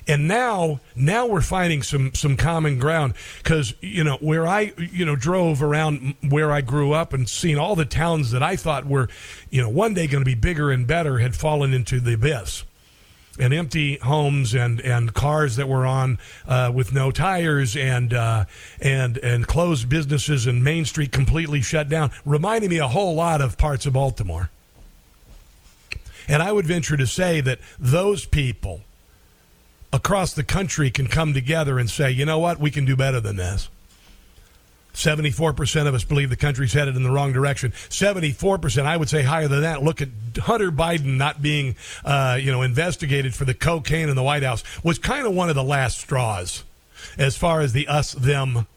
and 0.07 0.27
now, 0.27 0.81
now 0.95 1.25
we're 1.25 1.41
finding 1.41 1.81
some 1.81 2.13
some 2.13 2.35
common 2.35 2.77
ground 2.77 3.13
because 3.41 3.73
you 3.81 4.03
know 4.03 4.17
where 4.17 4.45
I 4.45 4.73
you 4.77 5.05
know 5.05 5.15
drove 5.15 5.63
around 5.63 6.15
where 6.27 6.51
I 6.51 6.61
grew 6.61 6.91
up 6.91 7.13
and 7.13 7.27
seen 7.29 7.57
all 7.57 7.75
the 7.75 7.85
towns 7.85 8.31
that 8.31 8.43
I 8.43 8.55
thought 8.55 8.85
were, 8.85 9.07
you 9.49 9.61
know, 9.61 9.69
one 9.69 9.93
day 9.93 10.07
going 10.07 10.21
to 10.21 10.25
be 10.25 10.35
bigger 10.35 10.71
and 10.71 10.85
better 10.85 11.19
had 11.19 11.35
fallen 11.35 11.73
into 11.73 11.99
the 11.99 12.13
abyss 12.13 12.65
and 13.39 13.53
empty 13.53 13.97
homes 13.97 14.53
and, 14.53 14.79
and 14.81 15.13
cars 15.13 15.55
that 15.55 15.67
were 15.67 15.85
on 15.85 16.19
uh, 16.47 16.71
with 16.73 16.93
no 16.93 17.09
tires 17.09 17.75
and 17.75 18.13
uh, 18.13 18.45
and 18.81 19.17
and 19.19 19.47
closed 19.47 19.89
businesses 19.89 20.45
and 20.47 20.63
Main 20.63 20.85
Street 20.85 21.11
completely 21.11 21.61
shut 21.61 21.87
down, 21.89 22.11
reminding 22.25 22.69
me 22.69 22.77
a 22.77 22.87
whole 22.87 23.15
lot 23.15 23.41
of 23.41 23.57
parts 23.57 23.85
of 23.85 23.93
Baltimore. 23.93 24.49
And 26.27 26.41
I 26.41 26.51
would 26.51 26.65
venture 26.65 26.95
to 26.95 27.07
say 27.07 27.41
that 27.41 27.59
those 27.79 28.25
people 28.25 28.81
across 29.93 30.33
the 30.33 30.43
country 30.43 30.91
can 30.91 31.07
come 31.07 31.33
together 31.33 31.79
and 31.79 31.89
say, 31.89 32.11
you 32.11 32.25
know 32.25 32.39
what, 32.39 32.59
we 32.59 32.71
can 32.71 32.83
do 32.83 32.95
better 32.95 33.21
than 33.21 33.37
this. 33.37 33.69
74% 34.93 35.87
of 35.87 35.95
us 35.95 36.03
believe 36.03 36.29
the 36.29 36.35
country's 36.35 36.73
headed 36.73 36.95
in 36.95 37.03
the 37.03 37.09
wrong 37.09 37.33
direction. 37.33 37.71
74%, 37.71 38.85
I 38.85 38.97
would 38.97 39.09
say 39.09 39.23
higher 39.23 39.47
than 39.47 39.61
that. 39.61 39.81
Look 39.81 40.01
at 40.01 40.09
Hunter 40.37 40.71
Biden 40.71 41.17
not 41.17 41.41
being, 41.41 41.75
uh, 42.03 42.37
you 42.39 42.51
know, 42.51 42.61
investigated 42.61 43.33
for 43.33 43.45
the 43.45 43.53
cocaine 43.53 44.09
in 44.09 44.15
the 44.15 44.23
White 44.23 44.43
House 44.43 44.63
was 44.83 44.99
kind 44.99 45.25
of 45.25 45.33
one 45.33 45.49
of 45.49 45.55
the 45.55 45.63
last 45.63 45.99
straws 45.99 46.63
as 47.17 47.35
far 47.35 47.61
as 47.61 47.73
the 47.73 47.87
us 47.87 48.13
them 48.13 48.67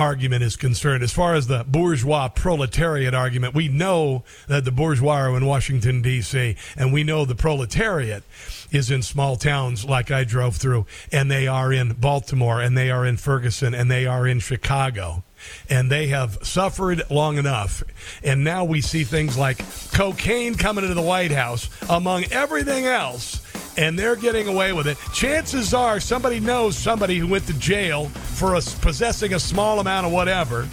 argument 0.00 0.42
is 0.42 0.56
concerned. 0.56 1.02
As 1.02 1.12
far 1.12 1.34
as 1.34 1.46
the 1.46 1.64
bourgeois 1.68 2.28
proletariat 2.28 3.14
argument, 3.14 3.54
we 3.54 3.68
know 3.68 4.24
that 4.48 4.64
the 4.64 4.72
bourgeois 4.72 5.18
are 5.18 5.36
in 5.36 5.44
Washington, 5.44 6.00
D.C., 6.02 6.56
and 6.76 6.92
we 6.92 7.04
know 7.04 7.24
the 7.24 7.34
proletariat 7.34 8.24
is 8.72 8.90
in 8.90 9.02
small 9.02 9.36
towns 9.36 9.84
like 9.84 10.10
I 10.10 10.24
drove 10.24 10.56
through, 10.56 10.86
and 11.12 11.30
they 11.30 11.46
are 11.46 11.72
in 11.72 11.92
Baltimore, 11.92 12.60
and 12.60 12.76
they 12.76 12.90
are 12.90 13.04
in 13.04 13.18
Ferguson, 13.18 13.74
and 13.74 13.90
they 13.90 14.06
are 14.06 14.26
in 14.26 14.40
Chicago. 14.40 15.22
And 15.68 15.90
they 15.90 16.08
have 16.08 16.38
suffered 16.42 17.02
long 17.10 17.38
enough. 17.38 17.82
And 18.22 18.42
now 18.44 18.64
we 18.64 18.80
see 18.80 19.04
things 19.04 19.38
like 19.38 19.62
cocaine 19.92 20.54
coming 20.54 20.84
into 20.84 20.94
the 20.94 21.02
White 21.02 21.32
House, 21.32 21.68
among 21.88 22.24
everything 22.32 22.86
else 22.86 23.40
and 23.80 23.98
they're 23.98 24.14
getting 24.14 24.46
away 24.46 24.74
with 24.74 24.86
it. 24.86 24.98
Chances 25.14 25.72
are 25.72 25.98
somebody 26.00 26.38
knows 26.38 26.76
somebody 26.76 27.18
who 27.18 27.26
went 27.26 27.46
to 27.46 27.54
jail 27.54 28.06
for 28.08 28.54
a, 28.54 28.60
possessing 28.60 29.32
a 29.32 29.40
small 29.40 29.80
amount 29.80 30.06
of 30.06 30.12
whatever. 30.12 30.68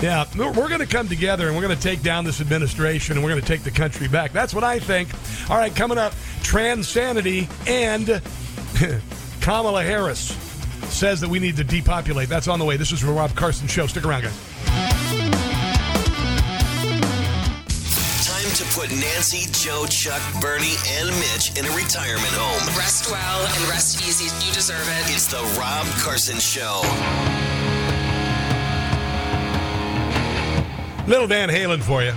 Yeah, 0.00 0.24
we're 0.36 0.68
going 0.68 0.78
to 0.78 0.86
come 0.86 1.08
together 1.08 1.48
and 1.48 1.56
we're 1.56 1.62
going 1.62 1.76
to 1.76 1.82
take 1.82 2.02
down 2.02 2.24
this 2.24 2.40
administration 2.40 3.16
and 3.16 3.24
we're 3.24 3.30
going 3.30 3.42
to 3.42 3.46
take 3.46 3.64
the 3.64 3.70
country 3.72 4.06
back. 4.06 4.32
That's 4.32 4.54
what 4.54 4.62
I 4.62 4.78
think. 4.78 5.08
All 5.50 5.56
right, 5.56 5.74
coming 5.74 5.98
up, 5.98 6.14
Transanity 6.42 7.48
and 7.66 8.22
Kamala 9.40 9.82
Harris 9.82 10.28
says 10.92 11.20
that 11.20 11.28
we 11.28 11.40
need 11.40 11.56
to 11.56 11.64
depopulate. 11.64 12.28
That's 12.28 12.46
on 12.46 12.60
the 12.60 12.64
way. 12.64 12.76
This 12.76 12.92
is 12.92 13.00
the 13.00 13.10
Rob 13.10 13.34
Carson 13.34 13.66
Show. 13.66 13.88
Stick 13.88 14.04
around, 14.04 14.22
guys. 14.22 14.51
Put 18.74 18.90
Nancy, 18.90 19.50
Joe, 19.52 19.84
Chuck, 19.86 20.22
Bernie, 20.40 20.76
and 20.96 21.08
Mitch 21.10 21.58
in 21.58 21.66
a 21.66 21.76
retirement 21.76 22.32
home. 22.32 22.78
Rest 22.78 23.10
well 23.10 23.44
and 23.44 23.68
rest 23.68 24.00
easy. 24.00 24.24
You 24.46 24.52
deserve 24.52 24.88
it. 24.88 25.14
It's 25.14 25.26
the 25.26 25.42
Rob 25.60 25.86
Carson 25.98 26.38
Show. 26.38 26.80
Little 31.06 31.26
Van 31.26 31.50
Halen 31.50 31.82
for 31.82 32.02
you. 32.02 32.14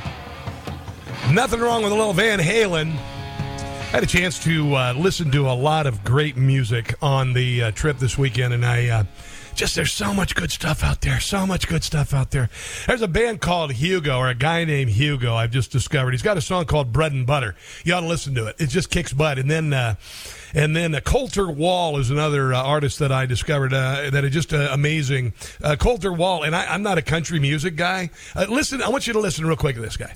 Nothing 1.34 1.60
wrong 1.60 1.84
with 1.84 1.91
a 1.91 1.95
little 1.95 2.14
Van 2.14 2.39
Halen. 2.39 2.91
I 2.91 3.97
had 3.97 4.03
a 4.03 4.08
chance 4.08 4.41
to 4.45 4.76
uh, 4.76 4.93
listen 4.93 5.32
to 5.32 5.49
a 5.49 5.53
lot 5.53 5.88
of 5.88 6.03
great 6.06 6.38
music 6.38 6.95
on 7.01 7.34
the 7.34 7.64
uh, 7.64 7.72
trip 7.72 7.97
this 7.97 8.18
weekend, 8.18 8.53
and 8.53 8.66
I 8.66 8.88
uh, 8.88 9.03
just 9.56 9.76
there's 9.76 9.93
so 9.93 10.14
much 10.14 10.36
good 10.36 10.51
stuff 10.51 10.84
out 10.84 11.01
there. 11.01 11.20
So 11.20 11.47
much 11.47 11.68
good 11.68 11.84
stuff 11.84 12.14
out 12.14 12.32
there. 12.32 12.49
There's 12.88 13.01
a 13.01 13.08
band 13.08 13.41
called 13.41 13.74
Hugo, 13.74 14.18
or 14.18 14.30
a 14.30 14.36
guy 14.36 14.66
named 14.66 14.91
Hugo. 14.91 15.34
I've 15.34 15.51
just 15.51 15.72
discovered. 15.72 16.12
He's 16.12 16.22
got 16.22 16.38
a 16.38 16.41
song 16.41 16.66
called 16.66 16.91
"Bread 16.91 17.14
and 17.14 17.26
Butter." 17.26 17.56
You 17.84 17.93
ought 17.93 18.01
to 18.01 18.08
listen 18.08 18.36
to 18.36 18.47
it. 18.47 18.56
It 18.60 18.68
just 18.68 18.89
kicks 18.89 19.14
butt. 19.14 19.39
And 19.39 19.49
then 19.49 19.74
uh, 19.74 19.95
and 20.56 20.76
then 20.76 20.95
uh, 20.95 21.01
Colter 21.01 21.49
Wall 21.49 21.97
is 21.97 22.10
another 22.10 22.53
uh, 22.53 22.64
artist 22.64 22.99
that 22.99 23.12
I 23.12 23.26
discovered 23.26 23.74
uh, 23.74 24.10
that 24.10 24.24
is 24.24 24.32
just 24.32 24.53
uh, 24.53 24.70
amazing. 24.72 25.34
Uh, 25.62 25.76
Colter 25.76 26.14
Wall, 26.14 26.43
and 26.43 26.56
I, 26.56 26.74
am 26.74 26.82
not 26.82 26.97
a 26.97 27.01
country 27.01 27.39
music 27.39 27.76
guy. 27.76 28.10
Uh, 28.36 28.45
listen, 28.49 28.82
I 28.82 28.88
want 28.89 29.06
you 29.06 29.14
to 29.14 29.20
listen 29.20 29.45
real 29.45 29.58
quick 29.58 29.76
to 29.76 29.82
this 29.82 29.97
guy. 29.97 30.14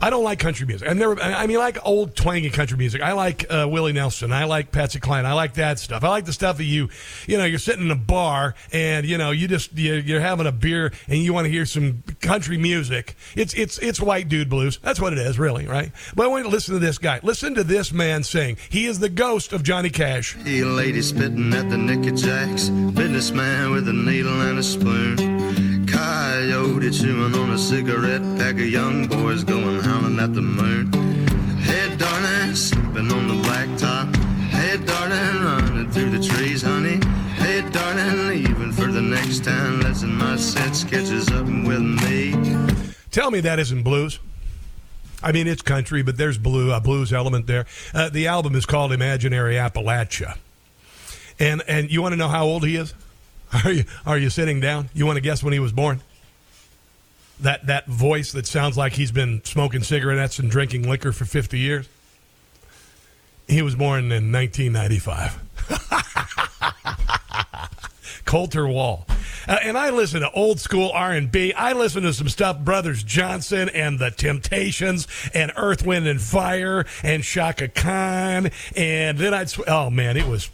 I 0.00 0.08
don't 0.08 0.24
like 0.24 0.38
country 0.38 0.66
music. 0.66 0.88
I 0.88 0.94
never. 0.94 1.20
I 1.20 1.46
mean, 1.46 1.58
I 1.58 1.60
like 1.60 1.78
old 1.86 2.16
twangy 2.16 2.50
country 2.50 2.78
music. 2.78 3.02
I 3.02 3.12
like 3.12 3.46
Willie 3.50 3.92
Nelson. 3.92 4.32
I 4.32 4.44
like 4.44 4.72
Patsy 4.72 4.98
Cline. 4.98 5.26
I 5.26 5.34
like 5.34 5.54
that 5.54 5.78
stuff. 5.78 6.02
I 6.02 6.08
like 6.08 6.24
the 6.24 6.32
stuff 6.32 6.56
that 6.56 6.64
you, 6.64 6.88
you 7.26 7.36
know, 7.36 7.44
you're 7.44 7.58
sitting 7.58 7.84
in 7.84 7.90
a 7.90 7.96
bar 7.96 8.54
and 8.72 9.06
you 9.06 9.18
know 9.18 9.30
you 9.30 9.46
just 9.46 9.76
you're, 9.76 10.20
having 10.22 10.46
a 10.46 10.52
beer 10.52 10.92
and 11.08 11.18
you 11.18 11.34
want 11.34 11.46
to 11.46 11.50
hear 11.50 11.66
some 11.66 12.02
country 12.20 12.56
music. 12.56 13.14
It's 13.36 13.52
it's 13.54 13.78
it's 13.78 14.00
white 14.00 14.28
dude 14.28 14.48
blues. 14.48 14.78
That's 14.82 15.00
what 15.00 15.12
it 15.12 15.18
is, 15.18 15.38
really, 15.38 15.66
right? 15.66 15.92
But 16.14 16.24
I 16.24 16.26
want 16.28 16.44
you 16.44 16.50
to 16.50 16.54
listen 16.54 16.74
to 16.74 16.80
this 16.80 16.98
guy. 16.98 17.20
Listen 17.22 17.54
to 17.54 17.64
this 17.64 17.92
man 17.92 18.22
sing. 18.22 18.56
He 18.70 18.86
is 18.86 19.00
the 19.00 19.08
ghost 19.08 19.52
of 19.52 19.62
Johnny 19.82 19.90
Cash. 19.90 20.36
Hey, 20.44 20.62
lady 20.62 21.02
spitting 21.02 21.52
at 21.52 21.68
the 21.68 21.76
Nicky 21.76 22.12
Jacks. 22.12 22.68
Businessman 22.68 23.72
with 23.72 23.88
a 23.88 23.92
needle 23.92 24.40
and 24.42 24.60
a 24.60 24.62
spoon. 24.62 25.88
Coyote 25.88 26.88
chewing 26.92 27.34
on 27.34 27.50
a 27.50 27.58
cigarette. 27.58 28.22
Pack 28.38 28.54
of 28.54 28.60
young 28.60 29.08
boys 29.08 29.42
going 29.42 29.80
howling 29.80 30.20
at 30.20 30.34
the 30.34 30.40
moon. 30.40 30.86
Hey, 31.58 31.96
darling, 31.96 32.54
sleeping 32.54 33.10
on 33.10 33.26
the 33.26 33.34
blacktop. 33.42 34.14
Hey, 34.50 34.76
darling, 34.76 35.42
running 35.42 35.90
through 35.90 36.10
the 36.10 36.22
trees, 36.22 36.62
honey. 36.62 37.04
Hey, 37.34 37.68
darling, 37.72 38.28
leaving 38.28 38.70
for 38.70 38.86
the 38.86 39.02
next 39.02 39.42
town. 39.42 39.80
Listen, 39.80 40.14
my 40.14 40.36
set 40.36 40.88
catches 40.88 41.28
up 41.32 41.46
with 41.46 41.82
me. 41.82 42.36
Tell 43.10 43.32
me 43.32 43.40
that 43.40 43.58
isn't 43.58 43.82
blues. 43.82 44.20
I 45.22 45.32
mean, 45.32 45.46
it's 45.46 45.62
country, 45.62 46.02
but 46.02 46.16
there's 46.16 46.38
blue, 46.38 46.72
a 46.72 46.80
blues 46.80 47.12
element 47.12 47.46
there. 47.46 47.66
Uh, 47.94 48.08
the 48.08 48.26
album 48.26 48.54
is 48.54 48.66
called 48.66 48.92
Imaginary 48.92 49.54
Appalachia. 49.54 50.36
And 51.38 51.62
and 51.66 51.90
you 51.90 52.02
want 52.02 52.12
to 52.12 52.16
know 52.16 52.28
how 52.28 52.44
old 52.44 52.66
he 52.66 52.76
is? 52.76 52.94
Are 53.64 53.72
you 53.72 53.84
are 54.06 54.16
you 54.16 54.30
sitting 54.30 54.60
down? 54.60 54.88
You 54.94 55.04
want 55.04 55.16
to 55.16 55.20
guess 55.20 55.42
when 55.42 55.52
he 55.52 55.58
was 55.58 55.72
born? 55.72 56.00
That 57.40 57.66
that 57.66 57.86
voice 57.86 58.32
that 58.32 58.46
sounds 58.46 58.78
like 58.78 58.94
he's 58.94 59.12
been 59.12 59.44
smoking 59.44 59.82
cigarettes 59.82 60.38
and 60.38 60.50
drinking 60.50 60.88
liquor 60.88 61.12
for 61.12 61.26
50 61.26 61.58
years. 61.58 61.86
He 63.48 63.60
was 63.60 63.74
born 63.74 64.10
in 64.10 64.32
1995. 64.32 65.38
Colter 68.24 68.66
Wall. 68.66 69.06
Uh, 69.48 69.58
and 69.62 69.76
I 69.76 69.90
listen 69.90 70.20
to 70.20 70.30
old 70.30 70.60
school 70.60 70.90
R&B. 70.92 71.52
I 71.52 71.72
listen 71.72 72.02
to 72.02 72.12
some 72.12 72.28
stuff 72.28 72.58
Brothers 72.60 73.02
Johnson 73.02 73.68
and 73.70 73.98
the 73.98 74.10
Temptations 74.10 75.08
and 75.34 75.52
Earth, 75.56 75.84
Wind 75.84 76.06
and 76.06 76.20
Fire 76.20 76.86
and 77.02 77.22
Chaka 77.24 77.68
Khan. 77.68 78.50
And 78.76 79.18
then 79.18 79.34
I'd, 79.34 79.50
sw- 79.50 79.66
oh 79.66 79.90
man, 79.90 80.16
it 80.16 80.26
was. 80.26 80.50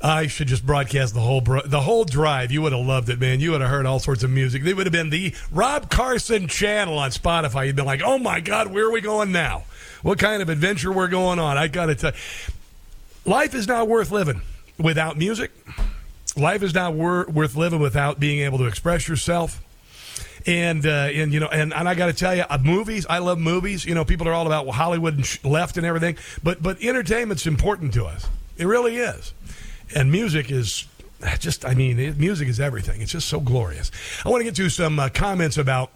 I 0.00 0.26
should 0.26 0.46
just 0.48 0.64
broadcast 0.64 1.14
the 1.14 1.20
whole 1.20 1.40
bro- 1.40 1.62
the 1.64 1.80
whole 1.80 2.04
drive. 2.04 2.52
You 2.52 2.62
would 2.62 2.72
have 2.72 2.84
loved 2.84 3.08
it, 3.08 3.18
man. 3.18 3.40
You 3.40 3.52
would 3.52 3.62
have 3.62 3.70
heard 3.70 3.86
all 3.86 3.98
sorts 3.98 4.22
of 4.22 4.30
music. 4.30 4.64
It 4.64 4.74
would 4.74 4.86
have 4.86 4.92
been 4.92 5.10
the 5.10 5.34
Rob 5.50 5.90
Carson 5.90 6.48
channel 6.48 6.98
on 6.98 7.10
Spotify. 7.10 7.66
You'd 7.66 7.76
been 7.76 7.86
like, 7.86 8.02
"Oh 8.04 8.18
my 8.18 8.40
God, 8.40 8.72
where 8.72 8.84
are 8.84 8.90
we 8.90 9.00
going 9.00 9.32
now? 9.32 9.64
What 10.02 10.18
kind 10.18 10.42
of 10.42 10.50
adventure 10.50 10.92
we're 10.92 11.08
going 11.08 11.38
on?" 11.38 11.56
I 11.56 11.68
got 11.68 11.86
to 11.86 11.94
tell. 11.94 12.12
Life 13.24 13.54
is 13.54 13.66
not 13.66 13.88
worth 13.88 14.12
living 14.12 14.42
without 14.78 15.16
music 15.16 15.50
life 16.36 16.62
is 16.62 16.74
not 16.74 16.94
wor- 16.94 17.26
worth 17.26 17.56
living 17.56 17.80
without 17.80 18.20
being 18.20 18.40
able 18.40 18.58
to 18.58 18.66
express 18.66 19.08
yourself. 19.08 19.62
And 20.46 20.86
uh, 20.86 21.08
and 21.12 21.32
you 21.32 21.40
know 21.40 21.48
and, 21.48 21.74
and 21.74 21.88
I 21.88 21.94
got 21.96 22.06
to 22.06 22.12
tell 22.12 22.34
you, 22.34 22.44
uh, 22.48 22.58
movies. 22.62 23.04
I 23.10 23.18
love 23.18 23.38
movies. 23.38 23.84
You 23.84 23.96
know, 23.96 24.04
people 24.04 24.28
are 24.28 24.32
all 24.32 24.46
about 24.46 24.68
Hollywood 24.68 25.16
and 25.16 25.26
sh- 25.26 25.42
left 25.44 25.76
and 25.76 25.84
everything, 25.84 26.16
but 26.42 26.62
but 26.62 26.80
entertainment's 26.80 27.46
important 27.46 27.92
to 27.94 28.04
us. 28.04 28.28
It 28.56 28.66
really 28.66 28.96
is. 28.96 29.34
And 29.94 30.12
music 30.12 30.50
is 30.52 30.86
just. 31.40 31.64
I 31.64 31.74
mean, 31.74 31.98
it, 31.98 32.16
music 32.16 32.46
is 32.46 32.60
everything. 32.60 33.02
It's 33.02 33.10
just 33.10 33.28
so 33.28 33.40
glorious. 33.40 33.90
I 34.24 34.28
want 34.28 34.40
to 34.40 34.44
get 34.44 34.54
to 34.56 34.68
some 34.68 35.00
uh, 35.00 35.08
comments 35.08 35.58
about 35.58 35.90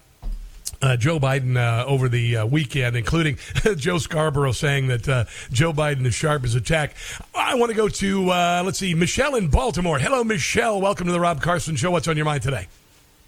uh, 0.83 0.97
Joe 0.97 1.19
Biden 1.19 1.57
uh, 1.57 1.85
over 1.87 2.09
the 2.09 2.39
uh, 2.39 2.47
weekend, 2.47 2.97
including 2.97 3.39
Joe 3.77 3.99
Scarborough 3.99 4.53
saying 4.53 4.89
that 4.89 5.09
uh, 5.09 5.25
Joe 5.51 5.73
Biden 5.73 6.07
is 6.07 6.15
sharp 6.15 6.45
as 6.45 6.55
a 6.55 6.61
tack. 6.61 6.95
I 7.35 7.55
want 7.55 7.71
to 7.71 7.77
go 7.77 7.89
to, 7.89 8.31
uh, 8.31 8.63
let's 8.65 8.79
see, 8.79 8.95
Michelle 8.95 9.35
in 9.35 9.49
Baltimore. 9.49 9.99
Hello, 9.99 10.25
Michelle. 10.25 10.81
Welcome 10.81 11.07
to 11.07 11.13
the 11.13 11.21
Rob 11.21 11.41
Carson 11.41 11.77
Show. 11.77 11.91
What's 11.91 12.09
on 12.09 12.17
your 12.17 12.27
mind 12.27 12.43
today? 12.43 12.69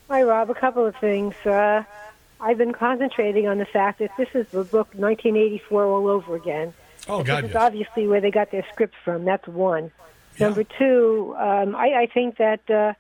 Hi, 0.09 0.23
Rob. 0.23 0.51
A 0.51 0.55
couple 0.55 0.87
of 0.87 0.97
things. 0.97 1.35
Uh, 1.45 1.85
I've 2.41 2.59
been 2.59 2.73
concentrating 2.73 3.47
on 3.47 3.59
the 3.59 3.67
fact 3.67 4.01
that 4.01 4.11
this 4.17 4.29
is 4.35 4.49
the 4.49 4.65
book 4.65 4.89
1984 4.95 5.85
all 5.85 6.09
over 6.09 6.35
again. 6.35 6.75
Oh, 7.09 7.23
God. 7.23 7.45
This 7.45 7.51
is 7.51 7.57
obviously 7.57 8.07
where 8.07 8.21
they 8.21 8.31
got 8.31 8.51
their 8.51 8.67
scripts 8.73 8.97
from. 9.05 9.25
That's 9.25 9.47
one. 9.47 9.91
Number 10.41 10.65
two, 10.65 11.35
um, 11.39 11.77
I, 11.77 11.93
I 11.95 12.07
think 12.07 12.39
that 12.39 12.97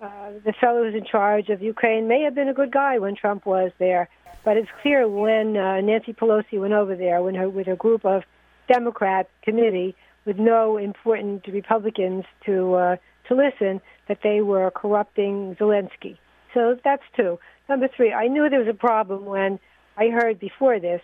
uh, 0.00 0.30
the 0.44 0.52
fellow 0.60 0.84
who's 0.84 0.94
in 0.94 1.04
charge 1.04 1.48
of 1.48 1.60
Ukraine 1.60 2.06
may 2.06 2.22
have 2.22 2.34
been 2.34 2.48
a 2.48 2.54
good 2.54 2.70
guy 2.70 2.98
when 2.98 3.16
Trump 3.16 3.44
was 3.44 3.72
there, 3.78 4.08
but 4.44 4.56
it's 4.56 4.68
clear 4.80 5.08
when 5.08 5.56
uh, 5.56 5.80
Nancy 5.80 6.12
Pelosi 6.12 6.60
went 6.60 6.72
over 6.72 6.94
there 6.94 7.20
when 7.22 7.34
her, 7.34 7.48
with 7.48 7.66
a 7.66 7.74
group 7.74 8.04
of 8.04 8.22
Democrat 8.68 9.28
committee 9.42 9.96
with 10.24 10.38
no 10.38 10.76
important 10.76 11.46
Republicans 11.48 12.24
to 12.46 12.74
uh, 12.74 12.96
to 13.28 13.34
listen 13.34 13.80
that 14.06 14.18
they 14.22 14.40
were 14.40 14.70
corrupting 14.70 15.56
Zelensky. 15.60 16.16
So 16.54 16.78
that's 16.84 17.02
two. 17.16 17.38
Number 17.68 17.88
three, 17.94 18.12
I 18.12 18.28
knew 18.28 18.48
there 18.48 18.60
was 18.60 18.68
a 18.68 18.74
problem 18.74 19.24
when 19.24 19.58
I 19.96 20.08
heard 20.08 20.38
before 20.38 20.78
this 20.78 21.02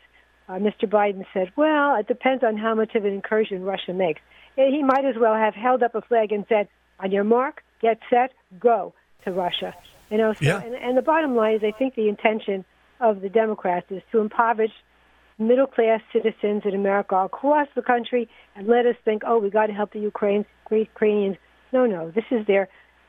uh, 0.49 0.55
Mr. 0.55 0.85
Biden 0.89 1.25
said, 1.33 1.51
"Well, 1.57 1.97
it 1.97 2.07
depends 2.07 2.45
on 2.45 2.57
how 2.57 2.75
much 2.75 2.95
of 2.95 3.05
an 3.05 3.13
incursion 3.13 3.65
Russia 3.65 3.93
makes." 3.93 4.21
He 4.55 4.85
might 4.85 5.05
as 5.05 5.17
well 5.19 5.35
have 5.35 5.55
held 5.55 5.83
up 5.83 5.97
a 5.97 6.03
flag 6.03 6.31
and 6.31 6.45
said, 6.49 6.69
"On 7.01 7.11
your 7.11 7.25
mark, 7.25 7.64
get 7.89 7.97
set, 8.13 8.31
go 8.71 8.79
to 9.25 9.29
Russia." 9.45 9.71
You 10.11 10.19
know. 10.21 10.31
So, 10.35 10.45
Yeah. 10.49 10.61
and, 10.67 10.75
and 10.87 10.95
the 11.01 11.07
bottom 11.13 11.33
line 11.41 11.55
is, 11.59 11.63
I 11.71 11.73
think 11.81 11.91
the 12.03 12.09
intention 12.15 12.65
of 13.01 13.13
the 13.25 13.31
Democrats 13.43 13.87
is 13.97 14.03
to 14.13 14.17
impoverish 14.27 14.75
middle 15.51 15.67
class 15.77 16.01
citizens 16.13 16.63
in 16.65 16.75
America 16.83 17.17
across 17.31 17.69
the 17.79 17.83
country 17.93 18.25
and 18.55 18.63
let 18.75 18.85
us 18.87 18.97
think, 19.07 19.19
oh, 19.27 19.39
we 19.45 19.49
got 19.61 19.67
to 19.67 19.77
help 19.81 19.91
the 19.93 20.05
Ukrainians. 20.13 20.47
Ukrainians. 20.71 21.37
No, 21.77 21.81
no, 21.97 22.03
this 22.19 22.29
is 22.37 22.43
their 22.47 22.65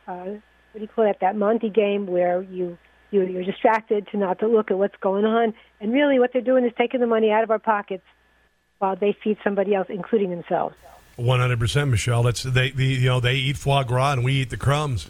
uh, 0.08 0.26
what 0.72 0.80
do 0.80 0.82
you 0.82 0.88
call 0.94 1.06
that? 1.06 1.20
That 1.22 1.36
Monty 1.44 1.70
game 1.70 2.04
where 2.16 2.42
you 2.58 2.78
you 3.12 3.20
you're 3.34 3.48
distracted 3.54 4.08
to 4.12 4.18
not 4.18 4.40
to 4.40 4.48
look 4.56 4.68
at 4.72 4.78
what's 4.78 5.00
going 5.10 5.26
on, 5.26 5.54
and 5.80 5.94
really 5.94 6.18
what 6.20 6.30
they're 6.34 6.50
doing 6.52 6.66
is 6.66 6.74
taking 6.78 7.00
the 7.06 7.08
money 7.08 7.30
out 7.32 7.44
of 7.44 7.52
our 7.56 7.60
pockets 7.60 8.04
while 8.80 8.96
they 9.04 9.16
feed 9.24 9.38
somebody 9.44 9.74
else, 9.78 9.88
including 9.90 10.30
themselves. 10.32 10.76
One 11.16 11.40
hundred 11.40 11.60
percent, 11.60 11.90
Michelle. 11.90 12.24
That's 12.24 12.44
they. 12.44 12.72
The, 12.72 12.86
you 12.86 13.08
know, 13.08 13.20
they 13.20 13.36
eat 13.36 13.58
foie 13.58 13.84
gras 13.84 14.14
and 14.14 14.24
we 14.24 14.34
eat 14.34 14.50
the 14.50 14.58
crumbs. 14.58 15.10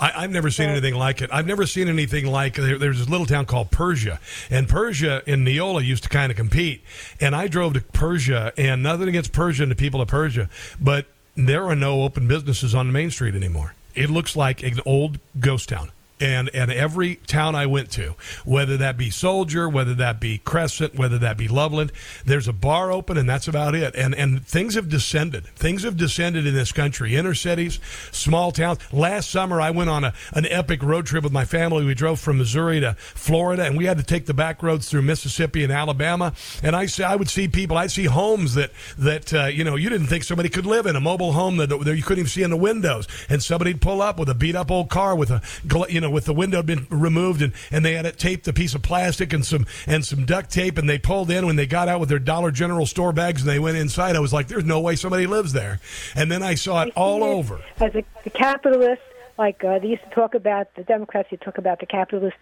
I, 0.00 0.24
I've 0.24 0.30
never 0.30 0.50
seen 0.50 0.70
anything 0.70 0.94
like 0.94 1.22
it. 1.22 1.30
I've 1.32 1.46
never 1.46 1.66
seen 1.66 1.88
anything 1.88 2.26
like 2.26 2.54
there, 2.54 2.78
there's 2.78 2.98
this 2.98 3.08
little 3.08 3.26
town 3.26 3.46
called 3.46 3.70
Persia, 3.70 4.18
and 4.50 4.68
Persia 4.68 5.22
and 5.26 5.46
Neola 5.46 5.84
used 5.84 6.02
to 6.04 6.08
kind 6.08 6.32
of 6.32 6.36
compete. 6.36 6.82
And 7.20 7.36
I 7.36 7.46
drove 7.46 7.74
to 7.74 7.80
Persia, 7.80 8.52
and 8.56 8.82
nothing 8.82 9.08
against 9.08 9.32
Persia 9.32 9.62
and 9.62 9.70
the 9.70 9.76
people 9.76 10.00
of 10.00 10.08
Persia, 10.08 10.48
but 10.80 11.06
there 11.36 11.64
are 11.64 11.76
no 11.76 12.02
open 12.02 12.26
businesses 12.26 12.74
on 12.74 12.86
the 12.88 12.92
main 12.92 13.10
street 13.10 13.34
anymore. 13.34 13.74
It 13.94 14.10
looks 14.10 14.34
like 14.34 14.62
an 14.62 14.80
old 14.84 15.20
ghost 15.38 15.68
town. 15.68 15.92
And, 16.20 16.48
and 16.54 16.70
every 16.70 17.16
town 17.16 17.56
I 17.56 17.66
went 17.66 17.90
to, 17.92 18.14
whether 18.44 18.76
that 18.76 18.96
be 18.96 19.10
Soldier, 19.10 19.68
whether 19.68 19.94
that 19.94 20.20
be 20.20 20.38
Crescent, 20.38 20.94
whether 20.94 21.18
that 21.18 21.36
be 21.36 21.48
Loveland, 21.48 21.90
there's 22.24 22.46
a 22.46 22.52
bar 22.52 22.92
open 22.92 23.18
and 23.18 23.28
that's 23.28 23.48
about 23.48 23.74
it. 23.74 23.94
And 23.96 24.14
and 24.14 24.46
things 24.46 24.74
have 24.74 24.88
descended. 24.88 25.46
Things 25.56 25.82
have 25.82 25.96
descended 25.96 26.46
in 26.46 26.54
this 26.54 26.72
country. 26.72 27.16
Inner 27.16 27.34
cities, 27.34 27.80
small 28.12 28.52
towns. 28.52 28.78
Last 28.92 29.30
summer 29.30 29.60
I 29.60 29.70
went 29.70 29.90
on 29.90 30.04
a, 30.04 30.14
an 30.32 30.46
epic 30.46 30.82
road 30.82 31.06
trip 31.06 31.24
with 31.24 31.32
my 31.32 31.44
family. 31.44 31.84
We 31.84 31.94
drove 31.94 32.20
from 32.20 32.38
Missouri 32.38 32.80
to 32.80 32.94
Florida 32.94 33.64
and 33.64 33.76
we 33.76 33.86
had 33.86 33.98
to 33.98 34.04
take 34.04 34.26
the 34.26 34.34
back 34.34 34.62
roads 34.62 34.88
through 34.88 35.02
Mississippi 35.02 35.64
and 35.64 35.72
Alabama. 35.72 36.32
And 36.62 36.76
I 36.76 36.86
see, 36.86 37.02
I 37.02 37.16
would 37.16 37.28
see 37.28 37.48
people, 37.48 37.76
I'd 37.76 37.90
see 37.90 38.04
homes 38.04 38.54
that 38.54 38.70
that 38.98 39.34
uh, 39.34 39.46
you 39.46 39.64
know 39.64 39.76
you 39.76 39.90
didn't 39.90 40.06
think 40.06 40.24
somebody 40.24 40.48
could 40.48 40.66
live 40.66 40.86
in 40.86 40.96
a 40.96 41.00
mobile 41.00 41.32
home 41.32 41.56
that, 41.56 41.68
that 41.68 41.96
you 41.96 42.02
couldn't 42.02 42.20
even 42.20 42.30
see 42.30 42.42
in 42.42 42.50
the 42.50 42.56
windows. 42.56 43.08
And 43.28 43.42
somebody'd 43.42 43.80
pull 43.80 44.00
up 44.00 44.18
with 44.18 44.28
a 44.28 44.34
beat 44.34 44.54
up 44.54 44.70
old 44.70 44.90
car 44.90 45.16
with 45.16 45.30
a 45.30 45.42
you 45.88 46.00
know 46.00 46.03
with 46.10 46.24
the 46.24 46.34
window 46.34 46.58
had 46.58 46.66
been 46.66 46.86
removed 46.90 47.42
and, 47.42 47.52
and 47.70 47.84
they 47.84 47.94
had 47.94 48.06
it 48.06 48.18
taped 48.18 48.46
a 48.48 48.52
piece 48.52 48.74
of 48.74 48.82
plastic 48.82 49.32
and 49.32 49.44
some 49.44 49.66
and 49.86 50.04
some 50.04 50.24
duct 50.24 50.50
tape 50.50 50.78
and 50.78 50.88
they 50.88 50.98
pulled 50.98 51.30
in 51.30 51.46
when 51.46 51.56
they 51.56 51.66
got 51.66 51.88
out 51.88 52.00
with 52.00 52.08
their 52.08 52.18
Dollar 52.18 52.50
General 52.50 52.86
store 52.86 53.12
bags 53.12 53.42
and 53.42 53.50
they 53.50 53.58
went 53.58 53.76
inside. 53.76 54.16
I 54.16 54.20
was 54.20 54.32
like, 54.32 54.48
there's 54.48 54.64
no 54.64 54.80
way 54.80 54.96
somebody 54.96 55.26
lives 55.26 55.52
there. 55.52 55.80
And 56.14 56.30
then 56.30 56.42
I 56.42 56.54
saw 56.54 56.82
it 56.82 56.92
all 56.96 57.22
over. 57.22 57.60
As 57.78 57.94
a 57.94 58.04
the 58.24 58.30
capitalists, 58.30 59.04
like 59.38 59.62
uh, 59.64 59.78
they 59.78 59.88
used 59.88 60.04
to 60.04 60.10
talk 60.10 60.34
about 60.34 60.74
the 60.74 60.82
Democrats, 60.82 61.30
used 61.30 61.42
to 61.42 61.44
talk 61.44 61.58
about 61.58 61.80
the 61.80 61.86
capitalists. 61.86 62.38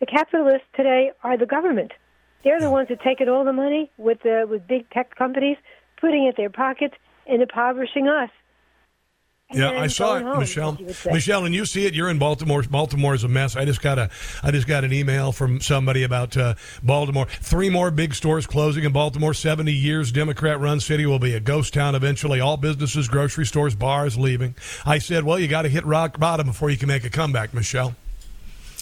The 0.00 0.06
capitalists 0.06 0.66
today 0.74 1.12
are 1.22 1.36
the 1.36 1.46
government. 1.46 1.92
They're 2.42 2.60
the 2.60 2.70
ones 2.70 2.88
that 2.88 3.00
taking 3.00 3.28
all 3.28 3.44
the 3.44 3.52
money 3.52 3.90
with 3.96 4.22
the 4.22 4.46
with 4.48 4.66
big 4.66 4.88
tech 4.90 5.14
companies, 5.14 5.56
putting 6.00 6.24
it 6.24 6.30
in 6.30 6.34
their 6.36 6.50
pockets 6.50 6.94
and 7.26 7.40
impoverishing 7.40 8.08
us. 8.08 8.30
And 9.54 9.62
Yeah, 9.62 9.80
I 9.80 9.86
saw 9.86 10.16
it, 10.16 10.22
home, 10.22 10.40
Michelle. 10.40 10.72
as 10.74 10.80
you 10.80 10.86
would 10.86 10.94
say. 10.96 11.12
Michelle, 11.12 11.44
and 11.44 11.54
you 11.54 11.64
see 11.64 11.86
it. 11.86 11.94
You're 11.94 12.10
in 12.10 12.18
Baltimore. 12.18 12.62
Baltimore 12.64 13.14
is 13.14 13.22
a 13.22 13.28
mess. 13.28 13.54
I 13.54 13.64
just 13.64 13.80
got 13.80 13.98
a, 13.98 14.10
I 14.42 14.50
just 14.50 14.66
got 14.66 14.82
an 14.82 14.92
email 14.92 15.30
from 15.30 15.60
somebody 15.60 16.02
about 16.02 16.36
uh, 16.36 16.54
Baltimore. 16.82 17.26
Three 17.40 17.70
more 17.70 17.90
big 17.92 18.14
stores 18.14 18.46
closing 18.46 18.82
in 18.84 18.92
Baltimore. 18.92 19.32
Seventy 19.32 19.72
years 19.72 20.10
Democrat-run 20.10 20.80
city 20.80 21.06
will 21.06 21.18
be 21.20 21.34
a 21.34 21.40
ghost 21.40 21.72
town 21.72 21.94
eventually. 21.94 22.40
All 22.40 22.56
businesses, 22.56 23.06
grocery 23.08 23.46
stores, 23.46 23.74
bars 23.76 24.18
leaving. 24.18 24.54
I 24.84 24.98
said, 24.98 25.22
well, 25.24 25.38
you 25.38 25.46
got 25.46 25.62
to 25.62 25.68
hit 25.68 25.84
rock 25.86 26.18
bottom 26.18 26.46
before 26.48 26.70
you 26.70 26.76
can 26.76 26.88
make 26.88 27.04
a 27.04 27.10
comeback, 27.10 27.54
Michelle. 27.54 27.94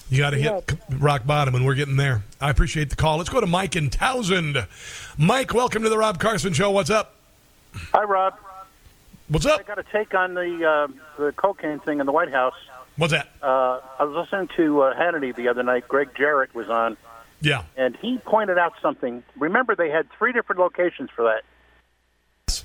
You 0.09 0.19
got 0.19 0.31
to 0.31 0.37
hit 0.39 0.71
c- 0.71 0.77
rock 0.97 1.27
bottom, 1.27 1.55
and 1.55 1.65
we're 1.65 1.75
getting 1.75 1.97
there. 1.97 2.23
I 2.41 2.51
appreciate 2.51 2.91
the 2.91 2.97
call. 2.97 3.19
Let's 3.19 3.31
go 3.31 3.41
to 3.41 3.47
Mike 3.47 3.77
in 3.77 3.89
Townsend. 3.91 4.67
Mike, 5.19 5.55
welcome 5.55 5.83
to 5.83 5.89
the 5.89 5.97
Rob 5.99 6.19
Carson 6.19 6.53
Show. 6.53 6.71
What's 6.71 6.91
up? 6.91 7.15
Hi, 7.93 8.03
Rob. 8.03 8.35
What's 9.33 9.47
up? 9.47 9.61
I 9.61 9.63
got 9.63 9.79
a 9.79 9.83
take 9.85 10.13
on 10.15 10.35
the 10.35 10.67
uh, 10.69 10.93
the 11.19 11.33
cocaine 11.33 11.79
thing 11.81 12.01
in 12.01 12.07
the 12.07 12.13
White 12.13 12.31
House. 12.31 12.53
What's 12.99 13.13
that? 13.15 13.31
Uh, 13.43 13.81
I 13.99 14.05
was 14.05 14.15
listening 14.15 14.51
to 14.59 14.83
uh, 14.83 14.95
Hannity 14.95 15.35
the 15.35 15.49
other 15.49 15.63
night. 15.63 15.89
Gregg 15.89 16.11
Jarrett 16.15 16.55
was 16.55 16.69
on, 16.69 16.99
Yeah. 17.41 17.63
and 17.75 17.97
he 17.97 18.19
pointed 18.19 18.59
out 18.59 18.75
something. 18.83 19.23
Remember, 19.39 19.75
they 19.75 19.89
had 19.89 20.07
three 20.19 20.33
different 20.35 20.61
locations 20.61 21.09
for 21.17 21.25
that. 22.47 22.63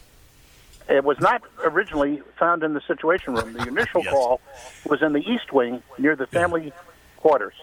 It 0.94 1.06
was 1.06 1.18
not 1.22 1.42
originally 1.64 2.22
found 2.38 2.64
in 2.64 2.74
the 2.74 2.82
Situation 2.82 3.34
Room. 3.36 3.54
The 3.54 3.66
initial 3.66 4.04
call 4.10 4.42
was 4.86 5.02
in 5.02 5.14
the 5.14 5.20
East 5.22 5.54
Wing 5.54 5.82
near 5.98 6.18
the 6.18 6.28
family 6.28 6.74
quarters. 7.16 7.54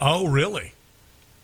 Oh, 0.00 0.26
really? 0.26 0.72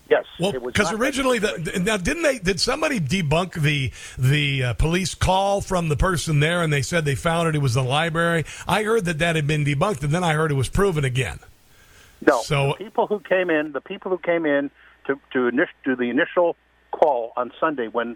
Yes. 0.09 0.25
Well, 0.39 0.51
because 0.51 0.91
originally, 0.93 1.39
the, 1.39 1.81
now 1.83 1.97
didn't 1.97 2.23
they? 2.23 2.37
Did 2.37 2.59
somebody 2.59 2.99
debunk 2.99 3.53
the 3.53 3.91
the 4.17 4.63
uh, 4.63 4.73
police 4.73 5.15
call 5.15 5.61
from 5.61 5.89
the 5.89 5.95
person 5.97 6.39
there, 6.39 6.61
and 6.61 6.71
they 6.71 6.83
said 6.83 7.05
they 7.05 7.15
found 7.15 7.49
it? 7.49 7.55
It 7.55 7.59
was 7.59 7.73
the 7.73 7.83
library. 7.83 8.45
I 8.67 8.83
heard 8.83 9.05
that 9.05 9.17
that 9.19 9.35
had 9.35 9.47
been 9.47 9.65
debunked, 9.65 10.03
and 10.03 10.11
then 10.13 10.23
I 10.23 10.33
heard 10.33 10.51
it 10.51 10.55
was 10.55 10.69
proven 10.69 11.05
again. 11.05 11.39
No, 12.25 12.41
So- 12.41 12.75
the 12.77 12.85
people 12.85 13.07
who 13.07 13.19
came 13.19 13.49
in, 13.49 13.71
the 13.71 13.81
people 13.81 14.11
who 14.11 14.17
came 14.19 14.45
in 14.45 14.69
to 15.07 15.19
to, 15.33 15.51
to 15.85 15.95
the 15.95 16.09
initial 16.09 16.55
call 16.91 17.33
on 17.35 17.51
Sunday 17.59 17.87
when 17.87 18.15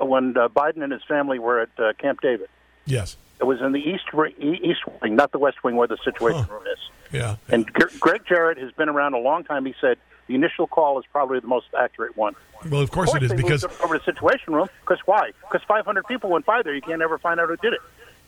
when 0.00 0.36
uh, 0.36 0.48
Biden 0.48 0.82
and 0.82 0.92
his 0.92 1.02
family 1.04 1.38
were 1.38 1.60
at 1.60 1.70
uh, 1.78 1.92
Camp 1.98 2.20
David. 2.20 2.48
Yes. 2.84 3.16
It 3.40 3.44
was 3.44 3.60
in 3.60 3.72
the 3.72 3.80
east 3.80 4.04
east 4.38 4.80
wing, 5.02 5.16
not 5.16 5.32
the 5.32 5.38
west 5.38 5.64
wing 5.64 5.76
where 5.76 5.88
the 5.88 5.98
situation 6.04 6.46
room 6.50 6.62
is. 6.66 6.78
Yeah. 7.12 7.36
And 7.48 7.66
Gre- 7.72 7.96
Gregg 7.98 8.22
Jarrett 8.28 8.58
has 8.58 8.72
been 8.72 8.88
around 8.88 9.14
a 9.14 9.18
long 9.18 9.44
time. 9.44 9.64
He 9.66 9.74
said 9.80 9.98
the 10.26 10.34
initial 10.34 10.66
call 10.66 10.98
is 10.98 11.04
probably 11.12 11.40
the 11.40 11.46
most 11.46 11.66
accurate 11.78 12.16
one. 12.16 12.34
Well, 12.68 12.80
of 12.80 12.90
course 12.90 13.14
it 13.14 13.22
is 13.22 13.32
because 13.32 13.64
over 13.82 13.98
to 13.98 14.04
the 14.04 14.12
Situation 14.12 14.54
Room. 14.54 14.68
Because 14.80 15.00
why? 15.06 15.32
Because 15.42 15.62
500 15.66 16.06
people 16.06 16.30
went 16.30 16.46
by 16.46 16.62
there. 16.62 16.74
You 16.74 16.80
can't 16.80 17.02
ever 17.02 17.18
find 17.18 17.38
out 17.38 17.48
who 17.48 17.56
did 17.56 17.74
it. 17.74 17.80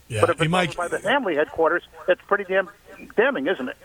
Yeah, 0.08 0.20
but 0.20 0.30
if 0.30 0.38
hey, 0.38 0.44
it's 0.44 0.50
Mike- 0.50 0.76
by 0.76 0.88
the 0.88 0.98
family 0.98 1.34
headquarters, 1.36 1.82
it's 2.06 2.20
pretty 2.22 2.44
damn 2.44 2.68
damning, 3.16 3.46
isn't 3.46 3.68
it? 3.68 3.76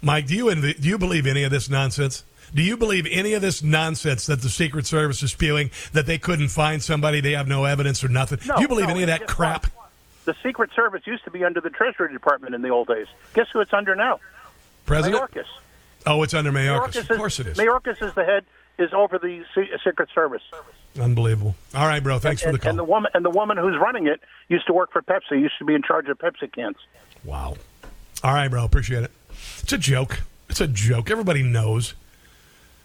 Mike, 0.00 0.26
do 0.26 0.34
you 0.34 0.46
env- 0.46 0.80
do 0.80 0.88
you 0.88 0.98
believe 0.98 1.26
any 1.26 1.44
of 1.44 1.50
this 1.50 1.68
nonsense? 1.70 2.24
Do 2.54 2.62
you 2.62 2.76
believe 2.76 3.06
any 3.10 3.32
of 3.32 3.40
this 3.40 3.62
nonsense 3.62 4.26
that 4.26 4.42
the 4.42 4.50
Secret 4.50 4.86
Service 4.86 5.22
is 5.22 5.32
spewing 5.32 5.70
that 5.92 6.04
they 6.04 6.18
couldn't 6.18 6.48
find 6.48 6.82
somebody, 6.82 7.20
they 7.20 7.32
have 7.32 7.48
no 7.48 7.64
evidence 7.64 8.04
or 8.04 8.08
nothing? 8.08 8.40
No, 8.46 8.56
do 8.56 8.62
you 8.62 8.68
believe 8.68 8.88
no, 8.88 8.92
any 8.94 9.02
of 9.02 9.06
that 9.06 9.26
crap? 9.26 9.66
The 10.24 10.34
Secret 10.42 10.70
Service 10.74 11.06
used 11.06 11.24
to 11.24 11.30
be 11.30 11.44
under 11.44 11.60
the 11.60 11.70
Treasury 11.70 12.12
Department 12.12 12.54
in 12.54 12.62
the 12.62 12.68
old 12.68 12.88
days. 12.88 13.06
Guess 13.34 13.48
who 13.52 13.60
it's 13.60 13.72
under 13.72 13.94
now? 13.94 14.20
President? 14.84 15.22
Mayorkas. 15.22 15.46
Oh, 16.06 16.22
it's 16.22 16.34
under 16.34 16.52
Mayorkas. 16.52 16.92
Mayorkas 16.92 17.10
Of 17.10 17.16
course 17.16 17.40
it 17.40 17.46
is. 17.46 17.58
Mayorkas 17.58 18.02
is 18.02 18.14
the 18.14 18.24
head, 18.24 18.44
is 18.78 18.92
over 18.92 19.18
the 19.18 19.44
Secret 19.84 20.08
Service. 20.14 20.42
Unbelievable. 21.00 21.54
All 21.74 21.86
right, 21.86 22.02
bro. 22.02 22.18
Thanks 22.18 22.42
and, 22.42 22.48
for 22.48 22.52
the 22.52 22.58
call. 22.58 22.70
And 22.70 22.78
the 22.78 22.84
woman 22.84 23.10
and 23.14 23.24
the 23.24 23.30
woman 23.30 23.56
who's 23.56 23.78
running 23.80 24.06
it 24.06 24.20
used 24.48 24.66
to 24.66 24.72
work 24.72 24.92
for 24.92 25.02
Pepsi. 25.02 25.40
Used 25.40 25.58
to 25.58 25.64
be 25.64 25.74
in 25.74 25.82
charge 25.82 26.08
of 26.08 26.18
Pepsi 26.18 26.52
cans. 26.52 26.76
Wow. 27.24 27.56
All 28.22 28.34
right, 28.34 28.48
bro. 28.48 28.64
Appreciate 28.64 29.04
it. 29.04 29.10
It's 29.60 29.72
a 29.72 29.78
joke. 29.78 30.22
It's 30.48 30.60
a 30.60 30.66
joke. 30.66 31.10
Everybody 31.10 31.42
knows. 31.42 31.94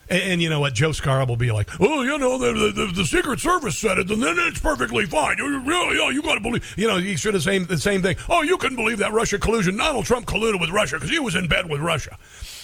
And, 0.09 0.21
and 0.23 0.41
you 0.41 0.49
know 0.49 0.59
what? 0.59 0.73
Joe 0.73 0.91
Scarab 0.91 1.29
will 1.29 1.37
be 1.37 1.51
like, 1.51 1.69
"Oh, 1.79 2.03
you 2.03 2.17
know, 2.17 2.37
the, 2.37 2.71
the, 2.71 2.91
the 2.93 3.05
Secret 3.05 3.39
Service 3.39 3.77
said 3.77 3.97
it, 3.97 4.09
and 4.09 4.21
then 4.21 4.37
it's 4.39 4.59
perfectly 4.59 5.05
fine. 5.05 5.37
You 5.37 5.59
really, 5.59 5.97
yeah, 5.97 6.09
you 6.09 6.21
got 6.21 6.35
to 6.35 6.41
believe." 6.41 6.73
You 6.77 6.87
know, 6.87 6.97
he 6.97 7.17
said 7.17 7.33
have 7.33 7.43
saying 7.43 7.65
the 7.65 7.77
same 7.77 8.01
thing. 8.01 8.17
Oh, 8.29 8.41
you 8.41 8.57
couldn't 8.57 8.77
believe 8.77 8.99
that 8.99 9.13
Russia 9.13 9.37
collusion. 9.39 9.77
Donald 9.77 10.05
Trump 10.05 10.25
colluded 10.25 10.59
with 10.59 10.69
Russia 10.69 10.95
because 10.95 11.09
he 11.09 11.19
was 11.19 11.35
in 11.35 11.47
bed 11.47 11.69
with 11.69 11.81
Russia. 11.81 12.17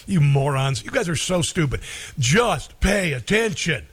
You 0.05 0.21
morons! 0.21 0.83
You 0.83 0.91
guys 0.91 1.09
are 1.09 1.15
so 1.15 1.41
stupid. 1.41 1.81
Just 2.19 2.79
pay 2.79 3.13
attention. 3.13 3.85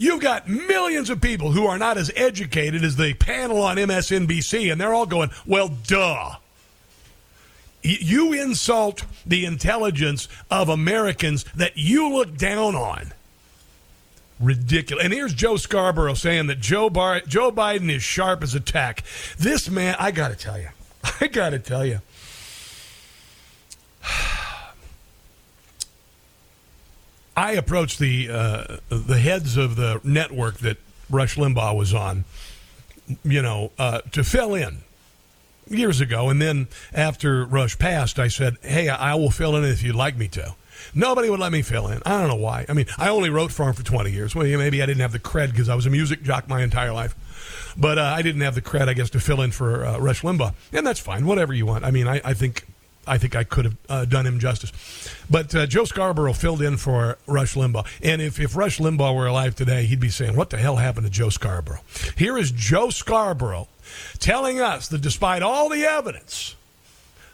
You've 0.00 0.20
got 0.20 0.48
millions 0.48 1.10
of 1.10 1.20
people 1.20 1.50
who 1.50 1.66
are 1.66 1.76
not 1.76 1.98
as 1.98 2.12
educated 2.14 2.84
as 2.84 2.94
the 2.94 3.14
panel 3.14 3.60
on 3.62 3.76
MSNBC, 3.76 4.70
and 4.70 4.80
they're 4.80 4.94
all 4.94 5.06
going, 5.06 5.30
well, 5.44 5.68
duh. 5.68 6.36
You 7.82 8.32
insult 8.32 9.04
the 9.24 9.44
intelligence 9.44 10.28
of 10.50 10.68
Americans 10.68 11.44
that 11.54 11.76
you 11.76 12.12
look 12.12 12.36
down 12.36 12.74
on. 12.74 13.12
Ridiculous. 14.40 15.04
And 15.04 15.12
here's 15.12 15.34
Joe 15.34 15.56
Scarborough 15.56 16.14
saying 16.14 16.46
that 16.46 16.60
Joe, 16.60 16.90
Bar- 16.90 17.22
Joe 17.26 17.50
Biden 17.50 17.90
is 17.90 18.02
sharp 18.02 18.42
as 18.42 18.54
a 18.54 18.60
tack. 18.60 19.02
This 19.38 19.68
man, 19.68 19.96
I 19.98 20.10
got 20.12 20.28
to 20.28 20.36
tell 20.36 20.58
you, 20.58 20.68
I 21.20 21.26
got 21.28 21.50
to 21.50 21.58
tell 21.58 21.84
you. 21.84 22.00
I 27.36 27.52
approached 27.52 28.00
the 28.00 28.28
uh, 28.30 28.78
the 28.88 29.18
heads 29.18 29.56
of 29.56 29.76
the 29.76 30.00
network 30.02 30.58
that 30.58 30.78
Rush 31.08 31.36
Limbaugh 31.36 31.76
was 31.76 31.94
on, 31.94 32.24
you 33.22 33.40
know, 33.42 33.70
uh, 33.78 34.00
to 34.12 34.24
fill 34.24 34.54
in 34.54 34.78
years 35.70 36.00
ago, 36.00 36.28
and 36.28 36.40
then 36.40 36.68
after 36.92 37.44
Rush 37.44 37.78
passed, 37.78 38.18
I 38.18 38.28
said, 38.28 38.56
"Hey, 38.62 38.88
I 38.88 39.14
will 39.14 39.30
fill 39.30 39.56
in 39.56 39.64
if 39.64 39.82
you'd 39.82 39.94
like 39.94 40.16
me 40.16 40.28
to." 40.28 40.54
Nobody 40.94 41.28
would 41.28 41.40
let 41.40 41.52
me 41.52 41.62
fill 41.62 41.88
in. 41.88 42.00
I 42.06 42.18
don't 42.20 42.28
know 42.28 42.36
why. 42.36 42.64
I 42.68 42.72
mean, 42.72 42.86
I 42.96 43.08
only 43.08 43.30
wrote 43.30 43.52
for 43.52 43.68
him 43.68 43.74
for 43.74 43.82
20 43.82 44.10
years. 44.10 44.34
Well, 44.34 44.46
maybe 44.46 44.82
I 44.82 44.86
didn't 44.86 45.00
have 45.00 45.12
the 45.12 45.18
cred 45.18 45.50
because 45.50 45.68
I 45.68 45.74
was 45.74 45.86
a 45.86 45.90
music 45.90 46.22
jock 46.22 46.48
my 46.48 46.62
entire 46.62 46.92
life. 46.92 47.14
But 47.76 47.98
uh, 47.98 48.14
I 48.16 48.22
didn't 48.22 48.40
have 48.42 48.54
the 48.54 48.62
cred, 48.62 48.88
I 48.88 48.94
guess, 48.94 49.10
to 49.10 49.20
fill 49.20 49.40
in 49.40 49.50
for 49.50 49.84
uh, 49.84 49.98
Rush 49.98 50.22
Limbaugh. 50.22 50.54
And 50.72 50.86
that's 50.86 51.00
fine. 51.00 51.26
Whatever 51.26 51.52
you 51.52 51.66
want. 51.66 51.84
I 51.84 51.90
mean, 51.90 52.08
I, 52.08 52.20
I 52.24 52.34
think 52.34 52.64
I 53.08 53.18
think 53.18 53.34
I 53.34 53.44
could 53.44 53.64
have 53.64 53.76
uh, 53.88 54.04
done 54.04 54.26
him 54.26 54.38
justice. 54.38 54.72
But 55.30 55.54
uh, 55.54 55.66
Joe 55.66 55.84
Scarborough 55.84 56.32
filled 56.32 56.62
in 56.62 56.76
for 56.76 57.18
Rush 57.26 57.54
Limbaugh. 57.54 57.86
And 58.02 58.20
if, 58.22 58.38
if 58.38 58.56
Rush 58.56 58.78
Limbaugh 58.78 59.14
were 59.14 59.26
alive 59.26 59.54
today, 59.54 59.86
he'd 59.86 60.00
be 60.00 60.10
saying, 60.10 60.36
What 60.36 60.50
the 60.50 60.58
hell 60.58 60.76
happened 60.76 61.06
to 61.06 61.10
Joe 61.10 61.30
Scarborough? 61.30 61.80
Here 62.16 62.36
is 62.36 62.50
Joe 62.50 62.90
Scarborough 62.90 63.68
telling 64.18 64.60
us 64.60 64.88
that 64.88 65.00
despite 65.00 65.42
all 65.42 65.68
the 65.68 65.82
evidence, 65.84 66.54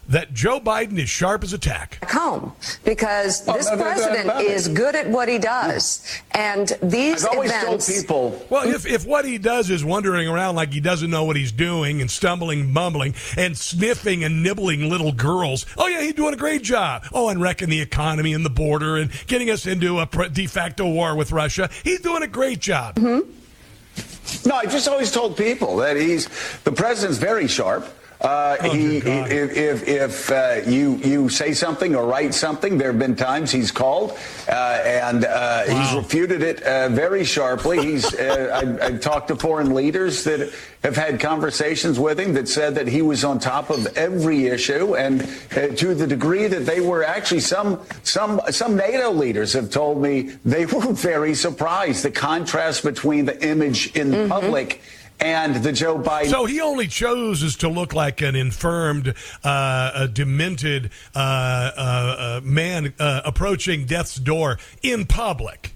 that 0.09 0.33
Joe 0.33 0.59
Biden 0.59 0.97
is 0.99 1.09
sharp 1.09 1.43
as 1.43 1.53
a 1.53 1.57
tack. 1.57 2.03
home 2.09 2.53
because 2.83 3.47
Oh, 3.47 3.53
this 3.53 3.65
no, 3.69 3.75
no, 3.75 3.77
no, 3.77 3.83
president 3.83 4.27
no, 4.27 4.33
no. 4.35 4.39
is 4.39 4.67
good 4.67 4.95
at 4.95 5.09
what 5.09 5.27
he 5.27 5.37
does. 5.39 6.05
And 6.31 6.67
these 6.81 7.25
events. 7.31 8.01
People. 8.01 8.45
Well, 8.49 8.67
if, 8.67 8.85
if 8.85 9.05
what 9.05 9.25
he 9.25 9.37
does 9.37 9.69
is 9.69 9.83
wandering 9.83 10.27
around 10.27 10.55
like 10.55 10.71
he 10.71 10.79
doesn't 10.79 11.09
know 11.09 11.23
what 11.23 11.35
he's 11.35 11.51
doing 11.51 12.01
and 12.01 12.09
stumbling, 12.11 12.71
mumbling, 12.71 13.15
and 13.37 13.57
sniffing 13.57 14.23
and 14.23 14.43
nibbling 14.43 14.89
little 14.89 15.11
girls, 15.11 15.65
oh, 15.77 15.87
yeah, 15.87 16.01
he's 16.01 16.13
doing 16.13 16.33
a 16.33 16.37
great 16.37 16.61
job. 16.63 17.05
Oh, 17.13 17.29
and 17.29 17.41
wrecking 17.41 17.69
the 17.69 17.81
economy 17.81 18.33
and 18.33 18.45
the 18.45 18.49
border 18.49 18.97
and 18.97 19.11
getting 19.27 19.49
us 19.49 19.65
into 19.65 19.99
a 19.99 20.29
de 20.29 20.45
facto 20.47 20.89
war 20.89 21.15
with 21.15 21.31
Russia. 21.31 21.69
He's 21.83 21.99
doing 22.01 22.23
a 22.23 22.27
great 22.27 22.59
job. 22.59 22.95
Mm-hmm. 22.95 24.47
No, 24.49 24.55
I 24.55 24.65
just 24.65 24.87
always 24.87 25.11
told 25.11 25.37
people 25.37 25.77
that 25.77 25.95
he's 25.95 26.27
the 26.63 26.71
president's 26.71 27.17
very 27.17 27.47
sharp. 27.47 27.87
Uh, 28.21 28.55
Oh, 28.61 28.69
he, 28.69 28.99
he, 28.99 29.09
if 29.09 29.57
if, 29.57 29.87
if 29.87 30.31
uh, 30.31 30.61
you 30.65 30.95
you 30.97 31.29
say 31.29 31.53
something 31.53 31.95
or 31.95 32.05
write 32.05 32.33
something, 32.33 32.77
there 32.77 32.91
have 32.91 32.99
been 32.99 33.15
times 33.15 33.51
he's 33.51 33.71
called 33.71 34.17
uh, 34.47 34.51
and 34.85 35.25
uh, 35.25 35.63
he's 35.63 35.93
refuted 35.93 36.41
it 36.41 36.61
uh, 36.63 36.89
very 36.89 37.23
sharply. 37.25 37.81
He's 37.81 38.13
uh, 38.15 38.77
I, 38.81 38.85
I've 38.85 39.01
talked 39.01 39.27
to 39.29 39.35
foreign 39.35 39.73
leaders 39.73 40.23
that 40.23 40.53
have 40.83 40.95
had 40.95 41.19
conversations 41.19 41.99
with 41.99 42.19
him 42.19 42.33
that 42.35 42.47
said 42.47 42.75
that 42.75 42.87
he 42.87 43.01
was 43.01 43.23
on 43.23 43.39
top 43.39 43.69
of 43.69 43.87
every 43.97 44.47
issue, 44.47 44.95
and 44.95 45.23
uh, 45.51 45.67
to 45.75 45.93
the 45.95 46.07
degree 46.07 46.47
that 46.47 46.65
they 46.65 46.79
were 46.79 47.03
actually 47.03 47.41
some 47.41 47.81
some 48.03 48.39
some 48.49 48.75
NATO 48.75 49.11
leaders 49.11 49.53
have 49.53 49.69
told 49.69 50.01
me 50.01 50.31
they 50.45 50.65
were 50.75 50.93
very 50.93 51.35
surprised. 51.35 52.03
The 52.03 52.11
contrast 52.11 52.83
between 52.83 53.25
the 53.25 53.45
image 53.45 53.95
in 53.95 54.29
public 54.29 54.81
and 55.19 55.55
the 55.55 55.71
Joe 55.71 55.97
Biden. 55.97 56.29
So 56.29 56.45
he 56.45 56.61
only 56.61 56.87
chooses 56.87 57.55
to 57.57 57.69
look 57.69 57.93
like 57.93 58.21
an 58.21 58.35
infirmed, 58.35 59.13
uh, 59.43 60.07
demented 60.07 60.91
uh, 61.15 61.19
uh, 61.19 62.15
uh, 62.17 62.41
man 62.43 62.93
uh, 62.99 63.21
approaching 63.25 63.85
death's 63.85 64.15
door 64.15 64.57
in 64.81 65.05
public. 65.05 65.74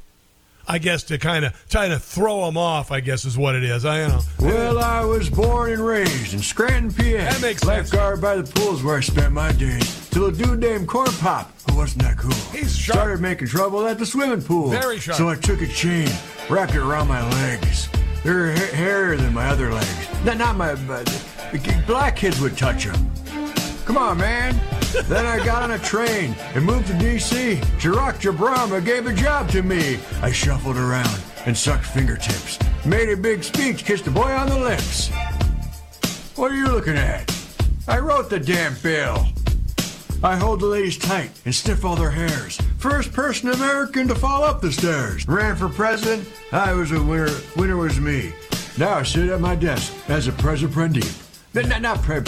I 0.72 0.78
guess 0.78 1.02
to 1.06 1.18
kind 1.18 1.46
of 1.46 1.66
trying 1.68 1.90
to 1.90 1.98
throw 1.98 2.46
them 2.46 2.56
off. 2.56 2.92
I 2.92 3.00
guess 3.00 3.26
is 3.26 3.36
what 3.36 3.56
it 3.56 3.64
is. 3.64 3.86
I 3.86 4.08
know. 4.08 4.20
Well, 4.40 4.78
I 4.78 5.04
was 5.04 5.28
born 5.28 5.72
and 5.72 5.84
raised 5.84 6.36
in 6.36 6.40
Scranton, 6.42 6.94
PA. 6.94 7.04
That 7.04 7.42
makes 7.42 7.64
sense. 7.64 7.92
Lifeguard 7.92 8.22
by 8.22 8.36
the 8.36 8.44
pools 8.44 8.84
where 8.84 8.98
I 8.98 9.00
spent 9.00 9.34
my 9.34 9.52
days. 9.52 10.08
Till 10.10 10.28
a 10.28 10.32
dude 10.32 10.60
named 10.60 10.88
Corn 10.88 11.12
Pop, 11.14 11.52
who 11.68 11.76
wasn't 11.76 12.04
that 12.04 12.20
cool. 12.20 12.32
He's 12.52 12.78
sharp. 12.78 12.98
Started 13.00 13.20
making 13.20 13.48
trouble 13.48 13.88
at 13.88 13.98
the 13.98 14.06
swimming 14.06 14.44
pool. 14.44 14.70
Very 14.70 15.00
sharp. 15.00 15.18
So 15.18 15.28
I 15.28 15.36
took 15.36 15.62
a 15.64 15.68
chain, 15.68 16.08
wrapped 16.50 16.76
it 16.76 16.82
around 16.82 17.08
my 17.08 17.28
legs. 17.32 17.90
They're 18.24 18.52
ha- 18.56 18.76
hairier 18.76 19.18
than 19.18 19.34
my 19.34 19.48
other 19.48 19.74
legs. 19.74 20.08
Not, 20.24 20.38
not 20.38 20.56
my, 20.56 20.76
but 20.76 21.06
black 21.88 22.16
kids 22.16 22.40
would 22.42 22.56
touch 22.56 22.86
them. 22.86 23.12
Come 23.90 23.98
on, 23.98 24.20
man. 24.20 24.56
then 25.06 25.26
I 25.26 25.44
got 25.44 25.64
on 25.64 25.72
a 25.72 25.80
train 25.80 26.36
and 26.54 26.64
moved 26.64 26.86
to 26.90 26.94
D.C. 27.00 27.56
Barack 27.80 28.22
Obama 28.32 28.86
gave 28.86 29.08
a 29.08 29.14
job 29.16 29.50
to 29.50 29.64
me. 29.64 29.98
I 30.22 30.32
shuffled 30.32 30.78
around 30.78 31.20
and 31.48 31.58
sucked 31.58 31.88
fingertips. 31.88 32.60
Made 32.86 33.10
a 33.10 33.18
big 33.18 33.44
speech, 33.44 33.86
kissed 33.86 34.06
a 34.06 34.12
boy 34.12 34.32
on 34.32 34.48
the 34.48 34.60
lips. 34.60 35.10
What 36.36 36.52
are 36.52 36.56
you 36.56 36.68
looking 36.68 36.98
at? 36.98 37.36
I 37.88 37.98
wrote 37.98 38.30
the 38.30 38.40
damn 38.40 38.76
bill. 38.84 39.26
I 40.22 40.36
hold 40.36 40.60
the 40.60 40.68
ladies 40.68 41.00
tight 41.00 41.32
and 41.46 41.56
sniff 41.56 41.84
all 41.84 41.96
their 41.96 42.12
hairs. 42.12 42.62
First 42.78 43.12
person 43.12 43.50
American 43.50 44.08
to 44.10 44.14
fall 44.14 44.44
up 44.44 44.62
the 44.62 44.72
stairs. 44.72 45.28
Ran 45.28 45.56
for 45.56 45.68
president. 45.68 46.30
I 46.52 46.74
was 46.74 46.92
a 46.92 47.02
winner. 47.02 47.36
Winner 47.56 47.78
was 47.78 48.00
me. 48.00 48.34
Now 48.78 49.00
I 49.00 49.02
sit 49.02 49.30
at 49.30 49.42
my 49.42 49.56
desk 49.56 49.92
as 50.10 50.28
a 50.28 50.32
president. 50.32 51.12
Not, 51.56 51.82
not 51.82 52.04
pre- 52.04 52.22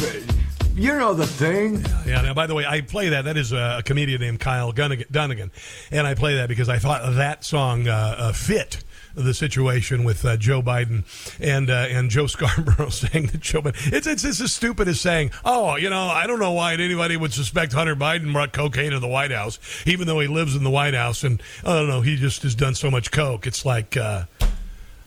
You 0.76 0.98
know 0.98 1.14
the 1.14 1.28
thing. 1.28 1.84
Yeah. 2.06 2.22
Now, 2.22 2.34
by 2.34 2.48
the 2.48 2.56
way, 2.56 2.66
I 2.66 2.82
play 2.82 3.10
that. 3.10 3.26
That 3.26 3.38
is 3.38 3.52
a 3.52 3.82
comedian 3.86 4.22
named 4.22 4.40
Kyle 4.40 4.72
Dunnigan, 4.72 5.52
and 5.92 6.08
I 6.08 6.14
play 6.14 6.36
that 6.36 6.48
because 6.48 6.70
I 6.70 6.80
thought 6.80 7.16
that 7.16 7.44
song 7.44 7.88
uh, 7.88 8.16
uh, 8.18 8.32
fit 8.32 8.84
the 9.14 9.34
situation 9.34 10.04
with 10.04 10.24
uh, 10.24 10.38
Joe 10.38 10.62
Biden 10.62 11.04
and 11.40 11.70
uh, 11.70 11.88
and 11.90 12.10
Joe 12.10 12.28
Scarborough 12.28 12.90
saying 12.90 13.28
that 13.28 13.42
Joe 13.42 13.62
Biden. 13.62 13.94
It's, 13.94 14.08
it's 14.08 14.24
it's 14.24 14.40
as 14.40 14.54
stupid 14.54 14.88
as 14.88 15.02
saying, 15.02 15.32
oh, 15.44 15.76
you 15.76 15.90
know, 15.90 16.08
I 16.08 16.26
don't 16.28 16.40
know 16.40 16.54
why 16.54 16.74
anybody 16.74 17.18
would 17.18 17.34
suspect 17.34 17.74
Hunter 17.74 17.96
Biden 17.96 18.32
brought 18.32 18.54
cocaine 18.54 18.92
to 18.92 19.00
the 19.00 19.08
White 19.08 19.32
House, 19.32 19.60
even 19.86 20.08
though 20.08 20.20
he 20.20 20.28
lives 20.28 20.56
in 20.56 20.64
the 20.64 20.72
White 20.72 20.94
House, 20.94 21.24
and 21.24 21.42
I 21.66 21.74
don't 21.74 21.90
know, 21.90 22.02
he 22.02 22.16
just 22.16 22.44
has 22.44 22.56
done 22.56 22.76
so 22.76 22.90
much 22.90 23.12
coke. 23.12 23.46
It's 23.46 23.66
like. 23.66 23.98
Uh, 23.98 24.24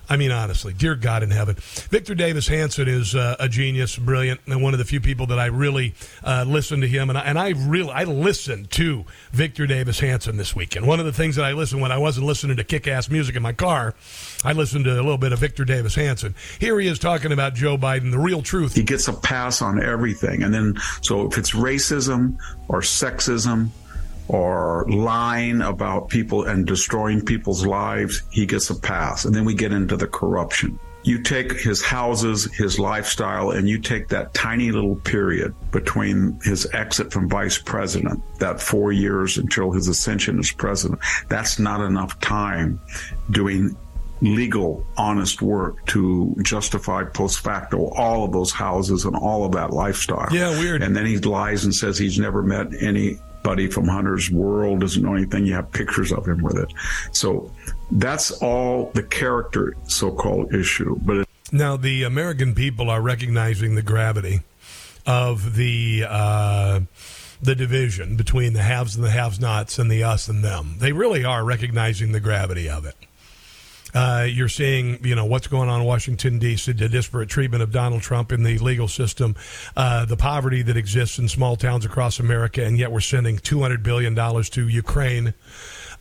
I 0.08 0.16
mean, 0.16 0.30
honestly, 0.30 0.72
dear 0.72 0.94
God 0.94 1.22
in 1.22 1.30
heaven. 1.30 1.56
Victor 1.90 2.14
Davis 2.14 2.48
Hanson 2.48 2.88
is 2.88 3.14
uh, 3.14 3.36
a 3.38 3.48
genius, 3.48 3.96
brilliant, 3.96 4.40
and 4.46 4.62
one 4.62 4.74
of 4.74 4.78
the 4.78 4.84
few 4.84 5.00
people 5.00 5.26
that 5.26 5.38
I 5.38 5.46
really 5.46 5.94
uh, 6.22 6.44
listen 6.46 6.80
to 6.82 6.88
him. 6.88 7.08
And 7.08 7.18
I, 7.18 7.22
and 7.22 7.38
I 7.38 7.50
really, 7.50 7.90
I 7.90 8.04
listened 8.04 8.70
to 8.72 9.04
Victor 9.32 9.66
Davis 9.66 10.00
Hanson 10.00 10.36
this 10.36 10.54
weekend. 10.54 10.86
One 10.86 11.00
of 11.00 11.06
the 11.06 11.12
things 11.12 11.36
that 11.36 11.44
I 11.44 11.52
listened 11.52 11.80
when 11.80 11.92
I 11.92 11.98
wasn't 11.98 12.26
listening 12.26 12.56
to 12.58 12.64
kick 12.64 12.86
ass 12.86 13.08
music 13.08 13.36
in 13.36 13.42
my 13.42 13.52
car, 13.52 13.94
I 14.44 14.52
listened 14.52 14.84
to 14.84 14.92
a 14.92 14.96
little 14.96 15.18
bit 15.18 15.32
of 15.32 15.38
Victor 15.38 15.64
Davis 15.64 15.94
Hanson. 15.94 16.34
Here 16.58 16.78
he 16.78 16.86
is 16.86 16.98
talking 16.98 17.32
about 17.32 17.54
Joe 17.54 17.76
Biden, 17.76 18.10
the 18.10 18.18
real 18.18 18.42
truth. 18.42 18.74
He 18.74 18.82
gets 18.82 19.08
a 19.08 19.12
pass 19.12 19.62
on 19.62 19.82
everything. 19.82 20.42
And 20.42 20.52
then, 20.52 20.76
so 21.02 21.26
if 21.26 21.38
it's 21.38 21.52
racism 21.52 22.38
or 22.68 22.80
sexism, 22.80 23.68
or 24.28 24.86
lying 24.88 25.60
about 25.60 26.08
people 26.08 26.44
and 26.44 26.66
destroying 26.66 27.24
people's 27.24 27.66
lives, 27.66 28.22
he 28.30 28.46
gets 28.46 28.70
a 28.70 28.74
pass. 28.74 29.24
And 29.24 29.34
then 29.34 29.44
we 29.44 29.54
get 29.54 29.72
into 29.72 29.96
the 29.96 30.06
corruption. 30.06 30.78
You 31.02 31.22
take 31.22 31.52
his 31.52 31.82
houses, 31.82 32.50
his 32.54 32.78
lifestyle, 32.78 33.50
and 33.50 33.68
you 33.68 33.78
take 33.78 34.08
that 34.08 34.32
tiny 34.32 34.72
little 34.72 34.96
period 34.96 35.54
between 35.70 36.40
his 36.42 36.66
exit 36.72 37.12
from 37.12 37.28
vice 37.28 37.58
president, 37.58 38.22
that 38.38 38.58
four 38.58 38.90
years 38.90 39.36
until 39.36 39.70
his 39.70 39.86
ascension 39.88 40.38
as 40.38 40.50
president. 40.50 41.00
That's 41.28 41.58
not 41.58 41.82
enough 41.82 42.18
time 42.20 42.80
doing 43.30 43.76
legal, 44.22 44.82
honest 44.96 45.42
work 45.42 45.84
to 45.86 46.34
justify 46.42 47.04
post 47.04 47.40
facto 47.40 47.90
all 47.90 48.24
of 48.24 48.32
those 48.32 48.52
houses 48.52 49.04
and 49.04 49.14
all 49.14 49.44
of 49.44 49.52
that 49.52 49.74
lifestyle. 49.74 50.28
Yeah, 50.32 50.58
weird. 50.58 50.82
And 50.82 50.96
then 50.96 51.04
he 51.04 51.18
lies 51.18 51.64
and 51.64 51.74
says 51.74 51.98
he's 51.98 52.18
never 52.18 52.42
met 52.42 52.72
anybody 53.44 53.70
from 53.70 53.86
Hunter's 53.86 54.30
world, 54.30 54.80
doesn't 54.80 55.02
know 55.02 55.14
anything. 55.14 55.46
You 55.46 55.54
have 55.54 55.70
pictures 55.72 56.12
of 56.12 56.26
him 56.26 56.42
with 56.42 56.56
it. 56.56 56.72
So 57.12 57.50
that's 57.90 58.30
all 58.42 58.90
the 58.94 59.02
character 59.02 59.76
so 59.84 60.10
called 60.10 60.54
issue. 60.54 60.96
But 61.02 61.18
it, 61.18 61.28
Now, 61.52 61.76
the 61.76 62.04
American 62.04 62.54
people 62.54 62.88
are 62.90 63.02
recognizing 63.02 63.74
the 63.74 63.82
gravity 63.82 64.40
of 65.06 65.56
the 65.56 66.04
uh, 66.08 66.80
the 67.42 67.54
division 67.54 68.16
between 68.16 68.54
the 68.54 68.62
haves 68.62 68.96
and 68.96 69.04
the 69.04 69.10
have-nots 69.10 69.78
and 69.78 69.90
the 69.90 70.02
us 70.02 70.28
and 70.28 70.42
them. 70.42 70.76
They 70.78 70.92
really 70.92 71.24
are 71.24 71.44
recognizing 71.44 72.12
the 72.12 72.20
gravity 72.20 72.70
of 72.70 72.86
it. 72.86 72.94
Uh, 73.94 74.26
you're 74.28 74.48
seeing, 74.48 75.04
you 75.04 75.14
know, 75.14 75.24
what's 75.24 75.46
going 75.46 75.68
on 75.68 75.80
in 75.80 75.86
Washington 75.86 76.38
D.C. 76.38 76.72
The 76.72 76.88
disparate 76.88 77.28
treatment 77.28 77.62
of 77.62 77.70
Donald 77.70 78.02
Trump 78.02 78.32
in 78.32 78.42
the 78.42 78.58
legal 78.58 78.88
system, 78.88 79.36
uh, 79.76 80.04
the 80.04 80.16
poverty 80.16 80.62
that 80.62 80.76
exists 80.76 81.18
in 81.18 81.28
small 81.28 81.56
towns 81.56 81.84
across 81.84 82.18
America, 82.18 82.64
and 82.64 82.78
yet 82.78 82.90
we're 82.90 83.00
sending 83.00 83.38
200 83.38 83.82
billion 83.82 84.14
dollars 84.14 84.50
to 84.50 84.68
Ukraine. 84.68 85.34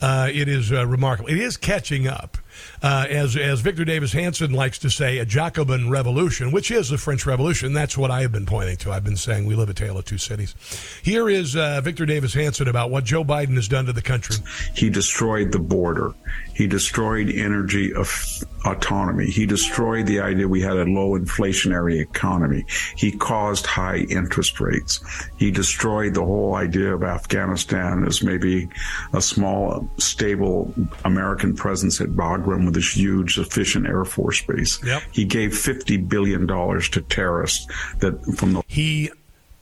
Uh, 0.01 0.29
it 0.33 0.47
is 0.47 0.71
uh, 0.71 0.85
remarkable. 0.85 1.29
It 1.29 1.37
is 1.37 1.55
catching 1.55 2.07
up. 2.07 2.37
Uh, 2.81 3.05
as 3.09 3.35
as 3.35 3.61
Victor 3.61 3.85
Davis 3.85 4.13
Hanson 4.13 4.51
likes 4.51 4.77
to 4.79 4.89
say, 4.89 5.19
a 5.19 5.25
Jacobin 5.25 5.89
revolution, 5.89 6.51
which 6.51 6.71
is 6.71 6.89
the 6.89 6.97
French 6.97 7.25
Revolution. 7.25 7.73
That's 7.73 7.97
what 7.97 8.11
I 8.11 8.21
have 8.21 8.31
been 8.31 8.45
pointing 8.45 8.77
to. 8.77 8.91
I've 8.91 9.03
been 9.03 9.17
saying 9.17 9.45
we 9.45 9.55
live 9.55 9.69
a 9.69 9.73
tale 9.73 9.97
of 9.97 10.05
two 10.05 10.17
cities. 10.17 10.55
Here 11.03 11.29
is 11.29 11.55
uh, 11.55 11.81
Victor 11.81 12.05
Davis 12.05 12.33
Hanson 12.33 12.67
about 12.67 12.91
what 12.91 13.03
Joe 13.03 13.23
Biden 13.23 13.55
has 13.55 13.67
done 13.67 13.85
to 13.85 13.93
the 13.93 14.01
country. 14.01 14.35
he 14.75 14.89
destroyed 14.89 15.51
the 15.51 15.59
border. 15.59 16.13
He 16.53 16.67
destroyed 16.67 17.29
energy 17.29 17.93
of 17.93 18.43
autonomy. 18.65 19.29
He 19.29 19.45
destroyed 19.45 20.05
the 20.07 20.19
idea 20.19 20.47
we 20.47 20.61
had 20.61 20.77
a 20.77 20.85
low 20.85 21.17
inflationary 21.17 22.01
economy. 22.01 22.65
He 22.95 23.11
caused 23.11 23.65
high 23.65 23.97
interest 24.09 24.59
rates. 24.59 25.03
He 25.37 25.51
destroyed 25.51 26.13
the 26.13 26.23
whole 26.23 26.55
idea 26.55 26.93
of 26.93 27.03
Afghanistan 27.03 28.05
as 28.05 28.23
maybe 28.23 28.69
a 29.13 29.21
small, 29.21 29.89
stable 29.97 30.73
American 31.03 31.55
presence 31.55 31.99
at 31.99 32.15
Bagram 32.43 32.65
with 32.65 32.75
this 32.75 32.95
huge, 32.95 33.37
efficient 33.37 33.85
Air 33.85 34.05
Force 34.05 34.41
base. 34.41 34.83
Yep. 34.83 35.03
He 35.11 35.25
gave 35.25 35.51
$50 35.51 36.07
billion 36.07 36.47
to 36.47 37.01
terrorists 37.09 37.65
that 37.99 38.23
from 38.37 38.53
the 38.53 38.63
He 38.67 39.11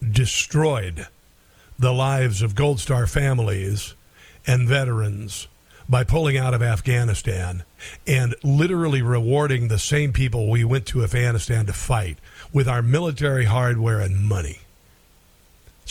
destroyed 0.08 1.08
the 1.78 1.94
lives 1.94 2.42
of 2.42 2.56
Gold 2.56 2.80
Star 2.80 3.08
families 3.08 3.96
and 4.46 4.68
veterans 4.68 5.48
by 5.90 6.04
pulling 6.04 6.38
out 6.38 6.54
of 6.54 6.62
Afghanistan 6.62 7.64
and 8.08 8.36
literally 8.44 9.02
rewarding 9.02 9.68
the 9.68 9.80
same 9.80 10.14
people 10.14 10.50
we 10.50 10.64
went 10.64 10.86
to 10.88 11.04
Afghanistan 11.04 11.66
to 11.66 11.74
fight 11.74 12.18
with 12.54 12.68
our 12.68 12.82
military 12.82 13.46
hardware 13.46 14.00
and 14.00 14.24
money. 14.24 14.60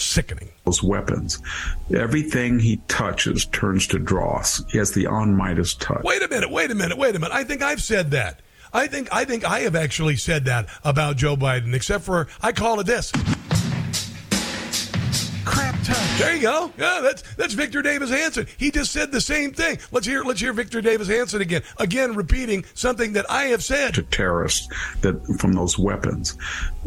Sickening. 0.00 0.48
those 0.64 0.82
weapons. 0.82 1.40
Everything 1.94 2.58
he 2.58 2.78
touches 2.88 3.44
turns 3.46 3.86
to 3.88 3.98
dross. 3.98 4.62
He 4.70 4.78
has 4.78 4.92
the 4.92 5.06
on 5.06 5.36
Midas 5.36 5.74
touch. 5.74 6.02
Wait 6.02 6.22
a 6.22 6.28
minute, 6.28 6.50
wait 6.50 6.70
a 6.70 6.74
minute, 6.74 6.96
wait 6.96 7.14
a 7.14 7.18
minute. 7.18 7.34
I 7.34 7.44
think 7.44 7.62
I've 7.62 7.82
said 7.82 8.10
that. 8.12 8.40
I 8.72 8.86
think 8.86 9.08
I 9.12 9.24
think 9.24 9.44
I 9.44 9.60
have 9.60 9.74
actually 9.74 10.16
said 10.16 10.44
that 10.46 10.68
about 10.84 11.16
Joe 11.16 11.36
Biden, 11.36 11.74
except 11.74 12.04
for 12.04 12.28
I 12.40 12.52
call 12.52 12.78
it 12.80 12.86
this. 12.86 13.12
Crap 15.44 15.74
touch. 15.82 16.18
There 16.18 16.34
you 16.34 16.42
go. 16.42 16.72
Yeah, 16.78 17.00
that's 17.02 17.22
that's 17.36 17.54
Victor 17.54 17.82
Davis 17.82 18.10
Hanson. 18.10 18.46
He 18.56 18.70
just 18.70 18.92
said 18.92 19.10
the 19.12 19.20
same 19.20 19.52
thing. 19.52 19.78
Let's 19.90 20.06
hear 20.06 20.22
let's 20.22 20.40
hear 20.40 20.52
Victor 20.52 20.80
Davis 20.80 21.08
Hanson 21.08 21.40
again. 21.40 21.62
Again 21.78 22.14
repeating 22.14 22.64
something 22.74 23.12
that 23.14 23.30
I 23.30 23.44
have 23.44 23.64
said. 23.64 23.94
to 23.94 24.02
terrorists 24.02 24.68
that 25.00 25.24
from 25.38 25.52
those 25.52 25.78
weapons. 25.78 26.36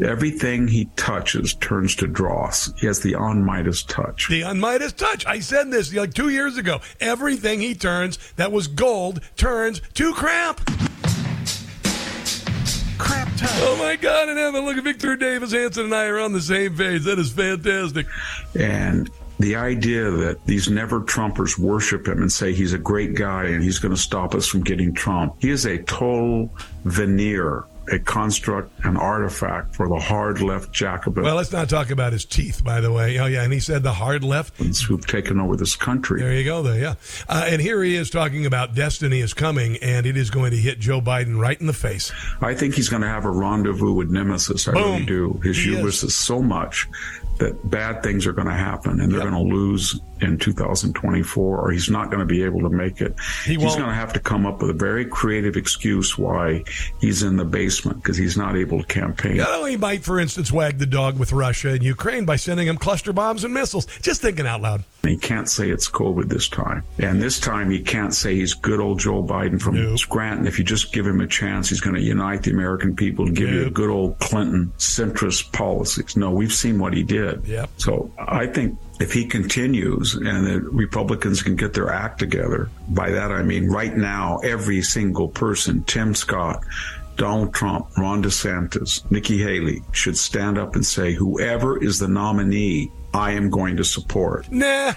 Everything 0.03 0.67
he 0.67 0.85
touches 0.95 1.53
turns 1.55 1.95
to 1.95 2.07
dross. 2.07 2.71
He 2.79 2.87
has 2.87 2.99
the 3.01 3.15
on 3.15 3.43
Midas 3.43 3.83
touch. 3.83 4.27
The 4.29 4.41
unmidas 4.41 4.95
touch. 4.95 5.25
I 5.25 5.39
said 5.39 5.71
this 5.71 5.93
like 5.93 6.13
two 6.13 6.29
years 6.29 6.57
ago. 6.57 6.79
Everything 6.99 7.61
he 7.61 7.75
turns 7.75 8.17
that 8.35 8.51
was 8.51 8.67
gold 8.67 9.21
turns 9.35 9.81
to 9.95 10.13
crap. 10.13 10.61
Crap 13.03 13.27
touch. 13.35 13.49
Oh 13.55 13.75
my 13.77 13.97
God! 13.97 14.29
And 14.29 14.39
have 14.39 14.55
a 14.55 14.61
look 14.61 14.77
at 14.77 14.83
Victor 14.83 15.15
Davis 15.15 15.51
Hanson 15.51 15.85
and 15.85 15.93
I 15.93 16.05
are 16.05 16.19
on 16.19 16.31
the 16.31 16.41
same 16.41 16.77
page. 16.77 17.03
That 17.03 17.19
is 17.19 17.31
fantastic. 17.31 18.05
And 18.57 19.09
the 19.39 19.57
idea 19.57 20.09
that 20.09 20.45
these 20.45 20.69
never 20.69 21.01
Trumpers 21.01 21.57
worship 21.57 22.07
him 22.07 22.21
and 22.21 22.31
say 22.31 22.53
he's 22.53 22.71
a 22.71 22.77
great 22.77 23.15
guy 23.15 23.45
and 23.45 23.61
he's 23.61 23.79
going 23.79 23.93
to 23.93 23.99
stop 23.99 24.33
us 24.35 24.47
from 24.47 24.63
getting 24.63 24.93
Trump. 24.93 25.35
He 25.39 25.49
is 25.49 25.65
a 25.65 25.79
total 25.79 26.49
veneer, 26.85 27.65
a 27.91 27.99
construct, 27.99 28.71
an 28.85 28.95
artifact 28.97 29.75
for 29.75 29.89
the 29.89 29.95
hard 29.99 30.41
left 30.41 30.71
Jacobin. 30.71 31.23
Well, 31.23 31.35
let's 31.35 31.51
not 31.51 31.69
talk 31.69 31.89
about 31.89 32.13
his 32.13 32.23
teeth, 32.25 32.63
by 32.63 32.79
the 32.81 32.91
way. 32.91 33.19
Oh, 33.19 33.25
yeah, 33.25 33.43
and 33.43 33.51
he 33.51 33.59
said 33.59 33.83
the 33.83 33.91
hard 33.93 34.23
left. 34.23 34.57
who've 34.57 35.05
taken 35.05 35.39
over 35.39 35.55
this 35.57 35.75
country. 35.75 36.21
There 36.21 36.33
you 36.33 36.45
go, 36.45 36.61
there, 36.63 36.79
yeah. 36.79 36.95
Uh, 37.27 37.45
and 37.47 37.61
here 37.61 37.83
he 37.83 37.95
is 37.95 38.09
talking 38.09 38.45
about 38.45 38.73
destiny 38.73 39.19
is 39.19 39.33
coming, 39.33 39.77
and 39.77 40.05
it 40.05 40.15
is 40.15 40.29
going 40.29 40.51
to 40.51 40.57
hit 40.57 40.79
Joe 40.79 41.01
Biden 41.01 41.37
right 41.39 41.59
in 41.59 41.67
the 41.67 41.73
face. 41.73 42.11
I 42.41 42.53
think 42.53 42.75
he's 42.75 42.89
going 42.89 43.01
to 43.01 43.07
have 43.09 43.25
a 43.25 43.31
rendezvous 43.31 43.91
with 43.93 44.09
Nemesis. 44.09 44.67
I 44.67 44.71
really 44.71 44.97
Boom. 44.99 45.05
do. 45.05 45.39
His 45.43 45.57
He 45.57 45.75
hubris 45.75 46.03
is. 46.03 46.15
so 46.15 46.41
much 46.41 46.87
that 47.39 47.69
bad 47.69 48.03
things 48.03 48.27
are 48.27 48.33
going 48.33 48.47
to 48.47 48.53
happen 48.53 48.99
and 48.99 49.11
they're 49.11 49.21
going 49.21 49.33
to 49.33 49.55
lose 49.55 49.99
in 50.21 50.37
2024 50.37 51.59
or 51.59 51.71
he's 51.71 51.89
not 51.89 52.09
going 52.09 52.19
to 52.19 52.25
be 52.25 52.43
able 52.43 52.61
to 52.61 52.69
make 52.69 53.01
it. 53.01 53.15
He 53.45 53.55
he's 53.55 53.75
going 53.75 53.89
to 53.89 53.93
have 53.93 54.13
to 54.13 54.19
come 54.19 54.45
up 54.45 54.61
with 54.61 54.69
a 54.69 54.73
very 54.73 55.05
creative 55.05 55.57
excuse 55.57 56.17
why 56.17 56.63
he's 57.01 57.23
in 57.23 57.35
the 57.35 57.45
basement 57.45 57.97
because 57.97 58.17
he's 58.17 58.37
not 58.37 58.55
able 58.55 58.79
to 58.81 58.87
campaign. 58.87 59.37
You 59.37 59.43
know, 59.43 59.65
he 59.65 59.77
might, 59.77 60.03
for 60.03 60.19
instance, 60.19 60.51
wag 60.51 60.77
the 60.77 60.85
dog 60.85 61.17
with 61.17 61.31
Russia 61.31 61.69
and 61.69 61.83
Ukraine 61.83 62.25
by 62.25 62.35
sending 62.35 62.67
them 62.67 62.77
cluster 62.77 63.13
bombs 63.13 63.43
and 63.43 63.53
missiles. 63.53 63.85
Just 64.01 64.21
thinking 64.21 64.47
out 64.47 64.61
loud. 64.61 64.83
He 65.05 65.17
can't 65.17 65.49
say 65.49 65.69
it's 65.69 65.89
COVID 65.89 66.29
this 66.29 66.47
time. 66.47 66.83
And 66.97 67.21
this 67.21 67.37
time 67.37 67.69
he 67.69 67.81
can't 67.81 68.13
say 68.13 68.35
he's 68.35 68.53
good 68.53 68.79
old 68.79 68.99
Joe 68.99 69.21
Biden 69.21 69.61
from 69.61 69.97
Scranton. 69.97 70.47
If 70.47 70.57
you 70.57 70.63
just 70.63 70.93
give 70.93 71.05
him 71.05 71.19
a 71.19 71.27
chance, 71.27 71.67
he's 71.67 71.81
going 71.81 71.95
to 71.95 72.01
unite 72.01 72.43
the 72.43 72.51
American 72.51 72.95
people 72.95 73.25
and 73.27 73.35
give 73.35 73.49
you 73.49 73.67
a 73.67 73.69
good 73.69 73.89
old 73.89 74.17
Clinton 74.19 74.71
centrist 74.77 75.51
policies. 75.51 76.15
No, 76.15 76.31
we've 76.31 76.53
seen 76.53 76.79
what 76.79 76.93
he 76.93 77.03
did. 77.03 77.45
Yep. 77.45 77.69
So 77.77 78.11
I 78.17 78.47
think 78.47 78.79
if 79.01 79.11
he 79.11 79.25
continues 79.25 80.15
and 80.15 80.47
the 80.47 80.61
Republicans 80.61 81.41
can 81.41 81.57
get 81.57 81.73
their 81.73 81.91
act 81.91 82.19
together, 82.19 82.69
by 82.87 83.09
that 83.11 83.29
I 83.29 83.43
mean 83.43 83.67
right 83.67 83.95
now, 83.95 84.37
every 84.37 84.81
single 84.81 85.27
person, 85.27 85.83
Tim 85.83 86.15
Scott, 86.15 86.63
Donald 87.17 87.53
Trump, 87.53 87.87
Ron 87.97 88.23
DeSantis, 88.23 89.09
Nikki 89.11 89.37
Haley 89.37 89.83
should 89.91 90.17
stand 90.17 90.57
up 90.57 90.75
and 90.75 90.85
say, 90.85 91.13
whoever 91.13 91.83
is 91.83 91.99
the 91.99 92.07
nominee, 92.07 92.89
I 93.13 93.31
am 93.31 93.49
going 93.49 93.77
to 93.77 93.83
support. 93.83 94.51
Nah. 94.51 94.93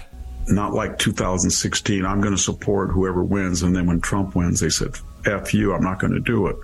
Not 0.47 0.73
like 0.73 0.97
2016, 0.97 2.05
I'm 2.05 2.21
going 2.21 2.35
to 2.35 2.41
support 2.41 2.91
whoever 2.91 3.23
wins. 3.23 3.63
And 3.63 3.75
then 3.75 3.85
when 3.85 3.99
Trump 3.99 4.35
wins, 4.35 4.59
they 4.59 4.69
said, 4.69 4.95
F 5.25 5.53
you, 5.53 5.73
I'm 5.73 5.83
not 5.83 5.99
going 5.99 6.13
to 6.13 6.19
do 6.19 6.47
it. 6.47 6.55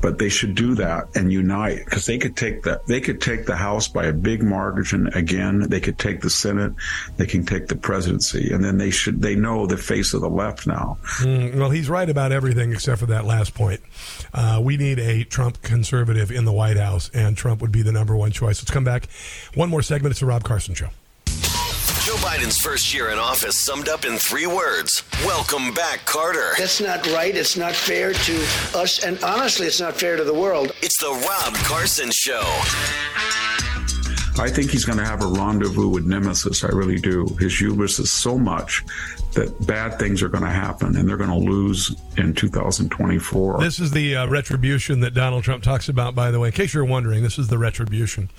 But 0.00 0.18
they 0.18 0.28
should 0.28 0.54
do 0.54 0.74
that 0.76 1.08
and 1.16 1.32
unite 1.32 1.84
because 1.84 2.06
they 2.06 2.18
could 2.18 2.36
take 2.36 2.62
the 2.62 2.80
they 2.86 3.00
could 3.00 3.20
take 3.20 3.46
the 3.46 3.56
House 3.56 3.88
by 3.88 4.06
a 4.06 4.12
big 4.12 4.42
margin 4.42 5.08
again. 5.08 5.68
They 5.68 5.80
could 5.80 5.98
take 5.98 6.20
the 6.20 6.30
Senate, 6.30 6.72
they 7.16 7.26
can 7.26 7.44
take 7.44 7.66
the 7.66 7.76
presidency, 7.76 8.52
and 8.52 8.64
then 8.64 8.78
they 8.78 8.90
should 8.90 9.20
they 9.20 9.34
know 9.34 9.66
the 9.66 9.76
face 9.76 10.14
of 10.14 10.20
the 10.20 10.30
left 10.30 10.66
now. 10.66 10.98
Mm, 11.18 11.56
well, 11.56 11.70
he's 11.70 11.88
right 11.88 12.08
about 12.08 12.32
everything 12.32 12.72
except 12.72 13.00
for 13.00 13.06
that 13.06 13.24
last 13.24 13.54
point. 13.54 13.80
Uh, 14.32 14.60
we 14.62 14.76
need 14.76 14.98
a 14.98 15.24
Trump 15.24 15.62
conservative 15.62 16.30
in 16.30 16.44
the 16.44 16.52
White 16.52 16.76
House, 16.76 17.10
and 17.12 17.36
Trump 17.36 17.60
would 17.60 17.72
be 17.72 17.82
the 17.82 17.92
number 17.92 18.16
one 18.16 18.30
choice. 18.30 18.60
Let's 18.60 18.70
come 18.70 18.84
back. 18.84 19.08
One 19.54 19.68
more 19.68 19.82
segment. 19.82 20.12
It's 20.12 20.20
the 20.20 20.26
Rob 20.26 20.44
Carson 20.44 20.74
Show. 20.74 20.88
Joe 22.08 22.14
Biden's 22.14 22.56
first 22.56 22.94
year 22.94 23.10
in 23.10 23.18
office 23.18 23.62
summed 23.62 23.90
up 23.90 24.06
in 24.06 24.16
three 24.16 24.46
words 24.46 25.02
Welcome 25.26 25.74
back, 25.74 26.06
Carter. 26.06 26.52
That's 26.56 26.80
not 26.80 27.06
right. 27.08 27.36
It's 27.36 27.54
not 27.54 27.74
fair 27.74 28.14
to 28.14 28.46
us. 28.74 29.04
And 29.04 29.22
honestly, 29.22 29.66
it's 29.66 29.78
not 29.78 29.94
fair 29.94 30.16
to 30.16 30.24
the 30.24 30.32
world. 30.32 30.72
It's 30.80 30.98
the 31.00 31.10
Rob 31.10 31.54
Carson 31.66 32.10
Show. 32.10 32.40
I 34.40 34.48
think 34.48 34.70
he's 34.70 34.86
going 34.86 34.96
to 34.96 35.04
have 35.04 35.22
a 35.22 35.26
rendezvous 35.26 35.88
with 35.90 36.06
Nemesis. 36.06 36.64
I 36.64 36.68
really 36.68 36.98
do. 36.98 37.26
His 37.38 37.58
hubris 37.58 37.98
is 37.98 38.10
so 38.10 38.38
much 38.38 38.82
that 39.34 39.66
bad 39.66 39.98
things 39.98 40.22
are 40.22 40.30
going 40.30 40.44
to 40.44 40.50
happen 40.50 40.96
and 40.96 41.06
they're 41.06 41.18
going 41.18 41.28
to 41.28 41.36
lose 41.36 41.94
in 42.16 42.32
2024. 42.32 43.60
This 43.60 43.80
is 43.80 43.90
the 43.90 44.16
uh, 44.16 44.26
retribution 44.28 45.00
that 45.00 45.12
Donald 45.12 45.44
Trump 45.44 45.62
talks 45.62 45.90
about, 45.90 46.14
by 46.14 46.30
the 46.30 46.40
way. 46.40 46.48
In 46.48 46.52
case 46.52 46.72
you're 46.72 46.86
wondering, 46.86 47.22
this 47.22 47.38
is 47.38 47.48
the 47.48 47.58
retribution. 47.58 48.30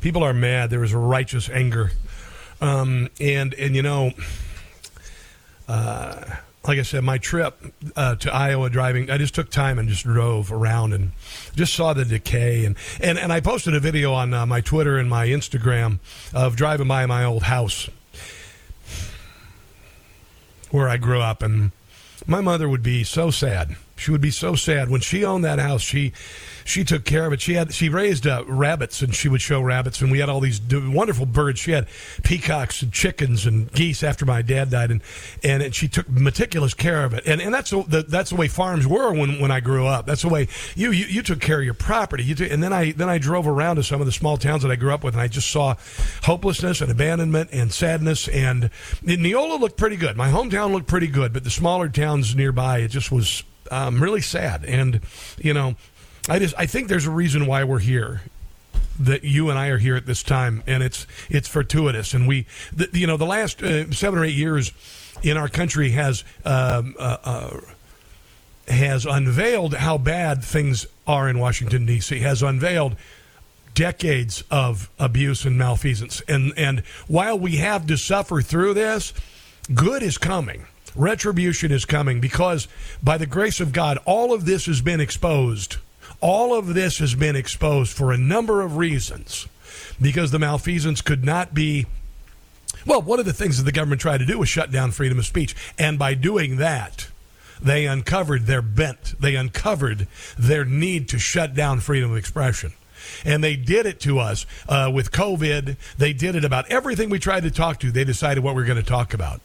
People 0.00 0.22
are 0.22 0.32
mad. 0.32 0.70
There 0.70 0.82
is 0.82 0.94
a 0.94 0.98
righteous 0.98 1.50
anger. 1.50 1.90
Um, 2.60 3.08
and, 3.20 3.54
and, 3.54 3.76
you 3.76 3.82
know, 3.82 4.12
uh, 5.68 6.24
like 6.64 6.78
I 6.78 6.82
said, 6.82 7.04
my 7.04 7.18
trip 7.18 7.56
uh, 7.96 8.16
to 8.16 8.32
Iowa 8.32 8.68
driving, 8.68 9.10
I 9.10 9.16
just 9.16 9.34
took 9.34 9.50
time 9.50 9.78
and 9.78 9.88
just 9.88 10.04
drove 10.04 10.52
around 10.52 10.92
and 10.92 11.12
just 11.54 11.74
saw 11.74 11.92
the 11.92 12.04
decay. 12.04 12.64
And, 12.64 12.76
and, 13.00 13.18
and 13.18 13.32
I 13.32 13.40
posted 13.40 13.74
a 13.74 13.80
video 13.80 14.12
on 14.12 14.34
uh, 14.34 14.44
my 14.44 14.60
Twitter 14.60 14.98
and 14.98 15.08
my 15.08 15.28
Instagram 15.28 15.98
of 16.34 16.56
driving 16.56 16.88
by 16.88 17.06
my 17.06 17.24
old 17.24 17.44
house 17.44 17.88
where 20.70 20.88
I 20.88 20.96
grew 20.96 21.20
up. 21.20 21.42
And 21.42 21.72
my 22.26 22.40
mother 22.40 22.68
would 22.68 22.82
be 22.82 23.04
so 23.04 23.30
sad. 23.30 23.76
She 23.96 24.10
would 24.10 24.20
be 24.20 24.30
so 24.30 24.54
sad 24.54 24.90
when 24.90 25.00
she 25.00 25.24
owned 25.24 25.44
that 25.44 25.58
house. 25.58 25.80
She 25.80 26.12
she 26.68 26.84
took 26.84 27.04
care 27.04 27.26
of 27.26 27.32
it. 27.32 27.40
She 27.40 27.54
had 27.54 27.72
she 27.72 27.88
raised 27.88 28.26
uh, 28.26 28.44
rabbits, 28.46 29.00
and 29.00 29.14
she 29.14 29.28
would 29.28 29.40
show 29.40 29.60
rabbits, 29.60 30.00
and 30.00 30.10
we 30.10 30.18
had 30.18 30.28
all 30.28 30.40
these 30.40 30.60
wonderful 30.70 31.26
birds. 31.26 31.60
She 31.60 31.72
had 31.72 31.86
peacocks 32.22 32.82
and 32.82 32.92
chickens 32.92 33.46
and 33.46 33.72
geese 33.72 34.02
after 34.02 34.26
my 34.26 34.42
dad 34.42 34.70
died, 34.70 34.90
and 34.90 35.02
and 35.42 35.74
she 35.74 35.88
took 35.88 36.08
meticulous 36.08 36.74
care 36.74 37.04
of 37.04 37.14
it. 37.14 37.24
And 37.26 37.40
and 37.40 37.54
that's 37.54 37.70
the 37.70 38.04
that's 38.06 38.30
the 38.30 38.36
way 38.36 38.48
farms 38.48 38.86
were 38.86 39.12
when, 39.12 39.40
when 39.40 39.50
I 39.50 39.60
grew 39.60 39.86
up. 39.86 40.06
That's 40.06 40.22
the 40.22 40.28
way 40.28 40.48
you 40.74 40.92
you, 40.92 41.06
you 41.06 41.22
took 41.22 41.40
care 41.40 41.58
of 41.58 41.64
your 41.64 41.74
property. 41.74 42.24
You 42.24 42.34
took, 42.34 42.50
and 42.50 42.62
then 42.62 42.72
I 42.72 42.92
then 42.92 43.08
I 43.08 43.18
drove 43.18 43.48
around 43.48 43.76
to 43.76 43.82
some 43.82 44.00
of 44.00 44.06
the 44.06 44.12
small 44.12 44.36
towns 44.36 44.62
that 44.62 44.70
I 44.70 44.76
grew 44.76 44.92
up 44.92 45.02
with, 45.02 45.14
and 45.14 45.20
I 45.22 45.28
just 45.28 45.50
saw 45.50 45.74
hopelessness 46.24 46.80
and 46.80 46.90
abandonment 46.90 47.50
and 47.52 47.72
sadness. 47.72 48.28
And 48.28 48.70
Neola 49.02 49.58
looked 49.58 49.78
pretty 49.78 49.96
good. 49.96 50.16
My 50.16 50.30
hometown 50.30 50.72
looked 50.72 50.86
pretty 50.86 51.08
good, 51.08 51.32
but 51.32 51.44
the 51.44 51.50
smaller 51.50 51.88
towns 51.88 52.36
nearby, 52.36 52.80
it 52.80 52.88
just 52.88 53.10
was 53.10 53.42
um, 53.70 54.02
really 54.02 54.20
sad. 54.20 54.64
And 54.64 55.00
you 55.38 55.54
know, 55.54 55.76
I 56.28 56.38
just 56.38 56.54
I 56.58 56.66
think 56.66 56.88
there's 56.88 57.06
a 57.06 57.10
reason 57.10 57.46
why 57.46 57.64
we're 57.64 57.78
here. 57.78 58.22
That 59.00 59.22
you 59.22 59.48
and 59.48 59.56
I 59.56 59.68
are 59.68 59.78
here 59.78 59.94
at 59.94 60.06
this 60.06 60.24
time, 60.24 60.64
and 60.66 60.82
it's 60.82 61.06
it's 61.30 61.46
fortuitous. 61.46 62.14
And 62.14 62.26
we, 62.26 62.46
the, 62.72 62.88
you 62.92 63.06
know, 63.06 63.16
the 63.16 63.26
last 63.26 63.62
uh, 63.62 63.92
seven 63.92 64.18
or 64.18 64.24
eight 64.24 64.34
years 64.34 64.72
in 65.22 65.36
our 65.36 65.48
country 65.48 65.90
has 65.90 66.24
um, 66.44 66.96
uh, 66.98 67.16
uh, 67.22 67.60
has 68.66 69.06
unveiled 69.06 69.74
how 69.74 69.98
bad 69.98 70.42
things 70.42 70.84
are 71.06 71.28
in 71.28 71.38
Washington 71.38 71.86
D.C. 71.86 72.18
Has 72.18 72.42
unveiled 72.42 72.96
decades 73.72 74.42
of 74.50 74.90
abuse 74.98 75.44
and 75.44 75.56
malfeasance, 75.56 76.20
and 76.26 76.52
and 76.56 76.80
while 77.06 77.38
we 77.38 77.58
have 77.58 77.86
to 77.86 77.96
suffer 77.96 78.42
through 78.42 78.74
this, 78.74 79.14
good 79.72 80.02
is 80.02 80.18
coming 80.18 80.66
retribution 80.96 81.70
is 81.70 81.84
coming 81.84 82.20
because 82.20 82.66
by 83.02 83.16
the 83.16 83.26
grace 83.26 83.60
of 83.60 83.72
God, 83.72 83.98
all 84.04 84.34
of 84.34 84.46
this 84.46 84.66
has 84.66 84.80
been 84.80 85.00
exposed. 85.00 85.76
All 86.20 86.54
of 86.56 86.74
this 86.74 86.98
has 86.98 87.14
been 87.14 87.36
exposed 87.36 87.92
for 87.92 88.12
a 88.12 88.18
number 88.18 88.60
of 88.60 88.76
reasons 88.76 89.46
because 90.00 90.30
the 90.30 90.38
malfeasance 90.38 91.00
could 91.00 91.24
not 91.24 91.54
be. 91.54 91.86
Well, 92.86 93.02
one 93.02 93.18
of 93.18 93.26
the 93.26 93.32
things 93.32 93.58
that 93.58 93.64
the 93.64 93.72
government 93.72 94.00
tried 94.00 94.18
to 94.18 94.26
do 94.26 94.38
was 94.38 94.48
shut 94.48 94.70
down 94.70 94.92
freedom 94.92 95.18
of 95.18 95.26
speech. 95.26 95.54
And 95.78 95.98
by 95.98 96.14
doing 96.14 96.56
that, 96.56 97.08
they 97.60 97.86
uncovered 97.86 98.46
their 98.46 98.62
bent. 98.62 99.20
They 99.20 99.36
uncovered 99.36 100.06
their 100.38 100.64
need 100.64 101.08
to 101.10 101.18
shut 101.18 101.54
down 101.54 101.80
freedom 101.80 102.12
of 102.12 102.16
expression. 102.16 102.72
And 103.24 103.42
they 103.42 103.56
did 103.56 103.86
it 103.86 104.00
to 104.00 104.18
us 104.18 104.46
uh, 104.68 104.90
with 104.92 105.12
COVID. 105.12 105.76
They 105.96 106.12
did 106.12 106.34
it 106.34 106.44
about 106.44 106.68
everything 106.68 107.10
we 107.10 107.18
tried 107.18 107.44
to 107.44 107.50
talk 107.50 107.80
to. 107.80 107.90
They 107.90 108.04
decided 108.04 108.42
what 108.42 108.54
we 108.54 108.62
are 108.62 108.66
going 108.66 108.82
to 108.82 108.88
talk 108.88 109.14
about. 109.14 109.40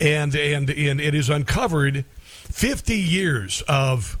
And, 0.00 0.34
and, 0.34 0.70
and 0.70 1.00
it 1.00 1.14
is 1.14 1.28
uncovered 1.28 2.04
50 2.24 2.96
years 2.96 3.62
of 3.68 4.18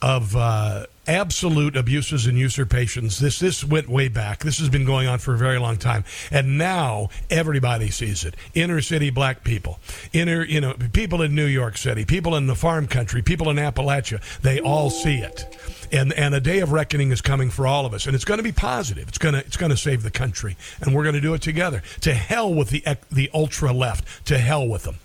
of 0.00 0.36
uh, 0.36 0.86
absolute 1.08 1.76
abuses 1.76 2.26
and 2.26 2.38
usurpations. 2.38 3.18
This 3.18 3.38
this 3.38 3.64
went 3.64 3.88
way 3.88 4.08
back. 4.08 4.40
This 4.40 4.58
has 4.58 4.68
been 4.68 4.84
going 4.84 5.08
on 5.08 5.18
for 5.18 5.34
a 5.34 5.38
very 5.38 5.58
long 5.58 5.76
time, 5.76 6.04
and 6.30 6.56
now 6.58 7.08
everybody 7.30 7.90
sees 7.90 8.24
it. 8.24 8.36
Inner 8.54 8.80
city 8.80 9.10
black 9.10 9.42
people, 9.42 9.80
inner 10.12 10.44
you 10.44 10.60
know 10.60 10.74
people 10.92 11.22
in 11.22 11.34
New 11.34 11.46
York 11.46 11.76
City, 11.76 12.04
people 12.04 12.36
in 12.36 12.46
the 12.46 12.54
farm 12.54 12.86
country, 12.86 13.22
people 13.22 13.50
in 13.50 13.56
Appalachia. 13.56 14.20
They 14.40 14.60
all 14.60 14.90
see 14.90 15.16
it, 15.16 15.56
and 15.90 16.12
and 16.12 16.34
a 16.34 16.40
day 16.40 16.60
of 16.60 16.70
reckoning 16.70 17.10
is 17.10 17.20
coming 17.20 17.50
for 17.50 17.66
all 17.66 17.84
of 17.84 17.94
us, 17.94 18.06
and 18.06 18.14
it's 18.14 18.24
going 18.24 18.38
to 18.38 18.44
be 18.44 18.52
positive. 18.52 19.08
It's 19.08 19.18
gonna 19.18 19.38
it's 19.38 19.56
going 19.56 19.70
to 19.70 19.76
save 19.76 20.02
the 20.02 20.10
country, 20.10 20.56
and 20.80 20.94
we're 20.94 21.04
going 21.04 21.16
to 21.16 21.20
do 21.20 21.34
it 21.34 21.42
together. 21.42 21.82
To 22.02 22.14
hell 22.14 22.52
with 22.54 22.70
the 22.70 22.84
the 23.10 23.30
ultra 23.34 23.72
left. 23.72 24.26
To 24.26 24.38
hell 24.38 24.68
with 24.68 24.84
them. 24.84 24.96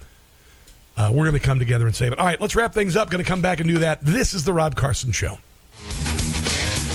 Uh, 0.95 1.09
we're 1.11 1.25
going 1.25 1.39
to 1.39 1.45
come 1.45 1.59
together 1.59 1.85
and 1.85 1.95
save 1.95 2.11
it. 2.11 2.19
All 2.19 2.25
right, 2.25 2.39
let's 2.39 2.55
wrap 2.55 2.73
things 2.73 2.95
up. 2.95 3.09
Going 3.09 3.23
to 3.23 3.27
come 3.27 3.41
back 3.41 3.59
and 3.59 3.67
do 3.67 3.79
that. 3.79 4.01
This 4.01 4.33
is 4.33 4.43
the 4.43 4.53
Rob 4.53 4.75
Carson 4.75 5.11
Show. 5.11 5.37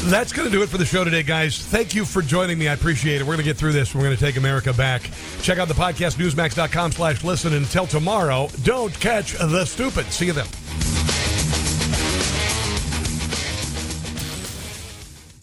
That's 0.05 0.33
going 0.33 0.49
to 0.49 0.53
do 0.53 0.63
it 0.63 0.69
for 0.69 0.79
the 0.79 0.87
show 0.87 1.05
today, 1.05 1.23
guys. 1.23 1.59
Thank 1.59 1.95
you 1.95 2.05
for 2.05 2.23
joining 2.23 2.59
me. 2.59 2.69
I 2.69 2.73
appreciate 2.73 3.21
it. 3.21 3.25
We're 3.25 3.35
going 3.35 3.39
to 3.39 3.45
get 3.45 3.57
through 3.57 3.73
this. 3.73 3.95
We're 3.95 4.05
going 4.05 4.17
to 4.17 4.23
take 4.25 4.37
America 4.37 4.73
back. 4.73 5.11
Check 5.43 5.59
out 5.59 5.69
the 5.69 5.75
podcast, 5.75 6.17
newsmax.com 6.17 6.93
slash 6.93 7.25
listen. 7.25 7.53
Until 7.53 7.87
tomorrow, 7.87 8.49
don't 8.63 8.99
catch 9.01 9.33
the 9.33 9.65
stupid. 9.65 10.07
See 10.07 10.27
you 10.27 10.33
then. 10.33 11.68